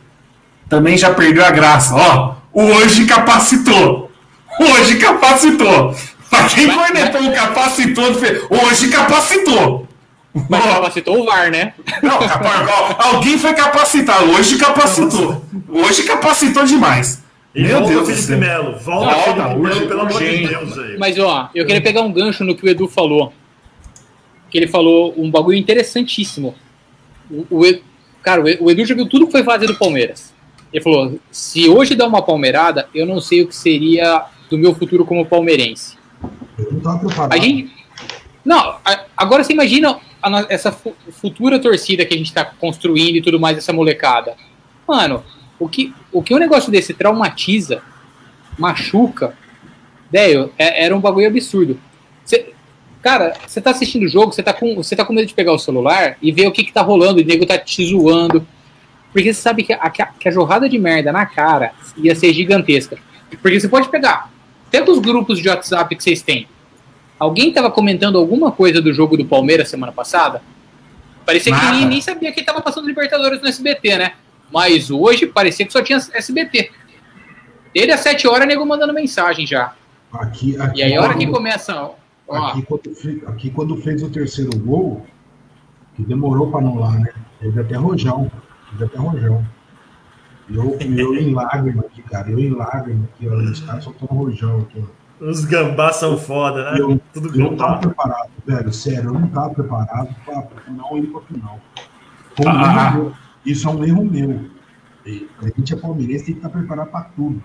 também 0.68 0.96
já 0.96 1.12
perdeu 1.12 1.44
a 1.44 1.50
graça. 1.50 1.94
Ó, 1.94 2.34
o 2.52 2.62
hoje 2.62 3.06
capacitou. 3.06 4.11
Hoje 4.61 4.96
capacitou. 4.96 5.94
Pra 6.28 6.44
quem 6.44 6.68
cornetou 6.70 7.22
o 7.22 7.32
capacitou, 7.32 8.14
fez, 8.14 8.42
hoje 8.50 8.88
capacitou. 8.88 9.88
Mas 10.48 10.64
capacitou 10.64 11.20
o 11.20 11.24
VAR, 11.24 11.50
né? 11.50 11.72
não, 12.02 12.18
alguém 12.98 13.38
foi 13.38 13.54
capacitado, 13.54 14.30
hoje 14.32 14.59
capacitou. 14.59 15.44
Hoje 15.68 16.02
capacitou 16.02 16.64
demais. 16.64 17.22
E 17.54 17.62
Meu 17.62 17.78
volta 17.78 17.88
Deus 17.88 18.00
do 18.00 18.06
Felipe 18.06 18.26
céu. 18.26 18.38
Melo. 18.38 18.78
Volta 18.78 19.14
Volta, 19.14 19.24
Felipe 19.24 19.40
Melo, 19.40 19.61
urgente, 19.62 19.86
pelo 19.86 20.00
amor 20.02 20.18
de. 20.18 20.46
Deus, 20.46 20.76
velho. 20.76 20.98
Mas, 20.98 21.18
ó, 21.18 21.50
eu 21.54 21.66
queria 21.66 21.80
pegar 21.80 22.02
um 22.02 22.12
gancho 22.12 22.44
no 22.44 22.54
que 22.54 22.64
o 22.64 22.68
Edu 22.68 22.86
falou. 22.86 23.32
Que 24.51 24.59
ele 24.59 24.66
falou 24.66 25.14
um 25.16 25.30
bagulho 25.30 25.57
interessantíssimo. 25.59 26.55
O, 27.30 27.61
o 27.66 27.80
cara, 28.22 28.42
o 28.61 28.70
Edu 28.70 28.84
já 28.84 28.94
viu 28.94 29.07
tudo 29.09 29.26
que 29.26 29.32
foi 29.32 29.42
fazer 29.42 29.66
do 29.66 29.74
Palmeiras. 29.76 30.32
Ele 30.72 30.82
falou: 30.82 31.18
se 31.30 31.68
hoje 31.68 31.94
dá 31.94 32.07
uma 32.07 32.22
palmeirada, 32.22 32.88
eu 32.94 33.07
não 33.07 33.20
sei 33.20 33.42
o 33.42 33.49
que 33.49 33.55
seria 33.57 34.24
do 34.51 34.57
meu 34.59 34.74
futuro 34.74 35.05
como 35.05 35.26
palmeirense. 35.26 35.96
Eu 36.59 36.72
não 36.72 36.80
tava 36.80 36.99
preparado. 36.99 37.32
A 37.32 37.36
gente. 37.38 37.70
Não, 38.44 38.76
agora 39.16 39.44
você 39.44 39.53
imagina 39.53 39.99
a 40.22 40.46
essa 40.49 40.72
fu- 40.72 40.94
futura 41.11 41.59
torcida 41.59 42.05
que 42.07 42.14
a 42.14 42.16
gente 42.16 42.32
tá 42.32 42.44
construindo 42.44 43.16
e 43.16 43.22
tudo 43.22 43.38
mais, 43.38 43.59
essa 43.59 43.72
molecada. 43.74 44.34
Mano, 44.86 45.22
o 45.59 45.68
que, 45.68 45.92
o 46.11 46.22
que 46.22 46.34
um 46.34 46.38
negócio 46.38 46.72
desse 46.72 46.94
traumatiza, 46.94 47.82
machuca, 48.59 49.34
velho, 50.11 50.51
é- 50.57 50.84
era 50.86 50.96
um 50.96 51.01
bagulho 51.01 51.26
absurdo. 51.26 51.78
Cara, 53.03 53.34
você 53.46 53.61
tá 53.61 53.70
assistindo 53.70 54.05
o 54.05 54.09
jogo, 54.09 54.32
você 54.32 54.42
tá, 54.42 54.53
com, 54.53 54.74
você 54.74 54.96
tá 54.96 55.05
com 55.05 55.12
medo 55.12 55.26
de 55.26 55.34
pegar 55.34 55.53
o 55.53 55.59
celular 55.59 56.16
e 56.20 56.32
ver 56.32 56.46
o 56.49 56.53
que, 56.53 56.64
que 56.64 56.72
tá 56.72 56.82
rolando, 56.82 57.20
o 57.20 57.24
nego 57.24 57.46
tá 57.46 57.57
te 57.57 57.84
zoando. 57.84 58.46
Porque 59.12 59.32
você 59.32 59.40
sabe 59.40 59.62
que 59.62 59.72
a, 59.72 59.88
que 59.90 60.03
a- 60.03 60.07
que 60.07 60.28
a 60.28 60.32
jorrada 60.32 60.68
de 60.68 60.78
merda 60.78 61.12
na 61.12 61.24
cara 61.24 61.72
ia 61.96 62.14
ser 62.14 62.32
gigantesca. 62.32 62.99
Porque 63.40 63.59
você 63.61 63.68
pode 63.68 63.88
pegar, 63.88 64.30
até 64.66 64.80
dos 64.82 64.99
grupos 64.99 65.38
de 65.38 65.49
WhatsApp 65.49 65.94
que 65.94 66.03
vocês 66.03 66.22
têm. 66.22 66.46
Alguém 67.18 67.53
tava 67.53 67.70
comentando 67.70 68.18
alguma 68.18 68.53
coisa 68.53 68.80
do 68.82 68.92
jogo 68.92 69.16
do 69.16 69.24
Palmeiras 69.24 69.68
semana 69.68 69.92
passada? 69.92 70.42
Parecia 71.24 71.53
que 71.53 71.59
Nada. 71.59 71.72
ninguém 71.72 71.88
nem 71.88 72.01
sabia 72.01 72.32
que 72.32 72.42
tava 72.42 72.61
passando 72.61 72.86
Libertadores 72.86 73.40
no 73.40 73.49
SBT, 73.49 73.96
né? 73.99 74.12
Mas 74.53 74.90
hoje 74.90 75.26
parecia 75.26 75.66
que 75.66 75.72
só 75.72 75.82
tinha 75.82 75.99
SBT. 76.14 76.70
Ele 77.74 77.92
às 77.92 78.01
7 78.01 78.26
horas, 78.26 78.46
nego 78.49 78.64
mandando 78.64 78.94
mensagem 78.94 79.46
já. 79.46 79.74
Aqui, 80.12 80.57
aqui, 80.59 80.80
E 80.80 80.82
aí 80.82 80.94
a 80.96 81.03
hora 81.03 81.14
que 81.16 81.26
começa. 81.26 81.90
Aqui 82.30 82.62
quando, 82.62 82.94
fe- 82.94 83.22
aqui 83.26 83.50
quando 83.50 83.76
fez 83.78 84.02
o 84.02 84.10
terceiro 84.10 84.56
gol, 84.58 85.06
que 85.96 86.02
demorou 86.04 86.50
para 86.50 86.60
anular, 86.60 86.98
né? 87.00 87.08
Teve 87.40 87.60
até 87.60 87.76
rojão. 87.76 88.30
Teve 88.70 88.84
até 88.84 88.98
rojão. 88.98 89.44
Eu, 90.50 90.76
eu 90.80 91.14
em 91.14 91.32
lágrima 91.34 91.82
aqui, 91.82 92.02
cara. 92.02 92.30
Eu 92.30 92.38
em 92.38 92.50
lágrima 92.50 93.04
aqui, 93.14 93.28
ó. 93.28 93.34
Os 93.34 93.60
caras 93.60 93.84
soltando 93.84 94.08
rojão 94.14 94.60
aqui, 94.60 94.82
ó. 94.82 94.98
Os 95.24 95.44
gambás 95.44 95.96
são 95.96 96.16
foda, 96.16 96.70
né? 96.72 96.80
Eu, 96.80 97.00
Tudo 97.12 97.28
eu 97.30 97.50
não 97.50 97.56
tava 97.56 97.78
preparado, 97.78 98.30
velho. 98.46 98.72
Sério, 98.72 99.08
eu 99.10 99.14
não 99.14 99.28
tava 99.28 99.50
preparado 99.54 100.14
para 100.24 100.48
não 100.72 100.96
ir 100.96 101.06
pra 101.08 101.20
final. 101.22 101.58
Foi 102.36 102.46
um 102.46 102.50
Ah. 102.50 102.86
erro 102.92 103.02
meu. 103.04 103.12
Isso 103.44 103.68
é 103.68 103.72
um 103.72 103.84
erro 103.84 104.04
meu. 104.04 104.50
A 105.42 105.46
gente 105.46 105.72
é 105.72 105.76
palmeirense, 105.76 106.24
tem 106.26 106.34
que 106.34 106.38
estar 106.40 106.50
preparado 106.50 106.90
para 106.90 107.04
tudo. 107.16 107.42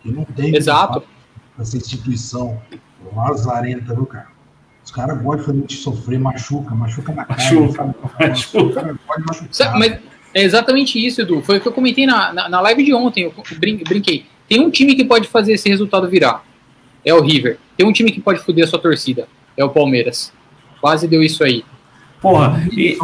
Que 0.00 0.10
não 0.12 0.24
tem 0.24 0.54
Exato. 0.56 1.02
essa 1.58 1.76
instituição 1.76 2.60
lazarenta, 3.14 3.94
viu, 3.94 4.06
cara? 4.06 4.26
Os 4.84 4.90
caras 4.90 5.20
gostam 5.20 5.36
de 5.38 5.44
fazer 5.44 5.58
a 5.58 5.60
gente 5.60 5.76
sofrer, 5.76 6.18
machuca, 6.18 6.74
machuca 6.74 7.12
na 7.12 7.24
cara. 7.24 7.40
Machuca, 7.42 7.72
sabe? 8.74 8.98
machuca. 9.26 9.78
Mas 9.78 9.98
é 10.34 10.42
exatamente 10.42 11.04
isso, 11.04 11.20
Edu. 11.20 11.42
Foi 11.42 11.58
o 11.58 11.60
que 11.60 11.68
eu 11.68 11.72
comentei 11.72 12.06
na, 12.06 12.32
na, 12.32 12.48
na 12.48 12.60
live 12.62 12.84
de 12.84 12.94
ontem. 12.94 13.24
Eu 13.24 13.34
brin- 13.58 13.82
brinquei. 13.86 14.24
Tem 14.48 14.60
um 14.60 14.70
time 14.70 14.94
que 14.94 15.04
pode 15.04 15.28
fazer 15.28 15.52
esse 15.52 15.68
resultado 15.68 16.08
virar. 16.08 16.42
É 17.04 17.12
o 17.12 17.20
River. 17.20 17.58
Tem 17.76 17.86
um 17.86 17.92
time 17.92 18.10
que 18.10 18.20
pode 18.20 18.40
foder 18.40 18.64
a 18.64 18.66
sua 18.66 18.78
torcida. 18.78 19.28
É 19.56 19.64
o 19.64 19.68
Palmeiras. 19.68 20.32
Quase 20.80 21.06
deu 21.06 21.22
isso 21.22 21.44
aí. 21.44 21.64
Porra, 22.20 22.66
e, 22.72 22.96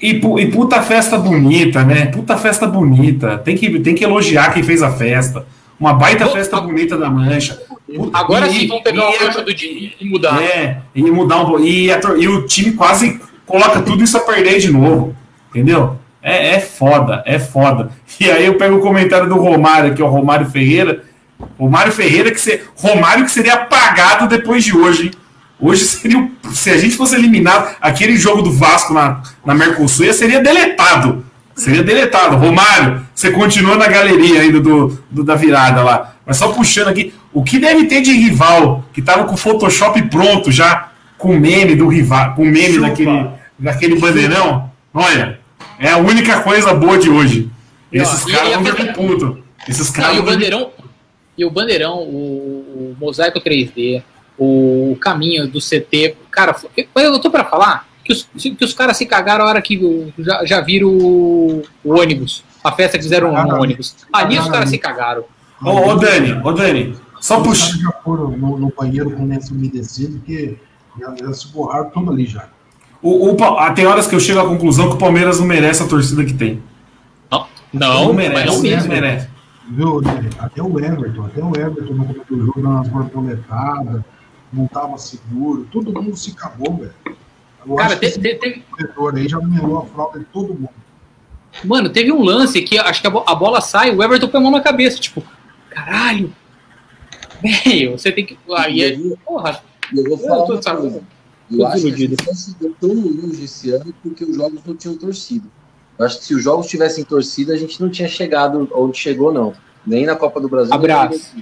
e, 0.00 0.08
e 0.10 0.50
puta 0.50 0.80
festa 0.82 1.18
bonita, 1.18 1.82
né? 1.84 2.06
Puta 2.06 2.36
festa 2.36 2.66
bonita. 2.66 3.38
Tem 3.38 3.56
que, 3.56 3.78
tem 3.80 3.94
que 3.94 4.04
elogiar 4.04 4.52
quem 4.54 4.62
fez 4.62 4.82
a 4.82 4.90
festa. 4.90 5.46
Uma 5.78 5.92
baita 5.92 6.26
Pô, 6.26 6.32
festa 6.32 6.56
a- 6.56 6.60
bonita 6.60 6.96
da 6.96 7.10
mancha. 7.10 7.60
Agora 8.12 8.46
E- 8.48 8.52
sim, 8.52 8.66
vamos 8.66 8.82
pegar 8.82 9.08
o 9.08 9.18
gancho 9.18 9.42
do 9.44 9.54
dia 9.54 9.92
e 10.00 10.04
mudar. 10.08 10.42
É, 10.42 10.78
e 10.94 11.02
mudar 11.02 11.44
um. 11.44 11.58
E, 11.60 11.88
e 12.18 12.28
o 12.28 12.46
time 12.46 12.72
quase 12.72 13.20
coloca 13.46 13.80
tudo 13.82 14.02
isso 14.02 14.16
a 14.16 14.20
perder 14.20 14.58
de 14.58 14.72
novo. 14.72 15.14
Entendeu? 15.50 15.96
É, 16.22 16.54
é 16.56 16.60
foda, 16.60 17.22
é 17.24 17.38
foda. 17.38 17.90
E 18.18 18.28
aí 18.30 18.46
eu 18.46 18.54
pego 18.58 18.76
o 18.76 18.80
comentário 18.80 19.28
do 19.28 19.36
Romário 19.36 19.92
aqui, 19.92 20.02
o 20.02 20.06
Romário 20.08 20.46
Ferreira. 20.50 21.04
Romário 21.58 21.92
Ferreira, 21.92 22.30
que 22.32 22.40
se, 22.40 22.60
Romário 22.76 23.24
que 23.24 23.30
seria 23.30 23.54
apagado 23.54 24.26
depois 24.26 24.64
de 24.64 24.76
hoje, 24.76 25.04
hein? 25.04 25.10
Hoje 25.60 25.84
seria. 25.84 26.28
Se 26.52 26.70
a 26.70 26.76
gente 26.76 26.96
fosse 26.96 27.14
eliminado, 27.14 27.76
aquele 27.80 28.16
jogo 28.16 28.42
do 28.42 28.52
Vasco 28.52 28.92
na, 28.92 29.22
na 29.44 29.54
Mercosul 29.54 30.12
seria 30.12 30.40
deletado. 30.40 31.24
Seria 31.54 31.82
deletado. 31.82 32.36
Romário, 32.36 33.06
você 33.14 33.30
continua 33.30 33.76
na 33.76 33.86
galeria 33.86 34.40
ainda 34.42 34.60
do, 34.60 34.98
do- 35.10 35.22
da 35.24 35.34
virada 35.34 35.82
lá. 35.82 36.15
Mas 36.26 36.36
só 36.38 36.48
puxando 36.52 36.88
aqui, 36.88 37.14
o 37.32 37.44
que 37.44 37.58
deve 37.58 37.84
ter 37.86 38.00
de 38.02 38.12
rival 38.12 38.84
que 38.92 39.00
tava 39.00 39.24
com 39.24 39.34
o 39.34 39.36
Photoshop 39.36 40.02
pronto 40.08 40.50
já, 40.50 40.90
com 41.16 41.30
o 41.36 41.40
meme 41.40 41.76
do 41.76 41.86
rival, 41.86 42.34
com 42.34 42.42
o 42.42 42.46
meme 42.46 42.74
Chupa. 42.74 42.88
daquele, 42.88 43.28
daquele 43.58 43.98
bandeirão? 44.00 44.70
Olha, 44.92 45.38
é 45.78 45.90
a 45.90 45.98
única 45.98 46.40
coisa 46.42 46.74
boa 46.74 46.98
de 46.98 47.08
hoje. 47.08 47.48
Esses 47.92 48.24
caras 48.24 48.48
e 48.50 48.52
a 48.52 48.56
vão 48.56 48.64
festa- 48.66 48.92
dormir 48.92 48.94
puto. 49.16 49.42
Esses 49.68 49.86
Não, 49.92 49.94
caras 50.02 50.16
e 50.16 50.20
o 50.20 50.22
bandeirão, 50.24 50.70
e 51.38 51.44
o 51.44 51.50
bandeirão, 51.50 51.98
o, 51.98 52.92
o 52.92 52.96
mosaico 53.00 53.40
3D, 53.40 54.02
o 54.38 54.96
caminho 55.00 55.46
do 55.46 55.60
CT, 55.60 56.16
cara, 56.30 56.54
eu, 56.76 56.86
eu 56.94 57.18
tô 57.20 57.30
pra 57.30 57.44
falar 57.44 57.86
que 58.04 58.12
os, 58.12 58.28
que 58.34 58.64
os 58.64 58.74
caras 58.74 58.96
se 58.96 59.06
cagaram 59.06 59.44
a 59.44 59.48
hora 59.48 59.62
que 59.62 60.12
já, 60.18 60.44
já 60.44 60.60
viram 60.60 60.88
o, 60.88 61.62
o 61.84 61.94
ônibus, 61.98 62.44
a 62.62 62.70
festa 62.72 62.98
que 62.98 63.04
fizeram 63.04 63.32
no 63.32 63.60
ônibus. 63.62 63.96
Ali 64.12 64.38
os 64.38 64.48
caras 64.48 64.70
se 64.70 64.78
cagaram. 64.78 65.24
Ô, 65.62 65.70
ô, 65.90 65.94
Dani, 65.96 66.32
ô 66.44 66.52
Dani, 66.52 66.96
só 67.20 67.40
puxa. 67.40 67.76
já 67.78 67.90
foram 68.04 68.30
no, 68.30 68.58
no 68.58 68.72
banheiro 68.76 69.10
com 69.10 69.26
lenço 69.26 69.54
umedecido, 69.54 70.18
porque 70.18 70.56
já, 71.00 71.14
já 71.16 71.32
se 71.32 71.48
borraram 71.48 71.90
tudo 71.90 72.10
ali 72.12 72.26
já. 72.26 72.48
O, 73.02 73.30
o 73.34 73.44
ah, 73.58 73.70
tem 73.72 73.86
horas 73.86 74.06
que 74.06 74.14
eu 74.14 74.20
chego 74.20 74.40
à 74.40 74.46
conclusão 74.46 74.88
que 74.88 74.94
o 74.96 74.98
Palmeiras 74.98 75.38
não 75.40 75.46
merece 75.46 75.82
a 75.82 75.86
torcida 75.86 76.24
que 76.24 76.34
tem. 76.34 76.62
Não, 77.30 77.46
não, 77.72 78.12
mas 78.12 78.28
merece. 78.28 78.46
não 78.46 78.54
Não 78.54 78.62
mesmo. 78.62 78.88
merece. 78.88 79.28
Viu? 79.68 80.00
Até 80.38 80.62
o 80.62 80.78
Everton, 80.78 81.24
até 81.26 81.42
o 81.44 81.48
Everton 81.56 81.94
no 81.94 82.04
começo 82.06 82.24
do 82.30 82.46
jogo, 82.46 82.62
dando 82.62 82.68
umas 82.74 82.88
borboletadas, 82.88 84.02
não 84.52 84.66
tava 84.68 84.96
seguro, 84.96 85.66
todo 85.72 85.92
mundo 85.92 86.16
se 86.16 86.30
acabou, 86.30 86.76
velho. 86.76 86.92
Eu 87.66 87.74
Cara, 87.74 87.88
acho 87.88 87.94
que 87.98 88.00
te- 88.00 88.06
esse 88.06 88.20
te- 88.20 88.34
teve- 88.36 88.62
diretor 88.78 89.16
aí 89.16 89.28
já 89.28 89.38
melou 89.40 89.78
a 89.80 89.84
fralda 89.86 90.20
de 90.20 90.24
todo 90.26 90.54
mundo. 90.54 90.70
mano, 91.64 91.88
teve 91.90 92.12
um 92.12 92.22
lance 92.22 92.62
que 92.62 92.78
acho 92.78 93.00
que 93.00 93.06
a, 93.08 93.10
bo- 93.10 93.24
a 93.26 93.34
bola 93.34 93.60
sai, 93.60 93.90
o 93.94 94.02
Everton 94.02 94.28
põe 94.28 94.40
a 94.40 94.42
mão 94.44 94.52
na 94.52 94.60
cabeça, 94.60 95.00
tipo, 95.00 95.22
caralho. 95.76 96.32
Velho, 97.42 97.92
você 97.92 98.10
tem 98.10 98.24
que. 98.24 98.38
Aí 98.56 98.82
é, 98.82 98.98
porra, 99.24 99.62
eu 99.94 100.04
vou 100.04 100.12
eu 100.12 100.18
falar 100.18 100.46
tô, 100.46 100.52
uma 100.54 100.62
sabe, 100.62 100.90
tô 100.90 101.00
Eu 101.50 101.66
acho 101.66 101.82
que 101.82 102.04
a 102.04 102.54
deu 102.58 102.74
tão 102.80 102.94
longe 102.94 103.44
esse 103.44 103.70
ano 103.70 103.94
porque 104.02 104.24
os 104.24 104.36
jogos 104.36 104.60
não 104.64 104.74
tinham 104.74 104.96
torcida. 104.96 105.46
Eu 105.98 106.06
acho 106.06 106.18
que 106.18 106.24
se 106.24 106.34
os 106.34 106.42
jogos 106.42 106.66
tivessem 106.66 107.04
torcida, 107.04 107.52
a 107.52 107.56
gente 107.56 107.80
não 107.80 107.90
tinha 107.90 108.08
chegado 108.08 108.68
onde 108.74 108.98
chegou, 108.98 109.32
não. 109.32 109.52
Nem 109.86 110.06
na 110.06 110.16
Copa 110.16 110.40
do 110.40 110.48
Brasil. 110.48 110.74
Abraço. 110.74 111.34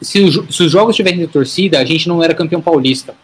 Se, 0.00 0.20
os 0.20 0.56
se 0.56 0.62
os 0.62 0.72
jogos 0.72 0.96
tivessem 0.96 1.26
torcida, 1.26 1.78
a 1.78 1.84
gente 1.84 2.08
não 2.08 2.22
era 2.22 2.34
campeão 2.34 2.60
paulista. 2.60 3.14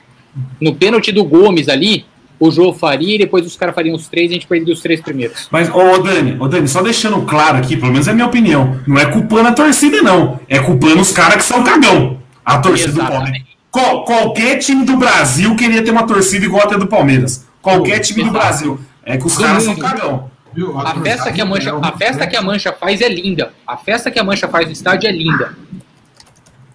No 0.61 0.75
pênalti 0.75 1.11
do 1.11 1.25
Gomes 1.25 1.69
ali, 1.69 2.05
o 2.47 2.51
Jô 2.51 2.73
faria 2.73 3.15
e 3.15 3.19
depois 3.19 3.45
os 3.47 3.57
caras 3.57 3.75
fariam 3.75 3.95
os 3.95 4.09
três 4.09 4.31
e 4.31 4.35
a 4.35 4.35
gente 4.35 4.47
perderia 4.47 4.75
os 4.75 4.81
três 4.81 5.01
primeiros. 5.01 5.49
Mas, 5.51 5.69
ô, 5.75 5.99
Dani, 5.99 6.37
ô 6.41 6.49
Dani, 6.49 6.67
só 6.69 6.83
deixando 6.83 7.23
claro 7.23 7.59
aqui, 7.59 7.77
pelo 7.77 7.93
menos 7.93 8.07
é 8.09 8.11
a 8.11 8.15
minha 8.15 8.27
opinião, 8.27 8.81
não 8.87 8.99
é 8.99 9.07
culpando 9.07 9.49
a 9.49 9.53
torcida, 9.53 10.01
não. 10.03 10.41
É 10.49 10.59
culpando 10.59 11.01
os 11.01 11.13
caras 11.13 11.37
que 11.37 11.45
são 11.45 11.63
cagão. 11.65 12.19
A 12.45 12.59
torcida 12.59 12.93
do 12.93 13.01
Exatamente. 13.01 13.23
Palmeiras. 13.25 13.49
Qual- 13.71 14.05
qualquer 14.05 14.59
time 14.59 14.85
do 14.85 14.97
Brasil 14.97 15.57
queria 15.57 15.83
ter 15.83 15.91
uma 15.91 16.07
torcida 16.07 16.45
igual 16.45 16.63
a 16.65 16.67
ter 16.69 16.79
do 16.79 16.87
Palmeiras. 16.87 17.47
Qualquer 17.63 17.99
time 18.01 18.23
do 18.23 18.29
Exato. 18.31 18.39
Brasil. 18.47 18.81
É 19.05 19.17
que 19.17 19.27
os 19.27 19.35
Do 19.37 19.43
caras 19.43 19.63
são 19.65 19.75
cagão. 19.77 20.31
Viu? 20.55 20.79
A 20.79 20.95
festa 21.03 21.33
que 21.33 21.41
a 21.41 21.45
mancha, 21.45 21.75
a 21.77 21.93
festa 21.93 22.27
que 22.27 22.37
a 22.37 22.43
mancha 22.43 22.73
faz 22.73 23.01
é 23.01 23.09
linda. 23.09 23.53
A 23.67 23.77
festa 23.77 24.11
que 24.11 24.19
a 24.21 24.25
mancha 24.25 24.47
faz 24.49 24.67
no 24.67 24.73
estádio 24.73 25.09
é 25.09 25.13
linda. 25.13 25.57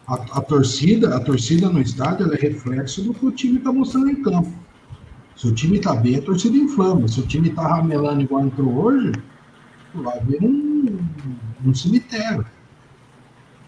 A, 0.07 0.15
a 0.39 0.41
torcida, 0.41 1.15
a 1.15 1.19
torcida 1.19 1.69
no 1.69 1.79
estádio 1.79 2.25
ela 2.25 2.35
é 2.35 2.37
reflexo 2.39 3.01
do 3.03 3.13
que 3.13 3.25
o 3.25 3.31
time 3.31 3.57
está 3.59 3.71
mostrando 3.71 4.09
em 4.09 4.15
campo. 4.15 4.51
Se 5.39 5.47
o 5.47 5.53
time 5.53 5.77
está 5.77 5.95
bem, 5.95 6.17
a 6.17 6.21
torcida 6.21 6.57
inflama. 6.57 7.07
Se 7.07 7.21
o 7.21 7.25
time 7.25 7.47
está 7.47 7.65
ramelando 7.65 8.21
igual 8.21 8.45
entrou 8.45 8.73
hoje, 8.73 9.13
vai 9.95 10.19
ver 10.19 10.43
um, 10.43 10.99
um 11.65 11.73
cemitério. 11.73 12.45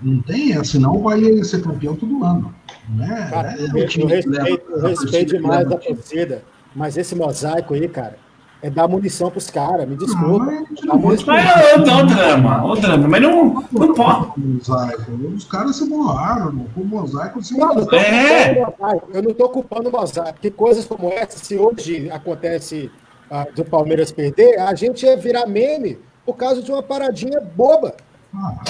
Não 0.04 0.22
tem 0.22 0.52
essa, 0.52 0.66
senão 0.66 0.96
o 0.98 1.02
Bahia 1.04 1.32
ia 1.32 1.44
ser 1.46 1.62
campeão 1.64 1.96
todo 1.96 2.26
ano. 2.26 2.54
Não 2.90 3.06
é, 3.06 3.30
Cara, 3.30 3.54
é 3.58 3.64
eu, 3.68 3.74
o 3.74 3.78
eu 3.78 3.88
que 3.88 4.04
leva- 4.04 4.16
respeito, 4.16 4.70
eu 4.72 4.86
a 4.86 4.90
respeito 4.90 5.34
demais 5.38 5.68
time. 5.70 5.80
torcida, 5.96 6.44
mas 6.76 6.98
esse 6.98 7.16
mosaico 7.16 7.74
aí, 7.74 7.88
cara, 7.88 8.18
é 8.64 8.70
dar 8.70 8.88
munição 8.88 9.30
pros 9.32 9.50
caras, 9.50 9.88
me 9.88 9.96
desculpa. 9.96 10.46
Não, 10.84 11.00
mas 11.00 11.22
ô, 11.28 11.32
ô, 11.32 12.04
drama, 12.06 12.64
ô, 12.66 12.76
drama, 12.76 13.08
mas 13.08 13.22
não, 13.22 13.64
não 13.72 13.94
pode. 13.94 14.32
Mosaico. 14.38 15.12
Os 15.36 15.46
caras 15.46 15.76
se 15.76 15.90
borraram, 15.90 16.52
não. 16.52 16.66
o 16.76 16.86
mosaico 16.86 17.42
se 17.44 17.58
Não, 17.58 17.72
É. 17.94 18.64
o 18.64 19.16
eu 19.18 19.24
não 19.24 19.34
tô 19.34 19.50
culpando 19.50 19.90
o 19.90 19.92
mosaico, 19.92 20.34
porque 20.34 20.52
coisas 20.52 20.86
como 20.86 21.10
essa, 21.12 21.38
se 21.44 21.58
hoje 21.58 22.10
acontece 22.12 22.92
ah, 23.30 23.48
do 23.56 23.64
Palmeiras 23.66 24.12
perder, 24.12 24.60
a 24.60 24.76
gente 24.76 25.06
ia 25.06 25.18
virar 25.18 25.48
meme 25.48 25.98
por 26.26 26.36
causa 26.36 26.62
de 26.62 26.72
uma 26.72 26.84
paradinha 26.84 27.40
boba. 27.56 27.96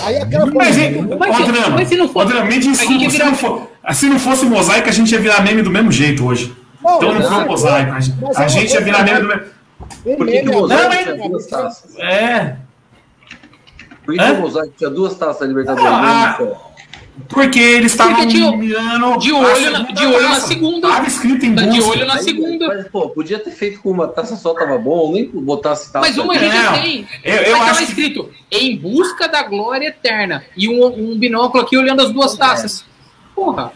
Aí 0.03 0.17
aquela 0.17 0.45
Mas, 0.47 0.53
coisa- 0.53 0.81
hein, 0.81 1.07
Mas 1.19 1.29
ô, 1.39 1.43
se- 1.45 1.51
drama, 1.51 1.69
mas 1.75 1.87
se 1.87 1.95
não 1.97 2.07
for- 2.09 2.23
ô, 2.23 2.25
drama, 2.25 2.45
me 2.45 2.49
a 2.49 2.61
gente 2.61 2.71
desculpa, 2.71 2.93
ia 3.03 3.09
se 3.09 3.17
virar- 3.17 3.29
não, 3.29 3.35
for, 3.35 3.67
se 3.93 4.05
não 4.07 4.19
fosse 4.19 4.45
mosaico, 4.45 4.89
a 4.89 4.91
gente 4.91 5.11
ia 5.11 5.19
virar 5.19 5.41
meme 5.43 5.61
do 5.61 5.69
mesmo 5.69 5.91
jeito 5.91 6.25
hoje. 6.25 6.55
Não, 6.83 6.95
Então 6.95 7.13
não 7.13 7.21
foi 7.21 7.41
é- 7.43 7.45
mosaico. 7.45 7.91
A 7.91 8.43
é 8.43 8.49
gente 8.49 8.73
ia 8.73 8.81
virar 8.81 9.03
meme 9.03 9.19
do 9.21 9.27
mesmo. 9.27 9.43
Um 10.05 10.15
Por 10.15 10.27
que, 10.27 10.41
que 10.41 10.49
o 10.49 10.67
tinha 10.67 11.29
duas 11.29 11.47
taças? 11.47 11.97
É. 11.99 12.55
Por 14.05 14.15
que, 14.15 14.23
que 14.23 14.31
o 14.31 14.41
Mosaico 14.41 14.73
tinha 14.77 14.89
duas 14.89 15.15
taças 15.15 15.39
da 15.39 15.45
Libertadores? 15.47 15.87
Ah? 15.89 16.37
Porque 17.29 17.59
eles 17.59 17.91
estavam 17.91 18.25
mirando 18.25 19.17
de 19.19 19.31
olho 19.31 19.69
na- 19.71 19.79
segunda 19.85 19.93
de 19.93 20.05
olho 20.07 20.29
na 20.29 20.39
segunda. 20.39 20.87
Tava 20.89 21.07
escrito 21.07 21.45
em 21.45 21.53
Tá 21.53 21.61
de 21.63 21.77
busca. 21.77 21.91
olho 21.91 22.05
na 22.07 22.17
segunda. 22.17 22.67
Mas, 22.67 22.87
pô, 22.87 23.09
podia 23.09 23.37
ter 23.37 23.51
feito 23.51 23.79
com 23.81 23.91
uma 23.91 24.07
taça 24.07 24.35
só, 24.37 24.53
tava 24.55 24.77
bom, 24.77 25.11
nem 25.11 25.29
botasse 25.29 25.91
taça. 25.91 26.07
Mas 26.07 26.17
uma 26.17 26.33
a 26.33 26.37
gente 26.37 26.81
tem. 26.81 27.07
eu- 27.23 27.33
eu 27.35 27.51
Mas 27.51 27.59
tava 27.59 27.71
acho 27.71 27.77
que- 27.79 27.83
escrito 27.91 28.29
em 28.49 28.75
busca 28.77 29.27
da 29.27 29.43
glória 29.43 29.87
eterna. 29.87 30.43
E 30.57 30.67
um, 30.67 30.85
um 31.13 31.19
binóculo 31.19 31.61
aqui 31.63 31.77
olhando 31.77 32.01
as 32.01 32.11
duas 32.11 32.33
taças. 32.35 32.85
Porra. 33.35 33.71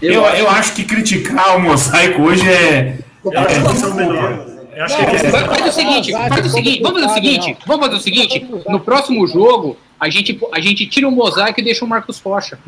Eu, 0.00 0.22
eu 0.22 0.48
acho 0.50 0.74
que 0.74 0.84
criticar 0.84 1.56
o 1.56 1.60
mosaico 1.60 2.22
hoje 2.22 2.48
é. 2.48 2.98
Que 3.22 3.78
são 3.80 3.94
menor. 3.94 4.53
Eu 4.76 4.84
acho 4.84 4.96
que 4.96 5.02
é 5.02 5.30
Faz, 5.30 5.66
o 5.66 5.72
seguinte, 5.72 6.12
faz 6.12 6.46
o 6.46 6.50
seguinte, 6.50 6.82
vamos 6.82 7.02
fazer 7.02 7.10
o 7.10 7.14
seguinte, 7.14 7.56
vamos 7.66 7.86
fazer 7.86 7.96
o 7.96 8.00
seguinte, 8.00 8.46
no 8.68 8.80
próximo 8.80 9.26
jogo, 9.26 9.76
a 9.98 10.08
gente, 10.08 10.38
a 10.52 10.60
gente 10.60 10.86
tira 10.86 11.08
o 11.08 11.10
mosaico 11.10 11.60
e 11.60 11.62
deixa 11.62 11.84
o 11.84 11.88
Marcos 11.88 12.20
Rocha. 12.20 12.58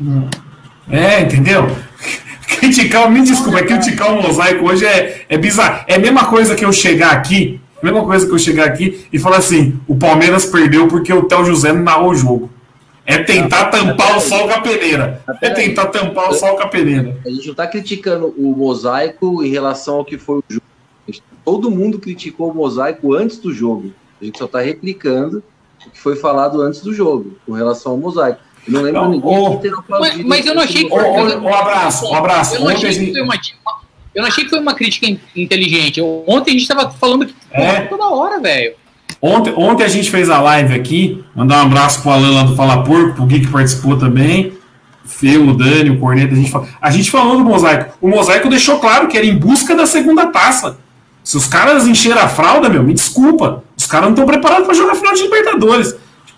É, 0.89 1.21
entendeu? 1.21 1.67
criticar, 2.47 3.09
me 3.09 3.21
desculpa, 3.21 3.61
criticar 3.63 4.13
o 4.13 4.21
mosaico 4.21 4.65
hoje 4.65 4.85
é, 4.85 5.25
é 5.29 5.37
bizarro. 5.37 5.83
É 5.87 5.95
a 5.95 5.99
mesma 5.99 6.25
coisa 6.25 6.55
que 6.55 6.65
eu 6.65 6.71
chegar 6.71 7.11
aqui, 7.11 7.59
a 7.81 7.85
mesma 7.85 8.03
coisa 8.03 8.25
que 8.25 8.33
eu 8.33 8.39
chegar 8.39 8.65
aqui 8.65 9.05
e 9.11 9.19
falar 9.19 9.37
assim: 9.37 9.79
o 9.87 9.95
Palmeiras 9.95 10.45
perdeu 10.45 10.87
porque 10.87 11.13
o 11.13 11.23
Theo 11.23 11.45
José 11.45 11.73
não 11.73 11.83
narrou 11.83 12.11
o 12.11 12.15
jogo. 12.15 12.49
É 13.05 13.19
tentar 13.19 13.65
tampar 13.65 14.17
o 14.17 14.19
sol 14.19 14.49
com 14.49 14.53
a 14.53 14.59
peneira. 14.59 15.21
É 15.41 15.49
tentar 15.49 15.85
tampar 15.87 16.29
o 16.29 16.33
sol 16.33 16.57
com 16.57 16.63
a 16.63 16.67
peneira. 16.67 17.17
A 17.25 17.29
gente 17.29 17.45
não 17.45 17.51
está 17.51 17.65
criticando 17.65 18.33
o 18.37 18.53
mosaico 18.53 19.41
em 19.43 19.49
relação 19.49 19.95
ao 19.95 20.05
que 20.05 20.17
foi 20.17 20.39
o 20.39 20.43
jogo. 20.49 20.65
Todo 21.47 21.71
mundo 21.71 21.97
criticou 21.97 22.51
o 22.51 22.53
mosaico 22.53 23.13
antes 23.13 23.37
do 23.37 23.53
jogo. 23.53 23.93
A 24.21 24.25
gente 24.25 24.37
só 24.37 24.43
está 24.43 24.59
replicando 24.59 25.41
o 25.85 25.89
que 25.89 25.97
foi 25.97 26.17
falado 26.17 26.61
antes 26.61 26.81
do 26.81 26.93
jogo, 26.93 27.37
com 27.45 27.53
relação 27.53 27.93
ao 27.93 27.97
mosaico. 27.97 28.39
Eu 28.67 28.73
não 28.73 28.81
lembro 28.81 29.01
Não, 29.03 29.11
ninguém 29.11 29.51
que 29.57 29.61
ter 29.69 29.71
Mas, 29.87 30.17
mas 30.25 30.45
eu 30.45 30.53
não 30.53 30.61
achei 30.63 30.83
que 30.83 30.91
ô, 30.91 30.97
ô, 30.97 31.55
abraço, 31.55 32.05
um 32.05 32.13
abraço. 32.13 32.55
Eu 32.55 32.59
não 32.59 32.67
achei 32.67 32.89
que 32.89 33.13
foi 33.13 33.21
uma, 33.21 33.35
eu 34.13 34.21
não 34.23 34.27
achei 34.27 34.43
que 34.43 34.49
foi 34.49 34.59
uma 34.59 34.73
crítica 34.73 35.05
in- 35.07 35.17
inteligente. 35.37 36.01
Eu- 36.01 36.21
ontem 36.27 36.51
a 36.51 36.53
gente 36.59 36.67
tava 36.67 36.89
falando 36.91 37.25
que 37.25 37.33
É. 37.53 37.79
toda 37.83 38.09
hora, 38.09 38.41
velho. 38.41 38.73
Ontem, 39.21 39.53
ontem 39.55 39.85
a 39.85 39.87
gente 39.87 40.11
fez 40.11 40.29
a 40.29 40.41
live 40.41 40.73
aqui. 40.75 41.23
Mandar 41.33 41.63
um 41.63 41.67
abraço 41.67 42.01
pro 42.01 42.11
Alan 42.11 42.31
lá 42.35 42.43
do 42.43 42.57
Fala 42.57 42.83
Porco, 42.83 43.15
pro 43.15 43.25
Gui 43.25 43.39
que 43.39 43.47
participou 43.47 43.97
também. 43.97 44.51
Feu, 45.05 45.47
o 45.47 45.53
Dani, 45.55 45.91
o 45.91 45.97
Corneta. 45.97 46.33
A 46.33 46.35
gente, 46.35 46.51
fala- 46.51 46.67
a 46.81 46.91
gente 46.91 47.09
falou 47.09 47.37
do 47.37 47.45
mosaico. 47.45 47.97
O 48.01 48.09
mosaico 48.09 48.49
deixou 48.49 48.79
claro 48.79 49.07
que 49.07 49.15
era 49.15 49.25
em 49.25 49.37
busca 49.37 49.73
da 49.73 49.85
segunda 49.85 50.25
taça. 50.27 50.77
Se 51.27 51.35
os 51.35 51.45
caras 51.45 51.85
encheram 51.85 52.21
a 52.21 52.29
fralda, 52.29 52.69
meu, 52.69 52.81
me 52.81 52.93
desculpa. 52.93 53.61
Os 53.77 53.85
caras 53.85 54.05
não 54.05 54.13
estão 54.13 54.25
preparados 54.25 54.65
para 54.65 54.73
jogar 54.73 54.95
final 54.95 55.13
de 55.13 55.23
Libertadores. 55.23 55.93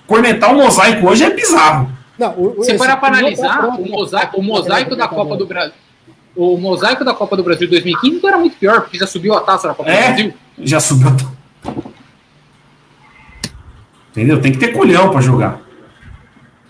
Cornetar 0.07 0.51
o 0.51 0.57
mosaico 0.57 1.07
hoje 1.07 1.25
é 1.25 1.29
bizarro. 1.29 1.91
Não, 2.17 2.31
o, 2.31 2.55
parar 2.75 2.97
para 2.97 3.11
tá 3.11 3.19
analisar, 3.19 3.65
o 3.65 3.83
né? 3.83 3.87
mosaico, 3.87 4.39
o 4.39 4.43
mosaico 4.43 4.95
da 4.95 5.07
Copa 5.07 5.37
do 5.37 5.45
Brasil. 5.45 5.73
O 6.35 6.57
mosaico 6.57 7.05
da 7.05 7.13
Copa 7.13 7.37
do 7.37 7.43
Brasil 7.43 7.69
2015 7.69 8.19
não 8.19 8.29
era 8.29 8.39
muito 8.39 8.57
pior, 8.57 8.81
porque 8.81 8.97
já 8.97 9.05
subiu 9.05 9.35
a 9.35 9.41
taça 9.41 9.67
da 9.67 9.75
Copa 9.75 9.91
do 9.91 9.95
É, 9.95 10.07
Brasil. 10.07 10.33
já 10.57 10.79
subiu. 10.79 11.15
Entendeu? 14.09 14.41
Tem 14.41 14.51
que 14.51 14.57
ter 14.57 14.69
colhão 14.69 15.11
para 15.11 15.21
jogar. 15.21 15.61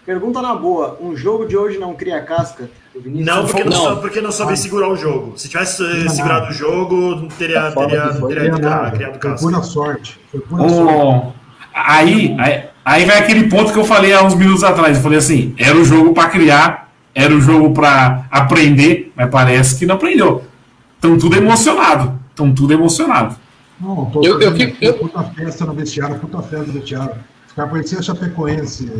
Pergunta 0.09 0.41
na 0.41 0.55
boa, 0.55 0.97
um 0.99 1.15
jogo 1.15 1.45
de 1.45 1.55
hoje 1.55 1.77
não 1.77 1.93
cria 1.93 2.19
casca? 2.19 2.67
Não, 3.05 3.45
porque 3.45 3.63
não, 3.63 3.85
Não. 3.91 3.97
porque 4.01 4.21
não 4.21 4.31
soube 4.31 4.57
segurar 4.57 4.89
o 4.89 4.95
jogo. 4.95 5.37
Se 5.37 5.47
tivesse 5.47 5.83
eh, 5.83 6.03
Não, 6.05 6.09
segurado 6.09 6.45
não. 6.45 6.49
o 6.49 6.53
jogo, 6.55 7.27
teria, 7.37 7.71
Fora 7.71 7.87
teria, 7.89 8.13
teria, 8.27 8.51
Não, 8.51 8.57
criado, 8.57 8.91
criado 8.93 9.11
foi 9.11 9.19
casca. 9.19 9.45
pura 9.47 9.61
sorte. 9.61 10.19
Foi 10.31 10.39
pura 10.39 10.67
sorte. 10.67 10.93
Ô, 10.95 11.31
aí, 11.75 12.35
aí, 12.39 12.63
aí 12.83 13.05
vai 13.05 13.19
aquele 13.19 13.47
ponto 13.49 13.71
que 13.71 13.77
eu 13.77 13.85
falei 13.85 14.11
há 14.11 14.23
uns 14.23 14.33
minutos 14.33 14.63
atrás. 14.63 14.97
Eu 14.97 15.03
falei 15.03 15.19
assim: 15.19 15.53
era 15.59 15.77
o 15.77 15.85
jogo 15.85 16.11
para 16.11 16.27
criar, 16.27 16.89
era 17.13 17.31
o 17.31 17.39
jogo 17.39 17.71
para 17.71 18.25
aprender, 18.31 19.13
mas 19.15 19.29
parece 19.29 19.77
que 19.77 19.85
não 19.85 19.93
aprendeu. 19.93 20.43
Estão 20.95 21.19
tudo 21.19 21.37
emocionado. 21.37 22.19
Estão 22.31 22.51
tudo 22.51 22.73
emocionado. 22.73 23.35
Não, 23.79 24.07
tô 24.07 24.23
Eu- 24.23 24.41
eu 24.41 24.55
eu- 24.81 24.93
puta 24.95 25.21
festa 25.23 25.65
no 25.67 25.73
vestiário, 25.73 26.15
puta 26.17 26.41
festa 26.41 26.65
no 26.65 26.73
vestiário. 26.73 27.13
Os 27.47 27.53
caras 27.53 27.69
pareciam 27.71 27.99
a 27.99 28.01
Chapecoense. 28.01 28.91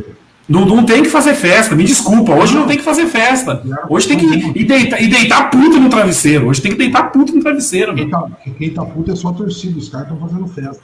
Não, 0.50 0.66
não 0.66 0.84
tem 0.84 1.04
que 1.04 1.10
fazer 1.10 1.36
festa, 1.36 1.76
me 1.76 1.84
desculpa. 1.84 2.34
Hoje 2.34 2.56
não 2.56 2.66
tem 2.66 2.76
que 2.76 2.84
fazer 2.84 3.06
festa. 3.06 3.62
Hoje 3.88 4.08
tem 4.08 4.18
que 4.18 4.60
e 4.60 4.66
deitar, 4.66 5.00
e 5.00 5.08
deitar 5.08 5.52
puto 5.52 5.80
no 5.80 5.90
travesseiro. 5.90 6.48
Hoje 6.48 6.60
tem 6.60 6.72
que 6.72 6.78
deitar 6.78 7.12
puto 7.12 7.36
no 7.36 7.42
travesseiro, 7.42 7.94
Quem 7.94 8.10
tá, 8.10 8.28
quem 8.58 8.74
tá 8.74 8.84
puto 8.84 9.12
é 9.12 9.16
só 9.16 9.28
a 9.28 9.34
torcida, 9.34 9.78
os 9.78 9.90
caras 9.90 10.12
estão 10.12 10.28
fazendo 10.28 10.48
festa. 10.48 10.84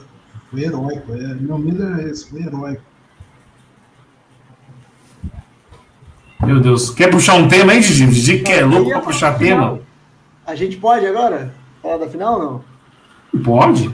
Foi 0.51 0.61
heróico, 0.61 1.11
é, 1.13 1.33
meu 1.33 1.57
medo 1.57 1.83
é 1.83 2.03
esse, 2.11 2.29
foi 2.29 2.41
heróico. 2.43 2.83
Meu 6.43 6.59
Deus. 6.59 6.91
Quer 6.91 7.09
puxar 7.09 7.33
um 7.33 7.47
tema 7.47 7.71
aí, 7.71 7.79
Didi? 7.79 8.05
Didi 8.05 8.39
que 8.43 8.51
é 8.51 8.63
louco 8.63 8.91
pra 8.91 9.01
puxar 9.01 9.35
tema? 9.35 9.79
A 10.45 10.53
gente 10.53 10.77
pode 10.77 11.07
agora? 11.07 11.55
Falar 11.81 11.97
da 11.97 12.07
final 12.07 12.39
ou 12.39 12.63
não? 13.33 13.41
Pode. 13.41 13.93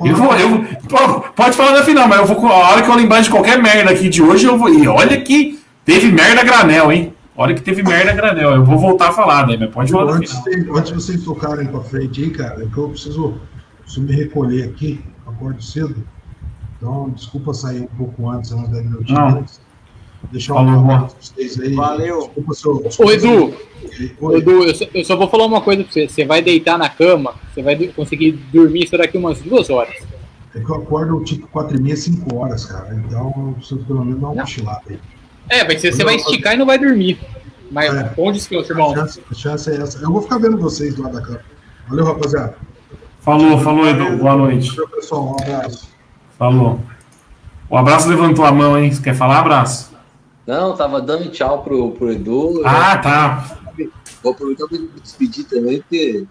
Eu 0.00 0.16
vou, 0.16 0.34
eu, 0.34 0.64
pode 1.34 1.56
falar 1.56 1.72
da 1.72 1.82
final, 1.82 2.08
mas 2.08 2.18
eu 2.18 2.26
vou. 2.26 2.46
A 2.50 2.70
hora 2.70 2.82
que 2.82 2.88
eu 2.88 2.94
lembrar 2.94 3.20
de 3.20 3.30
qualquer 3.30 3.62
merda 3.62 3.90
aqui 3.90 4.08
de 4.08 4.22
hoje, 4.22 4.46
eu 4.46 4.58
vou. 4.58 4.68
E 4.68 4.86
olha 4.88 5.20
que 5.20 5.58
teve 5.84 6.10
merda 6.10 6.42
granel, 6.42 6.92
hein? 6.92 7.14
Olha 7.36 7.54
que 7.54 7.62
teve 7.62 7.82
merda 7.82 8.12
granel. 8.12 8.50
Eu 8.52 8.64
vou 8.64 8.78
voltar 8.78 9.10
a 9.10 9.12
falar, 9.12 9.46
né? 9.46 9.56
Mas 9.58 9.70
pode 9.70 9.92
falar 9.92 10.14
Antes, 10.14 10.34
antes 10.46 10.88
de 10.88 10.94
vocês 10.94 11.22
tocarem 11.22 11.66
pra 11.68 11.80
frente 11.80 12.22
aí, 12.22 12.30
cara, 12.30 12.64
é 12.64 12.66
que 12.66 12.76
eu 12.76 12.88
preciso, 12.88 13.40
preciso 13.82 14.02
me 14.04 14.12
recolher 14.12 14.64
aqui, 14.64 15.00
acordo 15.26 15.62
cedo. 15.62 15.96
Então, 16.76 17.10
desculpa 17.10 17.54
sair 17.54 17.82
um 17.82 17.96
pouco 17.96 18.28
antes, 18.28 18.50
uns 18.52 18.68
10 18.68 18.84
minutinhos. 18.84 19.60
Deixar 20.32 20.54
Falou, 20.54 20.70
um 20.72 20.90
abraço 20.90 21.14
pra 21.16 21.22
vocês 21.24 21.60
aí. 21.60 21.74
Valeu. 21.74 22.18
Desculpa, 22.20 22.54
seu, 22.54 22.82
desculpa 22.82 23.10
Ô, 23.10 23.14
Edu, 23.14 23.54
Oi. 24.20 24.38
Edu, 24.38 24.64
eu 24.64 24.74
só, 24.74 24.84
eu 24.92 25.04
só 25.04 25.16
vou 25.16 25.28
falar 25.28 25.46
uma 25.46 25.60
coisa 25.60 25.82
pra 25.84 25.92
você. 25.92 26.08
Você 26.08 26.24
vai 26.24 26.42
deitar 26.42 26.76
na 26.78 26.88
cama, 26.88 27.34
você 27.52 27.62
vai 27.62 27.76
conseguir 27.88 28.32
dormir 28.52 28.86
só 28.88 28.96
daqui 28.98 29.16
umas 29.16 29.40
duas 29.40 29.70
horas. 29.70 29.94
É 30.54 30.60
que 30.60 30.70
eu 30.70 30.74
acordo 30.76 31.22
tipo 31.24 31.46
4 31.48 31.76
e 31.76 31.80
meia, 31.80 31.96
5 31.96 32.36
horas, 32.36 32.64
cara. 32.66 32.94
Então 33.06 33.32
eu 33.36 33.52
preciso 33.54 33.84
pelo 33.84 34.04
menos 34.04 34.20
dar 34.20 34.28
uma 34.28 34.42
cochilada 34.42 34.82
aí. 34.88 34.98
É, 35.50 35.64
vai 35.64 35.78
ser, 35.78 35.92
você 35.92 36.04
vai 36.04 36.16
esticar 36.16 36.54
e 36.54 36.56
não 36.58 36.66
vai 36.66 36.78
dormir. 36.78 37.18
Mas 37.70 37.94
É. 37.94 38.02
bom 38.16 38.30
descanso, 38.32 38.72
A 38.72 38.74
irmão. 38.74 38.94
chance, 38.94 39.22
a 39.30 39.34
chance 39.34 39.70
é 39.70 39.76
essa. 39.76 39.98
Eu 39.98 40.10
vou 40.10 40.22
ficar 40.22 40.38
vendo 40.38 40.58
vocês 40.58 40.94
do 40.94 41.02
lado 41.02 41.14
da 41.14 41.22
cama. 41.22 41.40
Valeu, 41.88 42.04
rapaziada. 42.04 42.56
Falou, 43.20 43.58
falou, 43.58 43.86
Edu. 43.88 44.16
Boa 44.18 44.36
noite. 44.36 44.68
Valeu, 44.70 44.88
pessoal. 44.88 45.24
Um 45.38 45.42
abraço. 45.42 45.88
Falou. 46.38 46.80
O 47.68 47.76
abraço 47.76 48.08
levantou 48.08 48.44
a 48.46 48.52
mão, 48.52 48.78
hein? 48.78 48.90
Você 48.90 49.02
quer 49.02 49.14
falar? 49.14 49.40
Abraço. 49.40 49.87
Não, 50.48 50.74
tava 50.74 50.98
dando 51.02 51.28
tchau 51.28 51.62
pro, 51.62 51.90
pro 51.90 52.10
Edu. 52.10 52.62
Ah, 52.64 52.96
tá. 52.96 53.58
Vou 54.22 54.32
aproveitar 54.32 54.66
para 54.66 54.78
me 54.78 54.88
despedir 55.02 55.44
também, 55.44 55.82
porque 55.82 56.26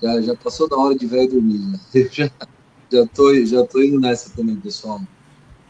já, 0.00 0.20
já 0.22 0.36
passou 0.36 0.68
da 0.68 0.76
hora 0.76 0.94
de 0.94 1.04
velho 1.04 1.28
dormir. 1.28 1.58
né? 1.58 1.80
Já, 2.12 2.30
já, 2.92 3.04
tô, 3.12 3.44
já 3.44 3.64
tô 3.66 3.82
indo 3.82 3.98
nessa 3.98 4.30
também, 4.30 4.54
pessoal. 4.54 5.00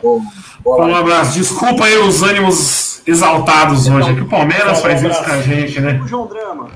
Bom, 0.02 0.20
um 0.66 0.94
abraço. 0.94 1.38
Desculpa 1.38 1.86
aí 1.86 1.96
os 1.96 2.22
ânimos 2.22 3.00
exaltados 3.06 3.86
hoje. 3.86 4.10
É 4.10 4.14
que 4.14 4.20
o 4.20 4.28
Palmeiras 4.28 4.80
faz 4.82 5.02
isso 5.02 5.24
com 5.24 5.30
a 5.30 5.40
gente, 5.40 5.80
né? 5.80 5.98
O 5.98 6.06
João 6.06 6.26
Drama. 6.26 6.70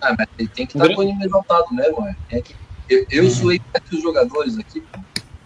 Ah, 0.00 0.14
mas 0.18 0.26
ele 0.38 0.48
tem 0.48 0.66
que 0.66 0.78
estar 0.78 0.88
com 0.94 1.02
o 1.02 1.04
anime 1.04 1.22
exaltado 1.26 1.66
mesmo. 1.72 2.06
É. 2.06 2.38
É 2.38 2.40
que 2.40 2.54
eu, 2.88 3.04
eu 3.10 3.30
suei 3.30 3.58
que 3.58 3.96
os 3.96 4.02
jogadores 4.02 4.58
aqui. 4.58 4.82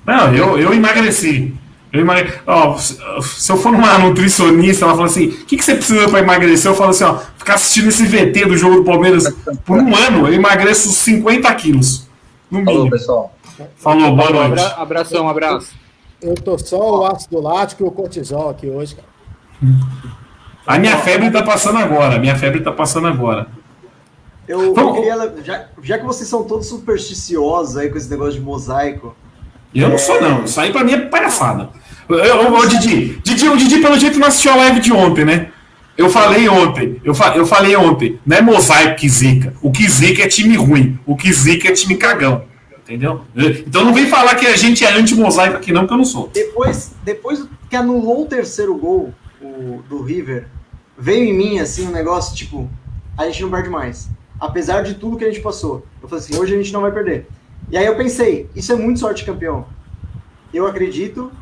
Não, 0.06 0.32
eu, 0.32 0.56
eu 0.60 0.72
emagreci. 0.72 1.52
Eu 1.92 2.00
emagre... 2.00 2.32
se 3.22 3.50
eu 3.52 3.56
for 3.56 3.72
numa 3.72 3.98
nutricionista, 3.98 4.84
ela 4.84 4.94
fala 4.94 5.06
assim: 5.06 5.28
o 5.28 5.44
que, 5.46 5.56
que 5.56 5.64
você 5.64 5.74
precisa 5.76 6.08
para 6.08 6.18
emagrecer? 6.20 6.70
Eu 6.70 6.74
falo 6.74 6.90
assim: 6.90 7.04
ó, 7.04 7.18
ficar 7.38 7.54
assistindo 7.54 7.88
esse 7.88 8.04
VT 8.04 8.44
do 8.46 8.56
jogo 8.56 8.76
do 8.76 8.84
Palmeiras 8.84 9.24
por 9.64 9.78
um 9.78 9.94
ano, 9.94 10.26
eu 10.26 10.34
emagreço 10.34 10.88
50 10.90 11.54
quilos. 11.54 12.06
No 12.50 12.64
Falou, 12.64 12.80
mínimo. 12.84 12.90
pessoal. 12.96 13.34
Falou, 13.76 14.14
boa 14.14 14.26
Falou, 14.28 14.48
noite. 14.48 14.60
abra- 14.62 14.82
abração, 14.82 15.28
abraço. 15.28 15.74
Eu 16.20 16.34
tô 16.34 16.58
só 16.58 17.00
o 17.00 17.06
ácido 17.06 17.40
lático 17.40 17.84
e 17.84 17.86
o 17.86 17.90
cortisol 17.90 18.50
aqui 18.50 18.68
hoje, 18.68 18.96
cara. 18.96 19.08
A 20.66 20.78
minha 20.78 20.96
febre 20.98 21.30
tá 21.30 21.42
passando 21.42 21.78
agora. 21.78 22.16
A 22.16 22.18
minha 22.18 22.36
febre 22.36 22.60
tá 22.60 22.72
passando 22.72 23.06
agora. 23.06 23.46
Eu, 24.48 24.60
eu 24.62 24.74
Vamos- 24.74 24.94
queria. 24.98 25.34
Já, 25.44 25.64
já 25.82 25.98
que 25.98 26.04
vocês 26.04 26.28
são 26.28 26.42
todos 26.44 26.66
supersticiosos 26.66 27.76
aí 27.76 27.88
com 27.90 27.96
esse 27.96 28.10
negócio 28.10 28.34
de 28.34 28.40
mosaico. 28.40 29.14
Eu 29.82 29.90
não 29.90 29.98
sou, 29.98 30.20
não. 30.20 30.44
Isso 30.44 30.60
aí 30.60 30.72
pra 30.72 30.84
mim 30.84 30.92
é 30.92 30.98
palhaçada. 30.98 31.70
Ô, 32.08 32.66
Didi, 32.66 33.20
Didi, 33.22 33.48
o 33.48 33.56
Didi, 33.56 33.80
pelo 33.80 33.98
jeito, 33.98 34.18
não 34.18 34.28
assistiu 34.28 34.52
a 34.52 34.56
live 34.56 34.80
de 34.80 34.92
ontem, 34.92 35.24
né? 35.24 35.48
Eu 35.96 36.10
falei 36.10 36.46
ontem, 36.46 37.00
eu, 37.02 37.14
fa 37.14 37.34
eu 37.36 37.46
falei 37.46 37.74
ontem, 37.74 38.20
não 38.24 38.36
é 38.36 38.42
mosaico 38.42 38.96
que 38.96 39.08
zica. 39.08 39.54
O 39.62 39.72
que 39.72 39.88
zica 39.88 40.22
é 40.22 40.28
time 40.28 40.54
ruim. 40.54 40.98
O 41.06 41.16
que 41.16 41.32
zica 41.32 41.68
é 41.68 41.72
time 41.72 41.96
cagão. 41.96 42.44
Entendeu? 42.82 43.22
Então 43.34 43.84
não 43.84 43.92
vem 43.92 44.06
falar 44.06 44.34
que 44.36 44.46
a 44.46 44.56
gente 44.56 44.84
é 44.84 44.92
anti-mosaico 44.92 45.56
aqui, 45.56 45.72
não, 45.72 45.86
que 45.86 45.92
eu 45.92 45.96
não 45.96 46.04
sou. 46.04 46.30
Depois, 46.32 46.92
depois 47.02 47.44
que 47.68 47.74
anulou 47.74 48.22
o 48.22 48.26
terceiro 48.26 48.76
gol 48.76 49.12
o, 49.40 49.82
do 49.88 50.02
River, 50.02 50.46
veio 50.96 51.24
em 51.24 51.36
mim 51.36 51.58
assim 51.58 51.88
um 51.88 51.90
negócio 51.90 52.36
tipo: 52.36 52.70
a 53.18 53.24
gente 53.24 53.42
não 53.42 53.50
perde 53.50 53.68
mais. 53.68 54.08
Apesar 54.38 54.82
de 54.82 54.94
tudo 54.94 55.16
que 55.16 55.24
a 55.24 55.28
gente 55.28 55.40
passou. 55.40 55.84
Eu 56.00 56.08
falei 56.08 56.22
assim: 56.24 56.36
hoje 56.38 56.54
a 56.54 56.58
gente 56.58 56.72
não 56.72 56.82
vai 56.82 56.92
perder. 56.92 57.26
E 57.70 57.76
aí 57.76 57.86
eu 57.86 57.96
pensei: 57.96 58.48
isso 58.54 58.72
é 58.72 58.76
muito 58.76 59.00
sorte 59.00 59.24
campeão. 59.24 59.66
Eu 60.52 60.66
acredito 60.66 61.32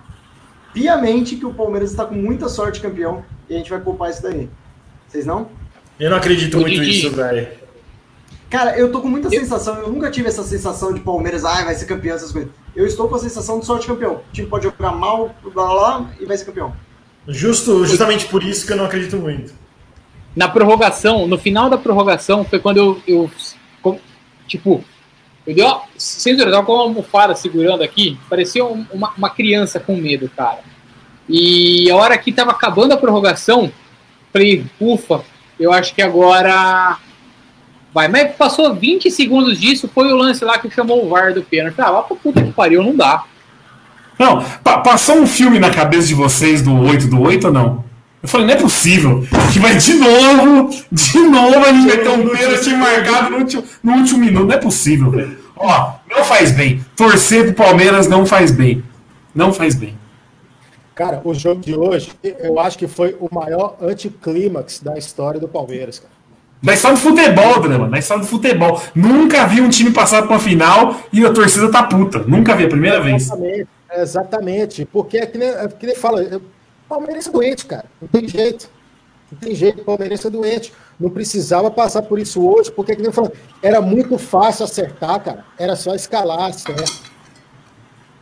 piamente 0.72 1.36
que 1.36 1.46
o 1.46 1.54
Palmeiras 1.54 1.90
está 1.90 2.04
com 2.04 2.14
muita 2.14 2.48
sorte 2.48 2.80
campeão 2.80 3.24
e 3.48 3.54
a 3.54 3.58
gente 3.58 3.70
vai 3.70 3.80
poupar 3.80 4.10
isso 4.10 4.22
daí. 4.22 4.48
Vocês 5.08 5.26
não? 5.26 5.48
Eu 5.98 6.10
não 6.10 6.16
acredito 6.16 6.58
muito 6.58 6.80
nisso, 6.80 7.10
velho. 7.10 7.48
Cara, 8.50 8.76
eu 8.78 8.90
tô 8.90 9.00
com 9.00 9.08
muita 9.08 9.28
sensação, 9.30 9.78
eu 9.78 9.90
nunca 9.90 10.10
tive 10.10 10.28
essa 10.28 10.42
sensação 10.42 10.92
de 10.92 11.00
Palmeiras, 11.00 11.44
ah, 11.44 11.64
vai 11.64 11.74
ser 11.74 11.86
campeão, 11.86 12.14
essas 12.14 12.30
coisas. 12.30 12.50
Eu 12.74 12.86
estou 12.86 13.08
com 13.08 13.16
a 13.16 13.18
sensação 13.18 13.58
de 13.58 13.66
sorte 13.66 13.86
campeão. 13.86 14.16
O 14.16 14.32
time 14.32 14.48
pode 14.48 14.64
jogar 14.64 14.92
mal, 14.92 15.34
blá 15.42 15.52
blá 15.52 15.66
blá, 15.66 16.10
e 16.20 16.24
vai 16.24 16.36
ser 16.36 16.44
campeão. 16.44 16.72
Justo, 17.26 17.84
justamente 17.86 18.26
por 18.26 18.42
isso 18.42 18.66
que 18.66 18.72
eu 18.72 18.76
não 18.76 18.84
acredito 18.84 19.16
muito. 19.16 19.52
Na 20.36 20.48
prorrogação, 20.48 21.26
no 21.26 21.38
final 21.38 21.70
da 21.70 21.78
prorrogação, 21.78 22.44
foi 22.44 22.58
quando 22.58 22.76
eu, 22.76 23.00
eu 23.06 23.30
tipo, 24.46 24.84
eu 25.46 25.54
dei 25.54 25.64
uma, 25.64 25.82
sem 25.96 26.36
tava 26.36 26.62
com 26.64 26.72
uma 26.72 26.82
almofada 26.82 27.34
segurando 27.34 27.82
aqui, 27.82 28.18
parecia 28.30 28.64
um- 28.64 28.86
uma, 28.92 29.12
uma 29.16 29.30
criança 29.30 29.78
com 29.80 29.96
medo, 29.96 30.30
cara. 30.34 30.60
E 31.28 31.90
a 31.90 31.96
hora 31.96 32.16
que 32.18 32.32
tava 32.32 32.50
acabando 32.50 32.92
a 32.92 32.96
prorrogação, 32.96 33.70
falei, 34.32 34.64
ufa, 34.80 35.22
eu 35.58 35.72
acho 35.72 35.94
que 35.94 36.02
agora 36.02 36.98
Vai, 37.92 38.08
mas 38.08 38.34
passou 38.34 38.74
20 38.74 39.08
segundos 39.08 39.60
disso, 39.60 39.88
foi 39.94 40.12
o 40.12 40.16
lance 40.16 40.44
lá 40.44 40.58
que 40.58 40.68
chamou 40.68 41.06
o 41.06 41.08
VAR 41.08 41.32
do 41.32 41.44
pênalti. 41.44 41.80
Ah, 41.80 41.90
lá 41.90 42.02
pra 42.02 42.16
puta 42.16 42.42
que 42.42 42.50
pariu, 42.50 42.82
não 42.82 42.96
dá. 42.96 43.22
Não, 44.18 44.42
pa- 44.64 44.78
passou 44.78 45.16
um 45.20 45.26
filme 45.28 45.60
na 45.60 45.70
cabeça 45.70 46.08
de 46.08 46.14
vocês 46.14 46.60
do 46.60 46.76
8 46.76 47.06
do 47.06 47.20
8 47.22 47.46
ou 47.46 47.52
não? 47.52 47.84
Eu 48.24 48.28
falei, 48.28 48.46
não 48.46 48.54
é 48.54 48.56
possível. 48.56 49.22
Que 49.52 49.58
vai 49.58 49.76
de 49.76 49.92
novo, 49.92 50.70
de 50.90 51.18
novo 51.18 51.58
a 51.58 51.72
gente 51.74 51.88
vai 51.88 51.98
ter 51.98 52.08
um 52.08 52.26
pênalti 52.26 52.70
marcado 52.70 53.30
no 53.30 53.36
último, 53.36 53.64
no 53.82 53.92
último 53.92 54.18
minuto. 54.18 54.46
Não 54.46 54.54
é 54.54 54.56
possível, 54.56 55.10
velho. 55.10 55.36
Ó, 55.54 55.92
não 56.10 56.24
faz 56.24 56.50
bem. 56.50 56.82
Torcer 56.96 57.52
pro 57.52 57.66
Palmeiras 57.66 58.08
não 58.08 58.24
faz 58.24 58.50
bem. 58.50 58.82
Não 59.34 59.52
faz 59.52 59.74
bem. 59.74 59.94
Cara, 60.94 61.20
o 61.22 61.34
jogo 61.34 61.60
de 61.60 61.76
hoje, 61.76 62.12
eu 62.22 62.58
acho 62.58 62.78
que 62.78 62.88
foi 62.88 63.14
o 63.20 63.28
maior 63.30 63.76
anticlímax 63.78 64.80
da 64.80 64.96
história 64.96 65.38
do 65.38 65.46
Palmeiras, 65.46 65.98
cara. 65.98 66.14
Na 66.62 66.72
história 66.72 66.96
do 66.96 67.02
futebol, 67.02 67.60
Drama. 67.60 67.88
Na 67.88 67.98
história 67.98 68.22
do 68.22 68.26
futebol. 68.26 68.80
Nunca 68.94 69.46
vi 69.46 69.60
um 69.60 69.68
time 69.68 69.90
passar 69.90 70.22
pra 70.22 70.30
uma 70.30 70.40
final 70.40 70.98
e 71.12 71.26
a 71.26 71.30
torcida 71.30 71.70
tá 71.70 71.82
puta. 71.82 72.20
Nunca 72.20 72.56
vi, 72.56 72.62
é 72.62 72.66
a 72.66 72.70
primeira 72.70 73.02
vez. 73.02 73.24
Exatamente, 73.24 73.68
exatamente. 73.98 74.84
Porque 74.86 75.18
é 75.18 75.26
que 75.26 75.36
nem, 75.36 75.48
é 75.48 75.68
que 75.68 75.86
nem 75.86 75.94
fala, 75.94 76.22
Palmeiras 76.88 77.26
é 77.26 77.30
doente, 77.30 77.66
cara. 77.66 77.86
Não 78.00 78.08
tem 78.08 78.28
jeito. 78.28 78.68
Não 79.32 79.38
tem 79.38 79.54
jeito, 79.54 79.84
Palmeiras 79.84 80.24
é 80.24 80.30
doente. 80.30 80.72
Não 81.00 81.10
precisava 81.10 81.70
passar 81.70 82.02
por 82.02 82.18
isso 82.18 82.46
hoje, 82.46 82.70
porque 82.70 82.94
que 82.94 83.00
nem 83.02 83.08
eu 83.08 83.12
falo, 83.12 83.32
era 83.62 83.80
muito 83.80 84.16
fácil 84.18 84.64
acertar, 84.64 85.20
cara. 85.22 85.44
Era 85.58 85.74
só 85.76 85.94
escalar 85.94 86.52
certo. 86.52 87.02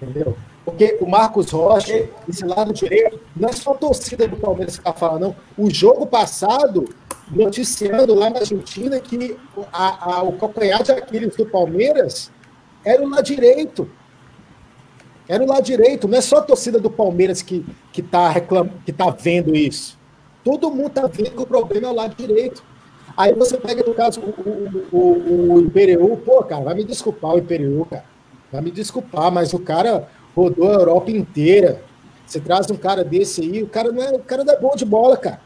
Entendeu? 0.00 0.36
Porque 0.64 0.96
o 1.00 1.06
Marcos 1.06 1.50
Rocha, 1.50 2.08
esse 2.28 2.44
lado 2.44 2.72
direito, 2.72 3.20
não 3.36 3.48
é 3.48 3.52
só 3.52 3.72
a 3.72 3.76
torcida 3.76 4.28
do 4.28 4.36
Palmeiras 4.36 4.78
que 4.78 4.84
tá 4.84 4.92
falando, 4.92 5.20
não. 5.22 5.36
O 5.58 5.68
jogo 5.68 6.06
passado, 6.06 6.84
noticiando 7.30 8.14
lá 8.14 8.30
na 8.30 8.38
Argentina 8.40 8.98
que 9.00 9.36
a- 9.72 10.18
a- 10.18 10.22
o 10.22 10.32
calcanhar 10.34 10.82
de 10.82 10.92
Aquiles 10.92 11.34
do 11.36 11.46
Palmeiras 11.46 12.30
era 12.84 13.02
o 13.02 13.08
lado 13.08 13.24
direito. 13.24 13.90
Era 15.32 15.42
o 15.42 15.46
lado 15.46 15.64
direito, 15.64 16.06
não 16.06 16.18
é 16.18 16.20
só 16.20 16.36
a 16.36 16.42
torcida 16.42 16.78
do 16.78 16.90
Palmeiras 16.90 17.40
que, 17.40 17.64
que, 17.90 18.02
tá, 18.02 18.28
reclam... 18.28 18.68
que 18.84 18.92
tá 18.92 19.08
vendo 19.08 19.56
isso. 19.56 19.98
Todo 20.44 20.70
mundo 20.70 20.90
tá 20.90 21.06
vendo 21.06 21.30
que 21.30 21.40
o 21.40 21.46
problema 21.46 21.86
é 21.86 21.90
o 21.90 21.94
lado 21.94 22.14
direito. 22.14 22.62
Aí 23.16 23.32
você 23.32 23.56
pega, 23.56 23.82
no 23.82 23.94
caso, 23.94 24.20
o, 24.20 24.84
o, 24.92 25.54
o, 25.54 25.60
Imperial, 25.62 26.18
pô, 26.18 26.42
cara, 26.42 26.62
vai 26.64 26.74
me 26.74 26.84
desculpar 26.84 27.34
o 27.34 27.38
Imperial, 27.38 27.86
cara. 27.86 28.04
Vai 28.52 28.60
me 28.60 28.70
desculpar, 28.70 29.32
mas 29.32 29.54
o 29.54 29.58
cara 29.58 30.06
rodou 30.36 30.68
a 30.68 30.74
Europa 30.74 31.10
inteira. 31.10 31.82
Você 32.26 32.38
traz 32.38 32.70
um 32.70 32.76
cara 32.76 33.02
desse 33.02 33.40
aí, 33.40 33.62
o 33.62 33.66
cara 33.66 33.90
não 33.90 34.02
é, 34.02 34.12
o 34.12 34.18
cara 34.18 34.44
não 34.44 34.52
é 34.52 34.60
bom 34.60 34.76
de 34.76 34.84
bola, 34.84 35.16
cara. 35.16 35.40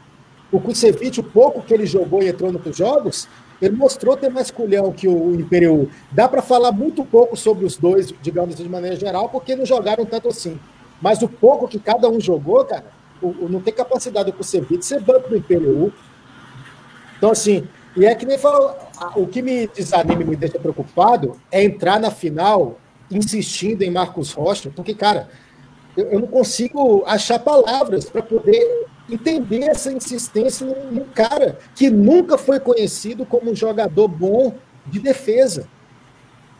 O 0.51 0.59
Kusevich, 0.59 1.21
o 1.21 1.23
pouco 1.23 1.61
que 1.61 1.73
ele 1.73 1.85
jogou 1.85 2.21
e 2.21 2.27
entrou 2.27 2.51
nos 2.51 2.75
jogos, 2.75 3.29
ele 3.61 3.75
mostrou 3.75 4.15
ter 4.15 4.29
mais 4.29 4.51
culhão 4.51 4.91
que 4.91 5.07
o 5.07 5.33
Imperial. 5.35 5.87
Dá 6.11 6.27
para 6.27 6.41
falar 6.41 6.71
muito 6.71 7.03
pouco 7.03 7.35
sobre 7.35 7.65
os 7.65 7.75
dois, 7.77 8.13
digamos 8.21 8.55
de 8.55 8.67
maneira 8.69 8.95
geral, 8.95 9.29
porque 9.29 9.55
não 9.55 9.65
jogaram 9.65 10.05
tanto 10.05 10.27
assim. 10.29 10.59
Mas 11.01 11.21
o 11.21 11.27
pouco 11.27 11.67
que 11.67 11.79
cada 11.79 12.09
um 12.09 12.19
jogou, 12.19 12.63
cara, 12.65 12.85
o, 13.21 13.27
o- 13.45 13.49
não 13.49 13.59
tem 13.61 13.73
capacidade 13.73 14.31
do 14.31 14.37
Kusevich 14.37 14.85
ser 14.85 15.01
banco 15.01 15.29
do 15.29 15.37
Imperial. 15.37 15.91
Então, 17.17 17.31
assim, 17.31 17.67
e 17.95 18.05
é 18.05 18.13
que 18.13 18.25
nem 18.25 18.37
falou, 18.37 18.75
o 19.15 19.25
que 19.25 19.41
me 19.41 19.67
desanima 19.67 20.21
e 20.21 20.25
me 20.25 20.35
deixa 20.35 20.59
preocupado 20.59 21.35
é 21.51 21.63
entrar 21.63 21.99
na 21.99 22.11
final 22.11 22.77
insistindo 23.09 23.81
em 23.81 23.89
Marcos 23.89 24.33
Rocha, 24.33 24.69
porque, 24.75 24.93
cara, 24.93 25.29
eu, 25.95 26.05
eu 26.11 26.19
não 26.19 26.27
consigo 26.27 27.03
achar 27.07 27.39
palavras 27.39 28.05
para 28.09 28.21
poder 28.21 28.85
entender 29.09 29.63
essa 29.63 29.91
insistência 29.91 30.65
num, 30.65 31.03
cara 31.13 31.57
que 31.75 31.89
nunca 31.89 32.37
foi 32.37 32.59
conhecido 32.59 33.25
como 33.25 33.51
um 33.51 33.55
jogador 33.55 34.07
bom 34.07 34.53
de 34.85 34.99
defesa. 34.99 35.67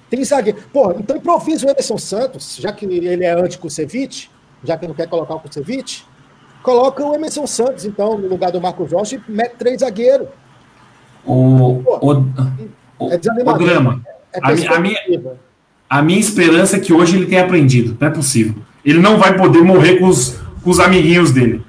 Tem 0.10 0.24
zagueiro. 0.24 0.60
Pô, 0.72 0.92
então 0.92 1.18
improvisa 1.18 1.66
o 1.68 1.70
Emerson 1.70 1.98
Santos, 1.98 2.58
já 2.60 2.72
que 2.72 2.86
ele 2.86 3.26
é 3.26 3.32
anti-Kusevich, 3.34 4.30
já 4.64 4.78
que 4.78 4.88
não 4.88 4.96
quer 4.96 5.08
colocar 5.08 5.36
o 5.36 5.40
Kusevich, 5.40 6.06
coloca 6.64 7.06
o 7.06 7.14
Emerson 7.14 7.46
Santos, 7.46 7.84
então, 7.86 8.18
no 8.18 8.28
lugar 8.28 8.52
do 8.52 8.62
Marcos 8.62 8.92
Rocha 8.92 9.16
e 9.18 9.32
mete 9.32 9.56
três 9.58 9.82
zagueiros. 9.82 10.28
O, 11.26 11.34
o, 11.34 11.84
o, 12.02 13.12
É 13.12 13.16
o 13.16 13.18
desanimador. 13.18 13.68
Drama. 13.68 14.02
É 14.34 14.40
A, 14.42 14.52
mi- 14.54 14.68
a 14.68 14.80
minha, 14.80 14.98
a 15.90 16.02
minha 16.02 16.20
esperança 16.20 16.78
é 16.78 16.80
que 16.80 16.94
hoje 16.94 17.18
ele 17.18 17.26
tenha 17.26 17.44
aprendido. 17.44 17.98
Não 18.00 18.08
é 18.08 18.12
possível. 18.12 18.56
Ele 18.86 19.00
não 19.00 19.18
vai 19.18 19.36
poder 19.36 19.62
morrer 19.62 19.98
com 20.00 20.08
os, 20.08 20.38
com 20.64 20.70
os 20.70 20.80
amiguinhos 20.80 21.32
dele. 21.34 21.62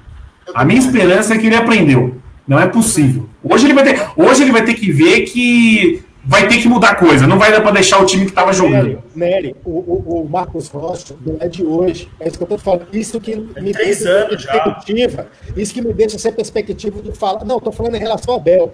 A 0.53 0.65
minha 0.65 0.79
esperança 0.79 1.33
é 1.33 1.37
que 1.37 1.47
ele 1.47 1.55
aprendeu. 1.55 2.15
Não 2.47 2.59
é 2.59 2.67
possível. 2.67 3.29
Hoje 3.43 3.67
ele 3.67 3.73
vai 3.73 3.83
ter, 3.83 4.09
hoje 4.17 4.41
ele 4.41 4.51
vai 4.51 4.63
ter 4.63 4.73
que 4.73 4.91
ver 4.91 5.21
que 5.21 6.03
vai 6.23 6.47
ter 6.47 6.57
que 6.57 6.67
mudar 6.67 6.95
coisa. 6.95 7.27
Não 7.27 7.37
vai 7.37 7.51
dar 7.51 7.61
para 7.61 7.71
deixar 7.71 8.01
o 8.01 8.05
time 8.05 8.25
que 8.25 8.31
estava 8.31 8.51
jogando. 8.51 9.01
Nery, 9.15 9.55
o, 9.63 9.69
o, 9.69 10.21
o 10.21 10.29
Marcos 10.29 10.67
Rocha 10.67 11.15
não 11.25 11.37
é 11.39 11.47
de 11.47 11.63
hoje. 11.63 12.09
É 12.19 12.27
isso 12.27 12.37
que 12.37 12.43
eu 12.43 12.47
tô 12.47 12.57
falando. 12.57 12.87
Isso 12.91 13.19
que 13.21 13.35
me 13.35 13.71
três 13.71 13.99
deixa 13.99 14.09
anos 14.09 14.41
já. 14.41 14.51
perspectiva. 14.51 15.27
Isso 15.55 15.73
que 15.73 15.81
me 15.81 15.93
deixa 15.93 16.17
sem 16.17 16.31
perspectiva 16.31 17.01
de 17.01 17.11
falar. 17.11 17.45
Não, 17.45 17.59
tô 17.59 17.71
falando 17.71 17.95
em 17.95 17.99
relação 17.99 18.33
ao 18.33 18.39
Abel. 18.39 18.73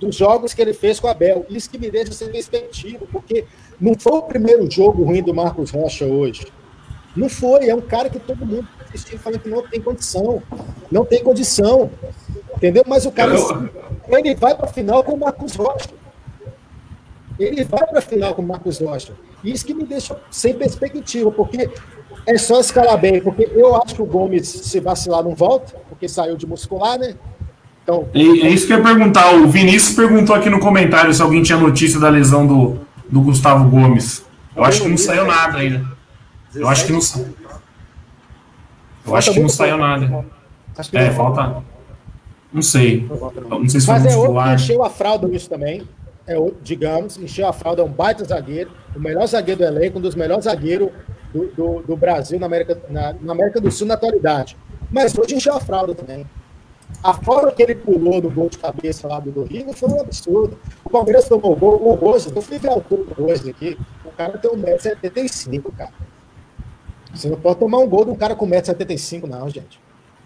Dos 0.00 0.16
jogos 0.16 0.54
que 0.54 0.62
ele 0.62 0.72
fez 0.72 0.98
com 0.98 1.06
o 1.06 1.10
Abel. 1.10 1.46
Isso 1.48 1.70
que 1.70 1.78
me 1.78 1.90
deixa 1.90 2.12
sem 2.12 2.28
perspectiva, 2.28 3.06
porque 3.12 3.44
não 3.80 3.94
foi 3.98 4.12
o 4.12 4.22
primeiro 4.22 4.70
jogo 4.70 5.04
ruim 5.04 5.22
do 5.22 5.34
Marcos 5.34 5.70
Rocha 5.70 6.04
hoje. 6.04 6.46
Não 7.16 7.28
foi. 7.28 7.68
É 7.68 7.74
um 7.74 7.80
cara 7.80 8.08
que 8.10 8.18
todo 8.18 8.44
mundo 8.44 8.66
assistindo 8.88 9.18
falando 9.18 9.40
que 9.40 9.48
não 9.48 9.62
tem 9.62 9.80
condição. 9.80 10.42
Não 10.90 11.04
tem 11.04 11.22
condição. 11.22 11.90
Entendeu? 12.56 12.84
Mas 12.86 13.06
o 13.06 13.10
cara, 13.12 13.34
Eu- 13.34 13.68
ele 14.08 14.34
vai 14.34 14.54
para 14.54 14.66
a 14.66 14.72
final 14.72 15.02
com 15.02 15.12
o 15.12 15.18
Marcos 15.20 15.54
Rocha. 15.54 15.88
Ele 17.38 17.64
vai 17.64 17.86
para 17.86 17.98
a 17.98 18.02
final 18.02 18.34
com 18.34 18.42
o 18.42 18.46
Marcos 18.46 18.78
Rocha. 18.80 19.12
Isso 19.44 19.64
que 19.64 19.74
me 19.74 19.84
deixa 19.84 20.16
sem 20.30 20.54
perspectiva, 20.54 21.30
porque 21.30 21.68
é 22.26 22.38
só 22.38 22.58
escalar 22.60 22.98
bem. 22.98 23.20
Porque 23.20 23.48
eu 23.52 23.76
acho 23.76 23.94
que 23.94 24.02
o 24.02 24.06
Gomes, 24.06 24.48
se 24.48 24.80
vacilar, 24.80 25.22
não 25.22 25.34
volta, 25.34 25.74
porque 25.88 26.08
saiu 26.08 26.36
de 26.36 26.46
muscular, 26.46 26.98
né? 26.98 27.14
Então, 27.82 28.08
É, 28.14 28.18
é 28.20 28.48
isso 28.48 28.66
que 28.66 28.72
eu 28.72 28.78
ia 28.78 28.82
perguntar. 28.82 29.34
O 29.34 29.46
Vinícius 29.48 29.94
perguntou 29.94 30.34
aqui 30.34 30.48
no 30.50 30.58
comentário 30.58 31.12
se 31.12 31.20
alguém 31.22 31.42
tinha 31.42 31.58
notícia 31.58 32.00
da 32.00 32.08
lesão 32.08 32.46
do, 32.46 32.80
do 33.08 33.20
Gustavo 33.20 33.68
Gomes. 33.68 34.24
Eu 34.56 34.64
acho 34.64 34.82
que 34.82 34.88
não 34.88 34.96
saiu 34.96 35.26
nada 35.26 35.58
ainda. 35.58 35.95
Eu 36.56 36.68
acho 36.68 36.86
que 36.86 36.92
não 36.92 37.00
Eu 39.06 39.16
acho 39.16 39.32
que 39.32 39.40
não 39.40 39.48
saiu 39.48 39.76
nada. 39.76 40.24
É, 40.92 41.10
falta. 41.10 41.62
Não 42.52 42.62
sei. 42.62 43.06
Não 43.48 43.68
sei 43.68 43.80
se 43.80 43.86
foi 43.86 43.94
Mas 43.94 44.06
é 44.06 44.16
outro 44.16 44.42
que 44.42 44.54
encheu 44.54 44.84
a 44.84 44.90
fralda 44.90 45.28
nisso 45.28 45.48
também. 45.48 45.86
É 46.26 46.36
outro, 46.36 46.58
digamos, 46.62 47.16
encheu 47.16 47.46
a 47.46 47.52
fralda, 47.52 47.82
é 47.82 47.84
um 47.84 47.88
baita 47.88 48.24
zagueiro, 48.24 48.72
o 48.96 48.98
melhor 48.98 49.24
zagueiro 49.28 49.60
do 49.60 49.64
elenco, 49.64 49.98
um 49.98 50.02
dos 50.02 50.16
melhores 50.16 50.44
zagueiros 50.44 50.90
do, 51.32 51.46
do, 51.54 51.82
do 51.82 51.96
Brasil 51.96 52.40
na 52.40 52.46
América, 52.46 52.76
na, 52.90 53.14
na 53.20 53.32
América 53.32 53.60
do 53.60 53.70
Sul 53.70 53.86
na 53.86 53.94
atualidade. 53.94 54.56
Mas 54.90 55.16
hoje 55.16 55.36
encheu 55.36 55.54
a 55.54 55.60
fralda 55.60 55.94
também. 55.94 56.26
A 57.02 57.14
forma 57.14 57.52
que 57.52 57.62
ele 57.62 57.74
pulou 57.74 58.20
no 58.20 58.30
gol 58.30 58.48
de 58.48 58.58
cabeça 58.58 59.06
lá 59.06 59.20
do, 59.20 59.44
Rio 59.44 59.72
foi 59.72 59.88
um 59.88 60.00
absurdo. 60.00 60.58
O 60.84 60.90
Palmeiras 60.90 61.28
tomou 61.28 61.54
gol, 61.54 61.80
o 61.80 61.94
Rose, 61.94 62.32
eu 62.34 62.42
fui 62.42 62.58
ver 62.58 62.68
a 62.68 62.72
altura 62.72 63.04
do 63.04 63.22
Rose 63.22 63.48
aqui, 63.48 63.78
o 64.04 64.10
cara 64.10 64.38
tem 64.38 64.50
1,75m, 64.50 65.62
cara. 65.76 65.92
Você 67.16 67.28
não 67.28 67.36
pode 67.38 67.58
tomar 67.58 67.78
um 67.78 67.88
gol 67.88 68.04
de 68.04 68.10
um 68.10 68.16
cara 68.16 68.34
com 68.34 68.46
1,75m, 68.48 69.24
não, 69.28 69.48
gente. 69.48 69.80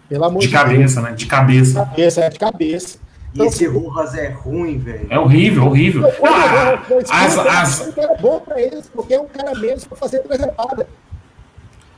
Pelo 0.09 0.25
amor 0.25 0.41
De 0.41 0.47
Deus. 0.47 0.61
cabeça, 0.61 1.01
né? 1.01 1.11
De 1.13 1.25
cabeça. 1.25 1.85
Cabeça, 1.85 2.21
é 2.21 2.29
de 2.29 2.37
cabeça. 2.39 2.99
E 3.33 3.41
esse 3.43 3.65
Rojas 3.65 4.13
é 4.15 4.27
ruim, 4.27 4.77
velho. 4.77 5.07
É 5.09 5.17
horrível, 5.17 5.65
horrível. 5.67 6.01
Não, 6.01 6.35
a- 6.35 6.81
as, 7.25 7.37
as, 7.37 7.87
um 7.87 7.91
cara 7.93 8.15
bom 8.19 8.41
pra 8.41 8.61
eles, 8.61 8.91
porque 8.93 9.13
é 9.13 9.21
um 9.21 9.25
cara 9.27 9.57
menos 9.57 9.85
pra 9.85 9.95
fazer 9.97 10.19
preservada. 10.19 10.85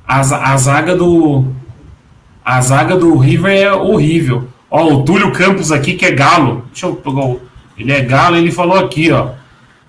a, 0.07 0.19
a 0.19 0.57
zaga 0.57 0.95
do. 0.95 1.45
A 2.45 2.61
zaga 2.61 2.95
do 2.97 3.17
River 3.17 3.51
é 3.57 3.73
horrível. 3.73 4.47
Ó, 4.69 4.83
o 4.93 5.03
Túlio 5.03 5.31
Campos 5.31 5.71
aqui, 5.71 5.93
que 5.95 6.05
é 6.05 6.11
galo. 6.11 6.65
Deixa 6.67 6.85
eu 6.85 6.95
pegar 6.95 7.25
o. 7.25 7.41
Ele 7.77 7.91
é 7.91 8.01
galo, 8.01 8.35
ele 8.35 8.51
falou 8.51 8.77
aqui, 8.77 9.11
ó. 9.11 9.31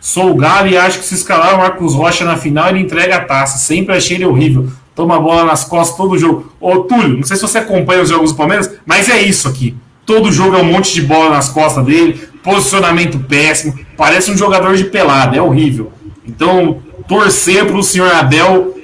Sou 0.00 0.30
o 0.30 0.34
galo 0.36 0.68
e 0.68 0.76
acho 0.78 0.98
que 1.00 1.04
se 1.04 1.14
escalar 1.14 1.54
o 1.54 1.58
Marcos 1.58 1.94
Rocha 1.94 2.24
na 2.24 2.36
final, 2.38 2.68
ele 2.70 2.80
entrega 2.80 3.16
a 3.16 3.24
taça. 3.24 3.58
Sempre 3.58 3.94
achei 3.96 4.16
ele 4.16 4.24
horrível. 4.24 4.70
Toma 4.94 5.16
a 5.16 5.20
bola 5.20 5.44
nas 5.44 5.64
costas 5.64 5.96
todo 5.96 6.18
jogo. 6.18 6.52
Ô, 6.60 6.80
Túlio, 6.80 7.16
não 7.16 7.24
sei 7.24 7.36
se 7.36 7.42
você 7.42 7.58
acompanha 7.58 8.02
os 8.02 8.08
jogos 8.08 8.32
do 8.32 8.36
Palmeiras, 8.36 8.70
mas 8.86 9.08
é 9.08 9.20
isso 9.20 9.48
aqui. 9.48 9.76
Todo 10.06 10.30
jogo 10.30 10.56
é 10.56 10.60
um 10.60 10.72
monte 10.72 10.92
de 10.92 11.02
bola 11.02 11.30
nas 11.30 11.48
costas 11.48 11.84
dele, 11.84 12.28
posicionamento 12.42 13.18
péssimo. 13.18 13.78
Parece 13.96 14.30
um 14.30 14.36
jogador 14.36 14.76
de 14.76 14.84
pelada, 14.84 15.36
é 15.36 15.42
horrível. 15.42 15.92
Então, 16.26 16.82
torcer 17.08 17.66
para 17.66 17.76
o 17.76 17.82
senhor 17.82 18.12
Abel 18.12 18.74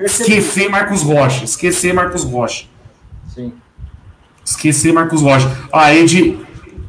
esquecer 0.00 0.68
Marcos 0.68 1.02
Rocha. 1.02 1.44
Esquecer 1.44 1.92
Marcos 1.92 2.24
Rocha. 2.24 2.66
Sim. 3.34 3.52
Esquecer 4.44 4.92
Marcos 4.92 5.20
Rocha. 5.20 5.50
A 5.72 5.94
Ed, 5.94 6.38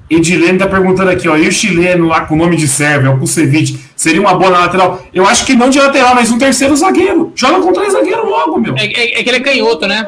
Edilene 0.10 0.58
tá 0.58 0.68
perguntando 0.68 1.12
aqui, 1.12 1.28
ó. 1.30 1.38
E 1.38 1.48
o 1.48 1.52
chileno 1.52 2.08
lá 2.08 2.22
com 2.22 2.34
o 2.34 2.38
nome 2.38 2.56
de 2.56 2.68
Sérvia, 2.68 3.12
o 3.12 3.20
Kusevich, 3.20 3.80
seria 3.96 4.20
uma 4.20 4.34
boa 4.34 4.50
na 4.50 4.60
lateral? 4.60 5.02
Eu 5.14 5.26
acho 5.28 5.46
que 5.46 5.54
não 5.54 5.70
de 5.70 5.80
lateral, 5.80 6.16
mas 6.16 6.32
um 6.32 6.38
terceiro 6.38 6.76
zagueiro. 6.76 7.32
Joga 7.36 7.62
com 7.62 7.72
três 7.74 7.94
zagueiros 7.94 8.26
logo, 8.26 8.58
meu. 8.60 8.76
É, 8.76 8.86
é- 8.86 9.20
é 9.20 9.24
que 9.24 9.30
ele 9.30 9.38
é 9.38 9.42
canhoto, 9.42 9.88
né? 9.88 10.08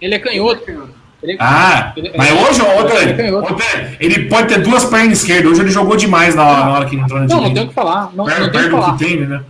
Ele 0.00 0.14
é 0.14 0.18
canhoto. 0.18 0.90
Ele- 1.22 1.36
Ah, 1.38 1.92
ele- 1.94 2.12
mas 2.16 2.30
ele- 2.30 2.40
hoje, 2.40 2.62
ô, 2.62 2.98
ele 2.98 3.10
é 3.10 3.14
canhoto. 3.14 3.56
ele 4.00 4.24
pode 4.30 4.48
ter 4.48 4.62
duas 4.62 4.86
pernas 4.86 5.18
esquerdas. 5.18 5.52
Hoje 5.52 5.60
ele 5.60 5.70
jogou 5.70 5.94
demais 5.96 6.34
na 6.34 6.46
hora, 6.46 6.64
na 6.64 6.72
hora 6.72 6.86
que 6.86 6.94
ele 6.94 7.02
entrou 7.02 7.20
na 7.20 7.26
Não, 7.26 7.36
não 7.36 7.38
direita. 7.42 7.54
tem 7.60 7.64
o 7.64 7.68
que 7.68 7.74
falar. 7.74 8.10
Não, 8.14 8.24
Perto, 8.24 8.40
não 8.40 8.50
tem 8.50 8.60
o 8.60 8.64
que 8.64 8.70
falar. 8.70 8.96
que 8.96 9.04
tem, 9.04 9.16
né? 9.26 9.42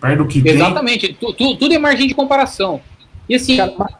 Perto 0.00 0.18
do 0.18 0.26
que 0.26 0.48
Exatamente. 0.48 1.16
Tu- 1.20 1.32
tu- 1.32 1.56
tudo 1.56 1.74
é 1.74 1.78
margem 1.78 2.06
de 2.06 2.14
comparação. 2.14 2.80
E 3.28 3.34
assim, 3.34 3.56
Cara, 3.56 3.72
mas- 3.76 3.92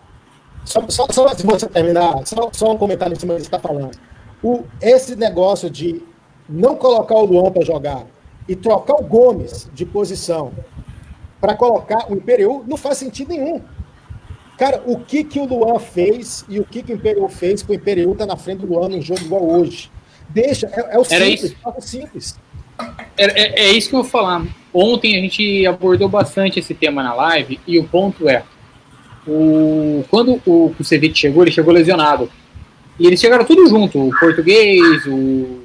só, 0.64 0.84
só, 0.88 1.06
só 1.10 1.24
antes 1.26 1.38
de 1.38 1.46
você 1.46 1.66
terminar, 1.66 2.12
só, 2.24 2.48
só 2.52 2.72
um 2.72 2.78
comentário 2.78 3.14
em 3.14 3.18
cima 3.18 3.32
do 3.34 3.38
que 3.38 3.42
você 3.42 3.48
está 3.48 3.58
falando. 3.58 3.90
O, 4.46 4.62
esse 4.80 5.16
negócio 5.16 5.68
de 5.68 6.00
não 6.48 6.76
colocar 6.76 7.16
o 7.16 7.24
Luan 7.24 7.50
para 7.50 7.64
jogar 7.64 8.06
e 8.48 8.54
trocar 8.54 8.94
o 8.94 9.02
Gomes 9.02 9.68
de 9.74 9.84
posição 9.84 10.52
para 11.40 11.56
colocar 11.56 12.08
o 12.08 12.14
Imperial 12.14 12.62
não 12.64 12.76
faz 12.76 12.98
sentido 12.98 13.30
nenhum. 13.30 13.60
Cara, 14.56 14.80
o 14.86 15.00
que, 15.00 15.24
que 15.24 15.40
o 15.40 15.44
Luan 15.44 15.80
fez 15.80 16.44
e 16.48 16.60
o 16.60 16.64
que, 16.64 16.80
que 16.80 16.92
o 16.92 16.94
Imperial 16.94 17.28
fez 17.28 17.60
para 17.60 17.72
o 17.72 17.74
Imperial 17.74 18.12
estar 18.12 18.24
na 18.24 18.36
frente 18.36 18.60
do 18.60 18.72
Luan 18.72 18.88
num 18.88 19.02
jogo 19.02 19.20
igual 19.20 19.44
hoje? 19.44 19.90
Deixa, 20.28 20.68
é, 20.72 20.94
é 20.94 20.98
o 21.00 21.02
simples, 21.02 21.56
é 21.64 21.68
o 21.68 21.80
simples. 21.80 22.38
É, 23.16 23.24
é- 23.24 23.64
é 23.66 23.72
isso 23.72 23.90
que 23.90 23.96
eu 23.96 24.02
vou 24.02 24.08
falar. 24.08 24.46
Ontem 24.72 25.16
a 25.16 25.20
gente 25.22 25.66
abordou 25.66 26.08
bastante 26.08 26.60
esse 26.60 26.72
tema 26.72 27.02
na 27.02 27.12
live 27.14 27.58
e 27.66 27.80
o 27.80 27.84
ponto 27.88 28.28
é: 28.28 28.44
o, 29.26 30.04
quando 30.08 30.40
o 30.46 30.72
Kusevich 30.76 31.18
chegou, 31.18 31.42
ele 31.42 31.50
chegou 31.50 31.74
lesionado. 31.74 32.30
E 32.98 33.06
eles 33.06 33.20
chegaram 33.20 33.44
tudo 33.44 33.66
junto: 33.68 34.08
o 34.08 34.10
português, 34.18 35.06
o 35.06 35.60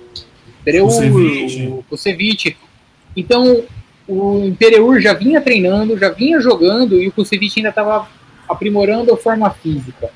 Pereur, 0.63 0.87
o 0.87 1.83
Kusevich. 1.89 2.57
Então 3.15 3.63
o 4.07 4.43
Imperiur 4.45 4.99
já 4.99 5.13
vinha 5.13 5.41
treinando, 5.41 5.97
já 5.97 6.09
vinha 6.09 6.39
jogando 6.39 7.01
e 7.01 7.07
o 7.07 7.11
Kusevich 7.11 7.59
ainda 7.59 7.69
estava 7.69 8.07
aprimorando 8.47 9.13
a 9.13 9.17
forma 9.17 9.49
física. 9.49 10.09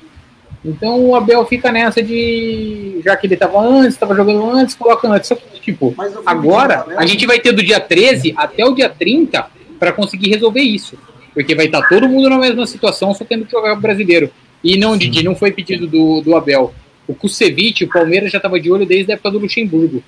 Então 0.64 1.00
o 1.06 1.14
Abel 1.14 1.46
fica 1.46 1.70
nessa 1.70 2.02
de. 2.02 3.00
Já 3.04 3.16
que 3.16 3.26
ele 3.26 3.34
estava 3.34 3.60
antes, 3.60 3.94
estava 3.94 4.14
jogando 4.14 4.50
antes, 4.50 4.74
coloca 4.74 5.08
antes. 5.08 5.28
Só 5.28 5.36
que, 5.36 5.60
tipo, 5.60 5.94
Agora, 6.24 6.84
né? 6.88 6.96
a 6.98 7.06
gente 7.06 7.24
vai 7.24 7.38
ter 7.38 7.52
do 7.52 7.62
dia 7.62 7.78
13 7.78 8.34
até 8.36 8.64
o 8.64 8.74
dia 8.74 8.88
30 8.88 9.46
para 9.78 9.92
conseguir 9.92 10.30
resolver 10.30 10.60
isso. 10.60 10.98
Porque 11.32 11.54
vai 11.54 11.66
estar 11.66 11.86
todo 11.88 12.08
mundo 12.08 12.28
na 12.28 12.38
mesma 12.38 12.66
situação, 12.66 13.14
só 13.14 13.24
tendo 13.24 13.44
que 13.44 13.52
jogar 13.52 13.74
o 13.74 13.80
brasileiro. 13.80 14.30
E 14.64 14.76
não, 14.76 14.96
Didi, 14.96 15.22
não 15.22 15.36
foi 15.36 15.52
pedido 15.52 15.86
do, 15.86 16.20
do 16.20 16.34
Abel. 16.34 16.74
O 17.08 17.14
Kusevich, 17.14 17.84
o 17.84 17.88
Palmeiras 17.88 18.30
já 18.32 18.38
estava 18.38 18.58
de 18.58 18.70
olho 18.70 18.84
desde 18.86 19.12
a 19.12 19.14
época 19.14 19.30
do 19.30 19.38
Luxemburgo. 19.38 20.02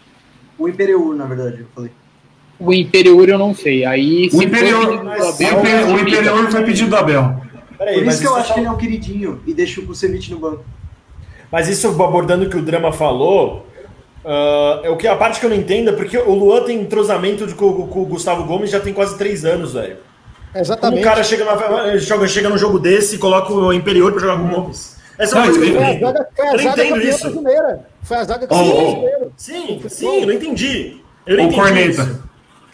O 0.58 0.68
Imperiur, 0.68 1.14
na 1.14 1.24
verdade, 1.26 1.60
eu 1.60 1.66
falei. 1.74 1.90
O 2.58 2.72
Imperiur 2.72 3.28
eu 3.28 3.38
não 3.38 3.54
sei. 3.54 3.84
Aí, 3.84 4.28
O 4.32 4.38
o 4.38 4.42
Abel, 4.42 4.80
o 5.24 5.32
fica. 5.32 6.00
Imperior 6.10 6.50
foi 6.50 6.64
pedido 6.64 6.90
do 6.90 6.96
Abel. 6.96 7.40
Peraí, 7.78 7.94
Por 8.02 8.06
isso 8.08 8.20
que 8.20 8.26
eu 8.26 8.34
acho 8.34 8.48
tá 8.48 8.54
que 8.54 8.60
ele 8.60 8.66
é 8.66 8.72
o 8.72 8.76
queridinho 8.76 9.40
e 9.46 9.54
deixa 9.54 9.80
o 9.80 9.86
Kusevich 9.86 10.30
no 10.32 10.38
banco. 10.40 10.64
Mas 11.52 11.68
isso 11.68 11.86
abordando 11.88 12.46
o 12.46 12.50
que 12.50 12.56
o 12.56 12.62
Drama 12.62 12.92
falou, 12.92 13.64
ah, 14.24 14.80
é 14.82 14.90
o 14.90 14.96
que 14.96 15.06
a 15.06 15.14
parte 15.14 15.38
que 15.38 15.46
eu 15.46 15.50
não 15.50 15.56
entendo 15.56 15.90
é 15.90 15.92
porque 15.92 16.18
o 16.18 16.34
Luan 16.34 16.64
tem 16.64 16.80
entrosamento 16.80 17.46
de- 17.46 17.54
com, 17.54 17.86
com 17.86 18.02
o 18.02 18.06
Gustavo 18.06 18.42
Gomes 18.44 18.70
já 18.70 18.80
tem 18.80 18.92
quase 18.92 19.16
três 19.16 19.44
anos, 19.44 19.74
velho. 19.74 19.96
Como 20.52 20.62
Exatamente. 20.64 21.00
o 21.00 21.04
cara 21.04 21.22
chega, 21.22 21.44
na, 21.44 21.96
joga, 21.98 22.26
chega 22.26 22.48
num 22.48 22.58
jogo 22.58 22.80
desse 22.80 23.14
e 23.14 23.18
coloca 23.18 23.52
o 23.52 23.72
Imperior 23.72 24.10
pra 24.10 24.20
jogar 24.20 24.38
com 24.38 24.46
o 24.46 24.48
Gomes? 24.62 24.97
Essa 25.18 25.38
é 25.38 25.46
Não, 25.46 25.54
Foi 25.54 25.68
a 25.68 25.92
zaga, 25.98 26.28
foi 26.36 26.46
a 26.46 26.52
Eu 26.52 26.58
zaga 26.58 26.84
entendo 26.84 27.02
isso. 27.02 27.22
brasileira. 27.30 27.86
Foi 28.02 28.16
a 28.16 28.24
zaga 28.24 28.46
Oh, 28.50 28.54
campeã 28.54 28.70
oh. 28.72 28.82
brasileira. 28.84 29.28
Sim, 29.36 29.80
sim, 29.88 30.20
eu 30.20 30.26
não 30.26 30.34
entendi. 30.34 30.96
Eu 31.26 31.36
não 31.36 31.44
O 31.44 31.46
entendi 31.46 31.60
Corneta. 31.60 32.02
isso. 32.02 32.28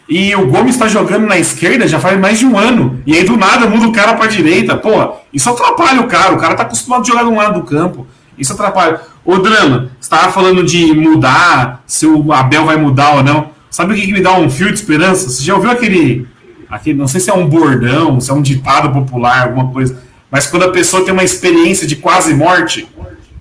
E 0.07 0.37
o 0.37 0.47
Gomes 0.49 0.77
tá 0.77 0.87
jogando 0.87 1.27
na 1.27 1.39
esquerda 1.39 1.89
já 1.89 1.99
faz 1.99 2.19
mais 2.21 2.39
de 2.39 2.45
um 2.45 2.59
ano. 2.59 3.01
E 3.07 3.15
aí 3.15 3.25
do 3.25 3.37
nada 3.39 3.67
muda 3.67 3.87
o 3.89 3.93
cara 3.93 4.15
pra 4.15 4.27
direita. 4.27 4.77
Pô, 4.77 5.15
isso 5.33 5.49
atrapalha 5.49 6.01
o 6.03 6.07
cara. 6.07 6.35
O 6.35 6.39
cara 6.39 6.55
tá 6.55 6.63
acostumado 6.65 7.01
a 7.03 7.05
jogar 7.07 7.23
de 7.25 7.31
um 7.31 7.37
lado 7.37 7.61
do 7.61 7.67
campo. 7.67 8.07
Isso 8.37 8.53
atrapalha. 8.53 9.01
Ô, 9.25 9.39
Drama, 9.39 9.91
você 9.99 10.11
tava 10.11 10.31
falando 10.31 10.63
de 10.63 10.93
mudar, 10.93 11.83
se 11.87 12.07
o 12.07 12.31
Abel 12.33 12.67
vai 12.67 12.77
mudar 12.77 13.15
ou 13.17 13.23
não. 13.23 13.49
Sabe 13.71 13.93
o 13.95 13.97
que, 13.97 14.07
que 14.07 14.13
me 14.13 14.21
dá 14.21 14.37
um 14.37 14.51
fio 14.51 14.67
de 14.69 14.75
esperança? 14.75 15.29
Você 15.31 15.43
já 15.43 15.55
ouviu 15.55 15.71
aquele, 15.71 16.29
aquele. 16.69 16.99
Não 16.99 17.09
sei 17.09 17.21
se 17.21 17.31
é 17.31 17.35
um 17.35 17.49
bordão, 17.49 18.21
se 18.21 18.31
é 18.31 18.35
um 18.35 18.43
ditado 18.43 18.93
popular, 18.93 19.45
alguma 19.45 19.73
coisa. 19.73 19.99
Mas 20.35 20.49
quando 20.49 20.65
a 20.65 20.73
pessoa 20.73 21.05
tem 21.05 21.15
uma 21.15 21.23
experiência 21.23 21.87
de 21.87 21.95
quase 21.95 22.35
morte, 22.35 22.89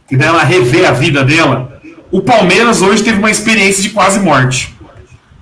que 0.07 0.15
dela 0.15 0.43
rever 0.43 0.87
a 0.87 0.91
vida 0.91 1.23
dela. 1.23 1.81
O 2.11 2.21
Palmeiras 2.21 2.83
hoje 2.83 3.01
teve 3.01 3.17
uma 3.17 3.31
experiência 3.31 3.81
de 3.81 3.89
quase 3.89 4.19
morte. 4.19 4.75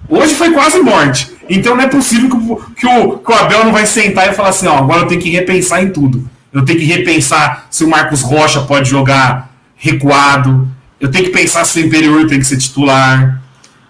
Hoje 0.08 0.34
foi 0.34 0.54
quase 0.54 0.80
morte. 0.80 1.30
Então 1.50 1.76
não 1.76 1.84
é 1.84 1.88
possível 1.88 2.30
que 2.30 2.38
o, 2.38 2.56
que 2.56 2.88
o, 2.88 3.18
que 3.18 3.30
o 3.30 3.36
Abel 3.36 3.66
não 3.66 3.74
vai 3.74 3.86
sentar 3.86 4.30
e 4.30 4.34
falar 4.34 4.48
assim, 4.48 4.66
ó, 4.66 4.78
agora 4.78 5.02
eu 5.02 5.08
tenho 5.08 5.20
que 5.20 5.30
repensar 5.30 5.84
em 5.84 5.90
tudo. 5.90 6.26
Eu 6.54 6.64
tenho 6.64 6.80
que 6.80 6.86
repensar 6.86 7.68
se 7.70 7.84
o 7.84 7.90
Marcos 7.90 8.22
Rocha 8.22 8.62
pode 8.62 8.90
jogar 8.90 9.54
recuado. 9.76 10.70
Eu 11.02 11.12
tenho 11.12 11.26
que 11.26 11.32
pensar 11.32 11.66
se 11.66 11.82
o 11.82 11.86
Imperior 11.86 12.28
tem 12.28 12.40
que 12.40 12.46
ser 12.46 12.56
titular. 12.56 13.42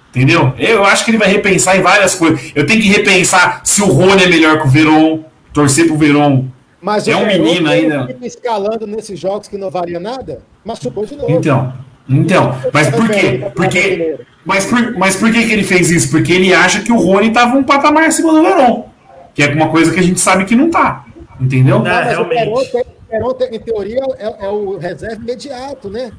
Entendeu? 0.09 0.51
Eu 0.57 0.83
acho 0.83 1.05
que 1.05 1.11
ele 1.11 1.19
vai 1.19 1.29
repensar 1.29 1.77
em 1.77 1.83
várias 1.83 2.15
coisas. 2.15 2.41
Eu 2.55 2.65
tenho 2.65 2.81
que 2.81 2.87
repensar 2.87 3.61
se 3.63 3.83
o 3.83 3.85
Rony 3.85 4.23
é 4.23 4.27
melhor 4.27 4.59
que 4.59 4.67
o 4.67 4.71
Veron. 4.71 5.23
Torcer 5.53 5.85
pro 5.85 5.95
Veron. 5.95 6.50
Mas 6.81 7.07
É 7.07 7.15
o 7.15 7.19
um 7.19 7.25
Verón 7.25 7.43
menino 7.43 7.69
ainda. 7.69 8.17
escalando 8.23 8.87
nesses 8.87 9.19
jogos 9.19 9.47
que 9.47 9.57
não 9.57 9.69
valia 9.69 9.99
nada, 9.99 10.41
machucou 10.65 11.05
de 11.05 11.15
novo. 11.15 11.29
Então, 11.31 11.73
então, 12.09 12.55
mas 12.73 12.89
por 12.89 13.07
quê? 13.09 13.51
Porque, 13.55 14.19
mas 14.43 14.65
por, 14.65 14.97
mas 14.97 15.15
por 15.15 15.31
que, 15.31 15.45
que 15.45 15.53
ele 15.53 15.63
fez 15.63 15.91
isso? 15.91 16.09
Porque 16.09 16.31
ele 16.33 16.53
acha 16.53 16.81
que 16.81 16.91
o 16.91 16.97
Rony 16.97 17.27
estava 17.27 17.55
um 17.55 17.63
patamar 17.63 18.05
acima 18.05 18.33
do 18.33 18.41
Verón. 18.41 18.85
Que 19.33 19.43
é 19.43 19.53
uma 19.53 19.69
coisa 19.69 19.93
que 19.93 19.99
a 19.99 20.03
gente 20.03 20.19
sabe 20.19 20.45
que 20.45 20.55
não 20.55 20.69
tá. 20.69 21.05
Entendeu? 21.39 21.77
Não, 21.77 21.85
mas 21.85 22.07
o 22.17 22.23
realmente. 22.23 22.49
O 23.23 23.33
tem- 23.33 23.49
em 23.55 23.59
teoria, 23.59 23.99
é, 24.17 24.45
é 24.45 24.49
o 24.49 24.77
reserva 24.77 25.21
imediato, 25.21 25.89
né? 25.89 26.11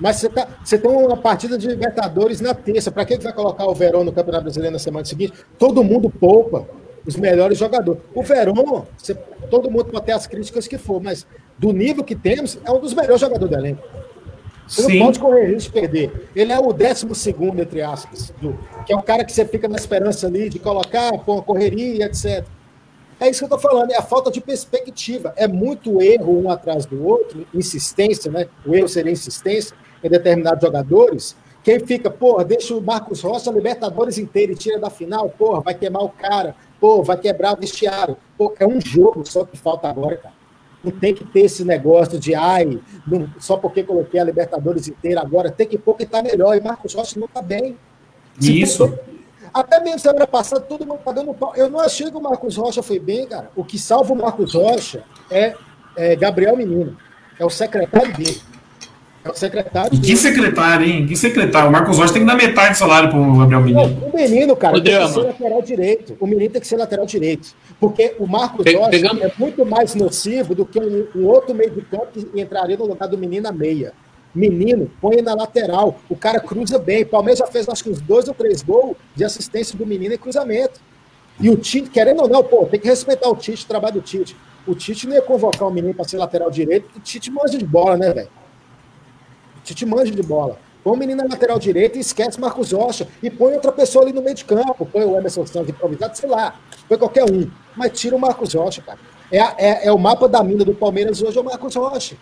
Mas 0.00 0.16
você, 0.16 0.28
tá, 0.30 0.46
você 0.64 0.78
tem 0.78 0.90
uma 0.90 1.16
partida 1.16 1.58
de 1.58 1.66
Libertadores 1.68 2.40
na 2.40 2.54
terça. 2.54 2.90
Para 2.90 3.04
que 3.04 3.18
que 3.18 3.24
vai 3.24 3.32
colocar 3.32 3.66
o 3.66 3.74
Verón 3.74 4.04
no 4.04 4.12
Campeonato 4.12 4.44
Brasileiro 4.44 4.72
na 4.72 4.78
semana 4.78 5.04
seguinte? 5.04 5.34
Todo 5.58 5.84
mundo 5.84 6.08
poupa 6.10 6.66
os 7.06 7.16
melhores 7.16 7.58
jogadores. 7.58 8.00
O 8.14 8.22
Verón, 8.22 8.84
você- 8.96 9.14
todo 9.50 9.70
mundo 9.70 9.86
pode 9.86 10.06
ter 10.06 10.12
as 10.12 10.26
críticas 10.26 10.66
que 10.68 10.78
for, 10.78 11.02
mas 11.02 11.26
do 11.58 11.72
nível 11.72 12.04
que 12.04 12.14
temos, 12.14 12.58
é 12.64 12.70
um 12.70 12.78
dos 12.80 12.94
melhores 12.94 13.20
jogadores 13.20 13.50
do 13.50 13.58
elenco. 13.58 13.82
Você 14.66 14.82
Sim. 14.82 14.98
não 15.00 15.06
pode 15.06 15.18
correr 15.18 15.46
risco 15.46 15.72
de 15.72 15.80
perder. 15.80 16.28
Ele 16.34 16.52
é 16.52 16.58
o 16.58 16.72
décimo 16.72 17.12
segundo, 17.14 17.60
entre 17.60 17.82
aspas, 17.82 18.32
do, 18.40 18.56
que 18.86 18.92
é 18.92 18.96
o 18.96 19.02
cara 19.02 19.24
que 19.24 19.32
você 19.32 19.44
fica 19.44 19.66
na 19.66 19.76
esperança 19.76 20.28
ali 20.28 20.48
de 20.48 20.60
colocar, 20.60 21.10
pôr 21.18 21.34
uma 21.34 21.42
correria, 21.42 22.04
etc. 22.06 22.44
É 23.18 23.28
isso 23.28 23.40
que 23.40 23.44
eu 23.46 23.48
tô 23.50 23.58
falando, 23.58 23.90
é 23.90 23.96
a 23.96 24.02
falta 24.02 24.30
de 24.30 24.40
perspectiva. 24.40 25.34
É 25.36 25.48
muito 25.48 26.00
erro 26.00 26.40
um 26.40 26.48
atrás 26.48 26.86
do 26.86 27.04
outro, 27.04 27.44
insistência, 27.52 28.30
né? 28.30 28.46
O 28.64 28.74
erro 28.74 28.88
seria 28.88 29.10
insistência 29.12 29.76
em 30.02 30.08
determinados 30.08 30.62
jogadores. 30.62 31.36
Quem 31.64 31.80
fica, 31.80 32.08
porra, 32.08 32.44
deixa 32.44 32.74
o 32.74 32.80
Marcos 32.80 33.20
Rocha 33.20 33.50
Libertadores 33.50 34.16
inteiro 34.18 34.52
e 34.52 34.54
tira 34.56 34.78
da 34.78 34.88
final, 34.88 35.28
porra, 35.28 35.60
vai 35.60 35.74
queimar 35.74 36.02
o 36.04 36.08
cara, 36.08 36.54
pô, 36.80 37.02
vai 37.02 37.16
quebrar 37.16 37.52
o 37.52 37.60
vestiário. 37.60 38.16
Pô, 38.38 38.54
é 38.58 38.66
um 38.66 38.80
jogo 38.80 39.24
só 39.28 39.44
que 39.44 39.56
falta 39.56 39.88
agora, 39.88 40.16
cara. 40.16 40.34
Não 40.82 40.90
tem 40.90 41.14
que 41.14 41.24
ter 41.24 41.40
esse 41.40 41.62
negócio 41.64 42.18
de, 42.18 42.34
ai, 42.34 42.80
não- 43.06 43.28
só 43.38 43.56
porque 43.58 43.82
coloquei 43.82 44.18
a 44.18 44.24
Libertadores 44.24 44.88
inteira 44.88 45.20
agora, 45.20 45.50
tem 45.50 45.66
que 45.66 45.76
pôr 45.76 45.94
quem 45.94 46.06
tá 46.06 46.22
melhor. 46.22 46.56
E 46.56 46.60
Marcos 46.60 46.94
Rocha 46.94 47.20
não 47.20 47.28
tá 47.28 47.42
bem. 47.42 47.76
Se 48.38 48.60
Isso. 48.60 48.98
Até 49.52 49.80
mesmo 49.80 49.98
semana 49.98 50.26
passada, 50.26 50.60
todo 50.62 50.86
mundo 50.86 51.00
dando 51.12 51.34
pau. 51.34 51.52
Eu 51.56 51.68
não 51.68 51.80
achei 51.80 52.10
que 52.10 52.16
o 52.16 52.20
Marcos 52.20 52.56
Rocha 52.56 52.82
foi 52.82 52.98
bem, 52.98 53.26
cara. 53.26 53.50
O 53.56 53.64
que 53.64 53.78
salva 53.78 54.12
o 54.12 54.16
Marcos 54.16 54.54
Rocha 54.54 55.02
é, 55.30 55.54
é 55.96 56.16
Gabriel 56.16 56.56
Menino. 56.56 56.96
É 57.38 57.44
o 57.44 57.50
secretário 57.50 58.16
dele. 58.16 58.40
É 59.22 59.28
o 59.30 59.34
secretário 59.34 59.88
E 59.94 59.96
que 59.98 60.02
dele. 60.02 60.16
secretário, 60.16 60.86
hein? 60.86 61.06
Que 61.06 61.14
secretário? 61.14 61.68
O 61.68 61.72
Marcos 61.72 61.98
Rocha 61.98 62.12
tem 62.14 62.22
que 62.22 62.28
dar 62.28 62.36
metade 62.36 62.70
do 62.72 62.78
salário 62.78 63.10
pro 63.10 63.38
Gabriel 63.38 63.60
Menino. 63.60 64.00
Não, 64.00 64.08
o 64.08 64.16
menino, 64.16 64.56
cara, 64.56 64.76
O 64.78 64.80
tem 64.80 64.92
drama. 64.94 65.08
que 65.08 65.14
ser 65.14 65.20
lateral 65.26 65.62
direito. 65.62 66.16
O 66.18 66.26
menino 66.26 66.50
tem 66.50 66.60
que 66.60 66.66
ser 66.66 66.76
lateral 66.76 67.04
direito. 67.04 67.54
Porque 67.78 68.14
o 68.18 68.26
Marcos 68.26 68.64
Pe- 68.64 68.74
Rocha 68.76 68.90
pegando- 68.90 69.22
é 69.22 69.30
muito 69.38 69.66
mais 69.66 69.94
nocivo 69.94 70.54
do 70.54 70.64
que 70.64 70.78
um, 70.78 71.06
um 71.14 71.26
outro 71.26 71.54
meio 71.54 71.70
de 71.70 71.82
campo 71.82 72.06
que 72.14 72.40
entraria 72.40 72.76
no 72.78 72.86
lugar 72.86 73.08
do 73.08 73.18
menino 73.18 73.42
na 73.42 73.52
meia. 73.52 73.92
Menino, 74.34 74.90
põe 75.00 75.20
na 75.20 75.34
lateral. 75.34 76.00
O 76.08 76.16
cara 76.16 76.40
cruza 76.40 76.78
bem. 76.78 77.02
O 77.02 77.06
Palmeiras 77.06 77.40
já 77.40 77.46
fez 77.46 77.68
acho 77.68 77.82
que 77.84 77.90
uns 77.90 78.00
dois 78.00 78.26
ou 78.28 78.32
três 78.34 78.62
gols 78.62 78.96
de 79.14 79.24
assistência 79.24 79.76
do 79.76 79.84
menino 79.84 80.14
em 80.14 80.18
cruzamento. 80.18 80.80
E 81.38 81.50
o 81.50 81.56
Tite, 81.56 81.90
querendo 81.90 82.22
ou 82.22 82.28
não, 82.28 82.42
pô, 82.42 82.64
tem 82.66 82.78
que 82.80 82.86
respeitar 82.88 83.28
o 83.28 83.34
Tite, 83.36 83.64
o 83.64 83.68
trabalho 83.68 83.94
do 83.94 84.00
Tite. 84.00 84.36
O 84.66 84.74
Tite 84.74 85.06
não 85.06 85.14
ia 85.14 85.22
convocar 85.22 85.66
o 85.68 85.70
menino 85.70 85.92
para 85.94 86.04
ser 86.06 86.16
lateral 86.18 86.50
direito, 86.50 86.84
porque 86.84 86.98
o 86.98 87.02
Tite 87.02 87.30
manja 87.30 87.58
de 87.58 87.64
bola, 87.66 87.96
né, 87.96 88.12
velho? 88.12 88.28
Tite 89.64 89.84
manja 89.86 90.12
de 90.12 90.22
bola. 90.22 90.58
Põe 90.82 90.94
o 90.94 90.96
menino 90.96 91.22
na 91.22 91.28
lateral 91.28 91.58
direita 91.58 91.98
e 91.98 92.00
esquece 92.00 92.40
Marcos 92.40 92.72
Rocha. 92.72 93.06
E 93.22 93.28
põe 93.28 93.52
outra 93.52 93.70
pessoa 93.70 94.04
ali 94.04 94.12
no 94.12 94.22
meio 94.22 94.34
de 94.34 94.44
campo. 94.44 94.86
Põe 94.86 95.04
o 95.04 95.16
Emerson 95.16 95.46
Santos 95.46 95.68
improvisado, 95.68 96.16
sei 96.16 96.28
lá. 96.28 96.54
Põe 96.88 96.98
qualquer 96.98 97.24
um. 97.24 97.50
Mas 97.76 97.98
tira 97.98 98.16
o 98.16 98.18
Marcos 98.18 98.54
Rocha, 98.54 98.82
cara. 98.82 98.98
É, 99.30 99.38
é, 99.38 99.86
é 99.86 99.92
o 99.92 99.98
mapa 99.98 100.28
da 100.28 100.42
mina 100.42 100.64
do 100.64 100.74
Palmeiras 100.74 101.22
hoje, 101.22 101.38
é 101.38 101.40
o 101.40 101.44
Marcos 101.44 101.74
Rocha. 101.76 102.16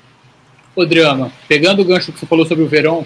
Ô, 0.77 0.85
Drama, 0.85 1.33
pegando 1.49 1.83
o 1.83 1.85
gancho 1.85 2.13
que 2.13 2.21
você 2.21 2.27
falou 2.27 2.47
sobre 2.47 2.63
o 2.63 2.69
Verón, 2.69 3.05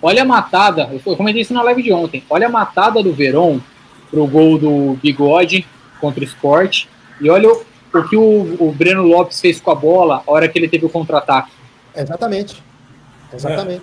olha 0.00 0.22
a 0.22 0.24
matada, 0.24 0.88
eu 0.92 1.16
comentei 1.16 1.42
isso 1.42 1.52
na 1.52 1.62
live 1.62 1.82
de 1.82 1.92
ontem, 1.92 2.24
olha 2.30 2.46
a 2.46 2.50
matada 2.50 3.02
do 3.02 3.12
Verón 3.12 3.60
pro 4.10 4.26
gol 4.26 4.58
do 4.58 4.94
Bigode 5.02 5.66
contra 6.00 6.20
o 6.20 6.24
Sport, 6.24 6.86
e 7.20 7.28
olha 7.28 7.50
o, 7.50 7.62
o 7.92 8.08
que 8.08 8.16
o, 8.16 8.56
o 8.58 8.72
Breno 8.72 9.02
Lopes 9.02 9.40
fez 9.40 9.60
com 9.60 9.70
a 9.70 9.74
bola 9.74 10.22
a 10.26 10.30
hora 10.30 10.48
que 10.48 10.58
ele 10.58 10.68
teve 10.68 10.86
o 10.86 10.88
contra-ataque. 10.88 11.50
Exatamente. 11.94 12.62
Exatamente. 13.32 13.82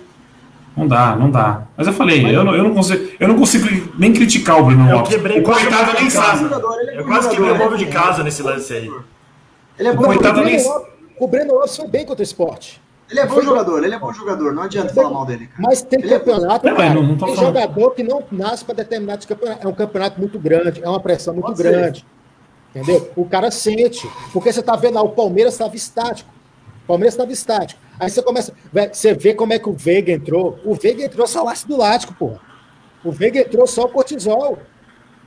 Não 0.76 0.86
dá, 0.86 1.16
não 1.16 1.30
dá. 1.30 1.62
Mas 1.76 1.86
eu 1.88 1.92
falei, 1.92 2.24
eu 2.34 2.44
não, 2.44 2.54
eu 2.54 2.62
não, 2.62 2.72
consigo, 2.74 3.08
eu 3.18 3.26
não 3.26 3.36
consigo 3.36 3.66
nem 3.98 4.12
criticar 4.12 4.60
o 4.60 4.64
Bruno 4.66 4.88
Eu 4.88 4.98
Lopes. 4.98 5.16
O 5.16 5.42
coitado 5.42 5.92
nem 6.00 6.08
sabe. 6.10 6.44
é 6.92 7.00
Eu 7.00 7.04
quase 7.04 7.28
quebrei 7.30 7.50
o 7.50 7.56
móvel 7.58 7.76
de 7.78 7.84
ele 7.84 7.90
é 7.90 7.94
casa 7.94 8.22
nesse 8.22 8.42
lance 8.42 8.72
aí. 8.72 8.90
Ele 9.78 9.88
é 9.88 9.92
bom 9.92 10.04
Coitado 10.04 10.40
nem- 10.42 10.56
O 10.56 10.60
Breno 10.60 10.68
Lopes- 10.74 10.92
O 11.20 11.26
Breno 11.26 11.54
Lopes 11.54 11.76
foi 11.76 11.88
bem 11.88 12.06
contra 12.06 12.20
o 12.20 12.24
esporte. 12.24 12.80
Ele 13.10 13.20
é 13.20 13.26
bom 13.26 13.40
jogador, 13.40 13.82
ele 13.82 13.94
é 13.94 13.98
bom 13.98 14.12
jogador. 14.12 14.52
Não 14.52 14.62
adianta 14.64 14.92
falar 14.94 15.10
mal 15.10 15.24
dele, 15.24 15.46
cara. 15.46 15.62
Mas 15.62 15.80
tem 15.82 15.98
Ele 16.00 16.12
é 16.14 16.18
campeonato, 16.18 16.66
Não, 16.66 16.76
cara, 16.76 16.94
não, 16.94 17.02
não 17.02 17.16
tem 17.16 17.34
falando. 17.34 17.36
jogador 17.54 17.90
que 17.92 18.02
não 18.02 18.22
nasce 18.30 18.64
para 18.64 18.74
determinados 18.76 19.24
campeonatos. 19.26 19.64
É 19.64 19.68
um 19.68 19.72
campeonato 19.72 20.20
muito 20.20 20.38
grande, 20.38 20.84
é 20.84 20.88
uma 20.88 21.00
pressão 21.00 21.32
muito 21.32 21.46
Pode 21.46 21.58
ser. 21.58 21.70
grande. 21.72 22.04
Entendeu? 22.74 23.10
O 23.16 23.24
cara 23.24 23.50
sente. 23.50 24.06
Porque 24.32 24.52
você 24.52 24.62
tá 24.62 24.76
vendo 24.76 24.94
lá, 24.94 25.02
o 25.02 25.08
Palmeiras 25.08 25.54
estava 25.54 25.74
estático. 25.74 26.30
O 26.84 26.86
Palmeiras 26.86 27.14
estava 27.14 27.32
estático. 27.32 27.80
Aí 27.98 28.10
você 28.10 28.22
começa. 28.22 28.52
Você 28.92 29.14
vê 29.14 29.34
como 29.34 29.52
é 29.52 29.58
que 29.58 29.68
o 29.68 29.72
Veiga 29.72 30.12
entrou. 30.12 30.58
O 30.64 30.74
Veiga 30.74 31.04
entrou 31.04 31.26
só 31.26 31.44
o 31.44 31.48
ácido 31.48 31.76
lático, 31.76 32.14
porra. 32.14 32.40
O 33.04 33.10
Veiga 33.12 33.40
entrou 33.40 33.66
só 33.66 33.84
o 33.84 33.88
cortisol. 33.88 34.58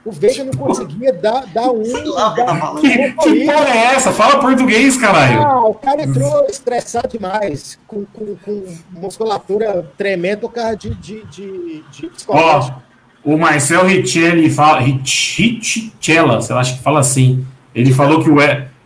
O 0.04 0.12
Veiga 0.12 0.44
não 0.44 0.54
conseguia 0.54 1.14
dar, 1.14 1.46
dar 1.48 1.70
um. 1.72 1.86
Sei 1.86 2.04
lá 2.06 2.32
o 2.32 2.34
que 2.34 2.44
tá 2.44 2.54
dar-. 2.54 2.82
Que, 2.82 3.12
que 3.12 3.46
porra 3.46 3.70
é 3.70 3.96
essa? 3.96 4.12
Fala 4.12 4.40
português, 4.40 4.98
caralho. 4.98 5.42
ah, 5.42 5.68
o 5.68 5.76
cara 5.76 6.02
entrou 6.02 6.46
estressado 6.50 7.08
demais, 7.10 7.78
com, 7.86 8.04
com, 8.06 8.36
com 8.38 8.66
musculatura 8.90 9.92
tremenda 9.98 10.38
por 10.42 10.52
causa 10.54 10.76
de, 10.76 10.96
de, 10.96 11.24
de, 11.26 11.84
de 11.92 12.06
Ó, 12.08 12.10
psicológico. 12.10 12.82
o 13.24 13.38
Marcel 13.38 13.86
Richelli 13.86 14.50
fala. 14.50 14.80
Richella, 14.80 16.42
sei 16.42 16.56
lá, 16.56 16.62
acho 16.62 16.78
que 16.78 16.84
fala 16.84 17.00
assim. 17.00 17.46
Ele 17.76 17.94
falou 17.94 18.24
que 18.24 18.30
o, 18.30 18.38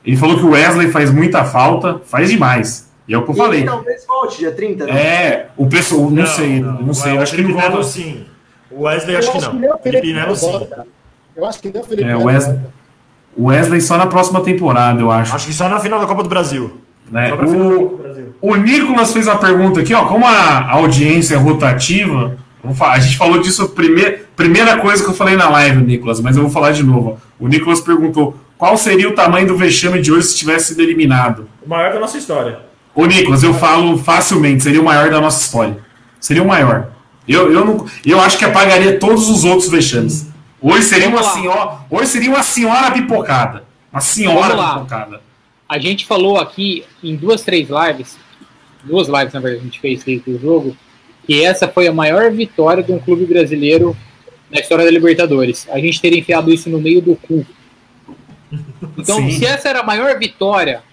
ele 0.04 0.18
falou 0.18 0.38
que 0.38 0.44
o 0.44 0.52
Wesley 0.52 0.92
faz 0.92 1.12
muita 1.12 1.46
falta, 1.46 2.02
faz 2.06 2.30
demais. 2.30 2.85
E 3.08 3.14
é 3.14 3.18
o 3.18 3.24
que 3.24 3.30
eu 3.32 3.36
E 3.36 3.38
falei. 3.38 3.64
talvez 3.66 4.06
volte 4.06 4.38
dia 4.40 4.52
30, 4.52 4.86
né? 4.86 4.92
É, 5.02 5.48
o 5.56 5.68
pessoal, 5.68 6.10
não, 6.10 6.26
sei, 6.26 6.60
não, 6.60 6.94
sei, 6.94 7.16
eu 7.18 7.22
acho 7.22 7.36
que 7.36 7.42
ele 7.42 7.54
volta. 7.54 7.84
sim. 7.84 8.26
O 8.72 8.84
Wesley 8.84 9.16
acho 9.16 9.32
que 9.32 9.42
não. 9.42 9.54
nem 9.54 9.72
o 9.72 9.78
Felipe 9.78 10.14
Melo 10.14 10.36
sim. 10.36 10.52
volta. 10.52 10.88
Eu 11.36 11.46
acho 11.46 11.60
que 11.62 11.70
nem 11.72 11.82
o 11.82 11.86
Felipe 11.86 12.10
É, 12.10 12.16
Wesley- 12.16 12.60
Wesley 13.38 13.82
só 13.82 13.98
na 13.98 14.08
próxima 14.08 14.42
temporada, 14.42 15.00
eu 15.02 15.12
acho. 15.12 15.36
Acho 15.36 15.48
que 15.48 15.54
só 15.54 15.68
na 15.70 15.80
final 15.80 16.00
da 16.00 16.06
Copa 16.08 16.24
do 16.24 16.30
Brasil. 16.30 16.80
né? 17.12 17.32
O, 17.34 18.00
o 18.42 18.56
Nicolas 18.56 19.14
fez 19.14 19.28
a 19.28 19.36
pergunta 19.36 19.82
aqui, 19.82 19.94
ó. 19.94 20.06
Como 20.06 20.26
a 20.26 20.72
audiência 20.72 21.36
é 21.36 21.38
rotativa, 21.38 22.36
vamos 22.64 22.78
falar- 22.78 22.94
a 22.94 23.00
gente 23.00 23.18
falou 23.18 23.40
disso, 23.40 23.70
primeir, 23.70 24.26
primeira 24.36 24.78
coisa 24.78 25.04
que 25.04 25.10
eu 25.10 25.14
falei 25.14 25.36
na 25.36 25.48
live, 25.50 25.84
Nicolas, 25.84 26.20
mas 26.20 26.36
eu 26.36 26.42
vou 26.44 26.52
falar 26.52 26.72
de 26.72 26.82
novo. 26.84 27.20
O 27.40 27.48
Nicolas 27.48 27.80
perguntou 27.82 28.36
qual 28.58 28.76
seria 28.78 29.08
o 29.10 29.14
tamanho 29.14 29.46
do 29.48 29.56
vexame 29.56 30.02
de 30.02 30.12
hoje 30.12 30.28
se 30.28 30.38
tivesse 30.38 30.70
sido 30.70 30.82
eliminado. 30.82 31.48
O 31.66 31.70
maior 31.70 31.94
da 31.94 32.00
nossa 32.00 32.18
história. 32.18 32.60
Ô, 32.96 33.06
Nicolas, 33.06 33.44
eu 33.44 33.54
falo 33.54 33.98
facilmente, 33.98 34.64
seria 34.64 34.82
o 34.82 34.86
maior 34.86 35.10
da 35.10 35.20
nossa 35.20 35.44
história. 35.44 35.78
Seria 36.20 36.42
o 36.42 36.48
maior. 36.48 36.92
Eu, 37.28 37.52
eu, 37.52 37.66
não, 37.66 37.86
eu 38.06 38.22
acho 38.22 38.38
que 38.38 38.46
apagaria 38.46 38.98
todos 38.98 39.30
os 39.30 39.44
outros 39.44 39.70
vexames. 39.70 40.28
Hoje 40.62 40.84
seria 40.84 41.10
uma 41.10 41.22
senhora. 41.22 41.80
Hoje 41.90 42.08
seria 42.08 42.30
uma 42.30 42.42
senhora 42.42 42.92
pipocada. 42.92 43.64
Uma 43.92 44.02
senhora 44.02 44.56
pipocada. 44.56 45.22
A 45.68 45.78
gente 45.78 46.06
falou 46.06 46.38
aqui 46.38 46.86
em 47.04 47.16
duas, 47.16 47.42
três 47.42 47.68
lives, 47.70 48.18
duas 48.84 49.08
lives 49.08 49.34
na 49.34 49.40
verdade 49.40 49.62
a 49.62 49.66
gente 49.66 49.80
fez 49.80 50.04
desde 50.04 50.30
o 50.32 50.40
jogo, 50.40 50.78
que 51.26 51.44
essa 51.44 51.68
foi 51.68 51.88
a 51.88 51.94
maior 51.94 52.32
vitória 52.32 52.84
de 52.84 52.92
um 52.92 53.00
clube 53.00 53.26
brasileiro 53.26 53.98
na 54.50 54.60
história 54.60 54.86
da 54.86 54.92
Libertadores. 54.92 55.68
A 55.70 55.80
gente 55.80 56.00
teria 56.00 56.20
enfiado 56.20 56.54
isso 56.54 56.70
no 56.70 56.80
meio 56.80 57.02
do 57.02 57.16
cu. 57.16 57.46
Então, 58.98 59.18
Sim. 59.18 59.32
se 59.32 59.46
essa 59.46 59.68
era 59.68 59.80
a 59.80 59.84
maior 59.84 60.18
vitória, 60.18 60.84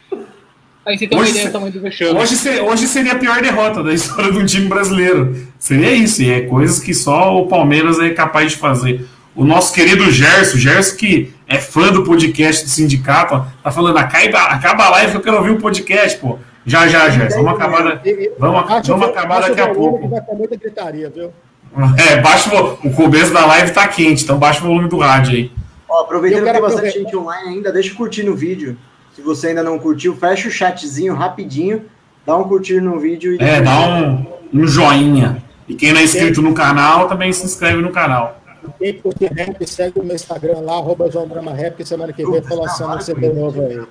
aí 0.86 0.98
você 0.98 1.06
tem 1.06 1.16
uma 1.16 1.22
Hoje 1.22 1.30
ideia 1.32 1.44
se- 1.46 1.50
do 1.50 1.52
tamanho 1.52 1.72
do 1.72 1.80
vexame. 1.80 2.18
Hoje, 2.20 2.60
hoje 2.60 2.86
seria 2.86 3.12
a 3.12 3.16
pior 3.16 3.40
derrota 3.40 3.82
da 3.82 3.92
história 3.92 4.32
de 4.32 4.38
um 4.38 4.46
time 4.46 4.68
brasileiro. 4.68 5.36
Seria 5.58 5.92
isso, 5.92 6.22
e 6.22 6.30
é 6.30 6.40
coisas 6.42 6.78
que 6.78 6.92
só 6.94 7.36
o 7.40 7.46
Palmeiras 7.46 7.98
é 7.98 8.10
capaz 8.10 8.52
de 8.52 8.58
fazer. 8.58 9.06
O 9.34 9.44
nosso 9.44 9.72
querido 9.72 10.10
Gerson, 10.10 10.58
Gerson 10.58 10.96
que 10.96 11.32
é 11.48 11.58
fã 11.58 11.90
do 11.90 12.04
podcast 12.04 12.64
do 12.64 12.70
sindicato, 12.70 13.44
tá 13.62 13.70
falando, 13.70 13.96
acaba, 13.96 14.38
acaba 14.44 14.84
a 14.84 14.90
live 14.90 15.12
que 15.12 15.16
eu 15.16 15.22
quero 15.22 15.36
ouvir 15.38 15.50
o 15.52 15.58
podcast, 15.58 16.18
pô. 16.18 16.38
Já, 16.66 16.86
já, 16.86 17.08
Gerson, 17.10 17.42
vamos 17.42 17.58
acabar, 17.60 17.82
da- 17.82 18.00
vamos, 18.38 18.86
vamos 18.88 19.06
acabar 19.08 19.40
daqui 19.40 19.60
a 19.60 19.68
pouco. 19.74 20.08
Vai 20.08 20.20
ter 20.20 20.34
muita 20.34 20.56
gritaria, 20.56 21.10
viu? 21.10 21.30
É, 21.96 22.20
baixa 22.20 22.54
o, 22.54 22.72
o 22.86 22.92
começo 22.92 23.32
da 23.32 23.46
live 23.46 23.72
tá 23.72 23.88
quente, 23.88 24.24
então 24.24 24.38
baixa 24.38 24.60
o 24.60 24.64
volume 24.68 24.90
do 24.90 24.98
rádio 24.98 25.32
aí. 25.34 25.50
Ó, 25.88 26.02
aproveitando 26.02 26.44
que 26.44 26.52
tem 26.52 26.60
bastante 26.60 26.98
gente 26.98 27.16
online 27.16 27.48
ainda, 27.48 27.72
deixa 27.72 27.90
eu 27.90 27.94
curtir 27.96 28.22
no 28.24 28.34
vídeo. 28.36 28.76
Se 29.14 29.20
você 29.22 29.48
ainda 29.48 29.62
não 29.62 29.78
curtiu, 29.78 30.16
fecha 30.16 30.48
o 30.48 30.50
chatzinho 30.50 31.14
rapidinho, 31.14 31.84
dá 32.26 32.36
um 32.36 32.44
curtir 32.44 32.80
no 32.80 32.98
vídeo 32.98 33.34
e 33.34 33.38
É, 33.42 33.60
dá 33.60 33.80
um, 33.80 34.26
um 34.52 34.66
joinha. 34.66 35.42
E 35.68 35.74
quem 35.74 35.92
não 35.92 36.00
é 36.00 36.04
inscrito 36.04 36.40
no 36.42 36.54
canal, 36.54 37.08
também 37.08 37.32
se 37.32 37.44
inscreve 37.44 37.80
no 37.82 37.90
canal. 37.90 38.40
Quem 38.78 38.94
curte 38.94 39.26
rap, 39.26 39.66
segue 39.66 39.98
o 40.00 40.04
meu 40.04 40.14
Instagram 40.14 40.60
lá, 40.60 40.74
arroba 40.74 41.10
João 41.10 41.26
Drama 41.26 41.52
Rap, 41.52 41.76
que 41.76 41.84
semana 41.84 42.12
que 42.12 42.24
vem 42.24 42.36
eu 42.36 42.42
tô 42.42 42.54
lançando 42.60 42.96
um 42.96 43.00
CD 43.00 43.28
novo 43.32 43.60
aí. 43.60 43.82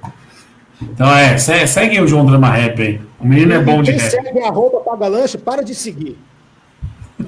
Então 0.81 1.13
é, 1.15 1.37
se- 1.37 1.67
segue 1.67 1.99
o 2.01 2.07
João 2.07 2.25
Drama 2.25 2.49
Rap 2.49 2.81
aí. 2.81 3.01
O 3.19 3.27
menino 3.27 3.53
é 3.53 3.59
bom 3.59 3.81
de 3.83 3.91
Quem 3.91 3.99
rap. 3.99 4.09
segue 4.09 4.39
arroba 4.43 4.79
Paga 4.79 5.07
Lanche, 5.07 5.37
para 5.37 5.61
de 5.63 5.75
seguir. 5.75 6.17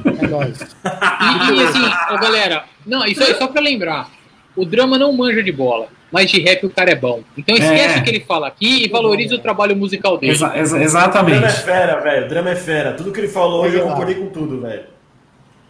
É 0.05 0.27
nóis. 0.27 0.57
E, 0.59 1.53
e, 1.53 1.63
assim, 1.63 1.81
ó, 2.09 2.17
galera, 2.17 2.63
não, 2.85 3.05
isso 3.05 3.21
é 3.21 3.33
só 3.35 3.47
pra 3.47 3.61
lembrar. 3.61 4.09
O 4.55 4.65
drama 4.65 4.97
não 4.97 5.11
manja 5.13 5.43
de 5.43 5.51
bola, 5.51 5.87
mas 6.13 6.29
de 6.31 6.39
rap 6.41 6.65
o 6.65 6.69
cara 6.69 6.91
é 6.91 6.95
bom. 6.95 7.21
Então 7.37 7.55
esquece 7.55 7.97
É. 7.97 7.99
o 7.99 8.03
que 8.03 8.09
ele 8.11 8.19
fala 8.21 8.47
aqui 8.47 8.85
e 8.85 8.87
valorize 8.89 9.33
o 9.33 9.39
trabalho 9.39 9.75
musical 9.75 10.17
dele. 10.17 10.31
Exa- 10.33 10.53
exa- 10.57 10.61
O 10.75 10.79
drama 10.79 10.81
é 10.81 10.85
exatamente. 10.85 11.51
fera, 11.63 11.99
velho. 11.99 12.25
O 12.25 12.29
drama 12.29 12.49
é 12.51 12.55
fera. 12.55 12.93
Tudo 12.93 13.11
que 13.11 13.19
ele 13.19 13.27
falou 13.27 13.63
hoje 13.63 13.73
eu 13.75 13.79
Exato. 13.81 13.89
concordei 13.91 14.15
com 14.15 14.27
tudo, 14.27 14.61
velho. 14.61 14.83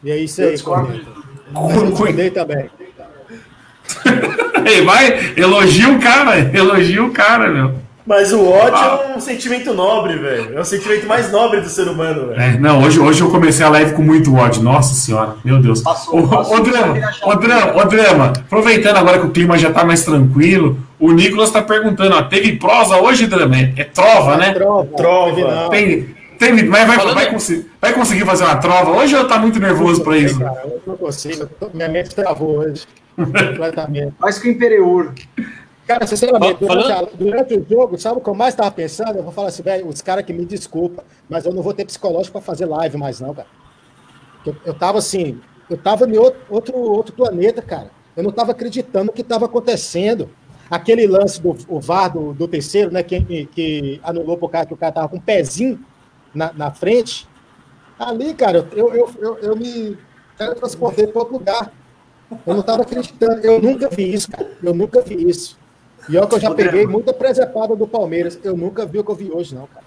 E 0.03 0.11
é 0.11 0.17
isso 0.17 0.41
aí. 0.43 0.59
Corneta. 0.61 1.05
Eu 1.55 1.85
discordei 1.89 2.29
também. 2.29 2.69
Ei, 4.65 4.81
vai, 4.81 5.33
elogia 5.37 5.89
o 5.89 5.99
cara, 5.99 6.39
elogia 6.57 7.03
o 7.03 7.11
cara, 7.11 7.49
meu. 7.49 7.82
Mas 8.05 8.33
o 8.33 8.45
ódio 8.49 8.83
é 9.13 9.15
um 9.15 9.19
sentimento 9.21 9.73
nobre, 9.73 10.17
velho. 10.17 10.57
É 10.57 10.59
o 10.59 10.65
sentimento 10.65 11.07
mais 11.07 11.31
nobre 11.31 11.61
do 11.61 11.69
ser 11.69 11.87
humano, 11.87 12.27
velho. 12.27 12.41
É, 12.41 12.57
não, 12.59 12.83
hoje, 12.83 12.99
hoje 12.99 13.21
eu 13.21 13.29
comecei 13.31 13.65
a 13.65 13.69
live 13.69 13.93
com 13.93 14.01
muito 14.01 14.35
ódio. 14.35 14.61
Nossa 14.61 14.93
senhora, 14.93 15.35
meu 15.45 15.61
Deus. 15.61 15.81
Passou, 15.81 16.19
Ô, 16.19 16.27
passou, 16.27 16.57
ô, 16.57 16.59
drama, 16.59 16.93
vai 16.99 17.13
ô, 17.23 17.35
drama, 17.35 17.81
ô, 17.81 17.85
drama, 17.85 18.33
aproveitando 18.45 18.97
agora 18.97 19.19
que 19.19 19.27
o 19.27 19.31
clima 19.31 19.57
já 19.57 19.71
tá 19.71 19.85
mais 19.85 20.03
tranquilo, 20.03 20.77
o 20.99 21.11
Nicolas 21.13 21.49
tá 21.49 21.61
perguntando, 21.61 22.15
ó, 22.15 22.23
teve 22.23 22.57
prosa 22.57 22.97
hoje, 22.97 23.25
drama? 23.25 23.55
É, 23.55 23.73
é 23.77 23.83
trova, 23.85 24.35
né? 24.35 24.51
Trova. 24.53 24.85
Trova. 24.97 25.35
teve 25.35 25.47
não. 25.47 25.69
Tem, 25.69 26.15
teve, 26.37 26.63
mas 26.63 26.85
vai, 26.87 26.97
Falando- 26.97 27.15
vai, 27.15 27.31
conseguir, 27.31 27.71
vai 27.81 27.93
conseguir 27.93 28.25
fazer 28.25 28.43
uma 28.43 28.57
trova 28.57 28.91
hoje 28.91 29.15
ou 29.15 29.25
tá 29.25 29.39
muito 29.39 29.61
nervoso 29.61 30.03
pra 30.03 30.17
isso? 30.17 30.39
Cara, 30.39 30.61
eu 30.65 30.81
não 30.85 30.97
consigo. 30.97 31.47
Minha 31.73 31.87
mente 31.87 32.13
travou 32.13 32.57
hoje. 32.59 32.83
Completamente. 33.15 34.13
Faz 34.19 34.39
com 34.39 34.47
o 34.49 34.51
Imperiur. 34.51 35.11
Cara, 35.87 36.07
sinceramente, 36.07 36.59
durante, 36.61 36.91
a- 36.91 37.01
durante 37.13 37.53
o 37.55 37.65
jogo, 37.69 37.97
sabe 37.97 38.17
o 38.17 38.21
que 38.21 38.29
eu 38.29 38.33
mais 38.35 38.55
tava 38.55 38.71
pensando? 38.71 39.17
Eu 39.17 39.23
vou 39.23 39.33
falar 39.33 39.49
assim, 39.49 39.63
velho, 39.63 39.87
os 39.87 40.01
caras 40.01 40.23
que 40.25 40.31
me 40.31 40.45
desculpa, 40.45 41.03
mas 41.29 41.45
eu 41.45 41.53
não 41.53 41.61
vou 41.61 41.73
ter 41.73 41.83
psicológico 41.85 42.31
pra 42.33 42.41
fazer 42.41 42.65
live 42.65 42.97
mais, 42.97 43.19
não, 43.19 43.33
cara. 43.33 43.47
Eu, 44.45 44.55
eu 44.65 44.73
tava 44.73 44.97
assim, 44.99 45.41
eu 45.69 45.77
tava 45.77 46.05
em 46.09 46.17
outro, 46.17 46.39
outro, 46.49 46.77
outro 46.77 47.13
planeta, 47.15 47.61
cara. 47.61 47.91
Eu 48.15 48.23
não 48.23 48.31
tava 48.31 48.51
acreditando 48.51 49.05
no 49.07 49.13
que 49.13 49.23
tava 49.23 49.45
acontecendo. 49.45 50.29
Aquele 50.69 51.05
lance 51.05 51.41
do 51.41 51.55
o 51.67 51.79
VAR 51.79 52.11
do, 52.13 52.33
do 52.33 52.47
terceiro, 52.47 52.91
né? 52.91 53.03
Que, 53.03 53.45
que 53.47 53.99
anulou 54.03 54.37
pro 54.37 54.47
cara 54.49 54.65
que 54.65 54.73
o 54.73 54.77
cara 54.77 54.91
tava 54.93 55.09
com 55.09 55.17
um 55.17 55.21
pezinho 55.21 55.79
na, 56.33 56.53
na 56.53 56.71
frente. 56.71 57.27
Ali, 57.99 58.33
cara, 58.33 58.67
eu, 58.73 58.93
eu, 58.93 59.09
eu, 59.19 59.37
eu 59.39 59.55
me 59.55 59.97
transportei 60.37 61.07
para 61.07 61.19
outro 61.19 61.33
lugar. 61.37 61.71
Eu 62.45 62.53
não 62.53 62.61
estava 62.61 62.81
acreditando. 62.83 63.41
Eu 63.45 63.61
nunca 63.61 63.89
vi 63.89 64.13
isso, 64.13 64.31
cara. 64.31 64.49
Eu 64.63 64.73
nunca 64.73 65.01
vi 65.01 65.29
isso. 65.29 65.57
E 66.09 66.17
olha 66.17 66.27
que 66.27 66.35
eu 66.35 66.39
já 66.39 66.51
peguei 66.51 66.85
muita 66.85 67.13
presepada 67.13 67.75
do 67.75 67.87
Palmeiras. 67.87 68.37
Eu 68.43 68.57
nunca 68.57 68.85
vi 68.85 68.99
o 68.99 69.03
que 69.03 69.11
eu 69.11 69.15
vi 69.15 69.31
hoje, 69.31 69.55
não, 69.55 69.67
cara. 69.67 69.85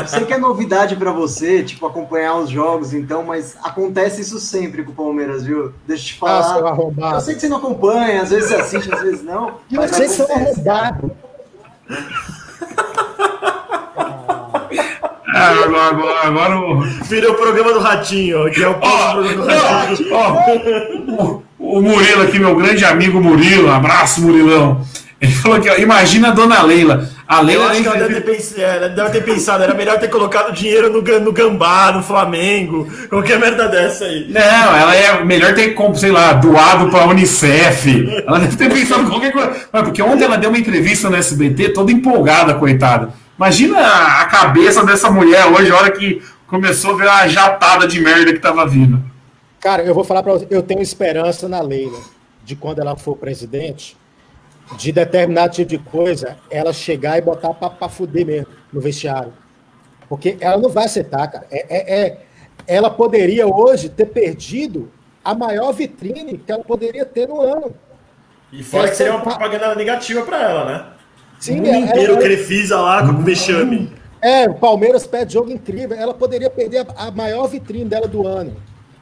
Eu 0.00 0.06
sei 0.08 0.24
que 0.24 0.32
é 0.32 0.38
novidade 0.38 0.96
pra 0.96 1.12
você, 1.12 1.62
tipo, 1.62 1.84
acompanhar 1.86 2.36
os 2.36 2.48
jogos, 2.48 2.94
então, 2.94 3.22
mas 3.22 3.54
acontece 3.62 4.22
isso 4.22 4.40
sempre 4.40 4.82
com 4.82 4.92
o 4.92 4.94
Palmeiras, 4.94 5.44
viu? 5.44 5.72
Deixa 5.86 6.04
eu 6.04 6.06
te 6.06 6.18
Ah, 6.24 6.42
falar. 6.42 6.70
arrombado. 6.70 7.16
Eu 7.16 7.20
sei 7.20 7.34
que 7.34 7.40
você 7.42 7.48
não 7.48 7.58
acompanha, 7.58 8.22
às 8.22 8.30
vezes 8.30 8.48
você 8.48 8.56
assiste, 8.56 8.94
às 8.94 9.02
vezes 9.02 9.22
não. 9.22 9.56
E 9.70 9.76
mas 9.76 9.90
vocês 9.90 10.12
são 10.12 10.26
arrombados. 10.34 11.10
Ah, 15.34 15.48
agora, 15.64 15.88
agora, 15.88 16.26
agora 16.26 16.58
o. 16.60 16.80
Virou 17.04 17.32
o 17.32 17.36
programa 17.36 17.72
do 17.72 17.78
Ratinho, 17.80 18.46
ó, 18.46 18.50
que 18.50 18.62
é 18.62 18.68
o 18.68 18.76
Ó, 18.80 19.12
programa 19.12 19.42
do 19.42 19.48
Ratinho. 19.48 20.10
não, 21.06 21.16
ó, 21.18 21.41
o, 21.72 21.78
o 21.78 21.82
Murilo 21.82 22.22
aqui, 22.22 22.38
meu 22.38 22.54
grande 22.54 22.84
amigo 22.84 23.20
Murilo, 23.20 23.70
abraço 23.70 24.20
Murilão. 24.20 24.84
Ele 25.20 25.32
falou 25.32 25.60
que, 25.60 25.70
ó, 25.70 25.76
imagina 25.76 26.28
a 26.28 26.30
dona 26.32 26.62
Leila. 26.62 27.08
A 27.28 27.38
Eu 27.38 27.44
Leila 27.44 27.64
acho 27.66 27.72
nem 27.74 27.82
que 27.82 27.88
ela 27.88 27.96
deve, 27.96 28.20
ter 28.20 28.32
pensado, 28.32 28.60
ela 28.60 28.88
deve 28.88 29.10
ter 29.10 29.20
pensado, 29.22 29.62
era 29.62 29.72
melhor 29.72 29.98
ter 29.98 30.08
colocado 30.08 30.52
dinheiro 30.52 30.92
no, 30.92 31.00
no 31.20 31.32
Gambá, 31.32 31.92
no 31.92 32.02
Flamengo, 32.02 32.88
qualquer 33.08 33.38
merda 33.38 33.68
dessa 33.68 34.04
aí. 34.04 34.26
Não, 34.28 34.76
ela 34.76 34.96
é 34.96 35.24
melhor 35.24 35.54
ter, 35.54 35.76
sei 35.94 36.10
lá, 36.10 36.32
doado 36.32 36.90
pra 36.90 37.06
Unicef. 37.06 38.22
Ela 38.26 38.40
deve 38.40 38.56
ter 38.56 38.68
pensado 38.68 39.02
em 39.02 39.08
qualquer 39.08 39.32
coisa. 39.32 39.52
Mas 39.72 39.82
porque 39.82 40.02
ontem 40.02 40.24
ela 40.24 40.36
deu 40.36 40.50
uma 40.50 40.58
entrevista 40.58 41.08
no 41.08 41.16
SBT 41.16 41.68
toda 41.68 41.92
empolgada, 41.92 42.54
coitada. 42.54 43.10
Imagina 43.38 43.78
a 43.78 44.22
a 44.22 44.24
cabeça 44.26 44.84
dessa 44.84 45.10
mulher 45.10 45.46
hoje, 45.46 45.70
a 45.70 45.76
hora 45.76 45.90
que 45.92 46.20
começou 46.48 46.94
a 46.94 46.96
ver 46.96 47.06
uma 47.06 47.28
jatada 47.28 47.86
de 47.86 48.00
merda 48.00 48.32
que 48.32 48.40
tava 48.40 48.66
vindo. 48.66 49.11
Cara, 49.62 49.82
eu 49.84 49.94
vou 49.94 50.02
falar 50.02 50.22
pra 50.24 50.32
você, 50.32 50.46
eu 50.50 50.62
tenho 50.62 50.80
esperança 50.82 51.48
na 51.48 51.60
Leila, 51.60 51.98
de 52.44 52.56
quando 52.56 52.80
ela 52.80 52.96
for 52.96 53.16
presidente, 53.16 53.96
de 54.76 54.90
determinado 54.90 55.54
tipo 55.54 55.68
de 55.70 55.78
coisa, 55.78 56.36
ela 56.50 56.72
chegar 56.72 57.16
e 57.16 57.20
botar 57.20 57.54
pra 57.54 57.88
fuder 57.88 58.26
mesmo 58.26 58.48
no 58.72 58.80
vestiário. 58.80 59.32
Porque 60.08 60.36
ela 60.40 60.58
não 60.58 60.68
vai 60.68 60.86
aceitar, 60.86 61.28
cara. 61.28 61.46
É, 61.50 61.76
é- 61.76 62.00
é- 62.06 62.18
ela 62.66 62.90
poderia 62.90 63.46
hoje 63.46 63.88
ter 63.88 64.06
perdido 64.06 64.90
a 65.24 65.34
maior 65.34 65.72
vitrine 65.72 66.38
que 66.38 66.50
ela 66.50 66.64
poderia 66.64 67.04
ter 67.04 67.28
no 67.28 67.40
ano. 67.40 67.72
E 68.52 68.62
fora 68.64 68.88
que 68.88 68.96
seria 68.96 69.12
uma 69.12 69.22
propaganda 69.22 69.74
negativa 69.74 70.22
pra 70.22 70.42
ela, 70.42 70.64
né? 70.64 70.86
Sim, 71.38 71.60
o 71.60 71.62
mundo 71.62 71.68
é- 71.68 71.78
inteiro 71.78 72.14
é- 72.14 72.18
Crefisa 72.20 72.80
lá 72.80 73.06
com 73.06 73.12
o 73.20 73.22
vexame. 73.22 73.92
É, 74.20 74.48
o 74.48 74.54
Palmeiras 74.54 75.06
pede 75.06 75.32
jogo 75.34 75.50
incrível. 75.50 75.96
Ela 75.96 76.14
poderia 76.14 76.50
perder 76.50 76.86
a, 76.96 77.06
a 77.08 77.10
maior 77.10 77.46
vitrine 77.46 77.84
dela 77.84 78.06
do 78.08 78.26
ano. 78.26 78.54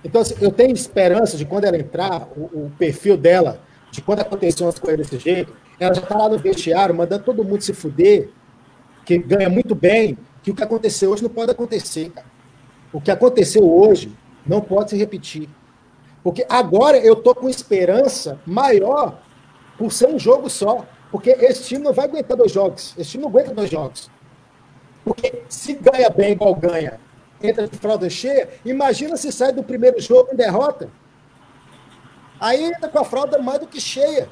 Então, 0.04 0.20
assim, 0.20 0.34
eu 0.40 0.50
tenho 0.50 0.72
esperança 0.72 1.36
de 1.36 1.44
quando 1.44 1.64
ela 1.64 1.76
entrar, 1.76 2.28
o, 2.36 2.66
o 2.66 2.72
perfil 2.78 3.16
dela, 3.16 3.60
de 3.90 4.00
quando 4.00 4.20
aconteceu 4.20 4.66
umas 4.66 4.78
coisas 4.78 5.06
desse 5.06 5.22
jeito, 5.22 5.54
ela 5.78 5.94
já 5.94 6.02
tá 6.02 6.16
lá 6.16 6.28
no 6.28 6.38
vestiário, 6.38 6.94
mandando 6.94 7.24
todo 7.24 7.44
mundo 7.44 7.62
se 7.62 7.72
fuder, 7.72 8.30
que 9.04 9.18
ganha 9.18 9.48
muito 9.48 9.74
bem, 9.74 10.16
que 10.42 10.50
o 10.50 10.54
que 10.54 10.62
aconteceu 10.62 11.10
hoje 11.10 11.22
não 11.22 11.30
pode 11.30 11.50
acontecer, 11.50 12.10
cara. 12.10 12.26
O 12.92 13.00
que 13.00 13.10
aconteceu 13.10 13.62
hoje 13.62 14.12
não 14.46 14.60
pode 14.60 14.90
se 14.90 14.96
repetir. 14.96 15.48
Porque 16.22 16.44
agora 16.48 16.98
eu 16.98 17.16
tô 17.16 17.34
com 17.34 17.48
esperança 17.48 18.38
maior 18.46 19.22
por 19.78 19.92
ser 19.92 20.08
um 20.08 20.18
jogo 20.18 20.50
só. 20.50 20.86
Porque 21.10 21.30
esse 21.30 21.64
time 21.64 21.82
não 21.82 21.92
vai 21.92 22.06
aguentar 22.06 22.36
dois 22.36 22.52
jogos. 22.52 22.94
Esse 22.98 23.12
time 23.12 23.22
não 23.22 23.30
aguenta 23.30 23.54
dois 23.54 23.70
jogos. 23.70 24.10
Porque 25.04 25.42
se 25.48 25.74
ganha 25.74 26.10
bem 26.10 26.32
igual 26.32 26.54
ganha, 26.54 27.00
entra 27.42 27.66
de 27.66 27.76
fralda 27.76 28.08
cheia, 28.10 28.48
imagina 28.64 29.16
se 29.16 29.32
sai 29.32 29.52
do 29.52 29.62
primeiro 29.62 30.00
jogo 30.00 30.30
em 30.32 30.36
derrota. 30.36 30.88
Aí 32.40 32.64
entra 32.64 32.88
com 32.88 32.98
a 32.98 33.04
fralda 33.04 33.38
mais 33.38 33.60
do 33.60 33.66
que 33.66 33.80
cheia. 33.80 34.28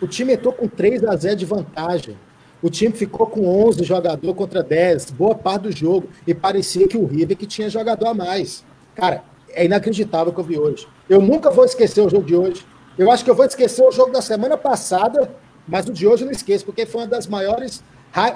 O 0.00 0.06
time 0.06 0.34
entrou 0.34 0.52
com 0.52 0.68
3 0.68 1.04
a 1.04 1.16
0 1.16 1.36
de 1.36 1.44
vantagem. 1.44 2.16
O 2.62 2.70
time 2.70 2.94
ficou 2.94 3.26
com 3.26 3.46
11 3.66 3.84
jogador 3.84 4.34
contra 4.34 4.62
10, 4.62 5.10
boa 5.10 5.34
parte 5.34 5.62
do 5.62 5.72
jogo. 5.72 6.08
E 6.26 6.34
parecia 6.34 6.86
que 6.86 6.96
o 6.96 7.06
River 7.06 7.36
que 7.36 7.46
tinha 7.46 7.68
jogador 7.68 8.08
a 8.08 8.14
mais. 8.14 8.64
Cara, 8.94 9.24
é 9.50 9.64
inacreditável 9.64 10.32
o 10.32 10.34
que 10.34 10.40
eu 10.40 10.44
vi 10.44 10.58
hoje. 10.58 10.86
Eu 11.08 11.20
nunca 11.20 11.50
vou 11.50 11.64
esquecer 11.64 12.00
o 12.00 12.08
jogo 12.08 12.24
de 12.24 12.36
hoje. 12.36 12.64
Eu 12.96 13.10
acho 13.10 13.24
que 13.24 13.30
eu 13.30 13.34
vou 13.34 13.44
esquecer 13.44 13.82
o 13.82 13.90
jogo 13.90 14.10
da 14.10 14.22
semana 14.22 14.56
passada, 14.56 15.30
mas 15.66 15.86
o 15.86 15.92
de 15.92 16.06
hoje 16.06 16.22
eu 16.22 16.26
não 16.26 16.32
esqueço, 16.32 16.64
porque 16.64 16.86
foi 16.86 17.02
uma 17.02 17.06
das 17.06 17.26
maiores. 17.26 17.82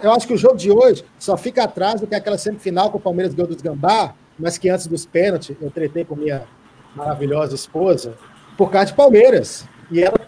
Eu 0.03 0.13
acho 0.13 0.27
que 0.27 0.35
o 0.35 0.37
jogo 0.37 0.57
de 0.57 0.71
hoje 0.71 1.05
só 1.19 1.37
fica 1.37 1.65
atrás 1.65 2.01
do 2.01 2.07
que 2.07 2.15
aquela 2.15 2.37
semifinal 2.37 2.91
que 2.91 2.97
o 2.97 3.01
Palmeiras 3.01 3.35
ganhou 3.35 3.49
dos 3.49 3.63
Gambá, 3.63 4.15
mas 4.39 4.59
que 4.59 4.69
antes 4.69 4.87
dos 4.87 5.07
pênaltis 5.07 5.57
eu 5.61 5.71
tretei 5.71 6.05
com 6.05 6.15
minha 6.15 6.43
maravilhosa 6.95 7.55
esposa 7.55 8.15
por 8.57 8.71
causa 8.71 8.89
de 8.89 8.95
Palmeiras. 8.95 9.65
E 9.91 10.03
ela, 10.03 10.19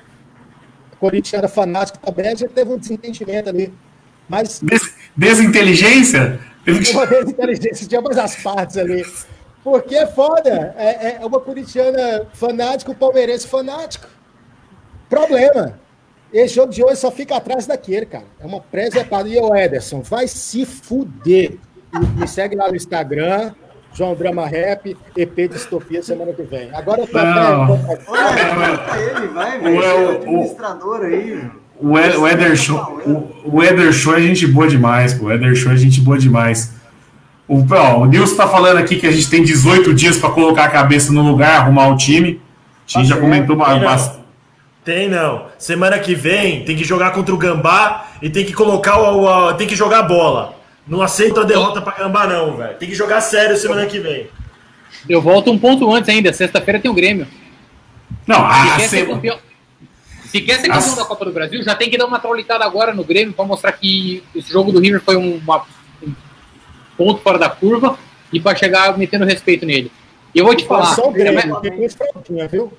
corintiana 0.99 1.49
fanática 1.49 1.99
também, 1.99 2.29
a 2.29 2.35
gente 2.35 2.49
teve 2.49 2.73
um 2.73 2.79
desentendimento 2.79 3.49
ali. 3.49 3.73
Mas 4.29 4.61
Des- 4.61 4.95
desinteligência? 5.17 6.41
Uma 6.93 7.07
desinteligência 7.07 7.87
de 7.87 7.97
ambas 7.97 8.17
as 8.17 8.37
partes 8.37 8.77
ali. 8.79 9.05
Porque 9.65 9.95
é 9.95 10.07
foda. 10.07 10.75
É, 10.79 11.19
é 11.23 11.27
uma 11.27 11.41
corintiana 11.41 12.27
fanática, 12.33 12.91
um 12.91 12.95
palmeirense 12.95 13.47
fanático. 13.47 14.07
Problema. 15.11 15.79
Esse 16.33 16.55
jogo 16.55 16.73
de 16.73 16.83
hoje 16.83 16.97
só 16.97 17.11
fica 17.11 17.37
atrás 17.37 17.67
daquele, 17.67 18.07
cara. 18.07 18.25
É 18.41 18.47
uma 18.47 18.61
preservada. 18.61 19.29
E 19.29 19.39
o 19.39 19.55
Ederson, 19.55 20.01
vai 20.01 20.27
se 20.27 20.65
fuder. 20.65 21.59
Me 22.17 22.27
segue 22.27 22.57
lá 22.57 22.69
no 22.69 22.75
Instagram, 22.77 23.53
João 23.93 24.15
Drama 24.15 24.47
Rap, 24.47 24.97
EP 25.15 25.49
Distopia 25.51 26.03
semana 26.03 26.33
que 26.33 26.43
vem. 26.43 26.71
Agora 26.75 27.03
eu 27.03 27.07
tô 27.07 27.19
Não. 27.19 27.75
até. 27.75 27.99
Olha, 28.09 28.47
conta 28.79 28.99
ele, 28.99 29.27
vai, 29.29 29.59
velho. 29.61 29.83
É 29.83 30.17
administrador 30.17 31.01
aí. 31.03 31.51
O, 31.79 31.99
Ed- 31.99 32.17
o 32.17 32.27
Eder 32.29 32.57
Show, 32.57 32.79
o, 33.05 33.57
o 33.57 33.63
Eder 33.63 33.93
Show 33.93 34.15
é 34.17 34.21
gente 34.23 34.47
boa 34.47 34.67
demais, 34.69 35.13
pô. 35.15 35.27
O 35.27 35.33
Eder 35.33 35.55
Show 35.55 35.73
é 35.73 35.77
gente 35.77 36.01
boa 36.01 36.17
demais. 36.17 36.73
O, 37.49 37.57
ó, 37.75 37.99
o 37.99 38.07
Nilson 38.07 38.37
tá 38.37 38.49
falando 38.49 38.79
aqui 38.79 38.97
que 38.97 39.07
a 39.07 39.11
gente 39.11 39.29
tem 39.29 39.43
18 39.43 39.93
dias 39.93 40.17
para 40.17 40.31
colocar 40.31 40.65
a 40.65 40.71
cabeça 40.71 41.13
no 41.13 41.21
lugar, 41.23 41.61
arrumar 41.61 41.89
o 41.89 41.97
time. 41.97 42.41
A 42.95 42.99
gente 42.99 43.09
já 43.09 43.17
comentou 43.19 43.57
uma, 43.57 43.67
Tem 43.67 43.81
não. 43.81 43.85
bast- 43.87 44.22
Tem 44.85 45.09
não. 45.09 45.47
Semana 45.59 45.99
que 45.99 46.15
vem 46.15 46.65
tem 46.65 46.77
que 46.77 46.83
jogar 46.85 47.13
contra 47.13 47.33
o 47.35 47.39
Gambá 47.39 48.09
e 48.21 48.29
tem 48.29 48.45
que 48.45 48.53
colocar 48.53 48.99
o. 49.01 49.25
o- 49.25 49.55
tem 49.55 49.67
que 49.67 49.77
jogar 49.77 50.01
a 50.01 50.03
bola. 50.03 50.57
Não 50.87 51.01
aceito 51.01 51.39
a 51.41 51.45
derrota 51.45 51.81
pra 51.81 51.93
Gambá, 51.95 52.27
não, 52.27 52.57
velho. 52.57 52.77
Tem 52.77 52.89
que 52.89 52.95
jogar 52.95 53.21
sério 53.21 53.57
semana 53.57 53.87
que 53.87 54.01
vem. 54.01 54.27
Eu 55.09 55.23
volto 55.23 55.51
um 55.53 55.59
ponto 55.59 55.93
antes 55.93 56.09
ainda. 56.09 56.33
Sexta-feira 56.33 56.81
tem 56.81 56.91
o 56.91 56.95
Grêmio. 56.95 57.27
Não, 58.27 58.37
Se 58.51 58.77
quer 58.77 58.89
ser 58.89 58.89
se- 59.01 59.07
campeão, 59.07 59.39
se 60.25 60.41
quer 60.41 60.61
ser 60.61 60.69
campeão 60.69 60.97
da 60.97 61.05
Copa 61.05 61.25
do 61.25 61.33
Brasil, 61.33 61.63
já 61.63 61.75
tem 61.75 61.89
que 61.89 61.97
dar 61.97 62.07
uma 62.07 62.19
traulitada 62.19 62.65
agora 62.65 62.93
no 62.93 63.05
Grêmio 63.05 63.33
para 63.33 63.45
mostrar 63.45 63.73
que 63.73 64.23
esse 64.35 64.51
jogo 64.53 64.73
do 64.73 64.81
River 64.81 65.01
foi 65.01 65.17
um, 65.17 65.37
uma- 65.37 65.65
um 66.03 66.13
ponto 66.97 67.21
fora 67.23 67.39
da 67.39 67.49
curva 67.49 67.97
e 68.33 68.41
para 68.41 68.57
chegar 68.57 68.97
metendo 68.99 69.25
respeito 69.25 69.65
nele. 69.65 69.91
E 70.35 70.39
eu 70.39 70.45
vou 70.45 70.55
te 70.57 70.65
falar. 70.67 70.95
Só 70.95 71.09
o 71.09 71.11
é- 71.11 71.15
Grêmio, 71.15 71.61
depois 71.61 71.95
fraldinha, 71.95 72.49
viu? 72.49 72.73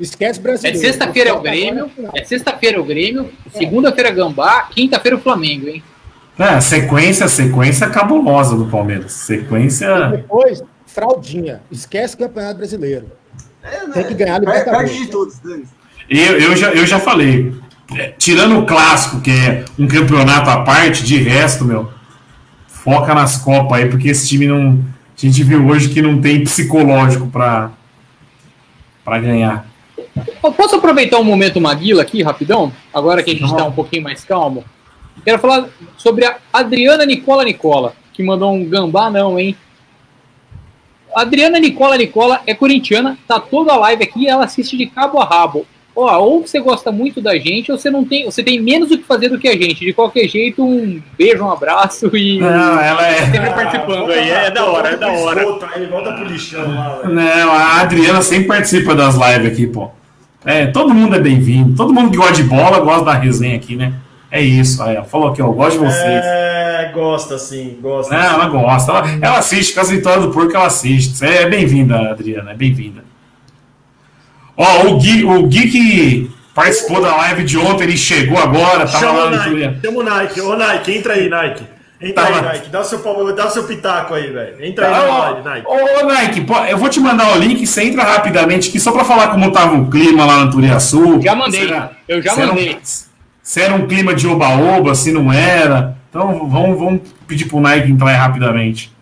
Esquece 0.00 0.38
É 0.38 0.42
brasileiro. 0.42 0.78
sexta-feira 0.78 1.30
é 1.30 1.32
o 1.32 1.36
Agora 1.36 1.50
Grêmio, 1.50 1.84
no 1.84 1.90
final. 1.90 2.12
é 2.14 2.24
sexta-feira 2.24 2.76
é 2.76 2.80
o 2.80 2.84
Grêmio, 2.84 3.30
segunda-feira 3.52 4.10
é 4.10 4.12
Gambá, 4.12 4.68
quinta-feira 4.70 5.16
o 5.16 5.20
Flamengo, 5.20 5.68
hein? 5.68 5.82
É, 6.38 6.60
sequência, 6.60 7.26
sequência 7.26 7.88
cabulosa 7.90 8.56
do 8.56 8.66
Palmeiras. 8.66 9.12
Sequência. 9.12 10.08
Depois, 10.08 10.62
fraldinha. 10.86 11.60
Esquece 11.70 12.14
o 12.14 12.18
Campeonato 12.18 12.58
Brasileiro. 12.58 13.06
É, 13.62 13.86
né? 13.86 13.92
Tem 13.92 14.04
que 14.04 14.14
ganhar 14.14 14.38
Libertadores. 14.38 14.90
Perde 14.90 15.04
de 15.04 15.10
todos, 15.10 15.38
Dani. 15.40 15.64
Eu, 16.08 16.38
eu, 16.38 16.56
já, 16.56 16.70
eu 16.70 16.86
já 16.86 17.00
falei. 17.00 17.52
é, 17.98 18.12
tirando 18.16 18.56
o 18.56 18.64
clássico, 18.66 19.20
que 19.20 19.30
é 19.32 19.64
um 19.76 19.88
campeonato 19.88 20.48
à 20.48 20.62
parte, 20.62 21.02
de 21.04 21.16
resto, 21.18 21.64
meu, 21.64 21.90
foca 22.68 23.12
nas 23.14 23.36
Copas 23.38 23.80
aí, 23.80 23.88
porque 23.88 24.08
esse 24.08 24.28
time 24.28 24.46
não. 24.46 24.78
A 25.16 25.20
gente 25.26 25.42
viu 25.42 25.66
hoje 25.66 25.88
que 25.88 26.00
não 26.00 26.20
tem 26.20 26.44
psicológico 26.44 27.26
pra 27.26 27.72
ganhar. 29.20 29.66
Eu 30.42 30.52
posso 30.52 30.76
aproveitar 30.76 31.18
um 31.18 31.24
momento 31.24 31.60
Maguila 31.60 32.02
aqui, 32.02 32.22
rapidão? 32.22 32.72
Agora 32.92 33.22
que 33.22 33.30
a 33.30 33.34
gente 33.34 33.44
está 33.44 33.64
um 33.64 33.72
pouquinho 33.72 34.02
mais 34.02 34.24
calmo. 34.24 34.64
Quero 35.24 35.38
falar 35.38 35.68
sobre 35.96 36.24
a 36.24 36.36
Adriana 36.52 37.04
Nicola 37.04 37.44
Nicola, 37.44 37.94
que 38.12 38.22
mandou 38.22 38.52
um 38.52 38.64
gambá 38.64 39.10
não, 39.10 39.38
hein? 39.38 39.56
A 41.14 41.22
Adriana 41.22 41.58
Nicola 41.58 41.96
Nicola 41.96 42.40
é 42.46 42.54
corintiana, 42.54 43.18
tá 43.26 43.40
toda 43.40 43.72
a 43.72 43.76
live 43.76 44.04
aqui 44.04 44.24
e 44.24 44.28
ela 44.28 44.44
assiste 44.44 44.76
de 44.76 44.86
cabo 44.86 45.18
a 45.18 45.24
rabo. 45.24 45.66
Ó, 45.96 46.18
ou 46.20 46.46
você 46.46 46.60
gosta 46.60 46.92
muito 46.92 47.20
da 47.20 47.36
gente, 47.36 47.72
ou 47.72 47.78
você 47.78 47.90
não 47.90 48.04
tem, 48.04 48.24
você 48.24 48.40
tem 48.40 48.60
menos 48.60 48.92
o 48.92 48.98
que 48.98 49.02
fazer 49.02 49.28
do 49.28 49.38
que 49.38 49.48
a 49.48 49.56
gente. 49.56 49.84
De 49.84 49.92
qualquer 49.92 50.28
jeito, 50.28 50.62
um 50.62 51.02
beijo, 51.16 51.42
um 51.42 51.50
abraço 51.50 52.16
e 52.16 52.38
Não, 52.38 52.80
ela 52.80 53.04
é. 53.04 53.26
sempre 53.26 53.50
participando 53.50 54.12
aí. 54.12 54.30
É 54.30 54.50
da 54.52 54.64
hora, 54.64 54.90
é 54.90 54.96
da 54.96 55.10
hora. 55.10 55.44
Aí 55.74 55.86
volta 55.86 56.12
pro 56.12 56.24
lixão 56.24 56.72
lá. 56.72 57.00
Não, 57.02 57.50
a 57.52 57.80
Adriana 57.80 58.22
sempre 58.22 58.46
participa 58.46 58.94
das 58.94 59.16
lives 59.16 59.52
aqui, 59.52 59.66
pô. 59.66 59.90
É, 60.48 60.66
todo 60.66 60.94
mundo 60.94 61.14
é 61.14 61.20
bem-vindo. 61.20 61.76
Todo 61.76 61.92
mundo 61.92 62.10
que 62.10 62.16
gosta 62.16 62.32
de 62.32 62.44
bola 62.44 62.80
gosta 62.80 63.04
da 63.04 63.12
resenha 63.12 63.54
aqui, 63.54 63.76
né? 63.76 63.92
É 64.30 64.40
isso. 64.40 64.82
Aí, 64.82 64.96
ó, 64.96 65.04
falou 65.04 65.28
aqui, 65.28 65.42
ó, 65.42 65.48
eu 65.48 65.52
gosto 65.52 65.72
de 65.72 65.84
vocês. 65.84 66.24
É, 66.24 66.90
gosta 66.94 67.36
sim, 67.36 67.76
gosta. 67.82 68.16
Não, 68.16 68.24
ela 68.24 68.48
gosta. 68.48 68.92
Ela, 68.92 69.18
ela 69.20 69.38
assiste, 69.40 69.74
com 69.74 69.80
as 69.80 69.90
vitórias 69.90 70.24
do 70.24 70.30
porco, 70.30 70.56
ela 70.56 70.64
assiste. 70.64 71.18
Você 71.18 71.26
é 71.26 71.50
bem-vinda, 71.50 72.12
Adriana, 72.12 72.52
é 72.52 72.54
bem-vinda. 72.54 73.04
Ó, 74.56 74.86
o 74.86 74.96
Gui, 74.96 75.22
o 75.22 75.42
Gui 75.48 75.68
que 75.68 76.30
participou 76.54 77.02
da 77.02 77.14
live 77.14 77.44
de 77.44 77.58
ontem, 77.58 77.84
ele 77.84 77.98
chegou 77.98 78.38
agora, 78.38 78.86
tava 78.86 79.00
Chama 79.00 79.18
lá 79.18 79.26
o 79.26 79.30
Nike, 79.30 79.80
chama 79.84 79.98
o 79.98 80.02
Nike. 80.02 80.40
Ô, 80.40 80.56
Nike, 80.56 80.96
entra 80.96 81.12
aí, 81.12 81.28
Nike. 81.28 81.62
Entra 82.00 82.24
Tava- 82.26 82.36
aí, 82.36 82.42
Nike. 82.58 82.68
Dá 82.70 82.80
o 82.80 82.84
seu, 82.84 83.32
dá 83.34 83.46
o 83.46 83.50
seu 83.50 83.64
pitaco 83.64 84.14
aí, 84.14 84.30
velho. 84.30 84.64
Entra 84.64 84.86
aí 84.86 84.92
na 84.92 84.98
Tá, 85.00 85.18
live, 85.30 85.42
Nike. 85.48 85.66
Ô, 85.66 86.06
Nike, 86.06 86.40
pô, 86.42 86.54
eu 86.58 86.78
vou 86.78 86.88
te 86.88 87.00
mandar 87.00 87.32
o 87.34 87.38
link, 87.38 87.66
você 87.66 87.82
entra 87.82 88.04
rapidamente 88.04 88.68
aqui, 88.68 88.78
só 88.78 88.92
pra 88.92 89.04
falar 89.04 89.28
como 89.28 89.50
tava 89.50 89.74
o 89.76 89.90
clima 89.90 90.24
lá 90.24 90.44
no 90.44 90.50
Turiaçu. 90.50 91.20
Já 91.20 91.34
mandei, 91.34 91.66
era- 91.66 91.90
eu 92.08 92.22
já 92.22 92.32
era 92.32 92.42
um- 92.44 92.48
mandei. 92.48 92.78
se 93.42 93.60
era 93.60 93.74
um 93.74 93.86
clima 93.88 94.14
de 94.14 94.28
oba-oba, 94.28 94.94
se 94.94 95.10
não 95.10 95.32
era. 95.32 95.96
Então 96.08 96.48
vamos, 96.48 96.78
vamos 96.78 97.00
pedir 97.26 97.46
pro 97.46 97.60
Nike 97.60 97.90
entrar 97.90 98.10
aí 98.10 98.16
rapidamente. 98.16 98.92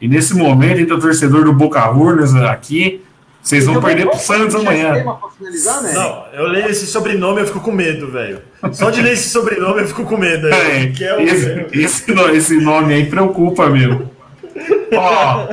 E 0.00 0.08
nesse 0.08 0.34
momento, 0.36 0.80
entra 0.80 0.96
o 0.96 1.00
torcedor 1.00 1.44
do 1.44 1.52
Boca 1.52 1.80
Juniors 1.92 2.34
aqui. 2.34 3.02
Vocês 3.46 3.64
vão 3.64 3.80
perder 3.80 4.08
pro 4.08 4.18
Santos 4.18 4.56
amanhã. 4.56 5.04
Finalizar, 5.38 5.80
né? 5.80 5.92
Não, 5.92 6.24
eu 6.32 6.48
leio 6.48 6.68
esse 6.68 6.84
sobrenome 6.84 7.42
eu 7.42 7.46
fico 7.46 7.60
com 7.60 7.70
medo, 7.70 8.10
velho. 8.10 8.40
Só 8.72 8.90
de 8.90 9.00
ler 9.00 9.12
esse 9.12 9.28
sobrenome 9.28 9.82
eu 9.82 9.86
fico 9.86 10.04
com 10.04 10.16
medo. 10.16 10.48
É, 10.48 10.92
é 11.00 11.14
o... 11.16 11.20
esse, 11.20 11.66
esse 11.72 12.12
esse 12.34 12.56
nome 12.56 12.92
aí 12.92 13.06
preocupa, 13.06 13.68
meu. 13.70 14.10
Ó, 14.96 15.46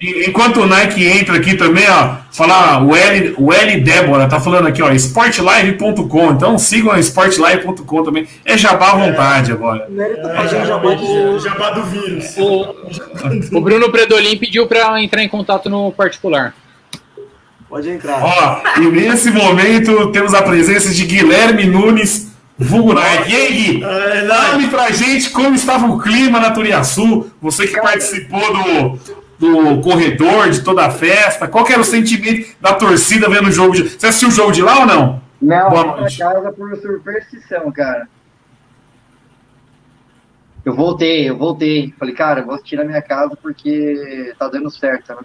Enquanto 0.00 0.60
o 0.60 0.66
Nike 0.66 1.04
entra 1.06 1.36
aqui 1.36 1.54
também, 1.56 1.84
ó, 1.88 2.16
falar 2.30 2.82
o 2.82 2.94
L, 2.94 3.34
o 3.38 3.52
L 3.52 3.80
Débora 3.80 4.26
tá 4.28 4.38
falando 4.38 4.68
aqui, 4.68 4.82
ó, 4.82 4.90
sportlive.com. 4.92 6.32
Então 6.32 6.58
sigam 6.58 6.92
a 6.92 6.98
sportlive.com 7.00 8.02
também. 8.02 8.26
É 8.46 8.56
jabá 8.56 8.92
à 8.92 8.96
vontade 8.96 9.52
agora. 9.52 9.86
Fazendo 10.36 10.66
jabá 10.66 10.94
de- 10.94 11.38
Jabá 11.38 11.70
do 11.70 11.82
vírus. 11.84 12.34
O, 12.38 13.56
o 13.56 13.60
Bruno 13.60 13.90
Predolin 13.90 14.36
pediu 14.38 14.66
pra 14.66 15.02
entrar 15.02 15.22
em 15.22 15.28
contato 15.28 15.68
no 15.68 15.90
particular. 15.92 16.54
Pode 17.76 17.90
entrar. 17.90 18.22
Ó, 18.24 18.62
e 18.80 18.86
nesse 18.86 19.30
momento 19.30 20.10
temos 20.10 20.32
a 20.32 20.40
presença 20.40 20.94
de 20.94 21.04
Guilherme 21.04 21.66
Nunes, 21.66 22.32
vulgo 22.58 22.94
Nike. 22.94 23.30
E 23.30 23.36
aí, 23.36 23.52
Gui? 23.52 23.82
Fale 24.26 24.68
pra 24.68 24.90
gente 24.92 25.28
como 25.28 25.54
estava 25.54 25.84
o 25.84 25.98
clima 25.98 26.40
na 26.40 26.52
Turiaçu. 26.52 27.30
Você 27.38 27.66
que 27.66 27.78
participou 27.78 28.40
do, 28.40 28.98
do 29.38 29.80
corredor, 29.82 30.48
de 30.48 30.62
toda 30.62 30.86
a 30.86 30.90
festa. 30.90 31.46
Qual 31.46 31.66
que 31.66 31.72
era 31.74 31.82
o 31.82 31.84
sentimento 31.84 32.48
da 32.62 32.72
torcida 32.72 33.28
vendo 33.28 33.48
o 33.48 33.52
jogo? 33.52 33.74
De... 33.74 33.90
Você 33.90 34.06
assistiu 34.06 34.30
o 34.30 34.32
jogo 34.32 34.52
de 34.52 34.62
lá 34.62 34.78
ou 34.78 34.86
não? 34.86 35.20
Não, 35.42 35.68
Boa 35.68 35.84
noite. 35.98 36.16
casa 36.16 36.50
por 36.52 36.74
superstição, 36.78 37.70
cara. 37.72 38.08
Eu 40.64 40.74
voltei, 40.74 41.28
eu 41.28 41.36
voltei. 41.36 41.92
Falei, 41.98 42.14
cara, 42.14 42.40
eu 42.40 42.46
vou 42.46 42.54
assistir 42.54 42.76
na 42.76 42.84
minha 42.84 43.02
casa 43.02 43.36
porque 43.36 44.32
tá 44.38 44.48
dando 44.48 44.70
certo, 44.70 45.14
né? 45.14 45.20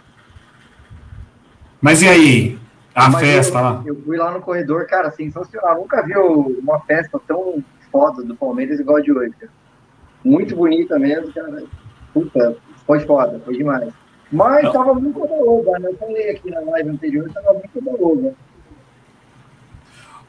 Mas 1.82 2.02
e 2.02 2.08
aí? 2.08 2.60
A 2.94 3.10
Mas 3.10 3.22
festa 3.22 3.58
eu, 3.58 3.64
lá? 3.64 3.84
Eu 3.86 4.02
fui 4.04 4.18
lá 4.18 4.32
no 4.32 4.42
corredor, 4.42 4.86
cara, 4.86 5.12
sensacional. 5.12 5.78
Nunca 5.78 6.02
vi 6.04 6.14
uma 6.16 6.80
festa 6.82 7.20
tão 7.28 7.64
foda 7.92 8.24
do 8.24 8.36
Palmeiras 8.36 8.80
igual 8.80 8.98
a 8.98 9.02
de 9.02 9.12
hoje, 9.12 9.34
cara. 9.40 9.52
Muito 10.24 10.56
bonita 10.56 11.00
mesmo, 11.00 11.34
cara. 11.34 11.64
Puta, 12.14 12.56
foi 12.86 13.00
foda, 13.02 13.42
foi 13.44 13.58
demais. 13.58 13.92
Mas 14.32 14.64
Não. 14.64 14.72
tava 14.72 14.94
muito 14.94 15.20
baloga, 15.20 15.80
né? 15.80 15.90
Eu 15.90 15.98
falei 15.98 16.30
aqui 16.30 16.52
na 16.52 16.62
live 16.62 16.90
anterior, 16.90 17.30
tava 17.34 17.54
muito 17.54 17.82
baloga. 17.82 18.34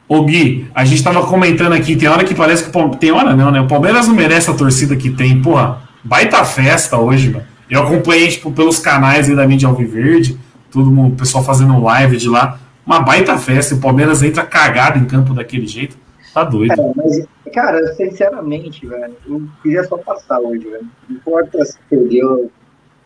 Ô 0.08 0.24
Gui, 0.24 0.68
a 0.74 0.84
gente 0.84 1.02
tava 1.02 1.26
comentando 1.26 1.72
aqui, 1.72 1.96
tem 1.96 2.08
hora 2.08 2.24
que 2.24 2.34
parece 2.34 2.64
que 2.64 2.70
o 2.70 2.72
Palmeiras. 2.72 3.00
Tem 3.00 3.12
hora 3.12 3.34
não, 3.34 3.50
né? 3.50 3.60
O 3.60 3.68
Palmeiras 3.68 4.08
não 4.08 4.14
merece 4.14 4.50
a 4.50 4.54
torcida 4.54 4.96
que 4.96 5.10
tem. 5.10 5.40
Porra, 5.40 5.82
baita 6.02 6.44
festa 6.44 6.98
hoje, 6.98 7.30
mano. 7.30 7.46
Eu 7.70 7.82
acompanhei, 7.82 8.28
tipo, 8.28 8.52
pelos 8.52 8.78
canais 8.78 9.28
aí 9.28 9.36
da 9.36 9.46
mídia 9.46 9.68
Alviverde, 9.68 10.38
todo 10.72 10.90
mundo, 10.90 11.14
o 11.14 11.16
pessoal 11.16 11.44
fazendo 11.44 11.80
live 11.82 12.16
de 12.16 12.28
lá. 12.28 12.58
Uma 12.84 13.00
baita 13.00 13.38
festa, 13.38 13.74
o 13.74 13.80
Palmeiras 13.80 14.22
entra 14.22 14.44
cagado 14.44 14.98
em 14.98 15.04
campo 15.04 15.34
daquele 15.34 15.66
jeito. 15.66 15.96
Tá 16.34 16.42
doido. 16.42 16.72
É, 16.72 16.92
mas, 16.96 17.26
cara, 17.52 17.94
sinceramente, 17.94 18.86
velho, 18.86 19.14
eu 19.28 19.42
queria 19.62 19.84
só 19.84 19.98
passar 19.98 20.40
hoje, 20.40 20.64
velho. 20.64 20.88
Não 21.08 21.16
importa 21.16 21.64
se 21.64 21.78
perdeu. 21.88 22.50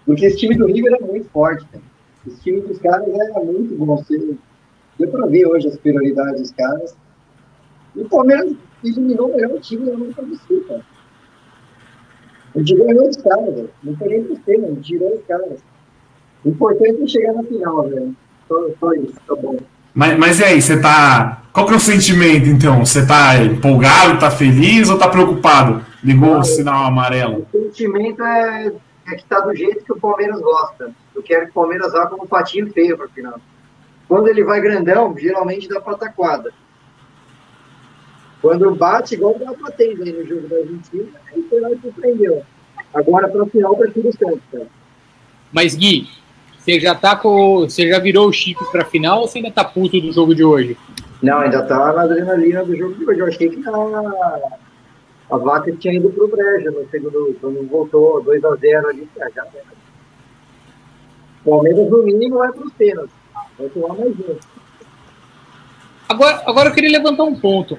Porque 0.06 0.26
esse 0.26 0.38
time 0.38 0.54
do 0.54 0.66
River 0.66 0.96
é 1.00 1.04
muito 1.04 1.28
forte. 1.30 1.66
Esse 2.26 2.40
time 2.40 2.60
dos 2.60 2.78
caras 2.78 3.06
é 3.08 3.44
muito 3.44 3.76
bom. 3.76 3.96
Você... 3.96 4.36
Deu 4.98 5.10
pra 5.10 5.26
ver 5.26 5.46
hoje 5.46 5.68
as 5.68 5.76
prioridades 5.76 6.40
dos 6.40 6.50
caras. 6.52 6.96
E 7.94 8.00
o 8.00 8.08
Palmeiras 8.08 8.54
eliminou 8.82 9.30
o 9.30 9.36
melhor 9.36 9.60
time 9.60 9.84
da 9.84 9.94
América 9.94 10.22
do 10.22 10.36
Sul, 10.36 10.64
cara. 10.66 10.82
Gente 12.56 12.74
ganhou 12.76 13.08
os 13.08 13.16
caras, 13.16 13.54
velho. 13.54 13.70
Não 13.82 13.96
foi 13.96 14.08
nem 14.08 14.24
por 14.24 14.38
cima, 14.44 14.68
gente 14.68 14.80
tirou 14.82 15.14
os 15.14 15.24
caras. 15.26 15.60
O 16.46 16.50
importante 16.50 17.02
é 17.02 17.06
chegar 17.08 17.32
na 17.32 17.42
final, 17.42 17.88
velho. 17.88 18.16
Só, 18.46 18.54
só 18.78 18.92
isso, 18.92 19.14
tá 19.26 19.34
bom. 19.34 19.56
Mas, 19.92 20.16
mas 20.16 20.38
e 20.38 20.44
aí, 20.44 20.62
você 20.62 20.80
tá. 20.80 21.42
Qual 21.52 21.66
que 21.66 21.72
é 21.72 21.76
o 21.76 21.80
sentimento, 21.80 22.46
então? 22.48 22.84
Você 22.86 23.04
tá 23.04 23.42
empolgado, 23.42 24.20
tá 24.20 24.30
feliz 24.30 24.88
ou 24.88 24.96
tá 24.96 25.08
preocupado? 25.08 25.84
Ligou 26.04 26.38
o 26.38 26.44
sinal 26.44 26.84
amarelo? 26.84 27.48
O 27.52 27.64
sentimento 27.64 28.22
é, 28.22 28.72
é 29.08 29.14
que 29.16 29.24
tá 29.24 29.40
do 29.40 29.56
jeito 29.56 29.84
que 29.84 29.92
o 29.92 29.98
Palmeiras 29.98 30.40
gosta. 30.40 30.92
Eu 31.16 31.22
quero 31.22 31.46
que 31.46 31.50
o 31.50 31.54
Palmeiras 31.54 31.92
vá 31.92 32.06
como 32.06 32.22
um 32.22 32.28
patinho 32.28 32.72
feio 32.72 32.96
para 32.96 33.08
final. 33.08 33.40
Quando 34.06 34.28
ele 34.28 34.44
vai 34.44 34.60
grandão, 34.60 35.16
geralmente 35.18 35.68
dá 35.68 35.80
pataquada. 35.80 36.52
Quando 38.40 38.72
bate, 38.76 39.14
igual 39.14 39.36
dá 39.36 39.52
batendo 39.52 40.04
aí 40.04 40.12
no 40.12 40.24
jogo 40.24 40.46
da 40.46 40.56
Argentina, 40.58 41.08
aí 41.32 41.42
foi 41.48 41.60
lá 41.60 41.72
e 41.72 41.80
surpreendeu. 41.80 42.44
Agora, 42.94 43.26
para 43.26 43.46
final, 43.46 43.74
tá 43.74 43.86
tudo 43.92 44.16
certo, 44.16 44.42
cara. 44.52 44.66
Mas, 45.52 45.74
Gui, 45.74 46.08
você 46.66 46.80
já 46.80 46.94
tá 46.96 47.14
com. 47.14 47.60
Você 47.60 47.88
já 47.88 47.98
virou 48.00 48.28
o 48.28 48.32
chip 48.32 48.58
pra 48.72 48.84
final 48.84 49.20
ou 49.20 49.28
você 49.28 49.38
ainda 49.38 49.52
tá 49.52 49.64
puto 49.64 50.00
do 50.00 50.12
jogo 50.12 50.34
de 50.34 50.42
hoje? 50.42 50.76
Não, 51.22 51.38
ainda 51.38 51.62
tá 51.62 51.92
na 51.92 52.02
adrenalina 52.02 52.64
do 52.64 52.76
jogo 52.76 52.94
de 52.94 53.04
hoje. 53.08 53.20
Eu 53.20 53.26
achei 53.26 53.48
que 53.48 53.62
a, 53.68 54.38
a 55.30 55.36
vaca 55.38 55.70
tinha 55.72 55.94
ido 55.94 56.10
pro 56.10 56.26
brejo 56.28 56.72
no 56.72 56.88
segundo, 56.90 57.36
quando 57.40 57.66
voltou 57.68 58.22
2x0 58.24 58.84
ali. 58.88 59.08
ah, 59.20 59.28
Já 59.34 59.42
era. 59.54 59.76
Palmeiras, 61.44 61.88
no 61.88 62.02
mínimo, 62.02 62.38
vai 62.38 62.50
pros 62.52 62.72
pênaltis. 62.72 63.14
Vai 63.56 63.68
tomar 63.68 63.94
mais 63.94 64.10
um. 64.18 64.36
Agora, 66.08 66.42
agora 66.46 66.68
eu 66.70 66.74
queria 66.74 66.90
levantar 66.90 67.22
um 67.24 67.34
ponto. 67.38 67.78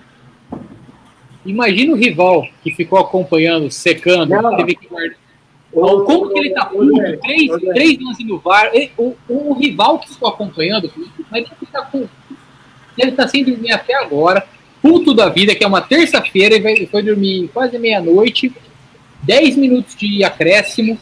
Imagina 1.45 1.93
o 1.93 1.97
rival 1.97 2.47
que 2.63 2.71
ficou 2.71 2.99
acompanhando, 2.99 3.69
secando, 3.69 4.29
Não. 4.29 4.55
teve 4.55 4.75
que 4.75 4.87
guardar. 4.87 5.17
Como 5.71 6.29
que 6.33 6.39
ele 6.39 6.49
tá 6.51 6.65
puto? 6.65 6.93
Três, 7.21 7.51
três 7.73 7.97
lances 8.03 8.25
no 8.25 8.39
VAR. 8.39 8.71
E 8.73 8.89
O, 8.97 9.15
o 9.29 9.53
rival 9.53 9.99
que 9.99 10.09
ficou 10.09 10.29
acompanhando, 10.29 10.89
mas 11.29 11.45
ele 11.45 11.71
tá 11.71 11.81
com. 11.83 12.05
Ele 12.97 13.11
tá 13.11 13.27
sem 13.27 13.43
dormir 13.43 13.71
até 13.71 13.93
agora, 13.95 14.43
puto 14.81 15.13
da 15.13 15.29
vida, 15.29 15.53
que 15.53 15.63
é 15.63 15.67
uma 15.67 15.81
terça-feira, 15.81 16.55
e 16.55 16.59
vai- 16.61 16.85
foi 16.87 17.03
dormir 17.03 17.47
quase 17.53 17.77
meia-noite, 17.77 18.51
10 19.23 19.55
minutos 19.55 19.95
de 19.95 20.23
acréscimo, 20.23 20.97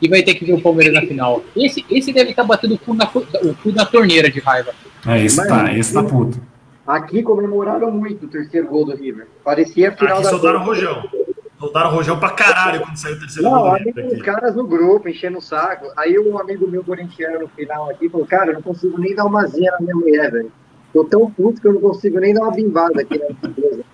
e 0.00 0.08
vai 0.08 0.22
ter 0.22 0.34
que 0.34 0.44
ver 0.46 0.54
o 0.54 0.60
Palmeiras 0.60 0.94
na 0.94 1.02
final. 1.02 1.42
Esse, 1.54 1.84
esse 1.90 2.10
deve 2.12 2.30
estar 2.30 2.44
batendo 2.44 2.74
o 2.74 2.78
cu, 2.78 2.94
na, 2.94 3.04
o 3.04 3.54
cu 3.54 3.72
na 3.72 3.84
torneira 3.84 4.30
de 4.30 4.40
raiva. 4.40 4.72
É, 5.06 5.22
esse 5.22 5.46
tá, 5.46 5.72
esse 5.76 5.92
tá 5.92 6.02
puto. 6.02 6.40
Aqui 6.86 7.22
comemoraram 7.22 7.90
muito 7.90 8.24
o 8.26 8.28
terceiro 8.28 8.68
gol 8.68 8.86
do 8.86 8.94
River. 8.96 9.26
Parecia 9.44 9.88
a 9.90 9.92
final 9.92 10.14
Aqui 10.14 10.22
da 10.24 10.30
soltaram 10.30 10.60
o 10.60 10.64
rojão. 10.64 11.04
Soltaram 11.58 11.90
o 11.90 11.94
rojão 11.94 12.18
pra 12.18 12.30
caralho 12.30 12.80
quando 12.82 12.96
saiu 12.96 13.16
o 13.16 13.18
terceiro 13.18 13.48
Não, 13.48 13.60
gol 13.62 13.78
os 14.12 14.22
caras 14.22 14.54
no 14.54 14.66
grupo, 14.66 15.08
enchendo 15.08 15.38
o 15.38 15.42
saco. 15.42 15.86
Aí 15.96 16.18
um 16.18 16.38
amigo 16.38 16.66
meu 16.68 16.84
corintiano 16.84 17.40
no 17.40 17.48
final 17.48 17.88
aqui 17.90 18.08
falou, 18.10 18.26
cara, 18.26 18.50
eu 18.50 18.54
não 18.54 18.62
consigo 18.62 18.98
nem 18.98 19.14
dar 19.14 19.24
uma 19.24 19.46
zinha 19.46 19.72
na 19.72 19.80
minha 19.80 19.94
mulher, 19.94 20.30
velho. 20.30 20.52
Tô 20.92 21.04
tão 21.04 21.30
puto 21.30 21.60
que 21.60 21.66
eu 21.66 21.72
não 21.74 21.80
consigo 21.80 22.20
nem 22.20 22.34
dar 22.34 22.42
uma 22.42 22.52
bimbada 22.52 23.00
aqui 23.00 23.18
na 23.18 23.26
empresa. 23.48 23.84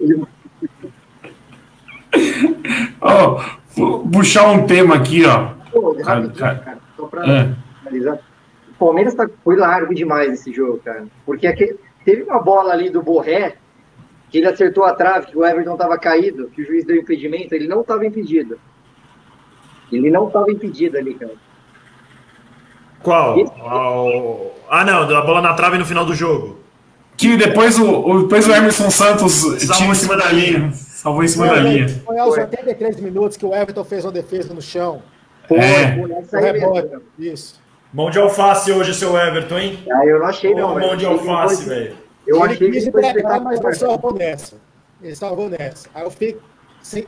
Ele, 0.00 0.22
vou 3.76 4.08
puxar 4.08 4.48
um 4.50 4.66
tema 4.66 4.94
aqui, 4.96 5.24
ó. 5.26 5.50
pô, 5.72 5.96
rapidinho, 6.02 6.34
cara, 6.36 6.78
só 6.96 7.06
pra 7.06 7.26
É. 7.26 7.54
finalizar. 7.80 8.18
O 8.70 8.74
Palmeiras 8.78 9.14
tá, 9.14 9.28
foi 9.42 9.56
largo 9.56 9.94
demais 9.94 10.32
esse 10.32 10.52
jogo, 10.52 10.78
cara. 10.84 11.04
Porque 11.26 11.46
aqui, 11.46 11.76
teve 12.04 12.22
uma 12.22 12.40
bola 12.40 12.72
ali 12.72 12.90
do 12.90 13.02
Borré, 13.02 13.56
que 14.30 14.38
ele 14.38 14.46
acertou 14.48 14.84
a 14.84 14.92
trave, 14.94 15.26
que 15.26 15.38
o 15.38 15.44
Everton 15.44 15.76
tava 15.76 15.98
caído, 15.98 16.48
que 16.54 16.62
o 16.62 16.66
juiz 16.66 16.84
deu 16.84 16.96
impedimento, 16.96 17.54
ele 17.54 17.66
não 17.66 17.82
tava 17.82 18.04
impedido. 18.06 18.58
Ele 19.90 20.10
não 20.10 20.28
tava 20.28 20.50
impedido 20.50 20.98
ali, 20.98 21.14
cara. 21.14 21.32
Qual? 23.02 23.36
Ah, 23.64 23.90
o- 24.02 24.50
Ah, 24.70 24.84
não, 24.84 25.06
da 25.06 25.22
bola 25.22 25.40
na 25.40 25.54
trave 25.54 25.78
no 25.78 25.86
final 25.86 26.04
do 26.04 26.14
jogo. 26.14 26.58
Que 27.16 27.36
depois 27.36 27.78
o, 27.78 27.84
o- 27.90 28.22
depois 28.22 28.46
o 28.46 28.52
Emerson 28.52 28.90
Santos 28.90 29.32
Salvou 29.32 29.56
tinha 29.76 29.90
em 29.90 29.94
cima 29.94 30.16
da 30.16 30.30
linha. 30.30 30.70
Salvou 30.72 31.24
em 31.24 31.28
cima 31.28 31.46
da 31.46 31.56
linha. 31.56 31.88
Foi 32.04 32.18
aos 32.18 32.36
83 32.36 33.00
minutos 33.00 33.36
que 33.36 33.46
o 33.46 33.54
Everton 33.54 33.84
fez 33.84 34.04
uma 34.04 34.12
defesa 34.12 34.52
no 34.52 34.60
chão. 34.60 35.02
Foi, 35.48 35.58
É. 35.58 35.96
foi 35.98 36.12
essa 36.12 36.38
rebote. 36.38 36.88
Isso. 37.18 37.60
Mão 37.94 38.10
de 38.10 38.18
alface 38.18 38.70
hoje, 38.70 38.92
seu 38.94 39.16
Everton, 39.16 39.58
hein? 39.58 39.78
Ah, 39.90 40.04
eu 40.04 40.18
não 40.18 40.26
achei, 40.26 40.54
não. 40.54 40.78
Mão 40.78 40.94
de 40.96 41.06
alface, 41.06 41.66
velho. 41.66 41.96
Eu 42.28 42.36
ele 42.36 42.44
achei 42.44 42.66
que 42.68 42.72
quis 42.74 42.82
ele 42.84 42.92
foi 42.92 43.06
entregar, 43.06 43.40
mas 43.40 43.60
ele 43.60 43.74
salvou 43.74 44.12
nessa. 44.14 44.56
Ele 45.02 45.14
salvou 45.16 45.48
nessa. 45.48 45.88
Aí 45.94 46.04
eu 46.04 46.10
fico, 46.10 46.40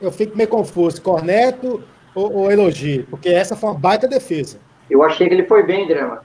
eu 0.01 0.11
fico 0.11 0.37
meio 0.37 0.49
confuso. 0.49 1.01
Corneto 1.03 1.83
ou, 2.15 2.33
ou 2.35 2.51
elogio? 2.51 3.07
Porque 3.11 3.29
essa 3.29 3.55
foi 3.55 3.69
uma 3.71 3.79
baita 3.79 4.09
defesa. 4.09 4.59
Eu 4.89 5.03
achei 5.05 5.29
que 5.29 5.35
ele 5.35 5.45
foi 5.47 5.63
bem, 5.63 5.87
Drama. 5.87 6.23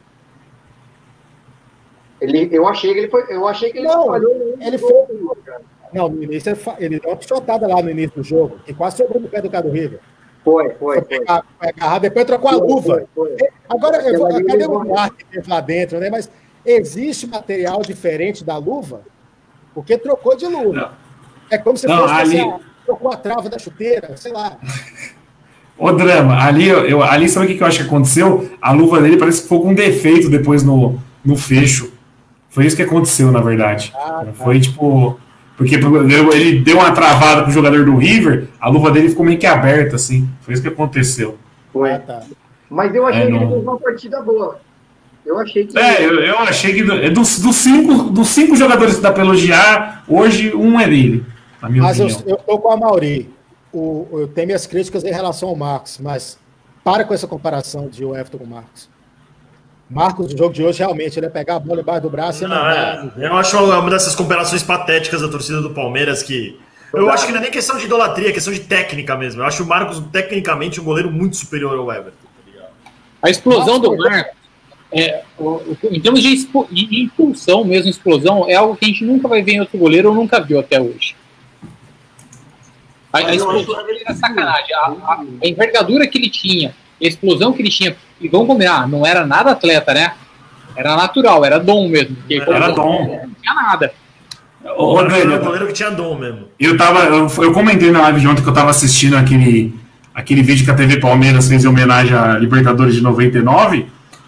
Ele, 2.22 2.50
eu 2.52 2.68
achei 2.68 2.94
que 2.94 3.00
ele 3.00 3.10
foi. 3.10 3.26
Eu 3.30 3.46
achei 3.48 3.72
que 3.72 3.80
ele 3.80 3.88
Não, 3.88 4.06
falhou 4.06 4.56
ele 4.60 4.78
foi- 4.78 5.36
cara. 5.46 5.62
Não, 5.94 6.10
no 6.10 6.24
início 6.24 6.58
ele, 6.80 7.00
deu 7.00 7.10
uma 7.12 7.16
pichotada 7.18 7.68
lá 7.68 7.82
no 7.82 7.90
início 7.90 8.16
do 8.18 8.24
jogo, 8.24 8.58
que 8.66 8.74
quase 8.74 8.98
sobrou 8.98 9.22
no 9.22 9.28
pé 9.30 9.42
do 9.42 9.50
cara 9.50 9.64
do 9.68 9.72
River. 9.72 10.00
Foi, 10.44 10.70
foi, 10.76 11.02
Foi 11.02 11.26
foi. 11.26 11.26
agarrar, 11.60 12.00
depois 12.00 12.26
trocou 12.26 12.50
a 12.50 12.56
luva. 12.56 13.08
Agora, 13.68 13.98
eu 14.08 14.22
cadê 14.46 14.66
o 14.66 15.10
que 15.12 15.26
teve 15.26 15.50
lá 15.50 15.60
dentro, 15.60 16.00
né? 16.00 16.10
Mas 16.10 16.30
existe 16.66 17.28
material 17.28 17.82
diferente 17.82 18.44
da 18.44 18.58
luva? 18.58 19.02
Porque 19.74 19.98
trocou 19.98 20.36
de 20.36 20.46
luva. 20.48 20.94
É 21.50 21.58
como 21.58 21.78
se 21.78 21.88
Não, 21.88 21.98
fosse 22.00 22.14
assim, 22.14 22.40
ali- 22.42 22.50
ah, 22.50 22.60
trocou 22.86 23.12
a 23.12 23.18
trava 23.18 23.50
da 23.50 23.60
chuteira, 23.60 24.16
sei 24.18 24.32
lá. 24.32 24.58
Ô, 25.78 25.92
Drama, 25.92 26.42
ali, 26.42 26.68
eu, 26.70 27.04
ali 27.04 27.28
sabe 27.28 27.46
o 27.46 27.50
que, 27.50 27.56
que 27.56 27.64
eu 27.64 27.68
acho 27.68 27.80
que 27.80 27.86
aconteceu? 27.86 28.50
A 28.62 28.72
luva 28.72 29.02
dele 29.02 29.18
parece 29.18 29.40
que 29.40 29.44
ficou 29.44 29.62
com 29.62 29.74
defeito 29.74 30.30
depois 30.30 30.64
no, 30.64 30.98
no 31.24 31.36
fecho. 31.36 31.92
Foi 32.50 32.66
isso 32.66 32.78
que 32.78 32.82
aconteceu, 32.82 33.30
na 33.30 33.42
verdade. 33.42 33.92
Ah, 33.96 34.24
tá. 34.26 34.34
Foi 34.34 34.60
tipo. 34.60 35.20
Porque 35.58 35.76
ele 35.76 36.60
deu 36.62 36.78
uma 36.78 36.92
travada 36.92 37.44
pro 37.44 37.52
jogador 37.52 37.86
do 37.86 37.96
River, 37.98 38.48
a 38.60 38.68
luva 38.70 38.92
dele 38.92 39.10
ficou 39.10 39.26
meio 39.26 39.38
que 39.38 39.46
aberta, 39.46 39.96
assim. 39.98 40.30
Foi 40.42 40.54
isso 40.54 40.64
que 40.64 40.70
aconteceu. 40.70 41.38
foi. 41.74 41.92
Ah, 41.92 42.00
tá. 42.00 42.22
Mas 42.70 42.96
eu 42.96 43.06
achei 43.06 43.24
É, 43.24 43.26
que 43.28 43.32
ele 43.34 43.40
não. 43.46 43.52
fez 43.52 43.64
uma 43.64 43.78
partida 43.80 44.22
boa. 44.22 44.60
Eu 45.26 45.40
achei 45.40 45.66
que. 45.66 45.78
É, 45.78 46.06
eu, 46.06 46.20
eu 46.20 46.40
achei 46.40 46.74
que 46.74 46.84
do- 46.84 46.94
é 46.94 47.10
dos, 47.10 47.40
dos, 47.40 47.56
cinco, 47.56 48.04
dos 48.12 48.28
cinco 48.30 48.56
jogadores 48.56 48.96
que 48.98 49.02
dá 49.02 49.12
pra 49.12 49.24
elogiar, 49.24 50.04
hoje 50.08 50.54
um 50.56 50.80
é 50.80 50.88
dele, 50.88 51.26
na 51.62 51.70
minha 51.70 51.84
Mas 51.84 52.00
eu, 52.00 52.06
opinião. 52.08 52.28
eu 52.30 52.38
tô 52.38 52.60
com 52.60 52.72
a 52.72 52.78
Mauri. 52.78 53.30
O, 53.74 54.08
eu 54.14 54.28
tenho 54.28 54.48
minhas 54.48 54.66
críticas 54.68 55.04
em 55.04 55.12
relação 55.12 55.50
ao 55.50 55.56
Marcos, 55.56 56.00
mas 56.02 56.38
para 56.84 57.04
com 57.04 57.14
essa 57.14 57.28
comparação 57.28 57.90
de 57.90 58.06
o 58.06 58.16
Everton 58.16 58.38
com 58.38 58.44
o 58.46 58.48
Marcos. 58.48 58.90
Marcos, 59.90 60.32
no 60.32 60.38
jogo 60.38 60.54
de 60.54 60.64
hoje, 60.64 60.80
realmente, 60.80 61.20
ele 61.20 61.26
ia 61.28 61.30
pegar 61.32 61.56
a 61.58 61.60
bola 61.60 61.82
embaixo 61.82 62.02
do 62.02 62.10
braço 62.10 62.44
e 62.44 62.48
Não, 62.48 62.56
mandar. 62.56 63.14
é, 63.18 63.28
eu 63.28 63.36
acho 63.36 63.58
uma 63.58 63.90
dessas 63.90 64.16
comparações 64.16 64.64
patéticas 64.64 65.22
da 65.22 65.28
torcida 65.28 65.62
do 65.62 65.72
Palmeiras 65.72 66.24
que. 66.24 66.60
Eu 66.94 67.10
acho 67.10 67.26
que 67.26 67.32
não 67.34 67.40
é 67.40 67.42
nem 67.42 67.52
questão 67.52 67.78
de 67.78 67.86
idolatria, 67.86 68.30
é 68.30 68.32
questão 68.32 68.54
de 68.54 68.62
técnica 68.62 69.18
mesmo. 69.18 69.42
Eu 69.42 69.46
acho 69.46 69.64
o 69.64 69.68
Marcos, 69.68 70.00
tecnicamente, 70.12 70.80
um 70.80 70.84
goleiro 70.86 71.12
muito 71.12 71.36
superior 71.36 71.78
ao 71.78 71.92
Everton. 71.92 72.26
A 73.22 73.30
explosão 73.30 73.80
do 73.80 73.96
Marcos, 73.98 74.32
é, 74.96 75.24
o- 75.38 75.62
em 75.92 76.00
termos 76.00 76.22
de, 76.22 76.34
expo- 76.34 76.68
de- 76.72 76.86
de 76.88 77.04
impulsão 77.04 77.66
mesmo, 77.66 77.90
explosão, 77.90 78.46
é 78.50 78.56
algo 78.56 78.76
que 78.78 78.86
a 78.86 78.88
gente 78.88 79.04
nunca 79.04 79.28
vai 79.28 79.42
ver 79.44 79.54
em 79.56 79.60
outro 79.60 79.78
goleiro 79.78 80.10
ou 80.10 80.16
nunca 80.16 80.40
viu 80.40 80.58
até 80.60 80.80
hoje. 80.82 81.16
A, 83.12 83.18
a 83.20 83.22
eu 83.24 83.36
explosão 83.36 83.86
dele 83.86 84.02
era 84.06 84.16
sacanagem. 84.16 84.74
A, 84.74 84.80
a- 84.80 85.24
a 85.44 85.48
envergadura 85.48 86.08
que 86.08 86.18
ele 86.18 86.30
tinha, 86.30 86.70
a 87.02 87.06
explosão 87.08 87.54
que 87.54 87.62
ele 87.62 87.70
tinha, 87.70 87.96
e 88.20 88.28
vamos 88.28 88.48
combinar, 88.48 88.88
não 88.88 89.06
era 89.06 89.26
nada 89.26 89.52
atleta, 89.52 89.94
né? 89.94 90.14
Era 90.76 90.96
natural, 90.98 91.44
era 91.46 91.58
dom 91.60 91.88
mesmo. 91.88 92.16
porque 92.18 92.36
Era 92.36 92.70
dom. 92.72 93.06
Não 93.24 93.32
tinha 93.42 93.54
nada. 93.54 93.94
O 94.78 95.00
era 95.00 95.38
goleiro 95.38 95.68
que 95.68 95.74
tinha 95.74 95.92
dom 95.92 96.18
mesmo. 96.18 96.48
Eu 96.60 96.76
tava. 96.76 97.04
Eu, 97.06 97.28
eu 97.44 97.54
comentei 97.54 97.92
na 97.92 98.02
live 98.02 98.20
de 98.20 98.28
ontem 98.28 98.42
que 98.42 98.50
eu 98.50 98.54
tava 98.54 98.72
assistindo 98.72 99.16
aquele, 99.16 99.74
aquele 100.14 100.42
vídeo 100.42 100.66
que 100.66 100.72
a 100.72 100.76
TV 100.76 101.00
Palmeiras 101.00 101.48
fez 101.48 101.64
em 101.64 101.68
homenagem 101.68 102.14
à 102.16 102.38
Libertadores 102.38 102.96
de 102.96 103.02
99. 103.02 103.86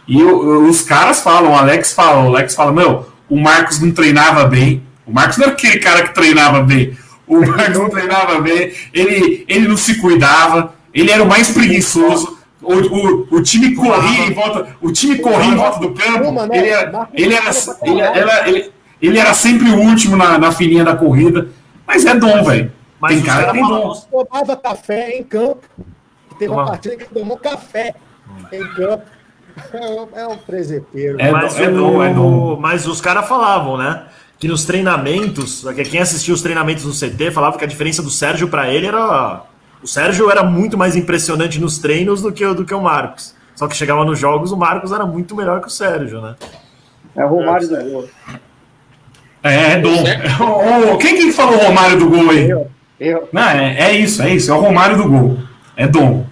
E 0.07 0.19
eu- 0.19 0.63
os 0.67 0.81
caras 0.81 1.21
falam, 1.21 1.51
o 1.51 1.55
Alex 1.55 1.93
fala, 1.93 2.23
o 2.23 2.27
Alex 2.35 2.55
fala, 2.55 2.71
meu, 2.71 3.05
o 3.29 3.37
Marcos 3.39 3.79
não 3.79 3.91
treinava 3.91 4.45
bem. 4.45 4.81
O 5.05 5.11
Marcos 5.11 5.37
não 5.37 5.45
era 5.45 5.53
aquele 5.53 5.79
cara 5.79 6.03
que 6.03 6.13
treinava 6.13 6.61
bem. 6.61 6.97
O 7.27 7.39
Marcos 7.45 7.77
não 7.77 7.89
treinava 7.89 8.39
bem, 8.41 8.71
ele, 8.93 9.45
ele 9.47 9.67
não 9.67 9.75
se 9.77 9.95
cuidava, 9.99 10.73
ele 10.93 11.11
era 11.11 11.23
o 11.23 11.27
mais 11.27 11.49
preguiçoso. 11.51 12.37
O, 12.61 12.73
o, 12.73 13.27
o 13.37 13.41
time 13.43 13.75
corria 13.75 14.25
em 14.25 14.33
volta, 14.33 14.75
o 14.81 14.91
time 14.91 15.17
corria 15.19 15.51
em 15.51 15.55
volta 15.55 15.79
do 15.79 15.93
campo. 15.93 16.31
Né? 16.31 16.57
Ele 16.57 16.69
era, 16.69 17.09
ele 17.13 17.33
era, 17.35 17.51
ele 17.83 18.01
era, 18.01 18.49
ele, 18.49 18.71
ele 19.01 19.19
era 19.19 19.33
sempre 19.33 19.69
o 19.69 19.77
último 19.79 20.15
na, 20.17 20.37
na 20.37 20.51
filinha 20.51 20.83
da 20.83 20.95
corrida. 20.95 21.49
Mas 21.85 22.05
é 22.05 22.15
dom, 22.15 22.43
velho. 22.43 22.71
Mas 22.99 23.13
Tem 23.15 23.23
cara 23.23 23.45
que 23.47 23.51
tem 23.53 23.61
dom. 23.67 23.93
Tomava 24.11 24.57
café 24.57 25.17
em 25.17 25.23
campo. 25.23 25.61
Teve 26.39 26.51
uma 26.51 26.65
partida 26.65 26.95
que 26.97 27.05
tomou 27.05 27.37
café 27.37 27.93
em 28.51 28.67
campo. 28.73 29.03
É 29.73 29.77
um- 29.87 30.07
É 30.15 30.27
um 30.27 30.37
presepeiro. 30.37 31.17
É 31.19 31.31
mas, 31.31 31.59
é 31.59 31.63
é 31.65 31.69
mas 32.59 32.87
os 32.87 33.01
caras 33.01 33.27
falavam, 33.27 33.77
né? 33.77 34.03
Que 34.39 34.47
nos 34.47 34.65
treinamentos, 34.65 35.65
que 35.75 35.83
quem 35.83 35.99
assistiu 35.99 36.33
os 36.35 36.41
treinamentos 36.41 36.85
no 36.85 36.93
CT 36.93 37.31
falava 37.31 37.57
que 37.57 37.63
a 37.63 37.67
diferença 37.67 38.03
do 38.03 38.09
Sérgio 38.09 38.47
pra 38.47 38.69
ele 38.71 38.85
era. 38.87 39.41
O 39.81 39.87
Sérgio 39.87 40.29
era 40.29 40.43
muito 40.43 40.77
mais 40.77 40.95
impressionante 40.95 41.59
nos 41.59 41.77
treinos 41.79 42.21
do 42.21 42.31
que, 42.31 42.45
o- 42.45 42.53
do 42.53 42.63
que 42.65 42.73
o 42.73 42.81
Marcos. 42.81 43.35
Só 43.55 43.67
que 43.67 43.75
chegava 43.75 44.05
nos 44.05 44.19
jogos, 44.19 44.51
o 44.51 44.57
Marcos 44.57 44.91
era 44.91 45.05
muito 45.05 45.35
melhor 45.35 45.61
que 45.61 45.67
o 45.67 45.71
Sérgio, 45.71 46.21
né? 46.21 46.35
É 47.15 47.25
o 47.25 47.27
Romário 47.29 47.67
do 47.67 47.91
gol. 47.91 48.09
É, 49.43 49.71
é 49.73 49.79
dom. 49.79 50.03
Ô, 50.93 50.97
quem 50.97 51.15
que 51.15 51.31
falou 51.31 51.55
o 51.55 51.63
Romário 51.65 51.97
do 51.97 52.09
gol 52.09 52.29
aí? 52.29 52.49
Eu. 52.49 52.69
Eu. 52.99 53.29
Não, 53.31 53.41
é, 53.49 53.75
é 53.79 53.91
isso, 53.97 54.21
é 54.21 54.33
isso. 54.33 54.51
É 54.51 54.55
o 54.55 54.59
Romário 54.59 54.97
do 54.97 55.07
gol. 55.09 55.37
É 55.75 55.87
dom. 55.87 56.25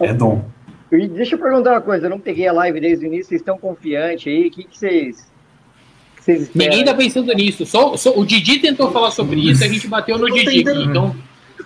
É 0.00 0.12
dom. 0.12 0.44
E 0.92 1.06
deixa 1.08 1.34
eu 1.36 1.38
perguntar 1.38 1.70
uma 1.72 1.80
coisa, 1.80 2.06
eu 2.06 2.10
não 2.10 2.18
peguei 2.18 2.48
a 2.48 2.52
live 2.52 2.80
desde 2.80 3.04
o 3.04 3.06
início, 3.06 3.26
vocês 3.28 3.40
estão 3.40 3.56
confiantes 3.56 4.26
aí? 4.26 4.48
O 4.48 4.50
que, 4.50 4.64
que 4.64 4.76
vocês. 4.78 5.30
que 6.16 6.22
vocês? 6.24 6.50
Ninguém 6.54 6.84
tá 6.84 6.94
pensando 6.94 7.32
nisso. 7.32 7.64
Só, 7.64 7.96
só- 7.96 8.12
o 8.18 8.26
Didi 8.26 8.58
tentou 8.58 8.90
falar 8.90 9.10
sobre 9.12 9.40
isso, 9.40 9.62
a 9.62 9.68
gente 9.68 9.86
bateu 9.86 10.18
no 10.18 10.26
Didi. 10.26 10.64
tentando- 10.64 10.82
Então, 10.90 11.16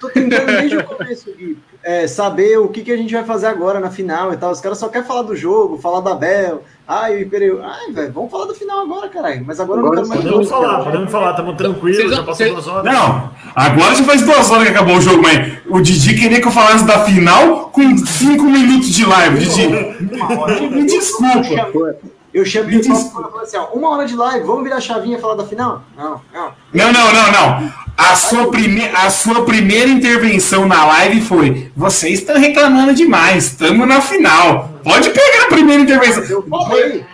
tô 0.07 0.11
tentando 0.11 0.47
desde 0.47 0.77
o 0.77 0.85
começo, 0.85 1.31
Gui, 1.37 1.59
é, 1.83 2.07
saber 2.07 2.59
o 2.59 2.69
que, 2.69 2.83
que 2.83 2.93
a 2.93 2.97
gente 2.97 3.13
vai 3.13 3.25
fazer 3.25 3.47
agora 3.47 3.79
na 3.81 3.91
final 3.91 4.33
e 4.33 4.37
tal. 4.37 4.51
Os 4.51 4.61
caras 4.61 4.79
só 4.79 4.89
querem 4.89 5.07
falar 5.07 5.23
do 5.23 5.37
jogo, 5.37 5.79
falar 5.79 6.01
da 6.01 6.15
Bel. 6.15 6.63
Ai, 6.87 7.17
o 7.17 7.21
Imperial. 7.23 7.61
Ai, 7.63 7.93
velho, 7.93 8.13
vamos 8.13 8.31
falar 8.31 8.47
do 8.47 8.55
final 8.55 8.81
agora, 8.81 9.09
caralho. 9.09 9.45
Mas 9.47 9.59
agora, 9.61 9.81
Agora 9.81 10.01
eu 10.01 10.03
não 10.05 10.09
quero 10.09 10.09
mais 10.09 10.21
Podemos 10.23 10.49
jogo, 10.49 10.61
falar, 10.63 10.73
cara. 10.73 10.85
podemos 10.85 11.11
falar, 11.13 11.31
estamos 11.31 11.57
tranquilos, 11.57 12.11
já 12.17 12.23
passou 12.23 12.49
duas 12.49 12.67
horas. 12.69 12.93
Não, 12.93 13.31
agora 13.55 13.95
já 13.95 14.05
faz 14.05 14.23
duas 14.23 14.51
horas 14.51 14.65
que 14.65 14.71
acabou 14.71 14.97
o 14.97 15.01
jogo, 15.01 15.23
mas 15.23 15.59
o 15.69 15.81
Didi 15.81 16.15
queria 16.15 16.41
que 16.41 16.47
eu 16.47 16.53
falasse 16.53 16.85
da 16.87 17.05
final 17.05 17.71
com 17.71 17.97
cinco 17.99 18.45
minutos 18.45 18.89
de 18.89 19.05
live, 19.05 19.39
Didi. 19.39 19.69
Me 20.71 20.85
desculpa. 20.87 21.97
Eu 22.35 22.45
chamei 22.45 22.77
Me 22.77 22.83
o 22.83 22.85
papo 22.89 22.95
desculpa. 23.03 23.29
e 23.29 23.31
falei 23.31 23.47
assim: 23.47 23.57
ó, 23.57 23.67
uma 23.73 23.91
hora 23.91 24.07
de 24.07 24.17
live, 24.17 24.45
vamos 24.45 24.65
virar 24.65 24.77
a 24.77 24.81
chavinha 24.81 25.17
e 25.17 25.21
falar 25.21 25.37
da 25.37 25.45
final? 25.47 25.83
Não, 25.97 26.21
não. 26.35 26.53
Não, 26.75 26.93
não, 26.93 27.13
não, 27.15 27.33
não. 27.33 27.73
A 27.97 28.17
sua, 28.17 28.51
prime... 28.51 28.89
a 28.89 29.09
sua 29.09 29.45
primeira 29.45 29.89
intervenção 29.89 30.67
na 30.67 30.85
live 30.85 31.21
foi: 31.21 31.71
vocês 31.77 32.19
estão 32.19 32.37
reclamando 32.37 32.93
demais, 32.93 33.45
estamos 33.45 33.87
na 33.87 34.01
final. 34.01 34.69
Pode 34.83 35.11
pegar 35.11 35.45
a 35.45 35.47
primeira 35.47 35.81
intervenção. 35.83 36.25
Eu 36.29 36.43
falei. 36.49 37.07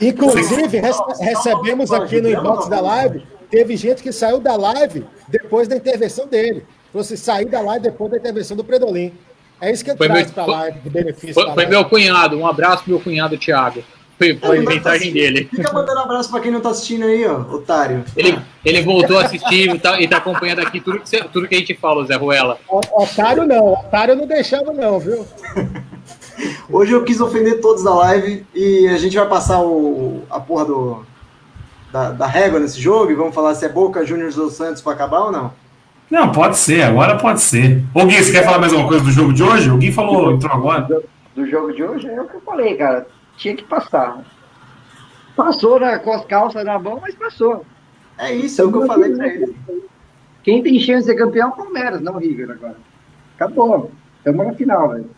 Inclusive, 0.00 0.78
rece- 0.78 1.02
recebemos 1.20 1.92
aqui 1.92 2.20
no 2.20 2.28
inbox 2.28 2.68
da 2.68 2.80
live, 2.80 3.24
teve 3.50 3.76
gente 3.76 4.02
que 4.02 4.12
saiu 4.12 4.40
da 4.40 4.56
live 4.56 5.04
depois 5.28 5.66
da 5.68 5.76
intervenção 5.76 6.26
dele. 6.26 6.64
Fosse 6.92 7.16
sair 7.16 7.46
da 7.46 7.60
live 7.60 7.82
depois 7.82 8.10
da 8.10 8.18
intervenção 8.18 8.56
do 8.56 8.62
Predolim. 8.64 9.12
É 9.60 9.72
isso 9.72 9.84
que 9.84 9.96
Foi 9.96 10.06
traz 10.06 10.26
meu- 10.26 10.34
para 10.34 10.42
a 10.44 10.46
live, 10.46 10.78
de 10.80 10.90
benefício. 10.90 11.34
foi, 11.34 11.44
foi 11.44 11.54
live. 11.54 11.70
meu 11.70 11.84
cunhado. 11.86 12.36
Um 12.38 12.46
abraço 12.46 12.82
pro 12.84 12.92
meu 12.92 13.00
cunhado, 13.00 13.36
Thiago. 13.38 13.82
Foi, 14.18 14.36
foi 14.36 14.58
a 14.58 14.62
mensagem 14.62 15.12
dele. 15.12 15.48
Fica 15.50 15.72
mandando 15.72 15.98
abraço 16.00 16.30
pra 16.30 16.40
quem 16.40 16.52
não 16.52 16.60
tá 16.60 16.70
assistindo 16.70 17.04
aí, 17.04 17.26
ó, 17.26 17.40
otário. 17.54 18.04
Ele, 18.16 18.38
ele 18.64 18.82
voltou 18.82 19.18
a 19.18 19.24
assistir 19.24 19.68
e 19.74 19.78
tá, 19.78 20.00
e 20.00 20.06
tá 20.06 20.18
acompanhando 20.18 20.60
aqui 20.60 20.80
tudo 20.80 21.00
que, 21.00 21.08
você- 21.08 21.24
tudo 21.24 21.48
que 21.48 21.54
a 21.54 21.58
gente 21.58 21.74
fala, 21.74 22.04
Zé 22.06 22.14
Ruela. 22.14 22.58
O- 22.68 22.80
Otário 23.02 23.44
não, 23.46 23.72
otário 23.72 24.14
não 24.14 24.26
deixava 24.26 24.72
não, 24.72 25.00
viu? 25.00 25.26
Hoje 26.70 26.92
eu 26.92 27.04
quis 27.04 27.20
ofender 27.20 27.60
todos 27.60 27.84
da 27.84 27.94
live 27.94 28.44
e 28.54 28.88
a 28.88 28.96
gente 28.98 29.16
vai 29.16 29.28
passar 29.28 29.60
o, 29.60 30.22
a 30.30 30.40
porra 30.40 30.64
do, 30.64 31.06
da, 31.92 32.10
da 32.10 32.26
régua 32.26 32.58
nesse 32.58 32.80
jogo 32.80 33.10
e 33.10 33.14
vamos 33.14 33.34
falar 33.34 33.54
se 33.54 33.64
é 33.64 33.68
Boca 33.68 34.04
Juniors 34.04 34.36
ou 34.38 34.50
Santos 34.50 34.82
pra 34.82 34.92
acabar 34.92 35.20
ou 35.24 35.32
não. 35.32 35.52
Não, 36.10 36.30
pode 36.32 36.56
ser, 36.58 36.82
agora 36.82 37.16
pode 37.16 37.40
ser. 37.40 37.82
Ô 37.94 38.04
Gui, 38.04 38.22
você 38.22 38.30
quer 38.32 38.44
falar 38.44 38.58
mais 38.58 38.72
alguma 38.72 38.88
coisa 38.88 39.04
do 39.04 39.10
jogo 39.10 39.32
de 39.32 39.42
hoje? 39.42 39.70
O 39.70 39.76
Gui 39.76 39.90
falou, 39.92 40.32
entrou 40.32 40.52
agora. 40.52 40.86
do 41.34 41.46
jogo 41.48 41.72
de 41.72 41.82
hoje 41.82 42.08
é 42.08 42.20
o 42.20 42.26
que 42.26 42.34
eu 42.36 42.40
falei, 42.42 42.74
cara. 42.76 43.06
Tinha 43.36 43.56
que 43.56 43.64
passar. 43.64 44.24
Passou 45.36 45.80
né, 45.80 45.98
com 45.98 46.12
as 46.12 46.24
calças 46.26 46.64
na 46.64 46.78
mão, 46.78 46.98
mas 47.00 47.14
passou. 47.14 47.64
É 48.18 48.32
isso, 48.32 48.60
é 48.60 48.64
o 48.64 48.70
que 48.70 48.78
eu 48.78 48.86
falei 48.86 49.12
pra 49.14 49.26
ele. 49.26 49.56
Quem 50.42 50.62
tem 50.62 50.78
chance 50.78 51.06
de 51.06 51.12
ser 51.12 51.16
campeão 51.16 51.48
é 51.48 51.50
o 51.50 51.56
Palmeiras, 51.56 52.00
não 52.00 52.14
o 52.14 52.18
River 52.18 52.50
agora. 52.50 52.76
Acabou. 53.34 53.90
Estamos 54.18 54.46
na 54.46 54.52
final, 54.54 54.90
velho. 54.90 55.10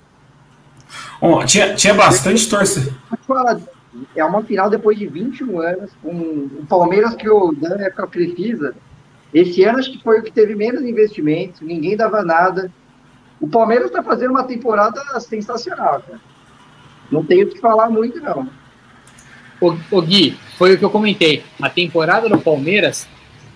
Tinha, 1.47 1.74
tinha 1.74 1.94
bastante 1.94 2.48
torcida. 2.48 2.94
É 4.14 4.24
uma 4.24 4.43
final 4.43 4.70
depois 4.70 4.98
de 4.98 5.06
21 5.06 5.60
anos, 5.60 5.90
com 6.02 6.10
o 6.10 6.66
Palmeiras 6.68 7.14
que 7.14 7.28
o 7.28 7.52
Dan 7.52 7.76
época 7.78 8.05
a 8.05 8.06
Crefisa. 8.06 8.74
Esse 9.34 9.64
ano 9.64 9.78
acho 9.78 9.93
que 9.93 10.02
foi 10.02 10.20
o 10.20 10.22
que 10.22 10.32
teve 10.32 10.55
menos 10.55 10.82
investimentos, 10.82 11.60
ninguém 11.60 11.97
dava 11.97 12.22
nada. 12.22 12.70
O 13.40 13.48
Palmeiras 13.48 13.86
está 13.86 14.02
fazendo 14.02 14.30
uma 14.30 14.44
temporada 14.44 15.01
sensacional, 15.20 16.02
cara. 16.02 16.20
Não 17.10 17.24
tenho 17.24 17.46
o 17.46 17.50
que 17.50 17.58
falar 17.60 17.88
muito, 17.88 18.20
não. 18.20 18.48
Ô, 19.60 19.74
ô 19.90 20.02
Gui, 20.02 20.38
foi 20.58 20.74
o 20.74 20.78
que 20.78 20.84
eu 20.84 20.90
comentei. 20.90 21.42
A 21.60 21.70
temporada 21.70 22.28
do 22.28 22.38
Palmeiras, 22.38 23.08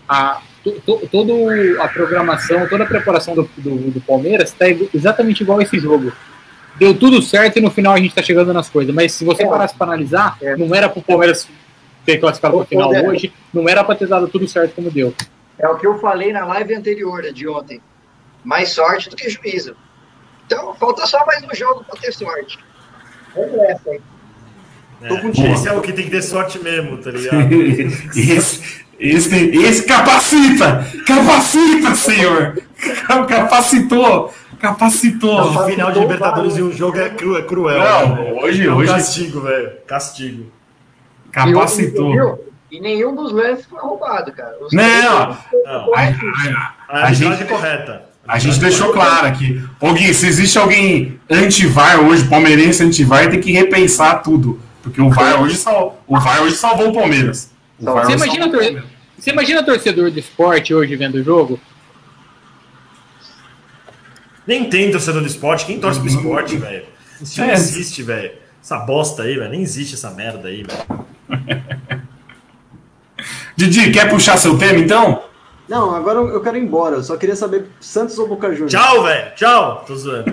a, 0.09 0.41
to, 0.65 0.73
to, 0.81 1.09
toda 1.11 1.33
a 1.83 1.89
programação, 1.89 2.67
toda 2.69 2.85
a 2.85 2.87
preparação 2.87 3.35
do, 3.35 3.51
do, 3.57 3.91
do 3.91 4.01
Palmeiras 4.01 4.51
está 4.51 4.67
exatamente 4.95 5.43
igual 5.43 5.59
a 5.59 5.63
esse 5.63 5.79
jogo. 5.79 6.13
Deu 6.79 6.95
tudo 6.99 7.21
certo 7.21 7.59
e 7.59 7.61
no 7.61 7.71
final 7.71 7.93
a 7.93 7.99
gente 7.99 8.09
está 8.11 8.23
chegando 8.23 8.53
nas 8.55 8.71
coisas. 8.71 8.95
Mas 8.95 9.13
se 9.13 9.25
você 9.25 9.43
É. 9.43 9.47
parasse 9.47 9.75
para 9.75 9.89
analisar, 9.89 10.39
não 10.57 10.75
era 10.75 10.89
para 10.89 11.01
o 11.01 11.03
Palmeiras 11.03 11.47
ter 12.07 12.17
classificado 12.19 12.55
para 12.57 12.63
o 12.63 12.67
final 12.67 12.91
Zé. 12.93 13.07
hoje, 13.07 13.33
não 13.53 13.69
era 13.69 13.85
para 13.85 13.95
ter 13.95 14.09
dado 14.09 14.27
tudo 14.29 14.49
certo 14.49 14.75
como 14.75 14.91
deu. 14.91 15.15
É 15.59 15.69
o 15.69 15.77
que 15.77 15.87
eu 15.87 15.99
falei 15.99 16.33
na 16.33 16.47
live 16.47 16.75
anterior, 16.75 17.23
de 17.33 17.47
ontem. 17.47 17.83
Mais 18.43 18.71
sorte 18.71 19.11
do 19.11 19.17
que 19.17 19.29
juízo. 19.29 19.77
Então, 20.47 20.75
falta 20.77 21.07
só 21.07 21.25
mais 21.27 21.45
um 21.45 21.55
jogo 21.55 21.85
para 21.85 22.01
ter 22.01 22.13
sorte. 22.13 22.59
Vamos 23.35 23.53
nessa, 23.57 23.91
hein? 23.91 24.01
Tô 25.09 25.19
contigo. 25.19 25.49
Esse 25.49 25.69
é 25.69 25.73
o 25.73 25.81
que 25.81 25.93
tem 25.93 26.05
que 26.05 26.11
ter 26.11 26.23
sorte 26.23 26.59
mesmo, 26.59 26.99
tá 26.99 27.11
ligado? 27.11 27.51
esse, 28.15 28.85
esse, 28.99 29.35
esse 29.57 29.83
capacita! 29.85 30.85
Capacita, 31.07 31.95
senhor! 31.95 32.59
Capacitou! 33.27 34.33
Capacitou! 34.59 35.41
O 35.41 35.65
final 35.67 35.91
de 35.91 36.01
Libertadores 36.01 36.57
e 36.59 36.63
um 36.63 36.71
jogo 36.71 36.99
é, 36.99 37.09
cru, 37.09 37.37
é 37.39 37.43
cruel. 37.43 37.79
Não, 37.83 38.15
né? 38.17 38.33
hoje- 38.43 38.67
é 38.67 38.71
um 38.71 38.77
hoje- 38.77 38.93
Castigo, 38.93 39.41
velho. 39.41 39.73
Castigo. 39.87 40.53
Capacitou. 41.33 42.11
E, 42.11 42.13
viu? 42.13 42.45
E 42.71 42.81
nenhum 42.81 43.15
dos 43.15 43.33
lances 43.33 43.65
foi 43.65 43.81
roubado, 43.81 44.31
cara. 44.33 44.55
Os 44.61 44.73
Não, 44.73 44.83
não. 44.85 45.95
A, 45.95 45.99
A 45.99 45.99
a 45.99 46.01
arbitragem 46.03 47.15
gente, 47.39 47.45
correta. 47.47 48.10
A 48.33 48.39
gente 48.39 48.61
deixou 48.61 48.93
claro 48.93 49.27
aqui. 49.27 49.61
Ô 49.81 49.93
Gui, 49.93 50.15
se 50.15 50.27
existe 50.27 50.57
alguém 50.59 51.19
anti-VAR 51.29 52.01
hoje, 52.01 52.29
palmeirense 52.29 52.83
anti-VAR, 52.83 53.29
tem 53.31 53.41
que 53.41 53.51
repensar 53.53 54.23
tudo. 54.23 54.61
Porque 54.83 55.01
o 55.01 55.11
VAR 55.11 55.43
hoje, 55.43 55.57
sal... 55.57 56.03
o 56.07 56.19
VAR 56.19 56.43
hoje 56.43 56.57
salvou 56.57 56.91
o 56.91 56.95
Palmeiras. 56.95 57.51
O 57.79 57.85
Você 57.85 58.13
imagina, 58.13 58.19
salvou 58.19 58.47
o 58.47 58.51
tor- 58.51 58.61
Palmeiras. 58.63 58.85
você 59.19 59.31
imagina 59.31 59.63
torcedor 59.65 60.11
de 60.11 60.21
esporte 60.21 60.73
hoje 60.73 60.95
vendo 60.97 61.17
o 61.17 61.25
jogo? 61.25 61.59
Nem 64.47 64.65
tem 64.71 64.91
torcedor 64.91 65.21
do 65.23 65.27
esporte. 65.27 65.67
Quem 65.67 65.79
torce 65.81 65.99
pro 66.01 66.09
esporte, 66.09 66.57
velho? 66.57 66.85
Isso 67.21 67.41
não 67.41 67.49
É. 67.51 67.53
existe, 67.55 68.03
velho. 68.03 68.33
Essa 68.63 68.79
bosta 68.79 69.23
aí, 69.25 69.37
velho. 69.37 69.51
Nem 69.51 69.63
existe 69.63 69.95
essa 69.95 70.11
merda 70.11 70.49
aí, 70.49 70.63
velho. 70.65 71.05
Didi, 73.57 73.91
quer 73.91 74.09
puxar 74.09 74.37
seu 74.39 74.57
tema 74.57 74.79
então? 74.79 75.23
Não, 75.71 75.95
agora 75.95 76.19
eu 76.19 76.41
quero 76.41 76.57
ir 76.57 76.65
embora. 76.65 76.97
Eu 76.97 77.03
só 77.05 77.17
queria 77.17 77.37
saber 77.37 77.67
Santos 77.81 78.19
ou 78.19 78.27
Boca 78.27 78.51
Juniors. 78.53 78.73
Tchau, 78.73 79.05
velho. 79.05 79.35
Tchau. 79.37 79.85
Tô 79.87 79.95
zoando. 79.95 80.25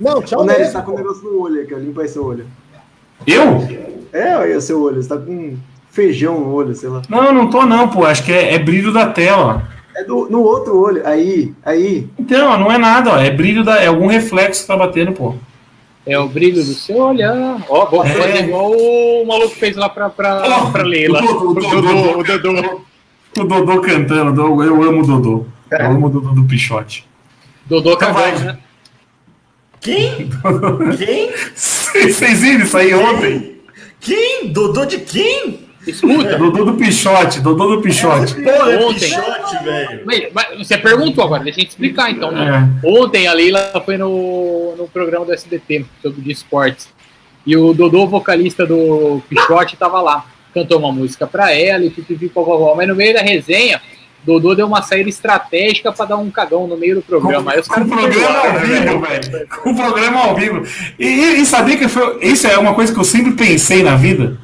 Não, 0.00 0.22
tchau 0.22 0.40
Ô, 0.40 0.44
Nery, 0.44 0.64
você 0.64 0.72
tá 0.72 0.80
com 0.82 0.92
um 0.92 0.96
negócio 0.96 1.22
no 1.22 1.40
olho 1.42 1.62
aqui, 1.62 1.74
ó. 1.74 1.76
limpa 1.78 2.00
aí 2.00 2.08
seu 2.08 2.24
olho. 2.24 2.46
Eu? 3.26 3.60
É, 4.12 4.36
olha 4.38 4.60
seu 4.60 4.82
olho. 4.82 5.02
Você 5.02 5.08
tá 5.10 5.18
com 5.18 5.56
feijão 5.90 6.40
no 6.40 6.52
olho, 6.52 6.74
sei 6.74 6.88
lá. 6.88 7.02
Não, 7.10 7.30
não 7.32 7.50
tô 7.50 7.66
não, 7.66 7.86
pô. 7.88 8.04
Acho 8.06 8.24
que 8.24 8.32
é, 8.32 8.54
é 8.54 8.58
brilho 8.58 8.90
da 8.90 9.06
tela. 9.10 9.62
É 9.94 10.02
do, 10.02 10.28
no 10.30 10.40
outro 10.42 10.76
olho. 10.76 11.06
Aí, 11.06 11.52
aí. 11.64 12.08
Então, 12.18 12.58
não 12.58 12.72
é 12.72 12.78
nada, 12.78 13.12
ó. 13.12 13.18
É 13.18 13.30
brilho 13.30 13.62
da. 13.62 13.76
É 13.82 13.86
algum 13.88 14.06
reflexo 14.06 14.62
que 14.62 14.66
tá 14.66 14.76
batendo, 14.78 15.12
pô. 15.12 15.34
É 16.06 16.18
o 16.18 16.26
brilho 16.26 16.56
do 16.64 16.72
seu 16.74 16.96
olhar. 16.96 17.58
Ó, 17.68 17.84
vou 17.86 18.02
É. 18.04 18.08
fazer 18.08 18.44
igual 18.44 18.72
o 18.72 19.26
maluco 19.26 19.54
fez 19.54 19.76
lá 19.76 19.88
pra, 19.88 20.08
pra, 20.10 20.40
pra 20.72 20.82
Leila. 20.82 21.22
O 21.22 21.50
O 21.50 21.54
Dodô, 21.54 22.18
o 22.18 22.24
Dodô. 22.24 22.80
O 23.38 23.44
Dodô 23.44 23.80
cantando. 23.80 24.62
Eu 24.62 24.82
amo 24.82 25.02
o 25.02 25.06
Dodô. 25.06 25.46
Eu 25.70 25.86
amo 25.86 26.06
o 26.06 26.10
Dodô 26.10 26.30
do 26.30 26.44
Pichote. 26.44 27.06
Dodô 27.66 27.92
Então 27.94 28.12
vai. 28.12 28.32
né? 28.38 28.58
Quem? 29.80 30.30
Quem? 30.96 31.30
Vocês 31.54 32.40
viram 32.40 32.64
isso 32.64 32.76
aí 32.76 32.94
ontem? 32.94 33.60
Quem? 34.00 34.48
Dodô 34.52 34.84
de 34.84 34.98
quem? 34.98 35.60
Escuta. 35.86 36.38
Dodô 36.38 36.64
do 36.64 36.74
Pichote. 36.74 37.40
Dodô 37.40 37.76
do 37.76 37.82
Pichote. 37.82 38.34
Porra, 38.36 38.72
é 38.72 38.84
Ontem. 38.84 39.00
pichote, 39.00 39.64
velho. 39.64 40.02
Mas, 40.06 40.28
mas 40.32 40.58
você 40.58 40.78
perguntou 40.78 41.22
agora, 41.24 41.42
deixa 41.44 41.60
eu 41.60 41.64
te 41.64 41.70
explicar 41.70 42.10
então. 42.10 42.30
né? 42.32 42.70
É. 42.82 42.86
Ontem 42.88 43.26
a 43.26 43.32
Leila 43.34 43.82
foi 43.84 43.96
no, 43.98 44.74
no 44.76 44.88
programa 44.88 45.26
do 45.26 45.32
SBT, 45.34 45.84
sobre 46.00 46.22
de 46.22 46.32
esportes. 46.32 46.88
E 47.46 47.54
o 47.56 47.74
Dodô, 47.74 48.06
vocalista 48.06 48.64
do 48.66 49.20
Pichote, 49.28 49.76
tava 49.76 50.00
lá. 50.00 50.24
Cantou 50.54 50.78
uma 50.78 50.92
música 50.92 51.26
pra 51.26 51.52
ela 51.52 51.84
e 51.84 51.90
pipipi, 51.90 52.30
vovó. 52.32 52.74
Mas 52.76 52.86
no 52.86 52.94
meio 52.94 53.12
da 53.12 53.20
resenha, 53.20 53.80
Dodô 54.24 54.54
deu 54.54 54.66
uma 54.66 54.80
saída 54.82 55.08
estratégica 55.08 55.92
pra 55.92 56.06
dar 56.06 56.16
um 56.16 56.30
cagão 56.30 56.66
no 56.66 56.76
meio 56.76 56.96
do 56.96 57.02
programa. 57.02 57.52
Aí 57.52 57.60
os 57.60 57.68
Com 57.68 57.74
caras 57.74 57.88
o 57.88 57.90
programa 57.90 58.38
ao 58.38 58.60
vivo, 58.60 59.00
velho. 59.00 59.48
Com 59.48 59.70
o 59.70 59.76
programa 59.76 60.20
ao 60.20 60.36
vivo. 60.36 60.62
E, 60.98 61.06
e, 61.06 61.40
e 61.40 61.46
sabia 61.46 61.76
que 61.76 61.88
foi. 61.88 62.18
Isso 62.22 62.46
é 62.46 62.56
uma 62.56 62.74
coisa 62.74 62.92
que 62.92 62.98
eu 62.98 63.04
sempre 63.04 63.32
pensei 63.32 63.82
na 63.82 63.96
vida. 63.96 64.38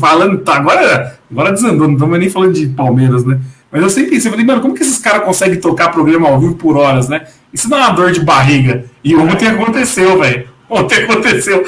Falando, 0.00 0.38
tá, 0.38 0.56
agora, 0.56 1.18
agora 1.30 1.52
desandou, 1.52 1.86
não 1.86 1.94
estamos 1.94 2.18
nem 2.18 2.28
falando 2.28 2.52
de 2.52 2.66
Palmeiras, 2.66 3.24
né? 3.24 3.40
Mas 3.70 3.82
eu 3.82 3.88
sempre 3.88 4.10
pensei, 4.10 4.30
falei, 4.30 4.44
mano, 4.44 4.60
como 4.60 4.74
que 4.74 4.82
esses 4.82 4.98
caras 4.98 5.24
conseguem 5.24 5.58
tocar 5.58 5.90
programa 5.90 6.28
ao 6.28 6.38
vivo 6.38 6.56
por 6.56 6.76
horas, 6.76 7.08
né? 7.08 7.26
Isso 7.54 7.70
dá 7.70 7.78
uma 7.78 7.90
dor 7.90 8.12
de 8.12 8.20
barriga. 8.20 8.84
E 9.02 9.16
ontem 9.16 9.48
aconteceu, 9.48 10.18
velho. 10.20 10.51
Ontem 10.72 11.04
aconteceu. 11.04 11.62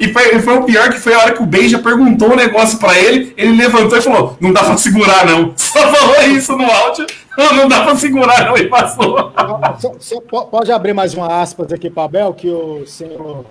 E 0.00 0.08
foi, 0.12 0.36
e 0.36 0.40
foi 0.40 0.56
o 0.56 0.64
pior 0.64 0.88
que 0.90 0.98
foi 0.98 1.12
a 1.14 1.18
hora 1.20 1.32
que 1.34 1.42
o 1.42 1.46
Beija 1.46 1.78
perguntou 1.78 2.32
um 2.32 2.36
negócio 2.36 2.78
pra 2.78 2.98
ele, 2.98 3.34
ele 3.36 3.56
levantou 3.56 3.98
e 3.98 4.02
falou: 4.02 4.36
não 4.40 4.52
dá 4.52 4.64
pra 4.64 4.76
segurar, 4.76 5.26
não. 5.26 5.52
Só 5.56 5.80
falou 5.92 6.22
isso 6.22 6.56
no 6.56 6.64
áudio. 6.64 7.06
Não, 7.36 7.68
dá 7.68 7.84
pra 7.84 7.94
segurar, 7.94 8.46
não, 8.46 8.56
e 8.56 8.66
passou. 8.68 9.32
Só- 9.78 9.94
só 10.00 10.20
po- 10.20 10.46
pode 10.46 10.72
abrir 10.72 10.92
mais 10.92 11.14
uma 11.14 11.40
aspas 11.40 11.72
aqui 11.72 11.88
para 11.88 12.02
Abel, 12.04 12.34
que 12.34 12.48
o 12.48 12.84
senhor 12.86 13.44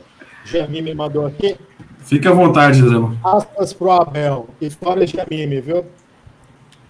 Jamim 0.43 0.81
me 0.81 0.93
mandou 0.93 1.25
aqui. 1.25 1.55
Fique 1.99 2.27
à 2.27 2.31
vontade, 2.31 2.81
Zé. 2.81 2.95
Aspas 3.23 3.71
pro 3.73 3.91
Abel. 3.91 4.47
História 4.59 5.05
Jamime, 5.07 5.61
viu? 5.61 5.85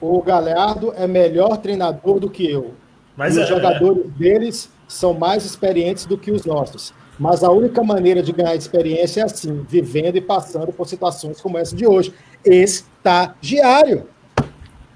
O 0.01 0.21
Galhardo 0.21 0.93
é 0.95 1.05
melhor 1.07 1.57
treinador 1.57 2.19
do 2.19 2.29
que 2.29 2.49
eu. 2.49 2.73
Mas 3.15 3.35
e 3.35 3.39
é- 3.39 3.43
os 3.43 3.49
jogadores 3.49 4.05
deles 4.17 4.69
são 4.87 5.13
mais 5.13 5.43
experientes 5.45 6.05
do 6.05 6.17
que 6.17 6.31
os 6.31 6.45
nossos. 6.45 6.93
Mas 7.19 7.43
a 7.43 7.51
única 7.51 7.83
maneira 7.83 8.21
de 8.21 8.31
ganhar 8.31 8.55
experiência 8.55 9.21
é 9.21 9.23
assim, 9.23 9.65
vivendo 9.67 10.17
e 10.17 10.21
passando 10.21 10.71
por 10.71 10.87
situações 10.87 11.41
como 11.41 11.57
essa 11.57 11.75
de 11.75 11.87
hoje. 11.87 12.13
Estagiário. 12.45 14.07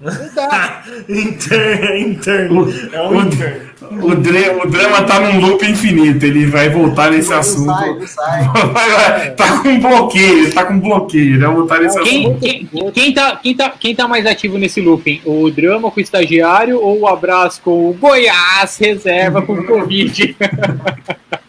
Não 0.02 0.34
dá. 0.34 0.82
Inter- 1.08 1.96
Interno. 2.00 2.72
É 2.92 3.02
um 3.02 3.22
interno. 3.22 3.72
O, 4.02 4.14
dra- 4.14 4.64
o 4.64 4.68
drama 4.70 5.02
tá 5.02 5.20
num 5.20 5.40
loop 5.40 5.64
infinito, 5.66 6.24
ele 6.24 6.46
vai 6.46 6.68
voltar 6.70 7.10
nesse 7.10 7.30
Não 7.30 7.38
assunto. 7.38 7.66
sai, 7.74 7.94
não 7.94 8.06
sai. 8.06 8.42
Vai, 8.72 8.90
vai, 8.90 9.30
tá 9.32 9.58
com 9.58 9.78
bloqueio, 9.80 10.52
tá 10.54 10.64
com 10.64 10.78
bloqueio, 10.80 11.34
ele 11.34 11.38
vai 11.44 11.54
voltar 11.54 11.78
nesse 11.80 12.00
Quem, 12.00 12.26
assunto. 12.26 12.40
quem, 12.40 12.68
quem, 12.92 13.12
tá, 13.12 13.36
quem, 13.36 13.54
tá, 13.56 13.70
quem 13.78 13.94
tá 13.94 14.08
mais 14.08 14.24
ativo 14.24 14.56
nesse 14.56 14.80
looping? 14.80 15.20
O 15.24 15.50
drama 15.50 15.90
com 15.90 15.98
o 16.00 16.02
estagiário 16.02 16.80
ou 16.80 17.00
o 17.00 17.06
abraço 17.08 17.60
com 17.62 17.90
o 17.90 17.92
Goiás 17.92 18.78
reserva 18.78 19.42
com 19.42 19.52
o 19.54 19.64
Covid? 19.66 20.36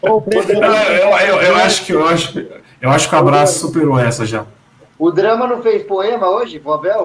O 0.02 0.22
Eu, 0.30 0.42
eu, 0.44 1.18
eu- 1.18 1.42
eu 1.42 1.56
acho 1.56 1.86
que 1.86 1.94
eu 1.94 2.06
acho, 2.06 2.46
eu 2.82 2.90
acho 2.90 3.08
que 3.08 3.16
o 3.16 3.18
abraço 3.18 3.60
superou 3.60 3.98
essa 3.98 4.26
já. 4.26 4.46
O 5.04 5.12
drama 5.12 5.46
não 5.46 5.62
fez 5.62 5.84
poema 5.84 6.30
hoje? 6.30 6.62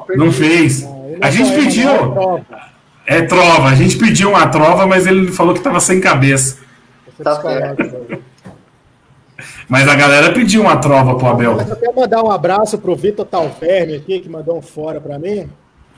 Perdi. 0.06 0.24
Não 0.24 0.30
fez. 0.30 0.88
A 1.20 1.32
gente 1.32 1.52
pediu. 1.52 1.90
Prova. 2.12 2.46
É 3.04 3.22
trova, 3.22 3.70
a 3.70 3.74
gente 3.74 3.98
pediu 3.98 4.28
uma 4.28 4.46
trova, 4.46 4.86
mas 4.86 5.04
ele 5.04 5.32
falou 5.32 5.52
que 5.52 5.58
tava 5.58 5.80
sem 5.80 6.00
cabeça. 6.00 6.58
Tá 7.20 7.42
certo. 7.42 8.22
Mas 9.68 9.88
a 9.88 9.96
galera 9.96 10.32
pediu 10.32 10.62
uma 10.62 10.76
trova 10.76 11.16
pro 11.16 11.26
Abel. 11.26 11.56
Mas 11.56 11.70
eu 11.70 11.74
quero 11.74 11.96
mandar 11.96 12.22
um 12.22 12.30
abraço 12.30 12.78
pro 12.78 12.94
Vitor 12.94 13.26
Talverme 13.26 13.96
aqui, 13.96 14.20
que 14.20 14.28
mandou 14.28 14.56
um 14.56 14.62
fora 14.62 15.00
para 15.00 15.18
mim. 15.18 15.50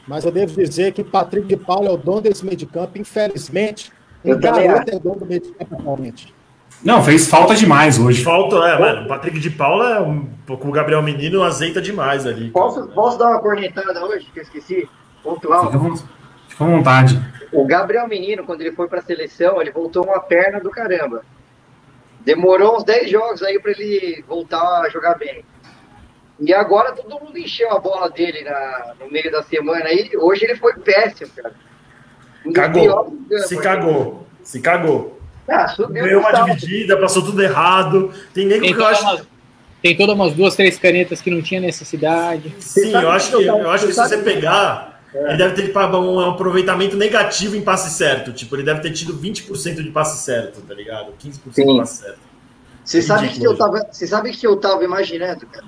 Mas 0.09 0.25
eu 0.25 0.33
devo 0.33 0.55
dizer 0.55 0.95
que 0.95 1.05
Patrick 1.05 1.47
de 1.47 1.57
Paula 1.59 1.91
é 1.91 1.93
o 1.93 1.99
dono 1.99 2.23
desse 2.23 2.43
meio 2.47 2.57
de 2.57 2.65
campo, 2.65 2.97
infelizmente. 2.97 3.93
Um 4.25 4.31
Eu 4.31 4.39
garoto 4.39 4.91
é 4.91 4.99
dono 4.99 5.17
do 5.17 5.27
meio 5.27 5.43
de 5.43 5.51
campo 5.51 5.75
atualmente. 5.75 6.35
Não, 6.83 7.03
fez 7.03 7.29
falta 7.29 7.55
demais 7.55 7.99
hoje. 7.99 8.25
Falta, 8.25 8.57
é, 8.57 8.79
mano. 8.79 9.05
O 9.05 9.09
Patrick 9.09 9.39
de 9.39 9.51
Paula 9.51 9.97
é 9.97 10.01
um 10.01 10.27
pouco 10.47 10.69
o 10.69 10.73
Gabriel 10.73 11.03
Menino 11.03 11.43
azeita 11.43 11.81
demais 11.81 12.27
ali. 12.27 12.51
Posso, 12.51 12.87
posso 12.89 13.19
dar 13.19 13.29
uma 13.29 13.41
cornetada 13.41 14.05
hoje, 14.07 14.27
que 14.33 14.39
eu 14.39 14.43
esqueci? 14.43 14.89
Pontual. 15.23 15.71
fica 16.49 16.65
à 16.65 16.67
vontade. 16.67 17.21
O 17.53 17.67
Gabriel 17.67 18.09
Menino, 18.09 18.45
quando 18.45 18.63
ele 18.63 18.73
foi 18.73 18.89
pra 18.89 19.03
seleção, 19.03 19.61
ele 19.61 19.71
voltou 19.71 20.05
uma 20.05 20.21
perna 20.21 20.61
do 20.61 20.71
caramba. 20.71 21.23
Demorou 22.21 22.77
uns 22.77 22.85
10 22.85 23.11
jogos 23.11 23.43
aí 23.43 23.59
pra 23.59 23.73
ele 23.73 24.25
voltar 24.27 24.83
a 24.83 24.89
jogar 24.89 25.17
bem. 25.17 25.45
E 26.39 26.55
agora 26.55 26.93
todo 26.93 27.21
mundo 27.23 27.37
encheu 27.37 27.71
a 27.71 27.79
bola 27.79 28.09
dele 28.09 28.43
na, 28.43 28.95
no 28.99 29.11
meio 29.11 29.31
da 29.31 29.43
semana 29.43 29.85
aí. 29.85 30.11
Hoje 30.17 30.45
ele 30.45 30.57
foi 30.57 30.73
péssimo, 30.75 31.31
cara. 31.37 31.55
Um 32.47 32.53
piores 32.53 32.73
Cagou. 32.73 33.19
Se 33.47 33.57
cagou. 33.59 34.27
Se 34.43 34.61
cagou. 34.61 35.20
Ah, 35.51 35.67
subiu 35.69 36.05
Ganhou 36.05 36.21
uma 36.21 36.31
dividida, 36.33 36.97
passou 36.97 37.25
tudo 37.25 37.43
errado. 37.43 38.13
Tem 38.33 38.47
nego 38.47 38.61
Tem 38.63 38.73
que 38.73 38.79
eu 38.79 38.85
todas 38.85 38.99
acho. 38.99 39.05
umas, 39.05 39.27
tem 39.83 39.97
todas 39.97 40.15
umas 40.15 40.33
duas, 40.33 40.55
três 40.55 40.79
canetas 40.79 41.21
que 41.21 41.31
não 41.31 41.43
tinha 41.43 41.61
necessidade. 41.61 42.55
Sim, 42.61 42.93
eu 42.93 43.11
acho 43.11 43.37
que, 43.37 43.45
eu 43.45 43.71
acho 43.71 43.87
que 43.87 43.93
se 43.93 44.01
você 44.01 44.19
pegar, 44.19 45.03
ele 45.13 45.37
deve 45.37 45.55
ter 45.55 45.63
tipo, 45.67 45.79
um 45.81 46.21
aproveitamento 46.21 46.97
negativo 46.97 47.57
em 47.57 47.63
passe 47.63 47.91
certo. 47.91 48.33
Tipo, 48.33 48.55
ele 48.57 48.63
deve 48.63 48.81
ter 48.81 48.93
tido 48.93 49.13
20% 49.19 49.83
de 49.83 49.91
passe 49.91 50.23
certo, 50.25 50.61
tá 50.61 50.75
ligado? 50.75 51.13
15% 51.13 51.41
de 51.47 51.55
Sim. 51.55 51.79
passe 51.79 52.03
certo. 52.03 52.31
Você 52.85 53.03
sabe 53.03 53.29
que 53.29 53.45
eu 53.45 53.57
tava, 53.57 53.87
você 53.91 54.07
sabe 54.07 54.33
que 54.33 54.47
eu 54.47 54.57
tava 54.57 54.85
imaginando, 54.85 55.47
cara? 55.47 55.67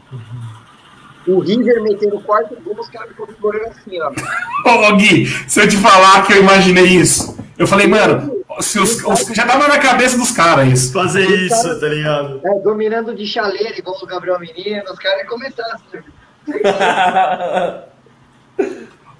O 1.26 1.38
River 1.40 1.82
metendo 1.82 2.16
o 2.16 2.20
quarto 2.22 2.56
gol, 2.62 2.76
os 2.80 2.88
caras 2.88 3.10
comemorando 3.16 3.66
assim, 3.66 3.98
ó. 4.00 4.10
Ô, 4.90 4.96
Gui, 4.96 5.26
se 5.48 5.60
eu 5.60 5.68
te 5.68 5.76
falar 5.76 6.26
que 6.26 6.32
eu 6.32 6.40
imaginei 6.42 6.84
isso, 6.86 7.38
eu 7.56 7.66
falei, 7.66 7.86
mano, 7.86 8.44
se 8.60 8.78
os, 8.80 9.02
os- 9.04 9.26
já 9.34 9.46
tava 9.46 9.68
na 9.68 9.78
cabeça 9.78 10.18
dos 10.18 10.30
caras 10.32 10.68
isso. 10.68 10.92
Fazer 10.92 11.24
isso, 11.24 11.80
tá 11.80 11.86
ligado? 11.88 12.40
É, 12.44 12.58
dominando 12.60 13.14
de 13.14 13.26
chaleira, 13.26 13.78
igual 13.78 13.96
o 14.02 14.06
Gabriel 14.06 14.38
Menino, 14.40 14.82
os 14.92 14.98
caras 14.98 15.20
iam 15.20 15.28
começar 15.28 15.64
assim. 15.74 16.02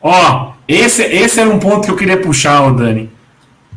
Ó, 0.02 0.52
esse, 0.66 1.02
esse 1.04 1.40
era 1.40 1.48
um 1.48 1.58
ponto 1.60 1.84
que 1.84 1.90
eu 1.92 1.96
queria 1.96 2.20
puxar, 2.20 2.62
ô 2.66 2.72
Dani. 2.72 3.10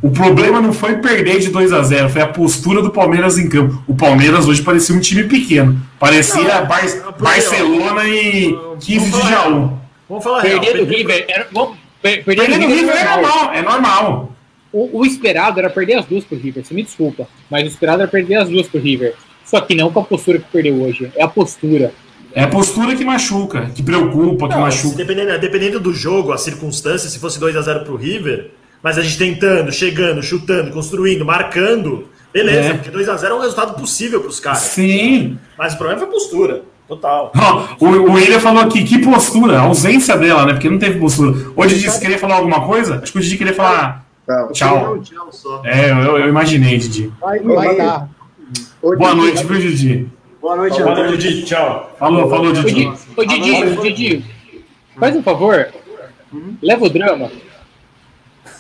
O 0.06 0.12
problema 0.12 0.62
não 0.62 0.72
foi 0.72 0.98
perder 0.98 1.40
de 1.40 1.50
2 1.50 1.74
a 1.74 1.82
0 1.82 2.10
foi 2.10 2.22
a 2.22 2.28
postura 2.28 2.82
do 2.82 2.92
Palmeiras 2.92 3.38
em 3.40 3.50
campo. 3.50 3.82
O 3.88 3.96
Palmeiras 3.96 4.48
hoje 4.48 4.62
parecia 4.62 4.96
um 4.96 5.00
time 5.00 5.24
pequeno. 5.24 5.82
Parecia 6.00 6.62
Bar- 6.62 6.82
porque, 6.82 7.00
ó, 7.08 7.12
Barcelona 7.24 8.08
e 8.08 8.56
15 8.80 8.86
de 8.86 9.00
vamos 9.00 9.10
falar 9.20 9.32
Jaú. 9.32 9.80
Vamos 10.08 10.24
falar 10.24 10.42
real. 10.42 10.60
Perder 10.62 10.78
do 10.86 10.92
River. 10.92 11.26
Era, 11.28 11.48
vamos, 11.52 11.78
per- 12.02 12.24
perder 12.24 12.42
Perder 12.46 12.60
do 12.60 12.68
no 12.70 12.76
River 12.76 12.96
é 12.96 13.04
normal. 13.04 13.22
normal, 13.36 13.54
é 13.54 13.62
normal. 13.64 14.32
O, 14.72 15.00
o 15.00 15.06
esperado 15.06 15.58
era 15.60 15.70
perder 15.70 15.96
as 15.96 16.06
duas 16.06 16.24
pro 16.24 16.38
River, 16.38 16.64
você 16.64 16.74
me 16.74 16.84
desculpa. 16.84 17.28
Mas 17.50 17.64
o 17.64 17.68
esperado 17.68 18.02
era 18.04 18.12
perder 18.12 18.36
as 18.36 18.50
duas 18.50 18.68
pro 18.68 18.80
River. 18.80 19.16
Só 19.44 19.60
que 19.62 19.74
não 19.74 19.92
com 19.92 20.02
a 20.02 20.04
postura 20.04 20.38
que 20.38 20.46
perdeu 20.52 20.82
hoje. 20.84 21.12
É 21.16 21.24
a 21.24 21.28
postura. 21.28 21.92
É 22.34 22.44
a 22.44 22.48
postura 22.48 22.96
que 22.96 23.06
machuca, 23.06 23.72
que 23.74 23.82
preocupa, 23.82 24.50
que 24.50 24.54
Não, 24.56 24.62
machuca. 24.62 24.98
dependendo, 24.98 25.40
dependendo 25.40 25.80
do 25.80 25.94
jogo, 25.94 26.34
a 26.34 26.38
circunstância, 26.38 27.10
se 27.10 27.18
fosse 27.18 27.40
2x0 27.40 27.86
pro 27.86 27.96
River, 27.96 28.52
Mas 28.86 29.00
a 29.00 29.02
gente 29.02 29.18
tentando, 29.18 29.72
chegando, 29.72 30.22
chutando, 30.22 30.70
construindo, 30.70 31.26
marcando, 31.26 32.08
beleza, 32.32 32.70
É. 32.70 32.74
porque 32.76 32.92
2x0 32.92 33.32
é 33.32 33.34
um 33.34 33.40
resultado 33.40 33.74
possível 33.74 34.22
pros 34.22 34.40
caras. 34.40 34.60
Sim. 34.60 35.40
Mas 35.58 35.74
o 35.74 35.78
problema 35.78 36.02
foi 36.02 36.08
a 36.08 36.12
postura. 36.12 36.62
Total. 36.88 37.32
O, 37.82 37.86
o 37.88 38.14
William 38.14 38.40
falou 38.40 38.62
aqui, 38.62 38.84
que 38.84 39.00
postura, 39.00 39.58
a 39.58 39.62
ausência 39.62 40.16
dela, 40.16 40.46
né? 40.46 40.54
Porque 40.54 40.70
não 40.70 40.78
teve 40.78 41.00
postura. 41.00 41.36
O 41.56 41.66
Didi, 41.66 41.90
você 41.90 42.00
queria 42.00 42.20
falar 42.20 42.36
alguma 42.36 42.64
coisa? 42.64 43.00
Acho 43.02 43.12
que 43.12 43.18
o 43.18 43.22
Didi 43.22 43.40
queria 43.40 43.56
falar 43.56 44.06
tchau. 44.54 45.00
Tchau, 45.00 45.32
só. 45.32 45.64
É, 45.66 45.90
eu, 45.90 46.20
eu 46.20 46.30
imaginei, 46.30 46.78
Didi. 46.78 47.12
Vai, 47.20 47.40
vai 47.40 47.76
dar. 47.76 48.08
Boa 48.84 49.16
noite, 49.16 49.44
viu, 49.44 49.60
Didi? 49.60 50.08
Boa 50.40 50.58
noite, 50.58 50.80
Boa 50.80 50.94
noite, 50.94 51.18
Didi. 51.18 51.44
Tchau. 51.44 51.96
Falou, 51.98 52.30
falou, 52.30 52.54
Didi. 52.54 52.68
Didi, 52.72 52.94
ô, 53.18 53.26
Didi, 53.26 53.82
Didi, 53.82 54.26
faz 55.00 55.16
um 55.16 55.24
favor. 55.24 55.70
Leva 56.62 56.86
o 56.86 56.90
drama. 56.90 57.32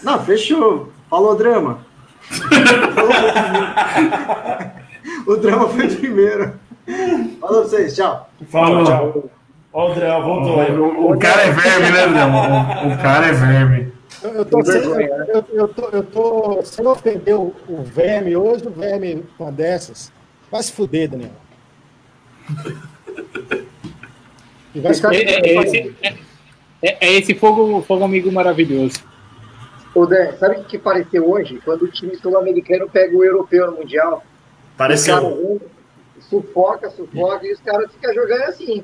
Não, 0.05 0.23
fechou. 0.23 0.91
Falou, 1.09 1.35
drama. 1.35 1.79
o 5.27 5.35
drama 5.37 5.67
foi 5.69 5.87
primeiro. 5.87 6.53
Falou 7.41 7.61
pra 7.61 7.69
vocês, 7.69 7.95
tchau. 7.95 8.29
Falou, 8.49 8.83
tchau. 8.85 9.29
Ó, 9.73 9.91
o 9.91 9.95
Drão, 9.95 10.23
voltou 10.23 10.61
aí. 10.61 10.71
O, 10.71 11.11
o 11.11 11.19
cara 11.19 11.41
é 11.41 11.51
verme, 11.51 11.91
né, 11.91 12.07
Drama? 12.07 12.83
O, 12.85 12.93
o 12.93 12.97
cara 12.97 13.25
é 13.27 13.31
verme. 13.33 13.91
Eu, 14.23 14.45
tô 14.45 14.63
sem, 14.63 14.81
eu, 14.81 15.45
eu 15.51 15.67
tô, 15.67 15.89
eu 15.89 16.03
tô 16.03 16.61
sem 16.63 16.87
ofender 16.87 17.35
o, 17.35 17.53
o 17.67 17.83
verme. 17.83 18.37
Hoje 18.37 18.65
o 18.67 18.71
verme 18.71 19.25
com 19.37 19.43
uma 19.43 19.51
dessas. 19.51 20.13
Vai 20.49 20.63
se 20.63 20.71
fuder, 20.71 21.09
Daniel. 21.09 21.31
E 24.73 24.79
vai 24.79 24.93
se 24.93 25.05
É, 25.05 25.09
fuder. 25.09 25.27
é- 25.27 25.49
é 25.49 25.61
esse, 25.63 25.95
é- 26.01 26.13
é- 26.81 26.97
é 27.01 27.13
esse 27.17 27.35
fogo, 27.35 27.81
fogo 27.81 28.05
amigo 28.05 28.31
maravilhoso. 28.31 28.99
Ô, 29.95 30.05
Dan, 30.05 30.33
sabe 30.37 30.55
o 30.55 30.57
que 30.59 30.65
que 30.71 30.77
pareceu 30.77 31.27
hoje? 31.29 31.61
Quando 31.63 31.83
o 31.83 31.87
time 31.87 32.15
sul-americano 32.17 32.87
pega 32.89 33.15
o 33.15 33.23
europeu 33.23 33.71
no 33.71 33.77
Mundial. 33.77 34.23
Pareceu. 34.77 35.21
vão, 35.21 35.61
sufoca, 36.29 36.89
sufoca, 36.89 37.47
e 37.47 37.53
os 37.53 37.61
caras 37.61 37.89
ficam 37.93 38.13
jogando 38.13 38.41
assim. 38.43 38.83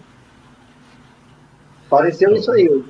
Pareceu 1.90 2.34
isso 2.34 2.52
aí 2.52 2.70
hoje. 2.70 2.86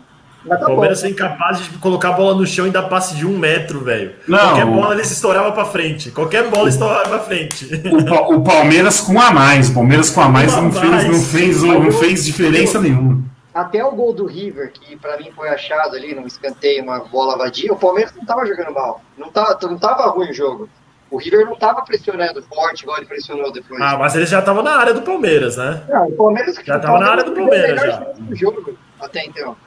Mas 0.45 0.57
O 0.57 0.61
tá 0.61 0.67
bom. 0.67 0.73
Palmeiras 0.73 1.03
é 1.03 1.09
incapaz 1.09 1.59
de 1.63 1.69
colocar 1.79 2.09
a 2.09 2.13
bola 2.13 2.35
no 2.35 2.45
chão 2.47 2.65
e 2.67 2.71
dar 2.71 2.83
passe 2.83 3.15
de 3.15 3.25
um 3.27 3.37
metro, 3.37 3.79
velho. 3.83 4.13
Não. 4.27 4.37
Qualquer 4.39 4.65
bola 4.65 4.93
ele 4.95 5.03
se 5.03 5.13
estourava 5.13 5.51
pra 5.51 5.65
frente. 5.65 6.09
Qualquer 6.11 6.49
bola 6.49 6.67
estourava 6.69 7.09
pra 7.09 7.19
frente. 7.19 7.65
O, 7.91 8.05
Pa- 8.05 8.27
o 8.35 8.43
Palmeiras 8.43 9.01
com 9.01 9.19
a 9.19 9.31
mais. 9.31 9.69
O 9.69 9.73
Palmeiras 9.73 10.09
com 10.09 10.21
a 10.21 10.29
mais 10.29 10.51
Com 10.53 10.59
a 10.59 10.63
não 10.63 10.71
fez, 10.71 10.91
mais. 10.91 11.07
não 11.07 11.19
fez, 11.21 11.61
não 11.63 11.91
fez 11.91 12.25
diferença 12.25 12.79
nenhuma. 12.79 13.23
Até 13.53 13.83
o 13.83 13.91
gol 13.91 14.13
do 14.13 14.25
River, 14.25 14.71
que 14.71 14.95
pra 14.95 15.17
mim 15.17 15.29
foi 15.35 15.49
achado 15.49 15.95
ali 15.95 16.15
num 16.15 16.25
escanteio, 16.25 16.83
uma 16.83 16.99
bola 16.99 17.37
vadia, 17.37 17.73
o 17.73 17.77
Palmeiras 17.77 18.13
não 18.15 18.25
tava 18.25 18.45
jogando 18.45 18.71
mal. 18.73 19.01
Não 19.17 19.29
tava, 19.29 19.57
não 19.67 19.77
tava 19.77 20.03
ruim 20.09 20.29
o 20.29 20.33
jogo. 20.33 20.69
O 21.09 21.17
River 21.17 21.45
não 21.45 21.57
tava 21.57 21.81
pressionando 21.81 22.41
forte, 22.43 22.83
igual 22.83 22.97
ele 22.97 23.05
pressionou 23.05 23.51
depois. 23.51 23.81
Ah, 23.81 23.97
mas 23.97 24.15
ele 24.15 24.25
já 24.25 24.41
tava 24.41 24.63
na 24.63 24.77
área 24.77 24.93
do 24.93 25.01
Palmeiras, 25.01 25.57
né? 25.57 25.83
Não, 25.89 26.07
o 26.07 26.11
Palmeiras 26.13 26.55
Já 26.63 26.77
o 26.77 26.81
tava 26.81 26.99
na 26.99 27.09
área 27.11 27.23
do 27.25 27.33
Palmeiras, 27.33 27.81
já. 27.81 27.95
do 28.17 28.35
jogo 28.35 28.77
até 28.97 29.25
então. 29.25 29.57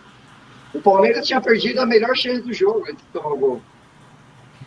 O 0.73 0.81
Palmeiras 0.81 1.27
tinha 1.27 1.41
perdido 1.43 1.81
a 1.83 1.87
melhor 1.87 2.17
chance 2.17 2.41
do 2.41 2.53
jogo 2.55 2.81
antes 2.89 2.97
de 3.05 3.13
tomar 3.13 3.35
o 3.35 3.37
gol. 3.37 3.61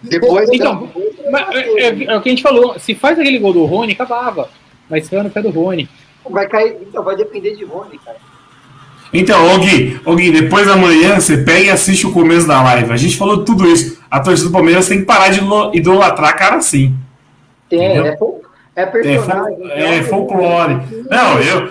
Depois 0.04 0.48
Então, 0.54 0.92
mas 1.32 1.50
é, 1.56 1.60
é- 1.82 2.04
é 2.06 2.16
o 2.18 2.22
que 2.22 2.30
a 2.30 2.32
gente 2.32 2.44
falou. 2.44 2.78
Se 2.80 2.94
faz 2.94 3.18
aquele 3.18 3.40
gol 3.40 3.54
do 3.54 3.66
Rony, 3.66 3.94
acabava. 3.94 4.48
Mas 4.88 5.10
foi 5.10 5.22
no 5.24 5.30
pé 5.32 5.42
do 5.42 5.50
Rony. 5.50 5.90
vai 6.30 6.48
cair, 6.48 6.78
então 6.82 7.04
vai 7.04 7.16
depender 7.16 7.56
de 7.56 7.66
Rony, 7.66 7.98
cara. 7.98 8.18
Então, 9.14 9.56
ô 9.56 9.60
Gui, 9.60 10.00
ô 10.06 10.16
Gui, 10.16 10.32
depois 10.32 10.68
da 10.68 10.76
manhã 10.76 11.20
você 11.20 11.38
pega 11.38 11.60
e 11.66 11.70
assiste 11.70 12.06
o 12.06 12.12
começo 12.12 12.48
da 12.48 12.62
live. 12.62 12.92
A 12.92 12.98
gente 12.98 13.16
falou 13.18 13.38
de 13.38 13.46
tudo 13.46 13.68
isso. 13.68 13.98
A 14.12 14.20
torcida 14.20 14.50
do 14.50 14.54
Palmeiras 14.54 14.88
tem 14.88 15.00
que 15.00 15.06
parar 15.06 15.30
de 15.30 15.40
idolatrar 15.78 16.36
cara 16.38 16.58
assim. 16.58 16.94
Tem, 17.70 17.80
é, 18.00 18.18
é 18.76 18.82
É, 18.82 18.86
personagem. 18.86 19.58
fol- 19.58 19.68
é 19.72 20.04
folclore. 20.04 20.78
Não, 21.10 21.40
eu. 21.40 21.70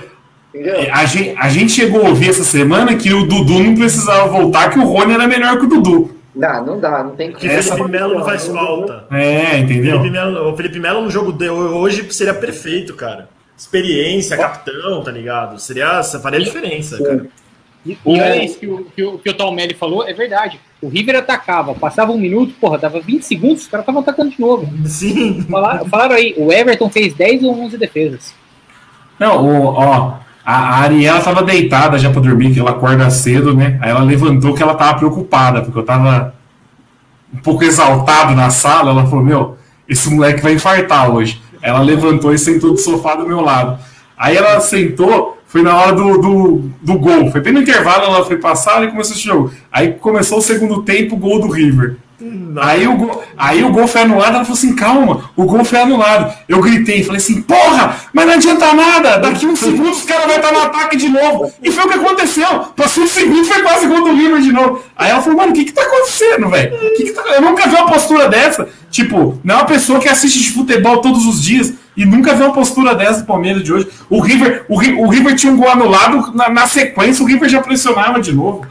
A 0.92 1.04
gente, 1.04 1.34
a 1.38 1.48
gente 1.50 1.72
chegou 1.72 2.04
a 2.04 2.08
ouvir 2.08 2.30
essa 2.30 2.42
semana 2.44 2.94
que 2.96 3.12
o 3.12 3.26
Dudu 3.26 3.58
não 3.62 3.74
precisava 3.74 4.26
voltar, 4.28 4.70
que 4.70 4.78
o 4.78 4.84
Rony 4.84 5.12
era 5.12 5.26
melhor 5.26 5.58
que 5.58 5.66
o 5.66 5.68
Dudu. 5.68 6.16
Não, 6.34 6.64
não 6.66 6.80
dá, 6.80 7.02
não 7.04 7.10
tem 7.10 7.32
Que 7.32 7.46
Essa- 7.46 7.74
Felipe 7.76 7.90
Melo 7.90 8.14
não 8.18 8.24
faz 8.24 8.46
falta. 8.46 9.04
É, 9.10 9.58
entendeu? 9.58 9.98
Felipe 9.98 10.10
Melo, 10.10 10.52
o 10.52 10.56
Felipe 10.56 10.78
Melo 10.80 11.00
no 11.02 11.10
jogo 11.10 11.32
de 11.32 11.48
hoje 11.48 12.06
seria 12.12 12.34
perfeito, 12.34 12.94
cara. 12.94 13.28
Experiência, 13.56 14.36
capitão, 14.36 15.02
tá 15.02 15.10
ligado? 15.10 15.58
Seria, 15.58 16.02
faria 16.02 16.40
diferença, 16.40 17.02
cara. 17.02 17.26
E, 17.86 17.92
e 17.92 17.98
olha 18.04 18.44
isso 18.44 18.58
que 18.58 18.66
o, 18.66 18.84
que, 18.84 19.02
o, 19.02 19.18
que 19.18 19.30
o 19.30 19.34
Talmelli 19.34 19.72
falou, 19.74 20.06
é 20.06 20.12
verdade. 20.12 20.60
O 20.82 20.88
River 20.88 21.16
atacava, 21.16 21.72
passava 21.74 22.12
um 22.12 22.18
minuto, 22.18 22.52
porra, 22.60 22.78
dava 22.78 23.00
20 23.00 23.22
segundos, 23.22 23.62
os 23.62 23.68
caras 23.68 23.84
estavam 23.84 24.02
atacando 24.02 24.30
de 24.30 24.40
novo. 24.40 24.68
Sim. 24.86 25.42
Falaram, 25.48 25.86
falaram 25.86 26.14
aí, 26.16 26.34
o 26.36 26.52
Everton 26.52 26.90
fez 26.90 27.14
10 27.14 27.44
ou 27.44 27.58
11 27.62 27.78
defesas. 27.78 28.34
Não, 29.18 29.46
o- 29.46 29.66
ó, 29.74 30.18
a, 30.44 30.54
a 30.54 30.76
Ariela 30.80 31.20
tava 31.20 31.42
deitada 31.42 31.98
já 31.98 32.10
pra 32.10 32.20
dormir, 32.20 32.52
que 32.52 32.60
ela 32.60 32.72
acorda 32.72 33.08
cedo, 33.08 33.54
né? 33.54 33.78
Aí 33.80 33.90
ela 33.90 34.02
levantou 34.02 34.52
que 34.52 34.62
ela 34.62 34.74
tava 34.74 34.98
preocupada, 34.98 35.62
porque 35.62 35.78
eu 35.78 35.84
tava 35.84 36.34
um 37.32 37.38
pouco 37.38 37.64
exaltado 37.64 38.34
na 38.34 38.50
sala. 38.50 38.90
Ela 38.90 39.06
falou: 39.06 39.24
Meu, 39.24 39.56
esse 39.88 40.10
moleque 40.12 40.42
vai 40.42 40.52
infartar 40.54 41.10
hoje. 41.10 41.40
Ela 41.66 41.80
levantou 41.80 42.32
e 42.32 42.38
sentou 42.38 42.70
do 42.70 42.78
sofá 42.78 43.16
do 43.16 43.26
meu 43.26 43.40
lado. 43.40 43.76
Aí 44.16 44.36
ela 44.36 44.60
sentou, 44.60 45.36
foi 45.48 45.62
na 45.62 45.76
hora 45.76 45.92
do, 45.94 46.16
do, 46.16 46.70
do 46.80 46.96
gol. 46.96 47.28
Foi 47.32 47.40
bem 47.40 47.52
no 47.52 47.60
intervalo, 47.60 48.04
ela 48.04 48.24
foi 48.24 48.36
passar 48.36 48.84
e 48.84 48.88
começou 48.88 49.16
esse 49.16 49.24
jogo. 49.24 49.52
Aí 49.72 49.94
começou 49.94 50.38
o 50.38 50.42
segundo 50.42 50.82
tempo, 50.82 51.16
gol 51.16 51.40
do 51.40 51.48
River. 51.48 51.96
Aí 52.62 52.88
o, 52.88 52.96
gol, 52.96 53.22
aí 53.36 53.62
o 53.62 53.70
gol 53.70 53.86
foi 53.86 54.00
anulado, 54.02 54.36
ela 54.36 54.44
falou 54.44 54.56
assim, 54.56 54.74
calma, 54.74 55.30
o 55.36 55.44
gol 55.44 55.64
foi 55.64 55.80
anulado. 55.80 56.32
Eu 56.48 56.60
gritei, 56.62 57.04
falei 57.04 57.18
assim, 57.20 57.42
porra, 57.42 57.94
mas 58.12 58.26
não 58.26 58.32
adianta 58.34 58.72
nada, 58.72 59.18
daqui 59.18 59.44
uns 59.44 59.58
segundos 59.58 59.98
os 59.98 60.04
caras 60.04 60.26
vão 60.26 60.36
estar 60.36 60.50
no 60.52 60.60
ataque 60.62 60.96
de 60.96 61.10
novo. 61.10 61.52
E 61.62 61.70
foi 61.70 61.84
o 61.84 61.88
que 61.88 61.98
aconteceu, 61.98 62.46
passou 62.74 63.04
um 63.04 63.06
segundo, 63.06 63.44
foi 63.44 63.62
quase 63.62 63.86
gol 63.86 64.02
do 64.02 64.14
River 64.14 64.40
de 64.40 64.50
novo. 64.50 64.82
Aí 64.96 65.10
ela 65.10 65.20
falou, 65.20 65.36
mano, 65.38 65.52
o 65.52 65.54
que 65.54 65.66
que 65.66 65.72
tá 65.72 65.82
acontecendo, 65.82 66.48
velho? 66.48 66.78
Que 66.96 67.04
que 67.04 67.12
tá- 67.12 67.22
Eu 67.34 67.42
nunca 67.42 67.68
vi 67.68 67.74
uma 67.74 67.86
postura 67.86 68.28
dessa. 68.28 68.66
Tipo, 68.90 69.38
não 69.44 69.54
é 69.56 69.58
uma 69.58 69.66
pessoa 69.66 69.98
que 70.00 70.08
assiste 70.08 70.38
de 70.42 70.52
futebol 70.52 70.98
todos 71.02 71.26
os 71.26 71.42
dias 71.42 71.74
e 71.94 72.06
nunca 72.06 72.34
viu 72.34 72.46
uma 72.46 72.54
postura 72.54 72.94
dessa 72.94 73.20
do 73.20 73.26
Palmeiras 73.26 73.62
de 73.62 73.70
hoje. 73.72 73.88
O 74.08 74.20
River, 74.20 74.64
o, 74.70 74.76
o 75.04 75.08
River 75.08 75.34
tinha 75.34 75.52
um 75.52 75.56
gol 75.58 75.68
anulado, 75.68 76.32
na, 76.34 76.48
na 76.48 76.66
sequência 76.66 77.22
o 77.22 77.26
River 77.26 77.46
já 77.48 77.60
pressionava 77.60 78.20
de 78.22 78.32
novo. 78.32 78.66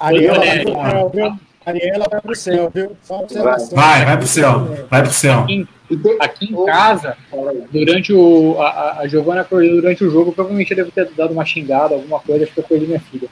Ariela 0.00 0.42
É, 0.44 0.64
vai 0.64 0.64
pro 0.64 1.36
Ariela 1.66 2.06
vai 2.08 2.20
pro 2.20 2.34
céu, 2.36 2.70
viu? 2.72 2.96
Só 3.02 3.20
observação. 3.20 3.76
Vai, 3.76 4.04
vai 4.04 4.16
pro 4.16 4.26
céu, 4.26 4.86
vai 4.88 5.02
pro 5.02 5.12
céu. 5.12 5.40
Aqui, 5.40 5.52
em- 5.54 5.68
aqui 6.20 6.52
em 6.52 6.64
casa, 6.64 7.16
durante 7.72 8.12
o. 8.12 8.56
A, 8.60 9.00
a- 9.00 9.08
Giovana 9.08 9.40
acordou 9.40 9.70
durante 9.74 10.04
o 10.04 10.10
jogo, 10.10 10.32
provavelmente 10.32 10.70
eu 10.70 10.76
devo 10.76 10.90
ter 10.92 11.10
dado 11.16 11.32
uma 11.32 11.44
xingada, 11.44 11.94
alguma 11.94 12.20
coisa, 12.20 12.44
acho 12.44 12.52
que 12.54 12.60
eu 12.60 12.64
perdi 12.64 12.86
minha 12.86 13.00
filha. 13.00 13.28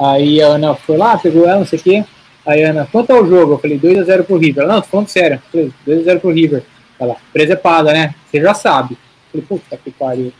Aí 0.00 0.40
a 0.42 0.46
Ana 0.48 0.74
foi 0.74 0.96
lá, 0.96 1.16
pegou 1.18 1.46
ela, 1.46 1.58
não 1.58 1.66
sei 1.66 1.78
o 1.78 1.82
quê. 1.82 2.04
Aí 2.46 2.64
a 2.64 2.70
Ana, 2.70 2.88
quanto 2.90 3.10
é 3.12 3.20
o 3.20 3.26
jogo? 3.26 3.52
Eu 3.54 3.58
falei, 3.58 3.78
2x0 3.78 4.24
pro 4.24 4.36
River. 4.38 4.64
Ela, 4.64 4.74
Não, 4.74 4.80
tô 4.82 4.88
falando 4.88 5.08
sério. 5.08 5.40
Eu 5.52 5.70
falei, 5.86 5.98
2x0 6.04 6.20
pro 6.20 6.30
River. 6.32 6.62
Ela, 6.98 7.16
presepada, 7.32 7.92
né? 7.92 8.14
Você 8.30 8.40
já 8.40 8.54
sabe. 8.54 8.96
Eu 9.32 9.42
falei, 9.42 9.46
puta 9.60 9.76
que 9.76 9.90
pariu. 9.92 10.32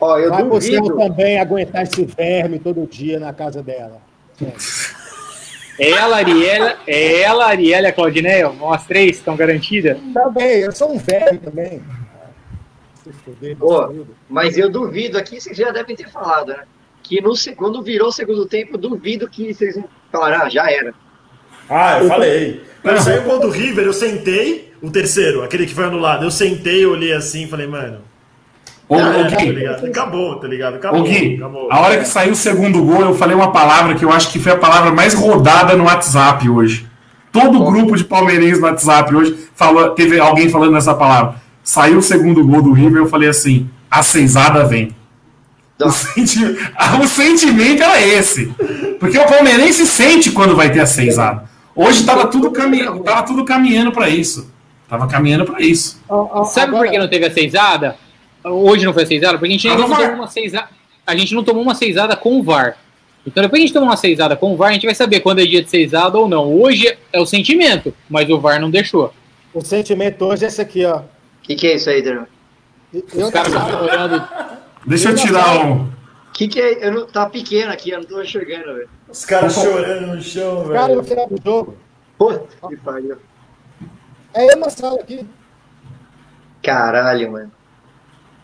Ó, 0.00 0.18
eu 0.18 0.32
céu 0.34 0.48
duvido. 0.48 0.96
também 0.96 1.38
aguentar 1.38 1.82
esse 1.82 2.02
verme 2.04 2.58
todo 2.58 2.86
dia 2.90 3.20
na 3.20 3.32
casa 3.34 3.62
dela. 3.62 3.98
Ela, 5.80 6.16
Ariela, 6.18 6.76
ela, 6.86 7.46
Ariela 7.46 7.86
e 7.86 7.90
a 7.90 7.92
Claudineia, 7.92 8.50
nós 8.50 8.84
três 8.86 9.16
estão 9.16 9.34
garantidas. 9.34 9.96
Também, 10.12 10.58
eu 10.58 10.72
sou 10.72 10.92
um 10.92 10.98
verme 10.98 11.38
também. 11.38 11.82
Se 13.02 13.10
fuder, 13.12 13.56
Ô, 13.58 13.86
tudo. 13.86 14.08
mas 14.28 14.58
eu 14.58 14.70
duvido 14.70 15.16
aqui, 15.16 15.40
vocês 15.40 15.56
já 15.56 15.70
devem 15.70 15.96
ter 15.96 16.10
falado, 16.10 16.48
né? 16.48 16.64
Que 17.02 17.22
no 17.22 17.34
segundo 17.34 17.82
virou 17.82 18.08
o 18.08 18.12
segundo 18.12 18.44
tempo, 18.44 18.74
eu 18.74 18.78
duvido 18.78 19.26
que 19.26 19.54
vocês 19.54 19.74
vão 19.74 19.88
falar, 20.12 20.42
ah, 20.42 20.50
já 20.50 20.70
era. 20.70 20.92
Ah, 21.68 21.98
eu 22.02 22.08
falei. 22.08 22.62
Quando 22.82 23.00
saiu 23.00 23.22
o 23.22 23.24
gol 23.24 23.40
do 23.40 23.48
River, 23.48 23.86
eu 23.86 23.92
sentei, 23.94 24.74
o 24.82 24.90
terceiro, 24.90 25.42
aquele 25.42 25.64
que 25.66 25.74
foi 25.74 25.84
anulado, 25.84 26.24
eu 26.24 26.30
sentei, 26.30 26.84
olhei 26.84 27.14
assim 27.14 27.44
e 27.44 27.48
falei, 27.48 27.66
mano. 27.66 28.02
Ô, 28.90 28.96
tá 29.30 29.36
Gui, 29.36 29.52
ligado? 29.52 29.86
Acabou, 29.86 30.36
tá 30.40 30.48
ligado? 30.48 30.74
Acabou. 30.74 31.02
Gui, 31.04 31.36
acabou. 31.36 31.68
a 31.70 31.80
hora 31.80 31.98
que 31.98 32.04
saiu 32.08 32.32
o 32.32 32.36
segundo 32.36 32.82
gol, 32.84 33.02
eu 33.02 33.14
falei 33.14 33.36
uma 33.36 33.52
palavra 33.52 33.94
que 33.94 34.04
eu 34.04 34.10
acho 34.12 34.32
que 34.32 34.40
foi 34.40 34.50
a 34.52 34.56
palavra 34.56 34.90
mais 34.90 35.14
rodada 35.14 35.76
no 35.76 35.84
WhatsApp 35.84 36.48
hoje. 36.48 36.88
Todo 37.30 37.64
grupo 37.64 37.96
de 37.96 38.02
palmeirenses 38.02 38.60
no 38.60 38.66
WhatsApp 38.66 39.14
hoje 39.14 39.48
falou, 39.54 39.90
teve 39.90 40.18
alguém 40.18 40.48
falando 40.48 40.76
essa 40.76 40.92
palavra. 40.92 41.36
Saiu 41.62 41.98
o 41.98 42.02
segundo 42.02 42.44
gol 42.44 42.62
do 42.62 42.72
River, 42.72 43.02
eu 43.02 43.06
falei 43.06 43.28
assim: 43.28 43.70
a 43.88 44.02
seisada 44.02 44.64
vem. 44.64 44.92
O, 45.80 45.90
senti- 45.90 46.44
o 47.00 47.06
sentimento 47.06 47.82
era 47.84 48.00
esse. 48.02 48.46
Porque 48.98 49.16
o 49.18 49.24
palmeirense 49.24 49.86
sente 49.86 50.32
quando 50.32 50.56
vai 50.56 50.70
ter 50.72 50.80
a 50.80 50.86
seisada. 50.86 51.44
Hoje 51.76 52.04
tava 52.04 52.26
tudo, 52.26 52.50
cami 52.50 52.84
tava 53.04 53.22
tudo 53.22 53.44
caminhando 53.44 53.92
para 53.92 54.08
isso. 54.08 54.52
Tava 54.88 55.06
caminhando 55.06 55.44
para 55.44 55.60
isso. 55.62 56.02
Sabe 56.46 56.72
por 56.72 56.90
que 56.90 56.98
não 56.98 57.08
teve 57.08 57.26
a 57.26 57.32
seisada? 57.32 57.96
Hoje 58.44 58.84
não 58.86 58.92
foi 58.94 59.02
a 59.02 59.06
seisada? 59.06 59.38
Porque 59.38 59.48
a 59.48 59.56
gente 59.56 59.68
ainda 59.68 59.84
Ah, 59.84 59.88
não 59.88 59.96
tomou 59.96 60.14
uma 60.14 60.26
seisada. 60.28 60.68
A 61.06 61.16
gente 61.16 61.34
não 61.34 61.44
tomou 61.44 61.62
uma 61.62 61.74
seisada 61.74 62.16
com 62.16 62.38
o 62.38 62.42
VAR. 62.42 62.76
Então 63.26 63.42
depois 63.42 63.58
que 63.58 63.64
a 63.64 63.66
gente 63.66 63.74
toma 63.74 63.86
uma 63.86 63.96
seisada 63.96 64.36
com 64.36 64.54
o 64.54 64.56
VAR, 64.56 64.70
a 64.70 64.72
gente 64.72 64.86
vai 64.86 64.94
saber 64.94 65.20
quando 65.20 65.40
é 65.40 65.44
dia 65.44 65.62
de 65.62 65.68
seisada 65.68 66.16
ou 66.18 66.28
não. 66.28 66.52
Hoje 66.52 66.96
é 67.12 67.20
o 67.20 67.26
sentimento, 67.26 67.94
mas 68.08 68.28
o 68.30 68.38
VAR 68.40 68.60
não 68.60 68.70
deixou. 68.70 69.12
O 69.52 69.60
sentimento 69.60 70.24
hoje 70.24 70.44
é 70.44 70.48
esse 70.48 70.60
aqui, 70.60 70.84
ó. 70.86 70.98
O 70.98 71.04
que, 71.42 71.54
que 71.54 71.66
é 71.66 71.74
isso 71.74 71.90
aí, 71.90 72.00
Dran? 72.00 72.26
Os 72.92 73.30
caras 73.30 73.52
estão 73.52 73.82
olhando. 73.82 74.28
Deixa 74.86 75.10
eu 75.10 75.14
tirar 75.16 75.66
um. 75.66 75.82
O 75.84 76.32
que, 76.32 76.48
que 76.48 76.60
é? 76.60 76.86
Eu 76.86 76.92
não, 76.92 77.06
tá 77.06 77.26
pequeno 77.28 77.70
aqui, 77.72 77.90
eu 77.90 77.98
não 77.98 78.06
tô 78.06 78.22
enxergando, 78.22 78.64
velho. 78.74 78.88
Os 79.08 79.24
caras 79.26 79.52
chorando 79.54 80.14
no 80.14 80.22
chão, 80.22 80.64
Cara, 80.68 80.94
no 80.94 81.02
velho. 81.02 81.04
final 81.04 81.28
do 81.28 81.40
jogo. 81.44 81.76
Puta 82.16 82.68
que 82.68 82.76
pariu. 82.76 83.16
É 84.32 84.52
eu 84.54 84.56
na 84.58 84.70
sala 84.70 85.00
aqui. 85.00 85.26
Caralho, 86.62 87.32
mano. 87.32 87.52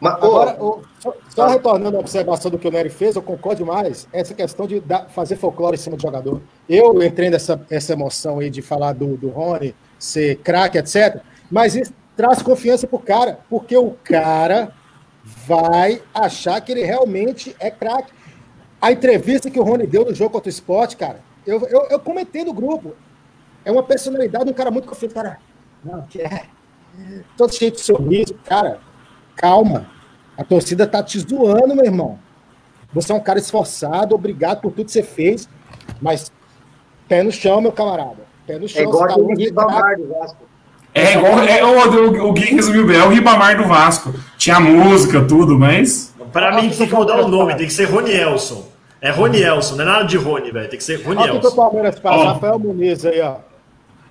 Mas, 0.01 0.15
Agora, 0.15 0.59
só, 0.99 1.15
só 1.29 1.47
retornando 1.49 1.97
à 1.97 2.01
observação 2.01 2.51
do 2.51 2.59
que 2.59 2.69
o 2.69 2.71
Nery 2.71 2.91
fez, 2.91 3.17
eu 3.17 3.23
concordo 3.23 3.65
demais. 3.65 4.07
Essa 4.13 4.35
questão 4.35 4.67
de 4.67 4.79
dar- 4.81 5.09
fazer 5.09 5.37
folclore 5.37 5.75
em 5.75 5.79
cima 5.79 5.97
do 5.97 6.03
jogador. 6.03 6.43
Eu 6.69 7.03
entrei 7.03 7.31
nessa 7.31 7.59
essa 7.71 7.93
emoção 7.95 8.39
aí 8.39 8.51
de 8.51 8.61
falar 8.61 8.93
do, 8.93 9.17
do 9.17 9.29
Rony 9.31 9.75
ser 9.99 10.37
craque, 10.37 10.77
etc. 10.77 11.21
Mas 11.51 11.75
isso 11.75 11.93
traz 12.15 12.43
confiança 12.43 12.87
pro 12.87 12.99
cara, 12.99 13.41
porque 13.49 13.77
o 13.77 13.93
cara 14.05 14.73
vai 15.25 16.03
achar 16.15 16.61
que 16.61 16.73
ele 16.73 16.85
realmente 16.85 17.57
é 17.59 17.71
craque. 17.71 18.13
A 18.81 18.93
entrevista 18.93 19.51
que 19.51 19.59
o 19.59 19.63
Rony 19.65 19.87
deu 19.87 20.05
no 20.05 20.15
jogo 20.15 20.31
contra 20.33 20.49
o 20.49 20.51
Sport, 20.51 20.95
cara, 20.97 21.21
eu, 21.47 21.61
eu, 21.69 21.87
eu 21.91 21.99
comentei 22.01 22.45
no 22.45 22.53
grupo. 22.53 22.95
É 23.65 23.73
uma 23.73 23.83
personalidade, 23.83 24.49
um 24.51 24.55
cara 24.55 24.71
muito 24.71 24.87
confiante. 24.87 25.15
Cara, 25.15 25.39
não, 25.85 26.03
que 26.03 26.21
é. 26.21 26.45
Todo 27.37 27.55
cheio 27.55 27.73
de 27.73 27.81
sorriso. 27.81 28.35
Cara, 28.45 28.81
calma. 29.37 29.87
A 30.37 30.45
torcida 30.45 30.87
tá 30.87 31.03
te 31.03 31.19
zoando, 31.19 31.75
meu 31.75 31.85
irmão. 31.85 32.19
Você 32.93 33.13
é 33.13 33.15
um 33.15 33.21
cara 33.21 33.39
esforçado, 33.39 34.15
obrigado 34.15 34.61
por 34.61 34.73
tudo 34.73 34.87
que 34.87 34.93
você 34.93 35.03
fez, 35.03 35.49
mas 36.01 36.33
pé 37.09 37.23
no 37.23 37.31
chão, 37.31 37.61
meu 37.61 37.73
camarada. 37.73 38.25
Pé 38.47 38.59
no 38.59 38.69
chão. 38.69 38.81
é 38.81 38.85
igual 38.85 39.09
você 39.09 39.29
tá 39.29 39.35
de 39.35 39.45
Ribamar 39.45 39.97
do 39.97 40.09
Vasco. 40.09 40.39
É 40.95 41.13
igual. 41.15 41.39
É, 41.41 41.65
o, 41.65 42.25
o, 42.25 42.29
o 42.31 42.33
Gui 42.33 42.55
resumiu 42.55 42.87
bem, 42.87 42.99
é 42.99 43.05
o 43.05 43.11
Ribamar 43.11 43.57
do 43.57 43.65
Vasco. 43.65 44.15
Tinha 44.39 44.59
música, 44.59 45.23
tudo, 45.25 45.59
mas. 45.59 46.15
Pra 46.33 46.55
mim 46.55 46.71
tem 46.71 46.87
que 46.87 46.95
mudar 46.95 47.21
o 47.21 47.29
nome, 47.29 47.55
tem 47.55 47.67
que 47.67 47.73
ser 47.73 47.85
Rony 47.85 48.13
Elson. 48.13 48.67
É 49.01 49.11
Rony 49.11 49.43
Elson, 49.43 49.77
não 49.77 49.83
é 49.83 49.87
nada 49.87 50.05
de 50.05 50.17
Rony, 50.17 50.51
velho. 50.51 50.69
Tem 50.69 50.79
que 50.79 50.85
ser 50.85 51.03
Rony 51.03 51.21
Olha 51.21 51.35
o 51.35 51.41
que 51.41 51.47
o. 51.47 51.53
Palmeiras 51.53 51.99
faz. 51.99 52.23
Rafael 52.23 52.59
Muniz 52.59 53.05
aí, 53.05 53.21
ó. 53.21 53.37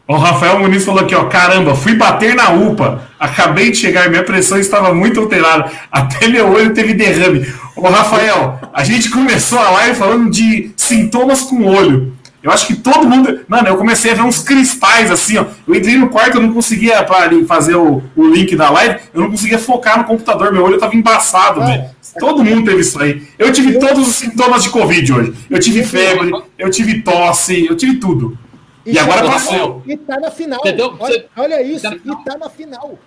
O 0.08 0.16
Rafael 0.18 0.60
Muniz 0.60 0.86
falou 0.86 1.02
aqui, 1.02 1.16
ó, 1.16 1.24
caramba, 1.26 1.74
fui 1.74 1.96
bater 1.96 2.36
na 2.36 2.52
UPA, 2.52 3.02
acabei 3.20 3.72
de 3.72 3.78
chegar, 3.78 4.08
minha 4.08 4.24
pressão 4.24 4.60
estava 4.60 4.94
muito 4.94 5.20
alterada, 5.20 5.72
até 5.92 6.28
meu 6.30 6.48
olho 6.52 6.74
teve 6.76 6.94
derrame. 6.94 7.46
Ô 7.76 7.88
Rafael, 7.90 8.60
a 8.72 8.84
gente 8.84 9.10
começou 9.10 9.58
a 9.58 9.70
live 9.72 9.96
falando 9.98 10.30
de 10.30 10.72
sintomas 10.78 11.42
com 11.42 11.56
o 11.56 11.68
olho. 11.68 12.14
Eu 12.44 12.52
acho 12.52 12.68
que 12.68 12.76
todo 12.76 13.10
mundo. 13.10 13.40
Mano, 13.48 13.68
eu 13.70 13.76
comecei 13.76 14.12
a 14.12 14.14
ver 14.14 14.22
uns 14.22 14.38
cristais 14.44 15.10
assim, 15.10 15.36
ó. 15.38 15.46
Eu 15.68 15.74
entrei 15.74 15.98
no 15.98 16.10
quarto, 16.10 16.38
eu 16.38 16.44
não 16.44 16.54
conseguia 16.54 17.04
fazer 17.48 17.76
o, 17.76 18.04
o 18.16 18.28
link 18.28 18.56
da 18.56 18.70
live, 18.70 19.00
eu 19.16 19.22
não 19.22 19.32
conseguia 19.32 19.58
focar 19.58 19.98
no 19.98 20.04
computador, 20.04 20.54
meu 20.54 20.64
olho 20.64 20.78
tava 20.78 20.96
embaçado, 20.96 21.64
É. 21.64 21.66
velho. 21.66 21.84
Todo 22.20 22.44
mundo 22.46 22.64
teve 22.64 22.82
isso 22.82 23.02
aí. 23.02 23.24
Eu 23.38 23.52
tive 23.52 23.80
todos 23.80 24.08
os 24.08 24.16
sintomas 24.16 24.62
de 24.62 24.70
Covid 24.70 25.12
hoje. 25.12 25.34
Eu 25.50 25.60
tive 25.60 25.84
febre, 25.84 26.32
eu 26.58 26.70
tive 26.70 27.02
tosse, 27.02 27.66
eu 27.66 27.76
tive 27.76 27.96
tudo. 27.96 28.38
E 28.86 29.00
agora 29.00 29.24
tá- 29.24 29.32
passou. 29.32 29.82
E 29.86 29.98
tá 29.98 30.20
na 30.20 30.30
final. 30.32 30.60
Entendeu? 30.60 30.96
Olha, 31.00 31.14
Você- 31.14 31.26
olha 31.38 31.62
isso, 31.64 31.82
Tá 31.90 31.96
e 31.96 32.24
tá 32.24 32.38
na 32.38 32.50
final. 32.50 32.98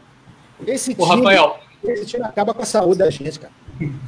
Esse 0.67 0.91
Ô, 0.99 1.05
time, 1.07 1.17
Rafael. 1.17 1.59
esse 1.85 2.07
time 2.07 2.25
acaba 2.25 2.53
com 2.53 2.63
a 2.63 2.67
saúde 2.67 2.99
da 2.99 3.09
gente, 3.11 3.39
cara. 3.39 3.53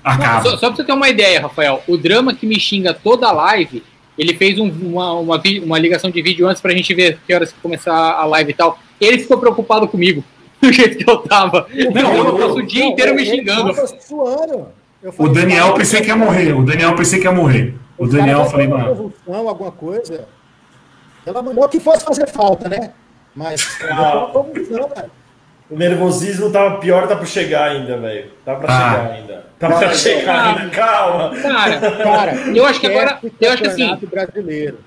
Acaba. 0.03 0.43
Só, 0.43 0.57
só 0.57 0.67
pra 0.69 0.77
você 0.77 0.85
ter 0.85 0.93
uma 0.93 1.09
ideia, 1.09 1.41
Rafael, 1.43 1.81
o 1.87 1.97
drama 1.97 2.35
que 2.35 2.45
me 2.45 2.59
xinga 2.59 2.93
toda 2.93 3.29
a 3.29 3.33
live, 3.33 3.85
ele 4.19 4.35
fez 4.35 4.59
um- 4.59 4.69
uma, 4.69 5.13
uma, 5.15 5.43
uma 5.63 5.79
ligação 5.79 6.11
de 6.11 6.21
vídeo 6.21 6.49
antes 6.49 6.61
pra 6.61 6.73
gente 6.73 6.93
ver 6.93 7.19
que 7.25 7.33
horas 7.33 7.53
que 7.53 7.61
começar 7.61 7.95
a 7.95 8.25
live 8.27 8.51
e 8.51 8.55
tal. 8.55 8.79
Ele 9.01 9.19
ficou 9.19 9.39
preocupado 9.39 9.87
comigo, 9.87 10.25
do 10.61 10.73
jeito 10.73 10.99
que 10.99 11.09
eu 11.09 11.19
tava. 11.19 11.69
Não, 11.95 12.15
eu 12.17 12.25
eu- 12.27 12.37
passo 12.39 12.55
o 12.59 12.67
dia 12.67 12.85
Não, 12.85 12.91
inteiro 12.93 13.15
me 13.15 13.25
xingando. 13.25 13.73
suando. 14.01 14.67
O 15.17 15.29
Daniel 15.29 15.73
pensei 15.75 16.01
que 16.01 16.09
ia 16.09 16.17
morrer. 16.17 16.53
O 16.53 16.65
Daniel 16.65 16.95
pensei 16.97 17.21
que 17.21 17.27
ia 17.27 17.33
morrer. 17.33 17.75
O 17.97 18.07
Daniel, 18.09 18.45
falei, 18.47 18.67
mano. 18.67 19.13
alguma 19.29 19.71
coisa. 19.71 20.27
Pelo 21.25 21.39
amor 21.39 21.69
que 21.69 21.81
fosse 21.81 22.05
fazer 22.05 22.27
falta, 22.29 22.69
né? 22.69 22.93
Mas 23.35 23.79
Ah. 23.83 23.87
cara. 23.87 25.11
O 25.71 25.77
nervosismo 25.77 26.51
tava 26.51 26.79
pior, 26.79 27.07
tá 27.07 27.15
pra 27.15 27.25
chegar 27.27 27.71
ainda, 27.71 27.97
velho. 27.99 28.31
Tá 28.45 28.57
pra 28.57 28.73
Ah. 28.75 28.91
chegar 28.91 29.11
ainda. 29.13 29.45
Tá 29.59 29.69
pra 29.69 29.95
chegar 29.95 30.47
ainda, 30.59 30.71
calma. 30.71 31.31
Cara, 31.41 31.81
Cara, 32.03 32.33
eu 32.55 32.65
acho 32.67 32.81
que 32.81 32.87
agora. 32.87 33.21
Eu 33.41 33.53
acho 33.53 33.63
que 33.63 33.69
assim. 33.69 33.97
brasileiro. 34.11 34.79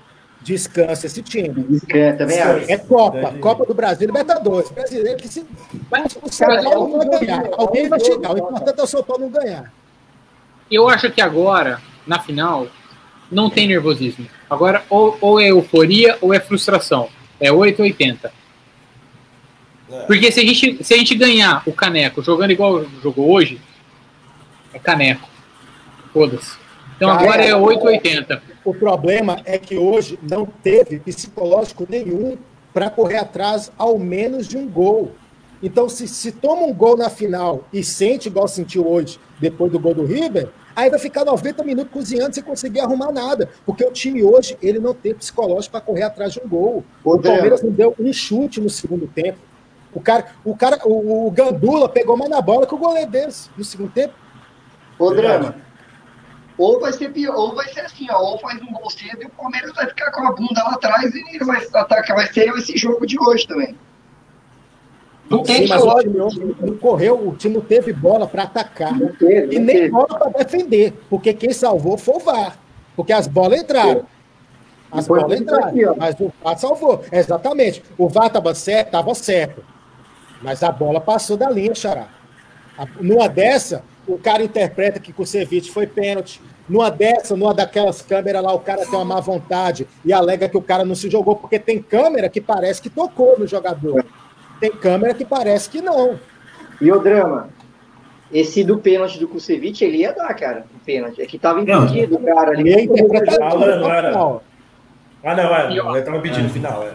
Descansa 0.42 1.06
esse 1.06 1.22
time. 1.22 1.48
Descansa, 1.70 2.16
também 2.18 2.38
acho. 2.38 2.70
É 2.70 2.76
Copa, 2.76 3.18
Entendi. 3.18 3.38
Copa 3.38 3.64
do 3.64 3.72
Brasil, 3.72 4.06
Libertadores. 4.06 4.70
Brasileiro 4.72 5.16
que 5.18 5.26
se. 5.28 5.46
Mas, 5.90 6.14
O 6.22 6.30
São 6.30 6.48
cara, 6.48 6.62
Paulo 6.62 6.98
vai 6.98 7.08
ganhar. 7.18 7.44
Alguém 7.56 7.88
vai 7.88 7.98
chegar. 8.00 8.32
O 8.34 8.38
importante 8.38 8.78
é 8.78 8.82
o 8.82 8.86
São 8.86 9.02
Paulo 9.02 9.22
não 9.22 9.30
ganhar. 9.30 9.72
eu 10.70 10.86
acho 10.88 11.10
que 11.10 11.22
agora, 11.22 11.80
na 12.06 12.18
final, 12.18 12.66
não 13.34 13.50
tem 13.50 13.66
nervosismo. 13.66 14.26
Agora, 14.48 14.84
ou, 14.88 15.18
ou 15.20 15.40
é 15.40 15.50
euforia 15.50 16.16
ou 16.20 16.32
é 16.32 16.38
frustração. 16.38 17.08
É 17.40 17.50
880. 17.50 18.32
Porque 20.06 20.30
se 20.30 20.40
a, 20.40 20.44
gente, 20.44 20.84
se 20.84 20.94
a 20.94 20.96
gente 20.96 21.14
ganhar 21.14 21.62
o 21.66 21.72
caneco 21.72 22.22
jogando 22.22 22.52
igual 22.52 22.86
jogou 23.02 23.30
hoje, 23.30 23.60
é 24.72 24.78
caneco. 24.78 25.28
Foda-se. 26.12 26.56
Então 26.96 27.08
Cara, 27.10 27.22
agora 27.22 27.44
é 27.44 27.54
880. 27.54 28.42
O 28.64 28.72
problema 28.72 29.40
é 29.44 29.58
que 29.58 29.76
hoje 29.76 30.18
não 30.22 30.46
teve 30.46 31.00
psicológico 31.00 31.86
nenhum 31.88 32.38
para 32.72 32.88
correr 32.88 33.18
atrás 33.18 33.70
ao 33.76 33.98
menos 33.98 34.46
de 34.46 34.56
um 34.56 34.68
gol. 34.68 35.12
Então, 35.62 35.88
se, 35.88 36.06
se 36.06 36.32
toma 36.32 36.62
um 36.62 36.74
gol 36.74 36.96
na 36.96 37.08
final 37.08 37.66
e 37.72 37.82
sente 37.82 38.28
igual 38.28 38.46
sentiu 38.46 38.86
hoje, 38.86 39.18
depois 39.40 39.72
do 39.72 39.78
gol 39.78 39.94
do 39.94 40.04
River, 40.04 40.50
aí 40.74 40.90
vai 40.90 40.98
ficar 40.98 41.24
90 41.24 41.62
minutos 41.64 41.92
cozinhando 41.92 42.34
sem 42.34 42.42
conseguir 42.42 42.80
arrumar 42.80 43.12
nada. 43.12 43.48
Porque 43.64 43.84
o 43.84 43.92
time 43.92 44.22
hoje, 44.22 44.56
ele 44.62 44.78
não 44.78 44.94
tem 44.94 45.14
psicológico 45.14 45.72
para 45.72 45.80
correr 45.80 46.02
atrás 46.02 46.32
de 46.32 46.40
um 46.40 46.48
gol. 46.48 46.84
Ô, 47.04 47.14
O 47.14 47.22
Palmeiras 47.22 47.62
não 47.62 47.70
deu 47.70 47.94
um 47.98 48.12
chute 48.12 48.60
no 48.60 48.70
segundo 48.70 49.06
tempo. 49.06 49.38
O 49.92 50.00
cara, 50.00 50.26
o 50.44 50.56
cara, 50.56 50.80
o, 50.84 51.26
o 51.26 51.30
Gandula 51.30 51.88
pegou 51.88 52.16
mais 52.16 52.30
na 52.30 52.40
bola 52.40 52.66
que 52.66 52.74
o 52.74 52.78
goleiro 52.78 53.10
deles 53.10 53.50
no 53.56 53.64
segundo 53.64 53.92
tempo. 53.92 54.14
Ô, 54.98 55.10
Drama. 55.10 55.54
Ou 56.56 56.80
vai 56.80 56.92
ser 56.92 57.12
pior, 57.12 57.34
ou 57.34 57.54
vai 57.54 57.68
ser 57.68 57.80
assim, 57.80 58.06
ó, 58.10 58.20
ou 58.20 58.38
faz 58.38 58.60
um 58.62 58.72
gol 58.72 58.88
cedo 58.88 59.22
e 59.22 59.26
o 59.26 59.30
Palmeiras 59.30 59.72
vai 59.74 59.86
ficar 59.88 60.12
com 60.12 60.26
a 60.26 60.32
bunda 60.32 60.62
lá 60.62 60.74
atrás 60.74 61.12
e 61.12 61.38
vai 61.44 61.66
atacar, 61.74 62.16
vai 62.16 62.32
ser 62.32 62.48
esse 62.56 62.76
jogo 62.76 63.04
de 63.06 63.18
hoje 63.18 63.46
também. 63.46 63.76
Não 65.28 65.42
tem 65.42 65.62
Sim, 65.62 65.68
mas 65.68 65.82
o 65.82 65.98
time 66.00 66.56
não 66.60 66.76
correu, 66.76 67.28
o 67.28 67.34
time 67.34 67.54
não 67.54 67.62
teve 67.62 67.92
bola 67.92 68.26
para 68.26 68.42
atacar. 68.42 68.98
Não 68.98 69.08
teve, 69.08 69.56
E 69.56 69.58
não 69.58 69.66
nem 69.66 69.76
teve. 69.76 69.90
bola 69.90 70.06
para 70.06 70.30
defender, 70.44 70.92
porque 71.08 71.32
quem 71.32 71.52
salvou 71.52 71.96
foi 71.96 72.16
o 72.16 72.20
VAR. 72.20 72.58
Porque 72.94 73.12
as 73.12 73.26
bolas 73.26 73.60
entraram. 73.60 74.04
As 74.92 75.04
Depois 75.06 75.22
bolas 75.22 75.38
disso 75.40 75.50
entraram, 75.54 75.68
aqui, 75.68 75.98
mas 75.98 76.20
o 76.20 76.32
VAR 76.42 76.58
salvou. 76.58 77.02
Exatamente. 77.10 77.82
O 77.96 78.08
VAR 78.08 78.26
estava 78.26 78.54
certo, 78.54 78.86
estava 78.86 79.14
certo. 79.14 79.64
Mas 80.42 80.62
a 80.62 80.70
bola 80.70 81.00
passou 81.00 81.36
da 81.36 81.50
linha, 81.50 81.74
Xará. 81.74 82.08
Numa 83.00 83.28
dessa, 83.28 83.82
o 84.06 84.18
cara 84.18 84.42
interpreta 84.42 85.00
que 85.00 85.14
o 85.16 85.26
Ceviche 85.26 85.70
foi 85.70 85.86
pênalti. 85.86 86.40
Numa 86.68 86.90
dessa, 86.90 87.36
numa 87.36 87.52
daquelas 87.54 88.02
câmeras 88.02 88.42
lá, 88.42 88.52
o 88.52 88.58
cara 88.60 88.84
tem 88.84 88.94
uma 88.94 89.04
má 89.04 89.20
vontade 89.20 89.86
e 90.04 90.12
alega 90.12 90.48
que 90.48 90.56
o 90.56 90.62
cara 90.62 90.84
não 90.84 90.94
se 90.94 91.10
jogou, 91.10 91.36
porque 91.36 91.58
tem 91.58 91.80
câmera 91.82 92.28
que 92.28 92.40
parece 92.40 92.80
que 92.80 92.90
tocou 92.90 93.38
no 93.38 93.46
jogador. 93.46 94.04
Tem 94.60 94.70
câmera 94.70 95.14
que 95.14 95.24
parece 95.24 95.68
que 95.68 95.80
não. 95.80 96.18
E 96.80 96.90
o 96.90 96.98
Drama, 96.98 97.48
esse 98.32 98.64
do 98.64 98.78
pênalti 98.78 99.18
do 99.18 99.28
Kusevich, 99.28 99.84
ele 99.84 99.98
ia 99.98 100.12
dar, 100.12 100.32
cara, 100.34 100.64
o 100.74 100.84
pênalti. 100.84 101.20
É 101.20 101.26
que 101.26 101.38
tava 101.38 101.60
impedido, 101.60 102.18
cara. 102.18 102.50
Ali. 102.50 102.70
E 102.70 102.74
a 102.74 102.82
interpretação 102.82 103.46
Alan, 103.46 103.76
não 103.76 103.92
era? 103.92 104.10
Ah, 105.24 105.34
não, 105.34 105.56
é. 105.56 105.98
Eu 105.98 106.04
tava 106.04 106.20
pedindo 106.20 106.48
final, 106.48 106.84
é. 106.86 106.94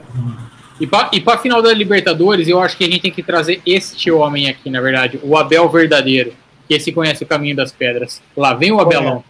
E 0.80 0.88
para 0.88 1.10
pra 1.10 1.38
final 1.38 1.62
da 1.62 1.74
Libertadores, 1.74 2.48
eu 2.48 2.60
acho 2.60 2.78
que 2.78 2.86
a 2.86 2.88
gente 2.88 3.02
tem 3.02 3.12
que 3.12 3.22
trazer 3.24 3.62
este 3.66 4.10
homem 4.12 4.50
aqui, 4.50 4.70
na 4.70 4.80
verdade, 4.80 5.20
o 5.22 5.36
Abel 5.36 5.68
verdadeiro, 5.70 6.34
que 6.68 6.74
esse 6.74 6.92
conhece 6.92 7.24
o 7.24 7.28
caminho 7.28 7.56
das 7.56 7.72
pedras. 7.72 8.22
Lá 8.36 8.54
vem 8.54 8.72
o 8.72 8.80
Abelão. 8.80 9.24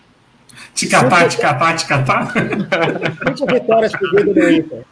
Ticatá, 0.74 1.28
ticatá, 1.28 1.74
ticatá. 1.74 2.28
Cinco 3.36 3.52
vitórias 3.52 3.92
seguidas 3.92 4.34
do 4.34 4.52
Inter. 4.52 4.86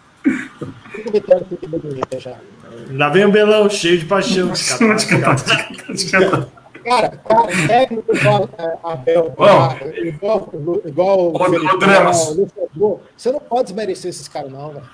Cinco 0.96 1.12
vitórias 1.12 1.46
já. 2.20 2.36
Lá 2.92 3.10
vem 3.10 3.26
o 3.26 3.32
Belão, 3.32 3.70
cheio 3.70 3.98
de 4.00 4.06
paixão. 4.06 4.52
Cara, 6.84 7.10
cara, 7.28 7.48
técnico 7.68 8.16
igual 8.16 8.50
é, 8.58 8.74
Abel, 8.84 9.34
igual, 9.96 10.50
igual 10.86 11.34
Luxemburgo, 12.34 13.02
você 13.16 13.32
não 13.32 13.40
pode 13.42 13.64
desmerecer 13.66 14.10
esses 14.10 14.28
caras, 14.28 14.52
não, 14.52 14.70
velho. 14.72 14.86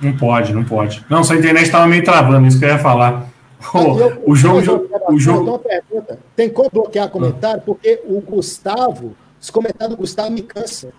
Não 0.00 0.16
pode, 0.16 0.54
não 0.54 0.64
pode. 0.64 1.04
Não, 1.08 1.22
sua 1.22 1.36
internet 1.36 1.70
tava 1.70 1.86
meio 1.86 2.02
travando, 2.02 2.46
isso 2.46 2.58
que 2.58 2.64
eu 2.64 2.70
ia 2.70 2.78
falar. 2.78 3.26
E 3.74 3.78
eu- 3.78 4.22
o 4.26 4.34
jogo. 4.34 4.56
mas, 4.56 4.68
O 5.14 5.18
jogo. 5.18 5.58
pergunta. 5.58 6.18
Tem 6.34 6.48
como 6.48 6.70
bloquear 6.70 7.08
comentário? 7.10 7.62
Porque 7.64 8.00
o 8.06 8.20
Gustavo, 8.20 9.14
os 9.40 9.50
comentários 9.50 9.96
do 9.96 10.00
Gustavo 10.00 10.30
me 10.30 10.42
cansam. 10.42 10.90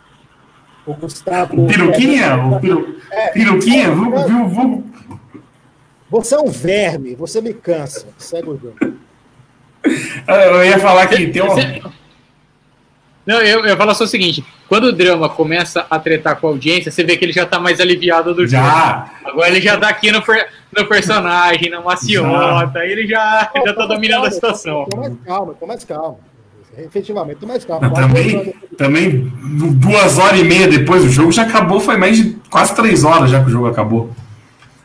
O 0.86 0.94
Gustavo. 0.94 1.68
Piruquinha? 1.68 2.36
O 2.38 2.60
piru... 2.60 3.00
É. 3.12 3.28
Piruquinha? 3.30 3.92
Vulgo. 3.92 4.84
Você 6.10 6.36
é 6.36 6.40
um 6.40 6.50
verme, 6.52 7.16
você 7.16 7.42
me 7.42 7.54
cansa. 7.54 8.08
Segue 8.18 8.50
o 8.50 8.58
jogo. 8.58 8.76
Eu 10.28 10.64
ia 10.64 10.80
falar 10.80 11.08
que 11.08 11.28
tem 11.28 11.42
um. 11.44 11.48
Você- 11.50 11.82
Não, 13.26 13.42
eu, 13.42 13.66
eu 13.66 13.76
falo 13.78 13.94
só 13.96 14.04
o 14.04 14.08
seguinte: 14.08 14.46
quando 14.70 14.86
o 14.86 14.92
drama 14.94 15.28
começa 15.30 15.86
a 15.90 15.98
tretar 16.00 16.36
com 16.40 16.48
a 16.48 16.50
audiência, 16.52 16.92
você 16.92 17.04
vê 17.04 17.18
que 17.18 17.26
ele 17.26 17.34
já 17.34 17.46
tá 17.46 17.60
mais 17.60 17.80
aliviado 17.80 18.34
do 18.34 18.46
jogo. 18.48 18.64
Já. 18.64 19.12
Agora 19.26 19.50
ele 19.50 19.62
já 19.62 19.78
tá 19.78 19.90
aqui 19.90 20.12
no, 20.12 20.22
per- 20.22 20.48
no 20.76 20.86
personagem, 20.88 21.70
na 21.70 21.82
maciota, 21.82 22.80
aí 22.80 22.92
ele 22.92 23.08
já, 23.08 23.52
já 23.66 23.74
tá 23.74 23.86
dominando 23.88 24.26
a 24.28 24.32
situação. 24.32 24.86
Tô 24.90 24.98
mais 24.98 25.14
calma, 25.26 25.54
tô 25.60 25.66
mais 25.68 25.84
calma. 25.84 26.18
Efetivamente, 26.78 27.38
tô 27.40 27.48
mais 27.48 27.64
calma. 27.64 27.90
Mas 27.90 28.00
também, 28.08 28.54
também, 28.78 29.32
duas 29.76 30.18
horas 30.18 30.40
e 30.40 30.44
meia 30.44 30.68
depois 30.68 31.04
do 31.04 31.10
jogo 31.10 31.32
já 31.32 31.44
acabou, 31.44 31.80
foi 31.80 31.96
mais 31.98 32.18
de 32.18 32.38
quase 32.50 32.76
três 32.76 33.04
horas 33.04 33.32
já 33.32 33.42
que 33.42 33.48
o 33.48 33.52
jogo 33.52 33.68
acabou. 33.68 34.10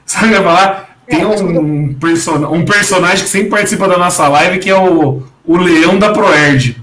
Sabe 0.06 0.26
o 0.26 0.28
que 0.28 0.34
eu 0.34 0.38
ia 0.40 0.44
falar? 0.46 0.96
Tem 1.08 1.24
um, 1.24 1.94
person 1.94 2.34
um 2.52 2.64
personagem 2.64 3.24
que 3.24 3.30
sempre 3.30 3.48
participa 3.48 3.88
da 3.88 3.98
nossa 3.98 4.28
live 4.28 4.58
que 4.60 4.70
é 4.70 4.78
o, 4.78 5.22
o 5.44 5.56
Leão 5.56 5.98
da 5.98 6.10
Proerd. 6.12 6.80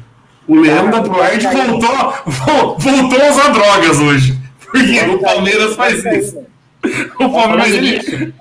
O 0.48 0.56
Leão 0.56 0.90
da 0.90 1.02
Proerd 1.02 1.46
voltou, 1.48 2.14
vol- 2.26 2.78
voltou 2.78 3.22
a 3.22 3.30
usar 3.32 3.50
drogas 3.50 4.00
hoje. 4.00 4.38
Porque 4.70 5.00
o 5.00 5.20
Palmeiras 5.20 5.76
faz 5.76 6.04
isso. 6.06 6.38
O 7.20 7.30
Palmeiras, 7.30 7.68
Falando 7.68 7.74
ele, 7.76 7.98
nisso, 7.98 8.34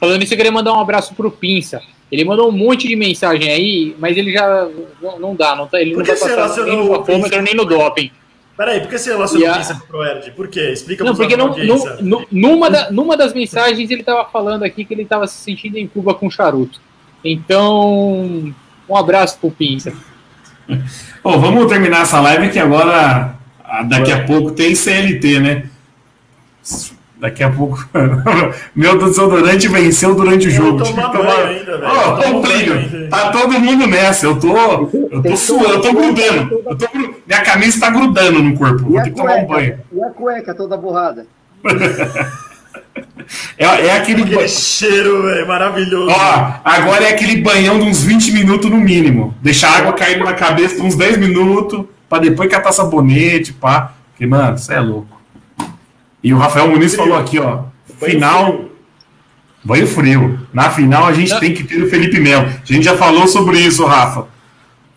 falando 0.00 0.18
nisso, 0.20 0.32
eu 0.32 0.36
queria 0.36 0.50
mandar 0.52 0.72
um 0.72 0.80
abraço 0.80 1.14
pro 1.14 1.30
Pinça. 1.30 1.80
Ele 2.10 2.24
mandou 2.24 2.48
um 2.48 2.52
monte 2.52 2.88
de 2.88 2.96
mensagem 2.96 3.50
aí, 3.50 3.94
mas 3.98 4.16
ele 4.16 4.32
já 4.32 4.68
não, 5.00 5.18
não 5.20 5.34
dá, 5.36 5.54
não 5.54 5.66
tá, 5.68 5.80
ele 5.80 5.92
Por 5.92 5.98
não 5.98 6.04
que 6.04 6.10
vai 6.12 6.18
você 6.18 6.34
passar 6.36 6.36
nem 6.64 6.74
relacionou 6.74 6.84
no 6.84 6.98
bafômetro 6.98 7.42
nem 7.42 7.54
no 7.54 7.64
doping. 7.64 8.10
Peraí, 8.56 8.80
por 8.80 8.88
que 8.90 8.98
você 8.98 9.10
relacionou 9.12 9.46
E 9.46 9.48
a- 9.48 9.52
o 9.52 9.56
Pinça 9.58 9.74
com 9.74 9.84
o 9.84 9.86
Proerd? 9.86 10.30
Por 10.32 10.48
quê? 10.48 10.70
Explica 10.72 11.02
Não, 11.04 11.14
porque 11.14 11.36
não, 11.36 11.56
nu- 12.02 12.26
numa, 12.30 12.68
da- 12.68 12.90
numa 12.90 13.16
das 13.16 13.32
mensagens 13.32 13.90
ele 13.90 14.02
tava 14.02 14.24
falando 14.28 14.64
aqui 14.64 14.84
que 14.84 14.92
ele 14.92 15.04
tava 15.06 15.26
se 15.26 15.42
sentindo 15.42 15.78
em 15.78 15.86
Cuba 15.86 16.12
com 16.14 16.28
charuto. 16.30 16.78
Então, 17.24 18.52
um 18.88 18.96
abraço 18.96 19.38
pro 19.38 19.50
Pinça. 19.50 19.92
Ô, 21.24 21.38
vamos 21.38 21.66
terminar 21.68 22.02
essa 22.02 22.20
live 22.20 22.50
que 22.50 22.58
agora, 22.58 23.34
ah, 23.64 23.82
daqui 23.82 24.10
a 24.12 24.24
pouco, 24.24 24.50
tem 24.52 24.74
CLT, 24.74 25.40
né? 25.40 25.64
Daqui 27.20 27.42
a 27.42 27.50
pouco. 27.50 27.86
Meu 28.74 28.96
desodorante 28.98 29.68
venceu 29.68 30.14
durante 30.14 30.48
o 30.48 30.50
jogo. 30.50 30.82
Tive 30.82 31.00
que 31.02 31.12
tomar 31.12 31.18
tomar- 31.18 31.46
ainda, 31.48 31.78
banho 31.78 32.40
Plínio, 32.40 32.74
ainda. 32.74 33.08
tá 33.08 33.30
todo 33.30 33.60
mundo 33.60 33.86
nessa. 33.86 34.24
Eu 34.26 34.40
tô. 34.40 34.56
Eu 34.56 35.22
tô 35.22 35.36
suando, 35.36 35.68
eu 35.68 35.80
tô 35.82 35.92
grudando. 35.92 36.62
Eu 36.66 36.76
tô 36.76 36.86
Minha 37.26 37.42
camisa 37.42 37.78
tá 37.80 37.90
grudando 37.90 38.42
no 38.42 38.56
corpo. 38.56 38.84
Vou 38.90 39.02
ter 39.02 39.10
que 39.10 39.16
tomar 39.16 39.36
um 39.36 39.46
banho. 39.46 39.78
E 39.92 40.02
a 40.02 40.10
cueca 40.10 40.54
toda 40.54 40.76
borrada? 40.76 41.26
É, 43.56 43.64
é 43.64 43.96
aquele. 43.96 44.22
Aquele 44.22 44.48
cheiro, 44.48 45.22
velho, 45.22 45.46
maravilhoso. 45.46 46.10
Ó, 46.10 46.52
agora 46.64 47.04
é 47.04 47.10
aquele 47.12 47.40
banhão 47.40 47.78
de 47.78 47.84
uns 47.84 48.02
20 48.02 48.32
minutos 48.32 48.68
no 48.70 48.78
mínimo. 48.78 49.34
Deixar 49.40 49.68
a 49.70 49.78
água 49.78 49.92
caindo 49.92 50.24
na 50.24 50.32
cabeça 50.34 50.74
por 50.76 50.84
uns 50.86 50.96
10 50.96 51.18
minutos, 51.18 51.84
pra 52.08 52.18
depois 52.18 52.50
catar 52.50 52.72
sabonete, 52.72 53.52
pá. 53.52 53.92
Porque, 54.10 54.26
mano, 54.26 54.58
você 54.58 54.74
é 54.74 54.80
louco. 54.80 55.19
E 56.22 56.32
o 56.34 56.38
Rafael 56.38 56.68
Muniz 56.68 56.94
falou 56.94 57.16
aqui, 57.16 57.38
ó. 57.38 57.64
Final. 57.98 58.66
Banho 59.64 59.86
frio. 59.86 60.40
Na 60.52 60.70
final 60.70 61.04
a 61.06 61.12
gente 61.12 61.38
tem 61.38 61.52
que 61.52 61.64
ter 61.64 61.82
o 61.82 61.88
Felipe 61.90 62.18
Melo. 62.18 62.46
A 62.46 62.64
gente 62.72 62.82
já 62.84 62.96
falou 62.96 63.26
sobre 63.26 63.58
isso, 63.58 63.84
Rafa. 63.84 64.26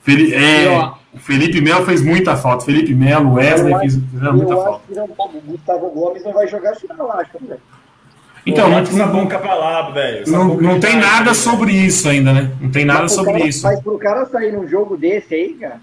Feli- 0.03 0.33
é, 0.33 0.89
o 1.13 1.17
Felipe 1.19 1.59
Melo 1.61 1.85
fez 1.85 2.01
muita 2.01 2.35
falta. 2.37 2.65
Felipe 2.65 2.93
Melo, 2.93 3.33
Wesley 3.33 3.73
Eu 3.73 3.79
fez, 3.79 3.95
acho- 3.97 4.05
fizeram 4.11 4.33
muita 4.33 4.53
eu 4.53 4.57
falta. 4.63 4.71
acho 4.77 4.87
que 4.87 4.95
não, 4.95 5.05
o 5.05 5.41
Gustavo 5.51 5.89
Gomes 5.91 6.23
não 6.23 6.33
vai 6.33 6.47
jogar 6.47 6.75
final, 6.75 7.11
acho, 7.11 7.31
né? 7.41 7.57
Então, 8.45 8.69
não, 8.69 8.79
essa 8.79 9.05
boca 9.07 9.39
pra 9.39 9.53
lá, 9.55 9.89
velho. 9.91 10.29
Não, 10.29 10.55
não 10.57 10.79
tem 10.79 10.97
nada 10.97 11.23
velho. 11.25 11.35
sobre 11.35 11.71
isso 11.71 12.09
ainda, 12.09 12.33
né? 12.33 12.51
Não 12.59 12.69
tem 12.69 12.83
nada 12.83 13.07
sobre 13.07 13.33
cara- 13.33 13.45
isso. 13.47 13.63
Mas 13.63 13.79
pro 13.81 13.97
cara 13.97 14.25
sair 14.25 14.51
num 14.51 14.67
jogo 14.67 14.97
desse 14.97 15.33
aí, 15.33 15.53
cara, 15.53 15.79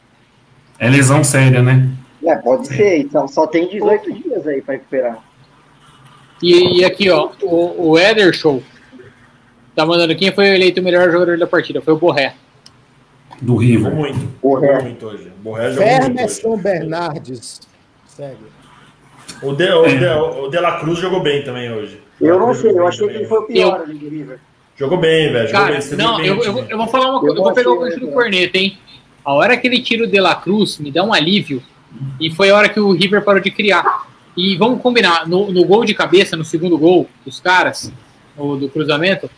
É 0.79 0.89
lesão 0.89 1.25
séria, 1.25 1.63
né? 1.63 1.89
é, 2.27 2.37
pode 2.37 2.67
ser. 2.67 2.99
Então 2.99 3.27
só 3.29 3.47
tem 3.47 3.67
18 3.69 4.13
dias 4.13 4.47
aí 4.47 4.61
pra 4.61 4.75
recuperar. 4.75 5.19
E, 6.43 6.79
e 6.81 6.85
aqui, 6.85 7.11
ó, 7.11 7.31
o, 7.43 7.91
o 7.91 7.99
Eder 7.99 8.33
Show 8.33 8.63
tá 9.75 9.85
mandando 9.85 10.15
quem 10.17 10.33
foi 10.33 10.49
eleito 10.49 10.81
o 10.81 10.85
melhor 10.85 11.11
jogador 11.11 11.39
da 11.39 11.47
partida. 11.47 11.81
Foi 11.81 11.95
o 11.95 11.99
Borré. 11.99 12.35
Do 13.41 13.57
River. 13.57 13.95
muito. 13.95 14.19
Borré. 14.43 14.67
Jogou 14.69 14.83
muito 14.83 15.07
hoje. 15.07 15.33
Borré 15.43 15.71
jogou 15.71 15.87
muito 15.87 16.03
hoje. 16.03 16.15
Fermerson 16.15 16.57
Bernardes. 16.57 17.61
Segue. 18.07 18.37
O 19.43 19.53
De, 19.53 19.71
o, 19.71 19.87
de, 19.87 20.07
o 20.07 20.49
De 20.49 20.59
La 20.59 20.81
Cruz 20.81 20.99
jogou 20.99 21.21
bem 21.21 21.43
também 21.43 21.73
hoje. 21.73 22.01
Eu 22.21 22.39
não 22.39 22.53
sei, 22.53 22.73
eu 22.73 22.87
achei 22.87 23.09
que 23.09 23.15
ele 23.15 23.27
foi 23.27 23.39
o 23.39 23.43
pior 23.45 23.81
ali 23.81 23.95
do 23.95 24.09
River. 24.09 24.39
Jogou 24.77 24.99
bem, 24.99 25.33
velho. 25.33 25.49
Jogou 25.49 25.67
Cara, 25.67 25.79
bem. 25.79 25.97
não, 25.97 26.17
bem 26.17 26.27
eu, 26.27 26.43
eu, 26.43 26.59
eu 26.69 26.77
vou 26.77 26.87
falar 26.87 27.11
uma 27.11 27.21
coisa. 27.21 27.39
Eu 27.39 27.43
vou 27.43 27.53
pegar 27.55 27.71
o 27.71 27.79
gancho 27.79 28.01
do 28.01 28.09
corneta, 28.09 28.59
hein? 28.59 28.79
A 29.25 29.33
hora 29.33 29.57
que 29.57 29.67
ele 29.67 29.81
tira 29.81 30.05
o 30.05 30.07
De 30.07 30.19
La 30.21 30.35
Cruz, 30.35 30.79
me 30.79 30.91
dá 30.91 31.03
um 31.03 31.13
alívio. 31.13 31.63
E 32.21 32.31
foi 32.31 32.51
a 32.51 32.57
hora 32.57 32.69
que 32.69 32.81
o 32.81 32.93
River 32.93 33.23
parou 33.23 33.41
de 33.41 33.51
criar. 33.51 34.07
E 34.37 34.57
vamos 34.57 34.81
combinar, 34.81 35.29
no, 35.29 35.51
no 35.51 35.65
gol 35.65 35.85
de 35.85 35.95
cabeça, 35.95 36.37
no 36.37 36.45
segundo 36.45 36.79
gol 36.79 37.09
dos 37.25 37.41
caras, 37.41 37.93
o 38.37 38.57
do 38.57 38.69
cruzamento, 38.69 39.31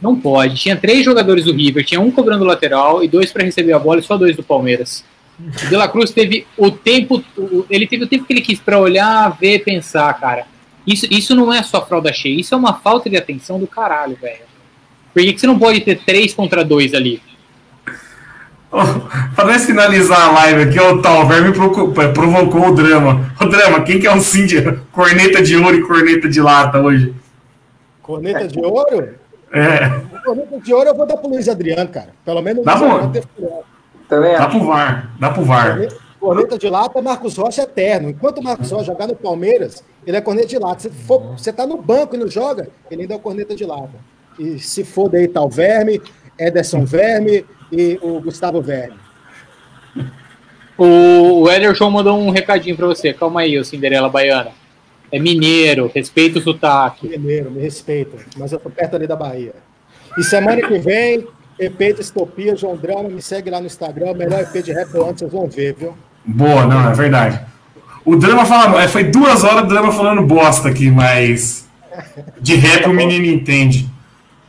não 0.00 0.18
pode. 0.18 0.56
Tinha 0.56 0.76
três 0.76 1.04
jogadores 1.04 1.44
do 1.44 1.52
River, 1.52 1.84
tinha 1.84 2.00
um 2.00 2.10
cobrando 2.10 2.44
lateral 2.44 3.02
e 3.02 3.08
dois 3.08 3.32
para 3.32 3.44
receber 3.44 3.72
a 3.72 3.78
bola 3.78 4.00
e 4.00 4.02
só 4.02 4.16
dois 4.16 4.36
do 4.36 4.42
Palmeiras. 4.42 5.04
O 5.38 5.68
De 5.68 5.76
La 5.76 5.88
Cruz 5.88 6.10
teve 6.10 6.46
o 6.56 6.70
tempo, 6.70 7.24
ele 7.68 7.86
teve 7.86 8.04
o 8.04 8.06
tempo 8.06 8.24
que 8.24 8.32
ele 8.32 8.40
quis 8.40 8.60
para 8.60 8.78
olhar, 8.78 9.36
ver, 9.38 9.64
pensar, 9.64 10.12
cara. 10.14 10.46
Isso, 10.86 11.06
isso 11.10 11.34
não 11.34 11.52
é 11.52 11.62
só 11.62 11.84
fralda 11.84 12.12
cheia, 12.12 12.38
isso 12.38 12.54
é 12.54 12.58
uma 12.58 12.74
falta 12.74 13.08
de 13.08 13.16
atenção 13.16 13.58
do 13.58 13.66
caralho, 13.66 14.16
velho. 14.20 14.42
Por 15.12 15.22
que, 15.22 15.32
que 15.32 15.40
você 15.40 15.46
não 15.46 15.58
pode 15.58 15.80
ter 15.80 16.00
três 16.04 16.34
contra 16.34 16.64
dois 16.64 16.92
ali? 16.92 17.20
Pra 19.36 19.44
nós 19.44 19.64
finalizar 19.64 20.20
a 20.28 20.32
live 20.32 20.62
aqui, 20.64 20.80
o 20.80 21.00
Talver 21.00 21.42
me 21.42 21.52
procu- 21.52 21.92
provocou 22.12 22.68
o 22.68 22.74
drama. 22.74 23.32
O 23.40 23.44
drama, 23.46 23.82
quem 23.82 24.00
que 24.00 24.06
é 24.06 24.12
o 24.14 24.20
Cindy? 24.20 24.62
Corneta 24.92 25.40
de 25.42 25.56
ouro 25.56 25.76
e 25.76 25.82
corneta 25.82 26.28
de 26.28 26.40
lata 26.40 26.80
hoje? 26.80 27.14
Corneta 28.02 28.48
de 28.48 28.58
ouro? 28.58 29.08
É, 29.52 29.88
Corneta 30.24 30.58
de 30.58 30.74
ouro 30.74 30.88
eu 30.88 30.94
vou 30.96 31.06
dar 31.06 31.16
pro 31.16 31.28
Luiz 31.30 31.48
Adriano, 31.48 31.88
cara. 31.88 32.08
Pelo 32.24 32.42
menos 32.42 32.64
Dá 32.64 32.74
o 32.74 32.78
Luiz 32.78 32.90
bom. 32.90 32.96
Adriano 32.96 33.12
teve 33.12 33.26
furado. 33.36 33.64
Também 34.08 34.32
dá 34.36 34.48
pro 34.48 34.64
VAR, 34.64 35.10
dá 35.20 35.30
pro 35.30 35.44
VAR. 35.44 35.78
Corneta- 36.20 36.58
de 36.58 36.68
lata, 36.68 37.02
Marcos 37.02 37.36
Rocha 37.36 37.60
é 37.62 37.64
eterno. 37.64 38.08
Enquanto 38.10 38.38
o 38.38 38.42
Marcos 38.42 38.70
Rocha 38.70 38.84
jogar 38.86 39.06
no 39.06 39.14
Palmeiras, 39.14 39.84
ele 40.06 40.16
é 40.16 40.20
corneta 40.20 40.48
de 40.48 40.58
lata. 40.58 40.80
Se 40.80 40.90
for, 40.90 41.20
você 41.36 41.52
tá 41.52 41.66
no 41.66 41.76
banco 41.80 42.14
e 42.16 42.18
não 42.18 42.28
joga, 42.28 42.68
ele 42.90 43.02
ainda 43.02 43.14
é 43.14 43.18
corneta 43.18 43.54
de 43.54 43.64
lata. 43.64 43.90
E 44.38 44.58
se 44.58 44.82
for 44.84 45.08
daí 45.08 45.28
tal 45.28 45.48
Verme, 45.48 46.00
Ederson 46.38 46.84
Verme 46.84 47.44
e 47.76 47.98
o 48.00 48.20
Gustavo 48.20 48.62
Verme. 48.62 48.96
O, 50.76 51.42
o 51.42 51.50
Ederson 51.50 51.90
mandou 51.90 52.18
um 52.18 52.30
recadinho 52.30 52.76
pra 52.76 52.86
você. 52.86 53.12
Calma 53.12 53.40
aí, 53.40 53.58
ô 53.58 53.64
Cinderela 53.64 54.08
Baiana. 54.08 54.50
É 55.10 55.18
mineiro, 55.18 55.90
respeita 55.94 56.38
o 56.38 56.42
sotaque. 56.42 57.08
Mineiro, 57.08 57.50
me 57.50 57.60
respeita, 57.60 58.16
mas 58.36 58.52
eu 58.52 58.58
tô 58.58 58.70
perto 58.70 58.96
ali 58.96 59.06
da 59.06 59.14
Bahia. 59.14 59.54
E 60.18 60.24
semana 60.24 60.60
que 60.60 60.78
vem, 60.78 61.26
EP 61.58 61.78
de 61.94 62.00
Estopia, 62.00 62.56
João 62.56 62.76
Drama, 62.76 63.08
me 63.08 63.22
segue 63.22 63.50
lá 63.50 63.60
no 63.60 63.66
Instagram, 63.66 64.12
o 64.12 64.16
melhor 64.16 64.40
EP 64.40 64.64
de 64.64 64.72
rap 64.72 64.88
ano, 64.96 65.16
vocês 65.16 65.30
vão 65.30 65.48
ver, 65.48 65.74
viu? 65.74 65.96
Boa, 66.24 66.66
não, 66.66 66.90
é 66.90 66.94
verdade. 66.94 67.40
O 68.04 68.16
drama 68.16 68.44
fala, 68.44 68.82
é, 68.82 68.88
foi 68.88 69.04
duas 69.04 69.44
horas 69.44 69.62
do 69.62 69.68
drama 69.68 69.92
falando 69.92 70.22
bosta 70.22 70.68
aqui, 70.68 70.90
mas 70.90 71.68
de 72.40 72.54
rap 72.56 72.86
o 72.88 72.92
menino 72.92 73.24
entende. 73.26 73.88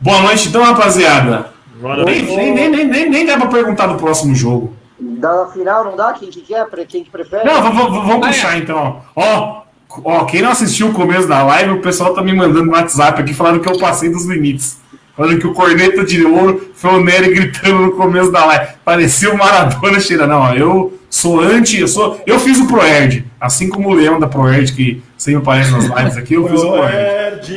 Boa 0.00 0.20
noite, 0.22 0.48
então, 0.48 0.62
rapaziada. 0.62 1.55
Nem, 2.04 2.22
nem, 2.22 2.54
nem, 2.54 2.70
nem, 2.70 2.86
nem, 2.86 3.10
nem 3.10 3.26
dá 3.26 3.36
pra 3.36 3.46
perguntar 3.48 3.86
do 3.86 3.96
próximo 3.96 4.34
jogo. 4.34 4.74
Da 4.98 5.46
final 5.52 5.84
não 5.84 5.96
dá? 5.96 6.12
Quem 6.14 6.30
que 6.30 6.40
quer? 6.40 6.66
Quem 6.88 7.04
que 7.04 7.10
prefere? 7.10 7.44
Não, 7.44 7.62
vamos, 7.62 8.24
Ah, 8.24 8.28
é. 8.28 8.32
puxar 8.32 8.58
então. 8.58 9.00
Ó, 9.14 9.62
ó, 10.04 10.24
quem 10.24 10.40
não 10.42 10.50
assistiu 10.50 10.88
o 10.88 10.92
começo 10.94 11.28
da 11.28 11.42
live, 11.44 11.72
o 11.72 11.80
pessoal 11.82 12.14
tá 12.14 12.22
me 12.22 12.32
mandando 12.32 12.64
no 12.66 12.72
WhatsApp 12.72 13.20
aqui 13.20 13.34
falando 13.34 13.60
que 13.60 13.68
eu 13.68 13.78
passei 13.78 14.08
dos 14.10 14.24
limites. 14.24 14.78
Falando 15.14 15.38
que 15.38 15.46
o 15.46 15.54
corneta 15.54 16.04
de 16.04 16.24
ouro 16.26 16.70
foi 16.74 16.90
o 16.90 17.02
Nery 17.02 17.32
gritando 17.34 17.80
no 17.80 17.92
começo 17.92 18.30
da 18.30 18.44
live. 18.44 18.72
Parecia 18.84 19.32
o 19.32 19.38
Maradona 19.38 19.98
cheira. 19.98 20.26
Não, 20.26 20.40
ó, 20.40 20.52
eu 20.52 20.98
sou 21.08 21.40
anti, 21.40 21.80
eu 21.80 21.88
sou. 21.88 22.20
Eu 22.26 22.38
fiz 22.38 22.58
o 22.60 22.66
Proerd. 22.66 23.24
Assim 23.40 23.68
como 23.70 23.88
o 23.88 23.94
Leão 23.94 24.18
da 24.20 24.26
Proerd, 24.28 24.72
que 24.74 25.02
sempre 25.16 25.40
aparece 25.40 25.70
nas 25.72 25.84
lives 25.84 26.16
aqui, 26.18 26.34
eu 26.34 26.46
fiz 26.48 26.60
o 26.62 26.68
Proerd. 26.68 27.42
Proerd 27.44 27.56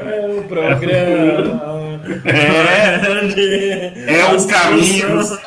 é 0.00 0.36
o 0.38 0.42
programa. 0.44 1.79
É, 2.24 4.20
é 4.20 4.34
os 4.34 4.46
caminhos. 4.46 5.38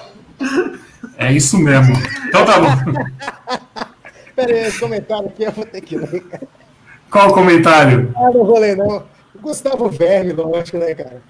É 1.18 1.32
isso 1.32 1.58
mesmo. 1.58 1.96
Então 2.28 2.46
tá 2.46 2.60
bom. 2.60 2.70
Pera 4.36 4.52
aí, 4.52 4.66
esse 4.66 4.80
comentário 4.80 5.28
aqui 5.28 5.44
eu 5.44 5.52
vou 5.52 5.66
ter 5.66 5.82
que 5.82 5.96
ler, 5.96 6.22
cara. 6.24 6.48
Qual 7.10 7.30
o 7.30 7.34
comentário? 7.34 8.12
Ah, 8.16 8.32
não 8.34 8.46
vou 8.46 8.60
ler, 8.60 8.76
não. 8.76 9.04
Gustavo 9.42 9.90
Verme, 9.90 10.34
lógico, 10.34 10.78
né, 10.78 10.96
cara? 10.96 11.22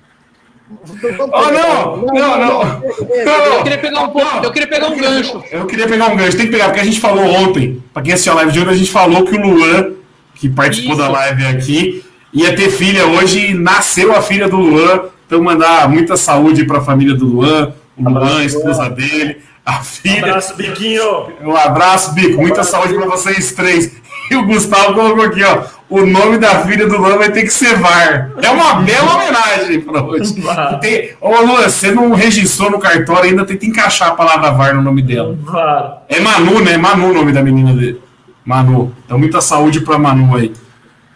Oh, 1.19 1.51
não! 1.51 1.97
Não, 1.97 2.39
não! 2.39 2.83
Eu 2.83 3.63
queria 3.63 3.77
pegar 3.77 4.01
um 4.03 4.09
pouco, 4.09 4.45
eu 4.45 4.51
queria 4.51 4.67
pegar 4.67 4.87
um 4.87 4.97
gancho. 4.97 5.43
Eu 5.51 5.65
queria 5.65 5.87
pegar 5.87 6.07
um 6.07 6.15
gancho, 6.15 6.37
tem 6.37 6.45
que 6.45 6.51
pegar, 6.51 6.65
porque 6.65 6.79
a 6.79 6.85
gente 6.85 6.99
falou 6.99 7.25
ontem, 7.25 7.83
pra 7.93 8.01
quem 8.01 8.13
assistiu 8.13 8.33
a 8.33 8.37
live 8.37 8.51
de 8.51 8.59
ontem, 8.59 8.71
a 8.71 8.75
gente 8.75 8.91
falou 8.91 9.25
que 9.25 9.35
o 9.35 9.41
Luan, 9.41 9.91
que 10.35 10.49
participou 10.49 10.93
Isso. 10.93 11.01
da 11.01 11.09
live 11.09 11.45
aqui, 11.45 12.05
ia 12.31 12.55
ter 12.55 12.69
filha 12.69 13.05
hoje 13.05 13.51
e 13.51 13.53
nasceu 13.53 14.15
a 14.15 14.21
filha 14.21 14.47
do 14.47 14.57
Luan. 14.57 15.09
Então, 15.33 15.43
mandar 15.43 15.89
muita 15.89 16.15
saúde 16.15 16.63
pra 16.63 16.79
família 16.79 17.15
do 17.15 17.25
Luan, 17.25 17.73
o 17.97 18.07
Luan, 18.07 18.37
a 18.37 18.45
esposa 18.45 18.87
dele, 18.87 19.37
a 19.65 19.79
filha. 19.81 20.27
Abraço, 20.27 20.55
Biquinho. 20.55 21.27
Um 21.41 21.55
abraço, 21.55 22.13
Bico. 22.13 22.39
Muita 22.39 22.63
saúde 22.63 22.93
pra 22.93 23.07
vocês 23.07 23.51
três. 23.53 23.91
E 24.29 24.35
o 24.35 24.45
Gustavo 24.45 24.93
colocou 24.93 25.23
aqui, 25.23 25.43
ó. 25.43 25.63
O 25.89 26.05
nome 26.05 26.37
da 26.37 26.59
filha 26.65 26.85
do 26.87 26.97
Luan 26.97 27.17
vai 27.17 27.31
ter 27.31 27.41
que 27.41 27.49
ser 27.49 27.79
VAR. 27.79 28.31
É 28.43 28.49
uma 28.51 28.75
bela 28.75 29.15
homenagem 29.15 29.81
pra 29.81 30.03
hoje. 30.03 30.35
Tem... 30.79 31.15
Ô, 31.19 31.29
Luan, 31.41 31.63
você 31.63 31.91
não 31.91 32.13
registrou 32.13 32.69
no 32.69 32.77
cartório 32.77 33.31
ainda, 33.31 33.43
tem 33.43 33.57
que 33.57 33.65
encaixar 33.65 34.09
a 34.09 34.15
palavra 34.15 34.51
VAR 34.51 34.75
no 34.75 34.83
nome 34.83 35.01
dela. 35.01 35.35
Claro. 35.47 35.93
É 36.09 36.19
Manu, 36.19 36.59
né? 36.59 36.77
Manu 36.77 37.09
o 37.09 37.13
nome 37.13 37.31
da 37.31 37.41
menina 37.41 37.73
dele. 37.73 37.99
Manu. 38.45 38.95
Então, 39.03 39.17
muita 39.17 39.41
saúde 39.41 39.81
pra 39.81 39.97
Manu 39.97 40.35
aí. 40.35 40.53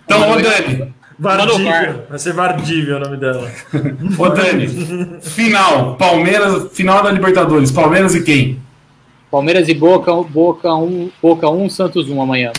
Então, 0.06 0.32
ô 0.32 0.36
Dani. 0.38 0.97
Vardívia. 1.20 2.06
Vai 2.10 2.20
ser 2.20 2.34
Vardívia 2.34 2.98
o 2.98 3.00
nome 3.00 3.18
dela. 3.18 3.50
Ô 4.18 4.30
Dani. 4.30 4.68
Final. 5.22 5.96
Palmeiras, 5.96 6.72
final 6.74 7.02
da 7.02 7.12
Libertadores. 7.12 7.72
Palmeiras 7.72 8.14
e 8.16 8.24
quem? 8.24 8.62
Palmeiras 9.32 9.68
e 9.68 9.74
Boca, 9.74 10.14
Boca 10.24 10.74
1, 10.74 11.12
Boca 11.22 11.50
1, 11.50 11.70
Santos 11.70 12.10
1 12.10 12.22
amanhã. 12.22 12.52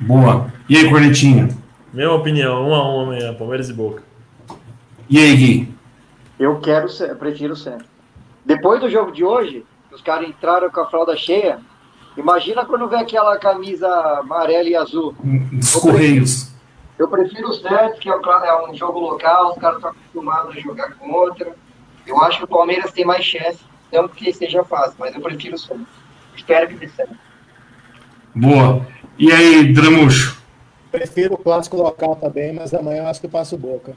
Boa. 0.00 0.52
E 0.68 0.76
aí, 0.76 0.90
Cornetinha? 0.90 1.48
Mesma 1.92 2.14
opinião, 2.14 2.68
um 2.68 2.74
a 2.74 2.94
um 2.94 3.00
amanhã, 3.02 3.32
Palmeiras 3.34 3.70
e 3.70 3.72
Boca. 3.72 4.02
E 5.08 5.18
aí, 5.18 5.36
Gui? 5.36 5.74
Eu 6.38 6.58
quero 6.60 6.88
ser, 6.88 7.10
eu 7.10 7.16
prefiro 7.16 7.54
o 7.54 7.56
Santos. 7.56 7.86
Depois 8.44 8.80
do 8.80 8.90
jogo 8.90 9.12
de 9.12 9.24
hoje, 9.24 9.64
os 9.92 10.02
caras 10.02 10.28
entraram 10.28 10.68
com 10.70 10.80
a 10.80 10.90
fralda 10.90 11.16
cheia. 11.16 11.58
Imagina 12.16 12.64
quando 12.64 12.88
vê 12.88 12.96
aquela 12.96 13.38
camisa 13.38 13.88
amarela 14.18 14.68
e 14.68 14.76
azul. 14.76 15.14
Dos 15.22 15.74
Correios. 15.76 16.53
Eu 16.98 17.08
prefiro 17.08 17.48
o 17.48 17.52
Santos, 17.52 17.98
que 17.98 18.08
é 18.08 18.16
um, 18.16 18.20
é 18.20 18.70
um 18.70 18.74
jogo 18.74 19.00
local, 19.00 19.52
os 19.52 19.58
caras 19.58 19.76
estão 19.76 19.90
acostumados 19.90 20.56
a 20.56 20.60
jogar 20.60 20.94
contra. 20.94 21.54
Eu 22.06 22.20
acho 22.22 22.38
que 22.38 22.44
o 22.44 22.48
Palmeiras 22.48 22.92
tem 22.92 23.04
mais 23.04 23.24
chance, 23.24 23.58
não 23.92 24.08
que 24.08 24.32
seja 24.32 24.62
fácil, 24.64 24.94
mas 24.98 25.14
eu 25.14 25.20
prefiro 25.20 25.56
o 25.56 25.58
Santos. 25.58 25.86
Espero 26.36 26.68
que 26.68 26.74
dê 26.74 26.88
certo. 26.88 27.14
Boa. 28.34 28.86
E 29.18 29.32
aí, 29.32 29.72
Dramucho? 29.72 30.42
Prefiro 30.90 31.34
o 31.34 31.38
clássico 31.38 31.76
local 31.76 32.16
também, 32.16 32.52
mas 32.52 32.72
amanhã 32.72 33.02
eu 33.02 33.08
acho 33.08 33.20
que 33.20 33.26
eu 33.26 33.30
passo 33.30 33.56
boca. 33.56 33.94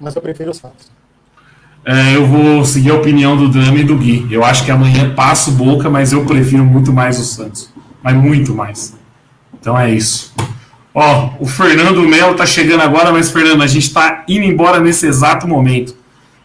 Mas 0.00 0.16
eu 0.16 0.22
prefiro 0.22 0.50
o 0.50 0.54
Santos. 0.54 0.90
É, 1.86 2.16
eu 2.16 2.26
vou 2.26 2.64
seguir 2.64 2.90
a 2.90 2.94
opinião 2.94 3.36
do 3.36 3.48
Drama 3.48 3.78
e 3.78 3.84
do 3.84 3.96
Gui. 3.96 4.26
Eu 4.30 4.42
acho 4.42 4.64
que 4.64 4.70
amanhã 4.70 5.14
passo 5.14 5.52
boca, 5.52 5.90
mas 5.90 6.12
eu 6.12 6.24
prefiro 6.24 6.64
muito 6.64 6.92
mais 6.92 7.18
o 7.18 7.24
Santos. 7.24 7.70
Mas 8.02 8.14
muito 8.14 8.54
mais. 8.54 8.96
Então 9.52 9.78
é 9.78 9.90
isso. 9.90 10.34
Ó, 10.94 11.30
o 11.40 11.46
Fernando 11.46 12.00
Melo 12.02 12.36
tá 12.36 12.46
chegando 12.46 12.82
agora, 12.82 13.10
mas 13.10 13.30
Fernando, 13.30 13.62
a 13.62 13.66
gente 13.66 13.92
tá 13.92 14.22
indo 14.28 14.44
embora 14.44 14.78
nesse 14.78 15.06
exato 15.06 15.48
momento. 15.48 15.96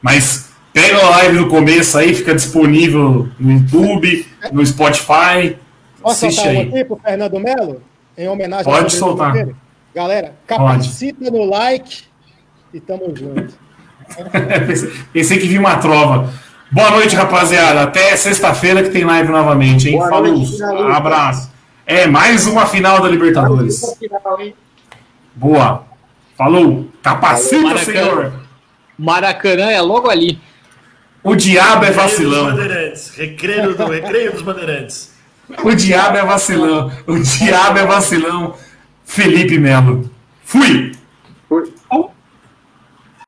Mas 0.02 0.50
pega 0.74 0.98
a 0.98 1.10
live 1.10 1.38
do 1.38 1.48
começo 1.48 1.96
aí, 2.00 2.16
fica 2.16 2.34
disponível 2.34 3.28
no 3.40 3.52
YouTube, 3.52 4.26
no 4.52 4.66
Spotify. 4.66 5.56
Posso 6.02 6.26
Assiste 6.26 6.42
soltar 6.42 6.56
um 6.56 6.60
aí. 6.60 6.68
aqui 6.68 6.86
pro 6.86 6.98
Fernando 6.98 7.40
Melo? 7.40 7.84
Em 8.18 8.28
homenagem 8.28 8.66
Pode 8.66 8.92
soltar. 8.92 9.34
dele? 9.34 9.56
Galera, 9.94 10.34
capacita 10.48 11.30
no 11.30 11.46
like 11.46 12.04
e 12.74 12.80
tamo 12.80 13.14
junto. 13.16 13.54
pensei, 15.14 15.38
que 15.38 15.48
vi 15.48 15.60
uma 15.60 15.78
trova. 15.78 16.34
Boa 16.72 16.90
noite, 16.92 17.16
rapaziada. 17.16 17.84
Até 17.84 18.16
sexta-feira 18.16 18.82
que 18.82 18.90
tem 18.90 19.04
live 19.04 19.32
novamente, 19.32 19.90
hein? 19.90 20.00
Falou. 20.10 20.44
Abraço. 20.92 21.52
É, 21.90 22.06
mais 22.06 22.46
uma 22.46 22.68
final 22.68 23.02
da 23.02 23.10
Libertadores. 23.10 23.82
Boa. 25.34 25.86
Falou. 26.38 26.88
Capacita, 27.02 27.64
Maracanã. 27.64 27.84
senhor. 27.84 28.34
Maracanã 28.96 29.72
é 29.72 29.82
logo 29.82 30.08
ali. 30.08 30.40
O 31.24 31.36
diabo 31.36 31.86
é 31.86 31.90
vacilão. 31.90 32.52
Bandeirantes. 32.52 33.10
Recreio, 33.16 33.76
do, 33.76 33.86
recreio 33.88 34.32
dos 34.34 34.44
Bandeirantes. 34.44 35.16
O 35.64 35.74
diabo 35.74 36.18
é 36.18 36.24
vacilão. 36.24 36.92
O 37.08 37.18
diabo 37.18 37.80
é 37.80 37.86
vacilão. 37.88 38.54
Felipe 39.04 39.58
Melo. 39.58 40.12
Fui. 40.44 40.92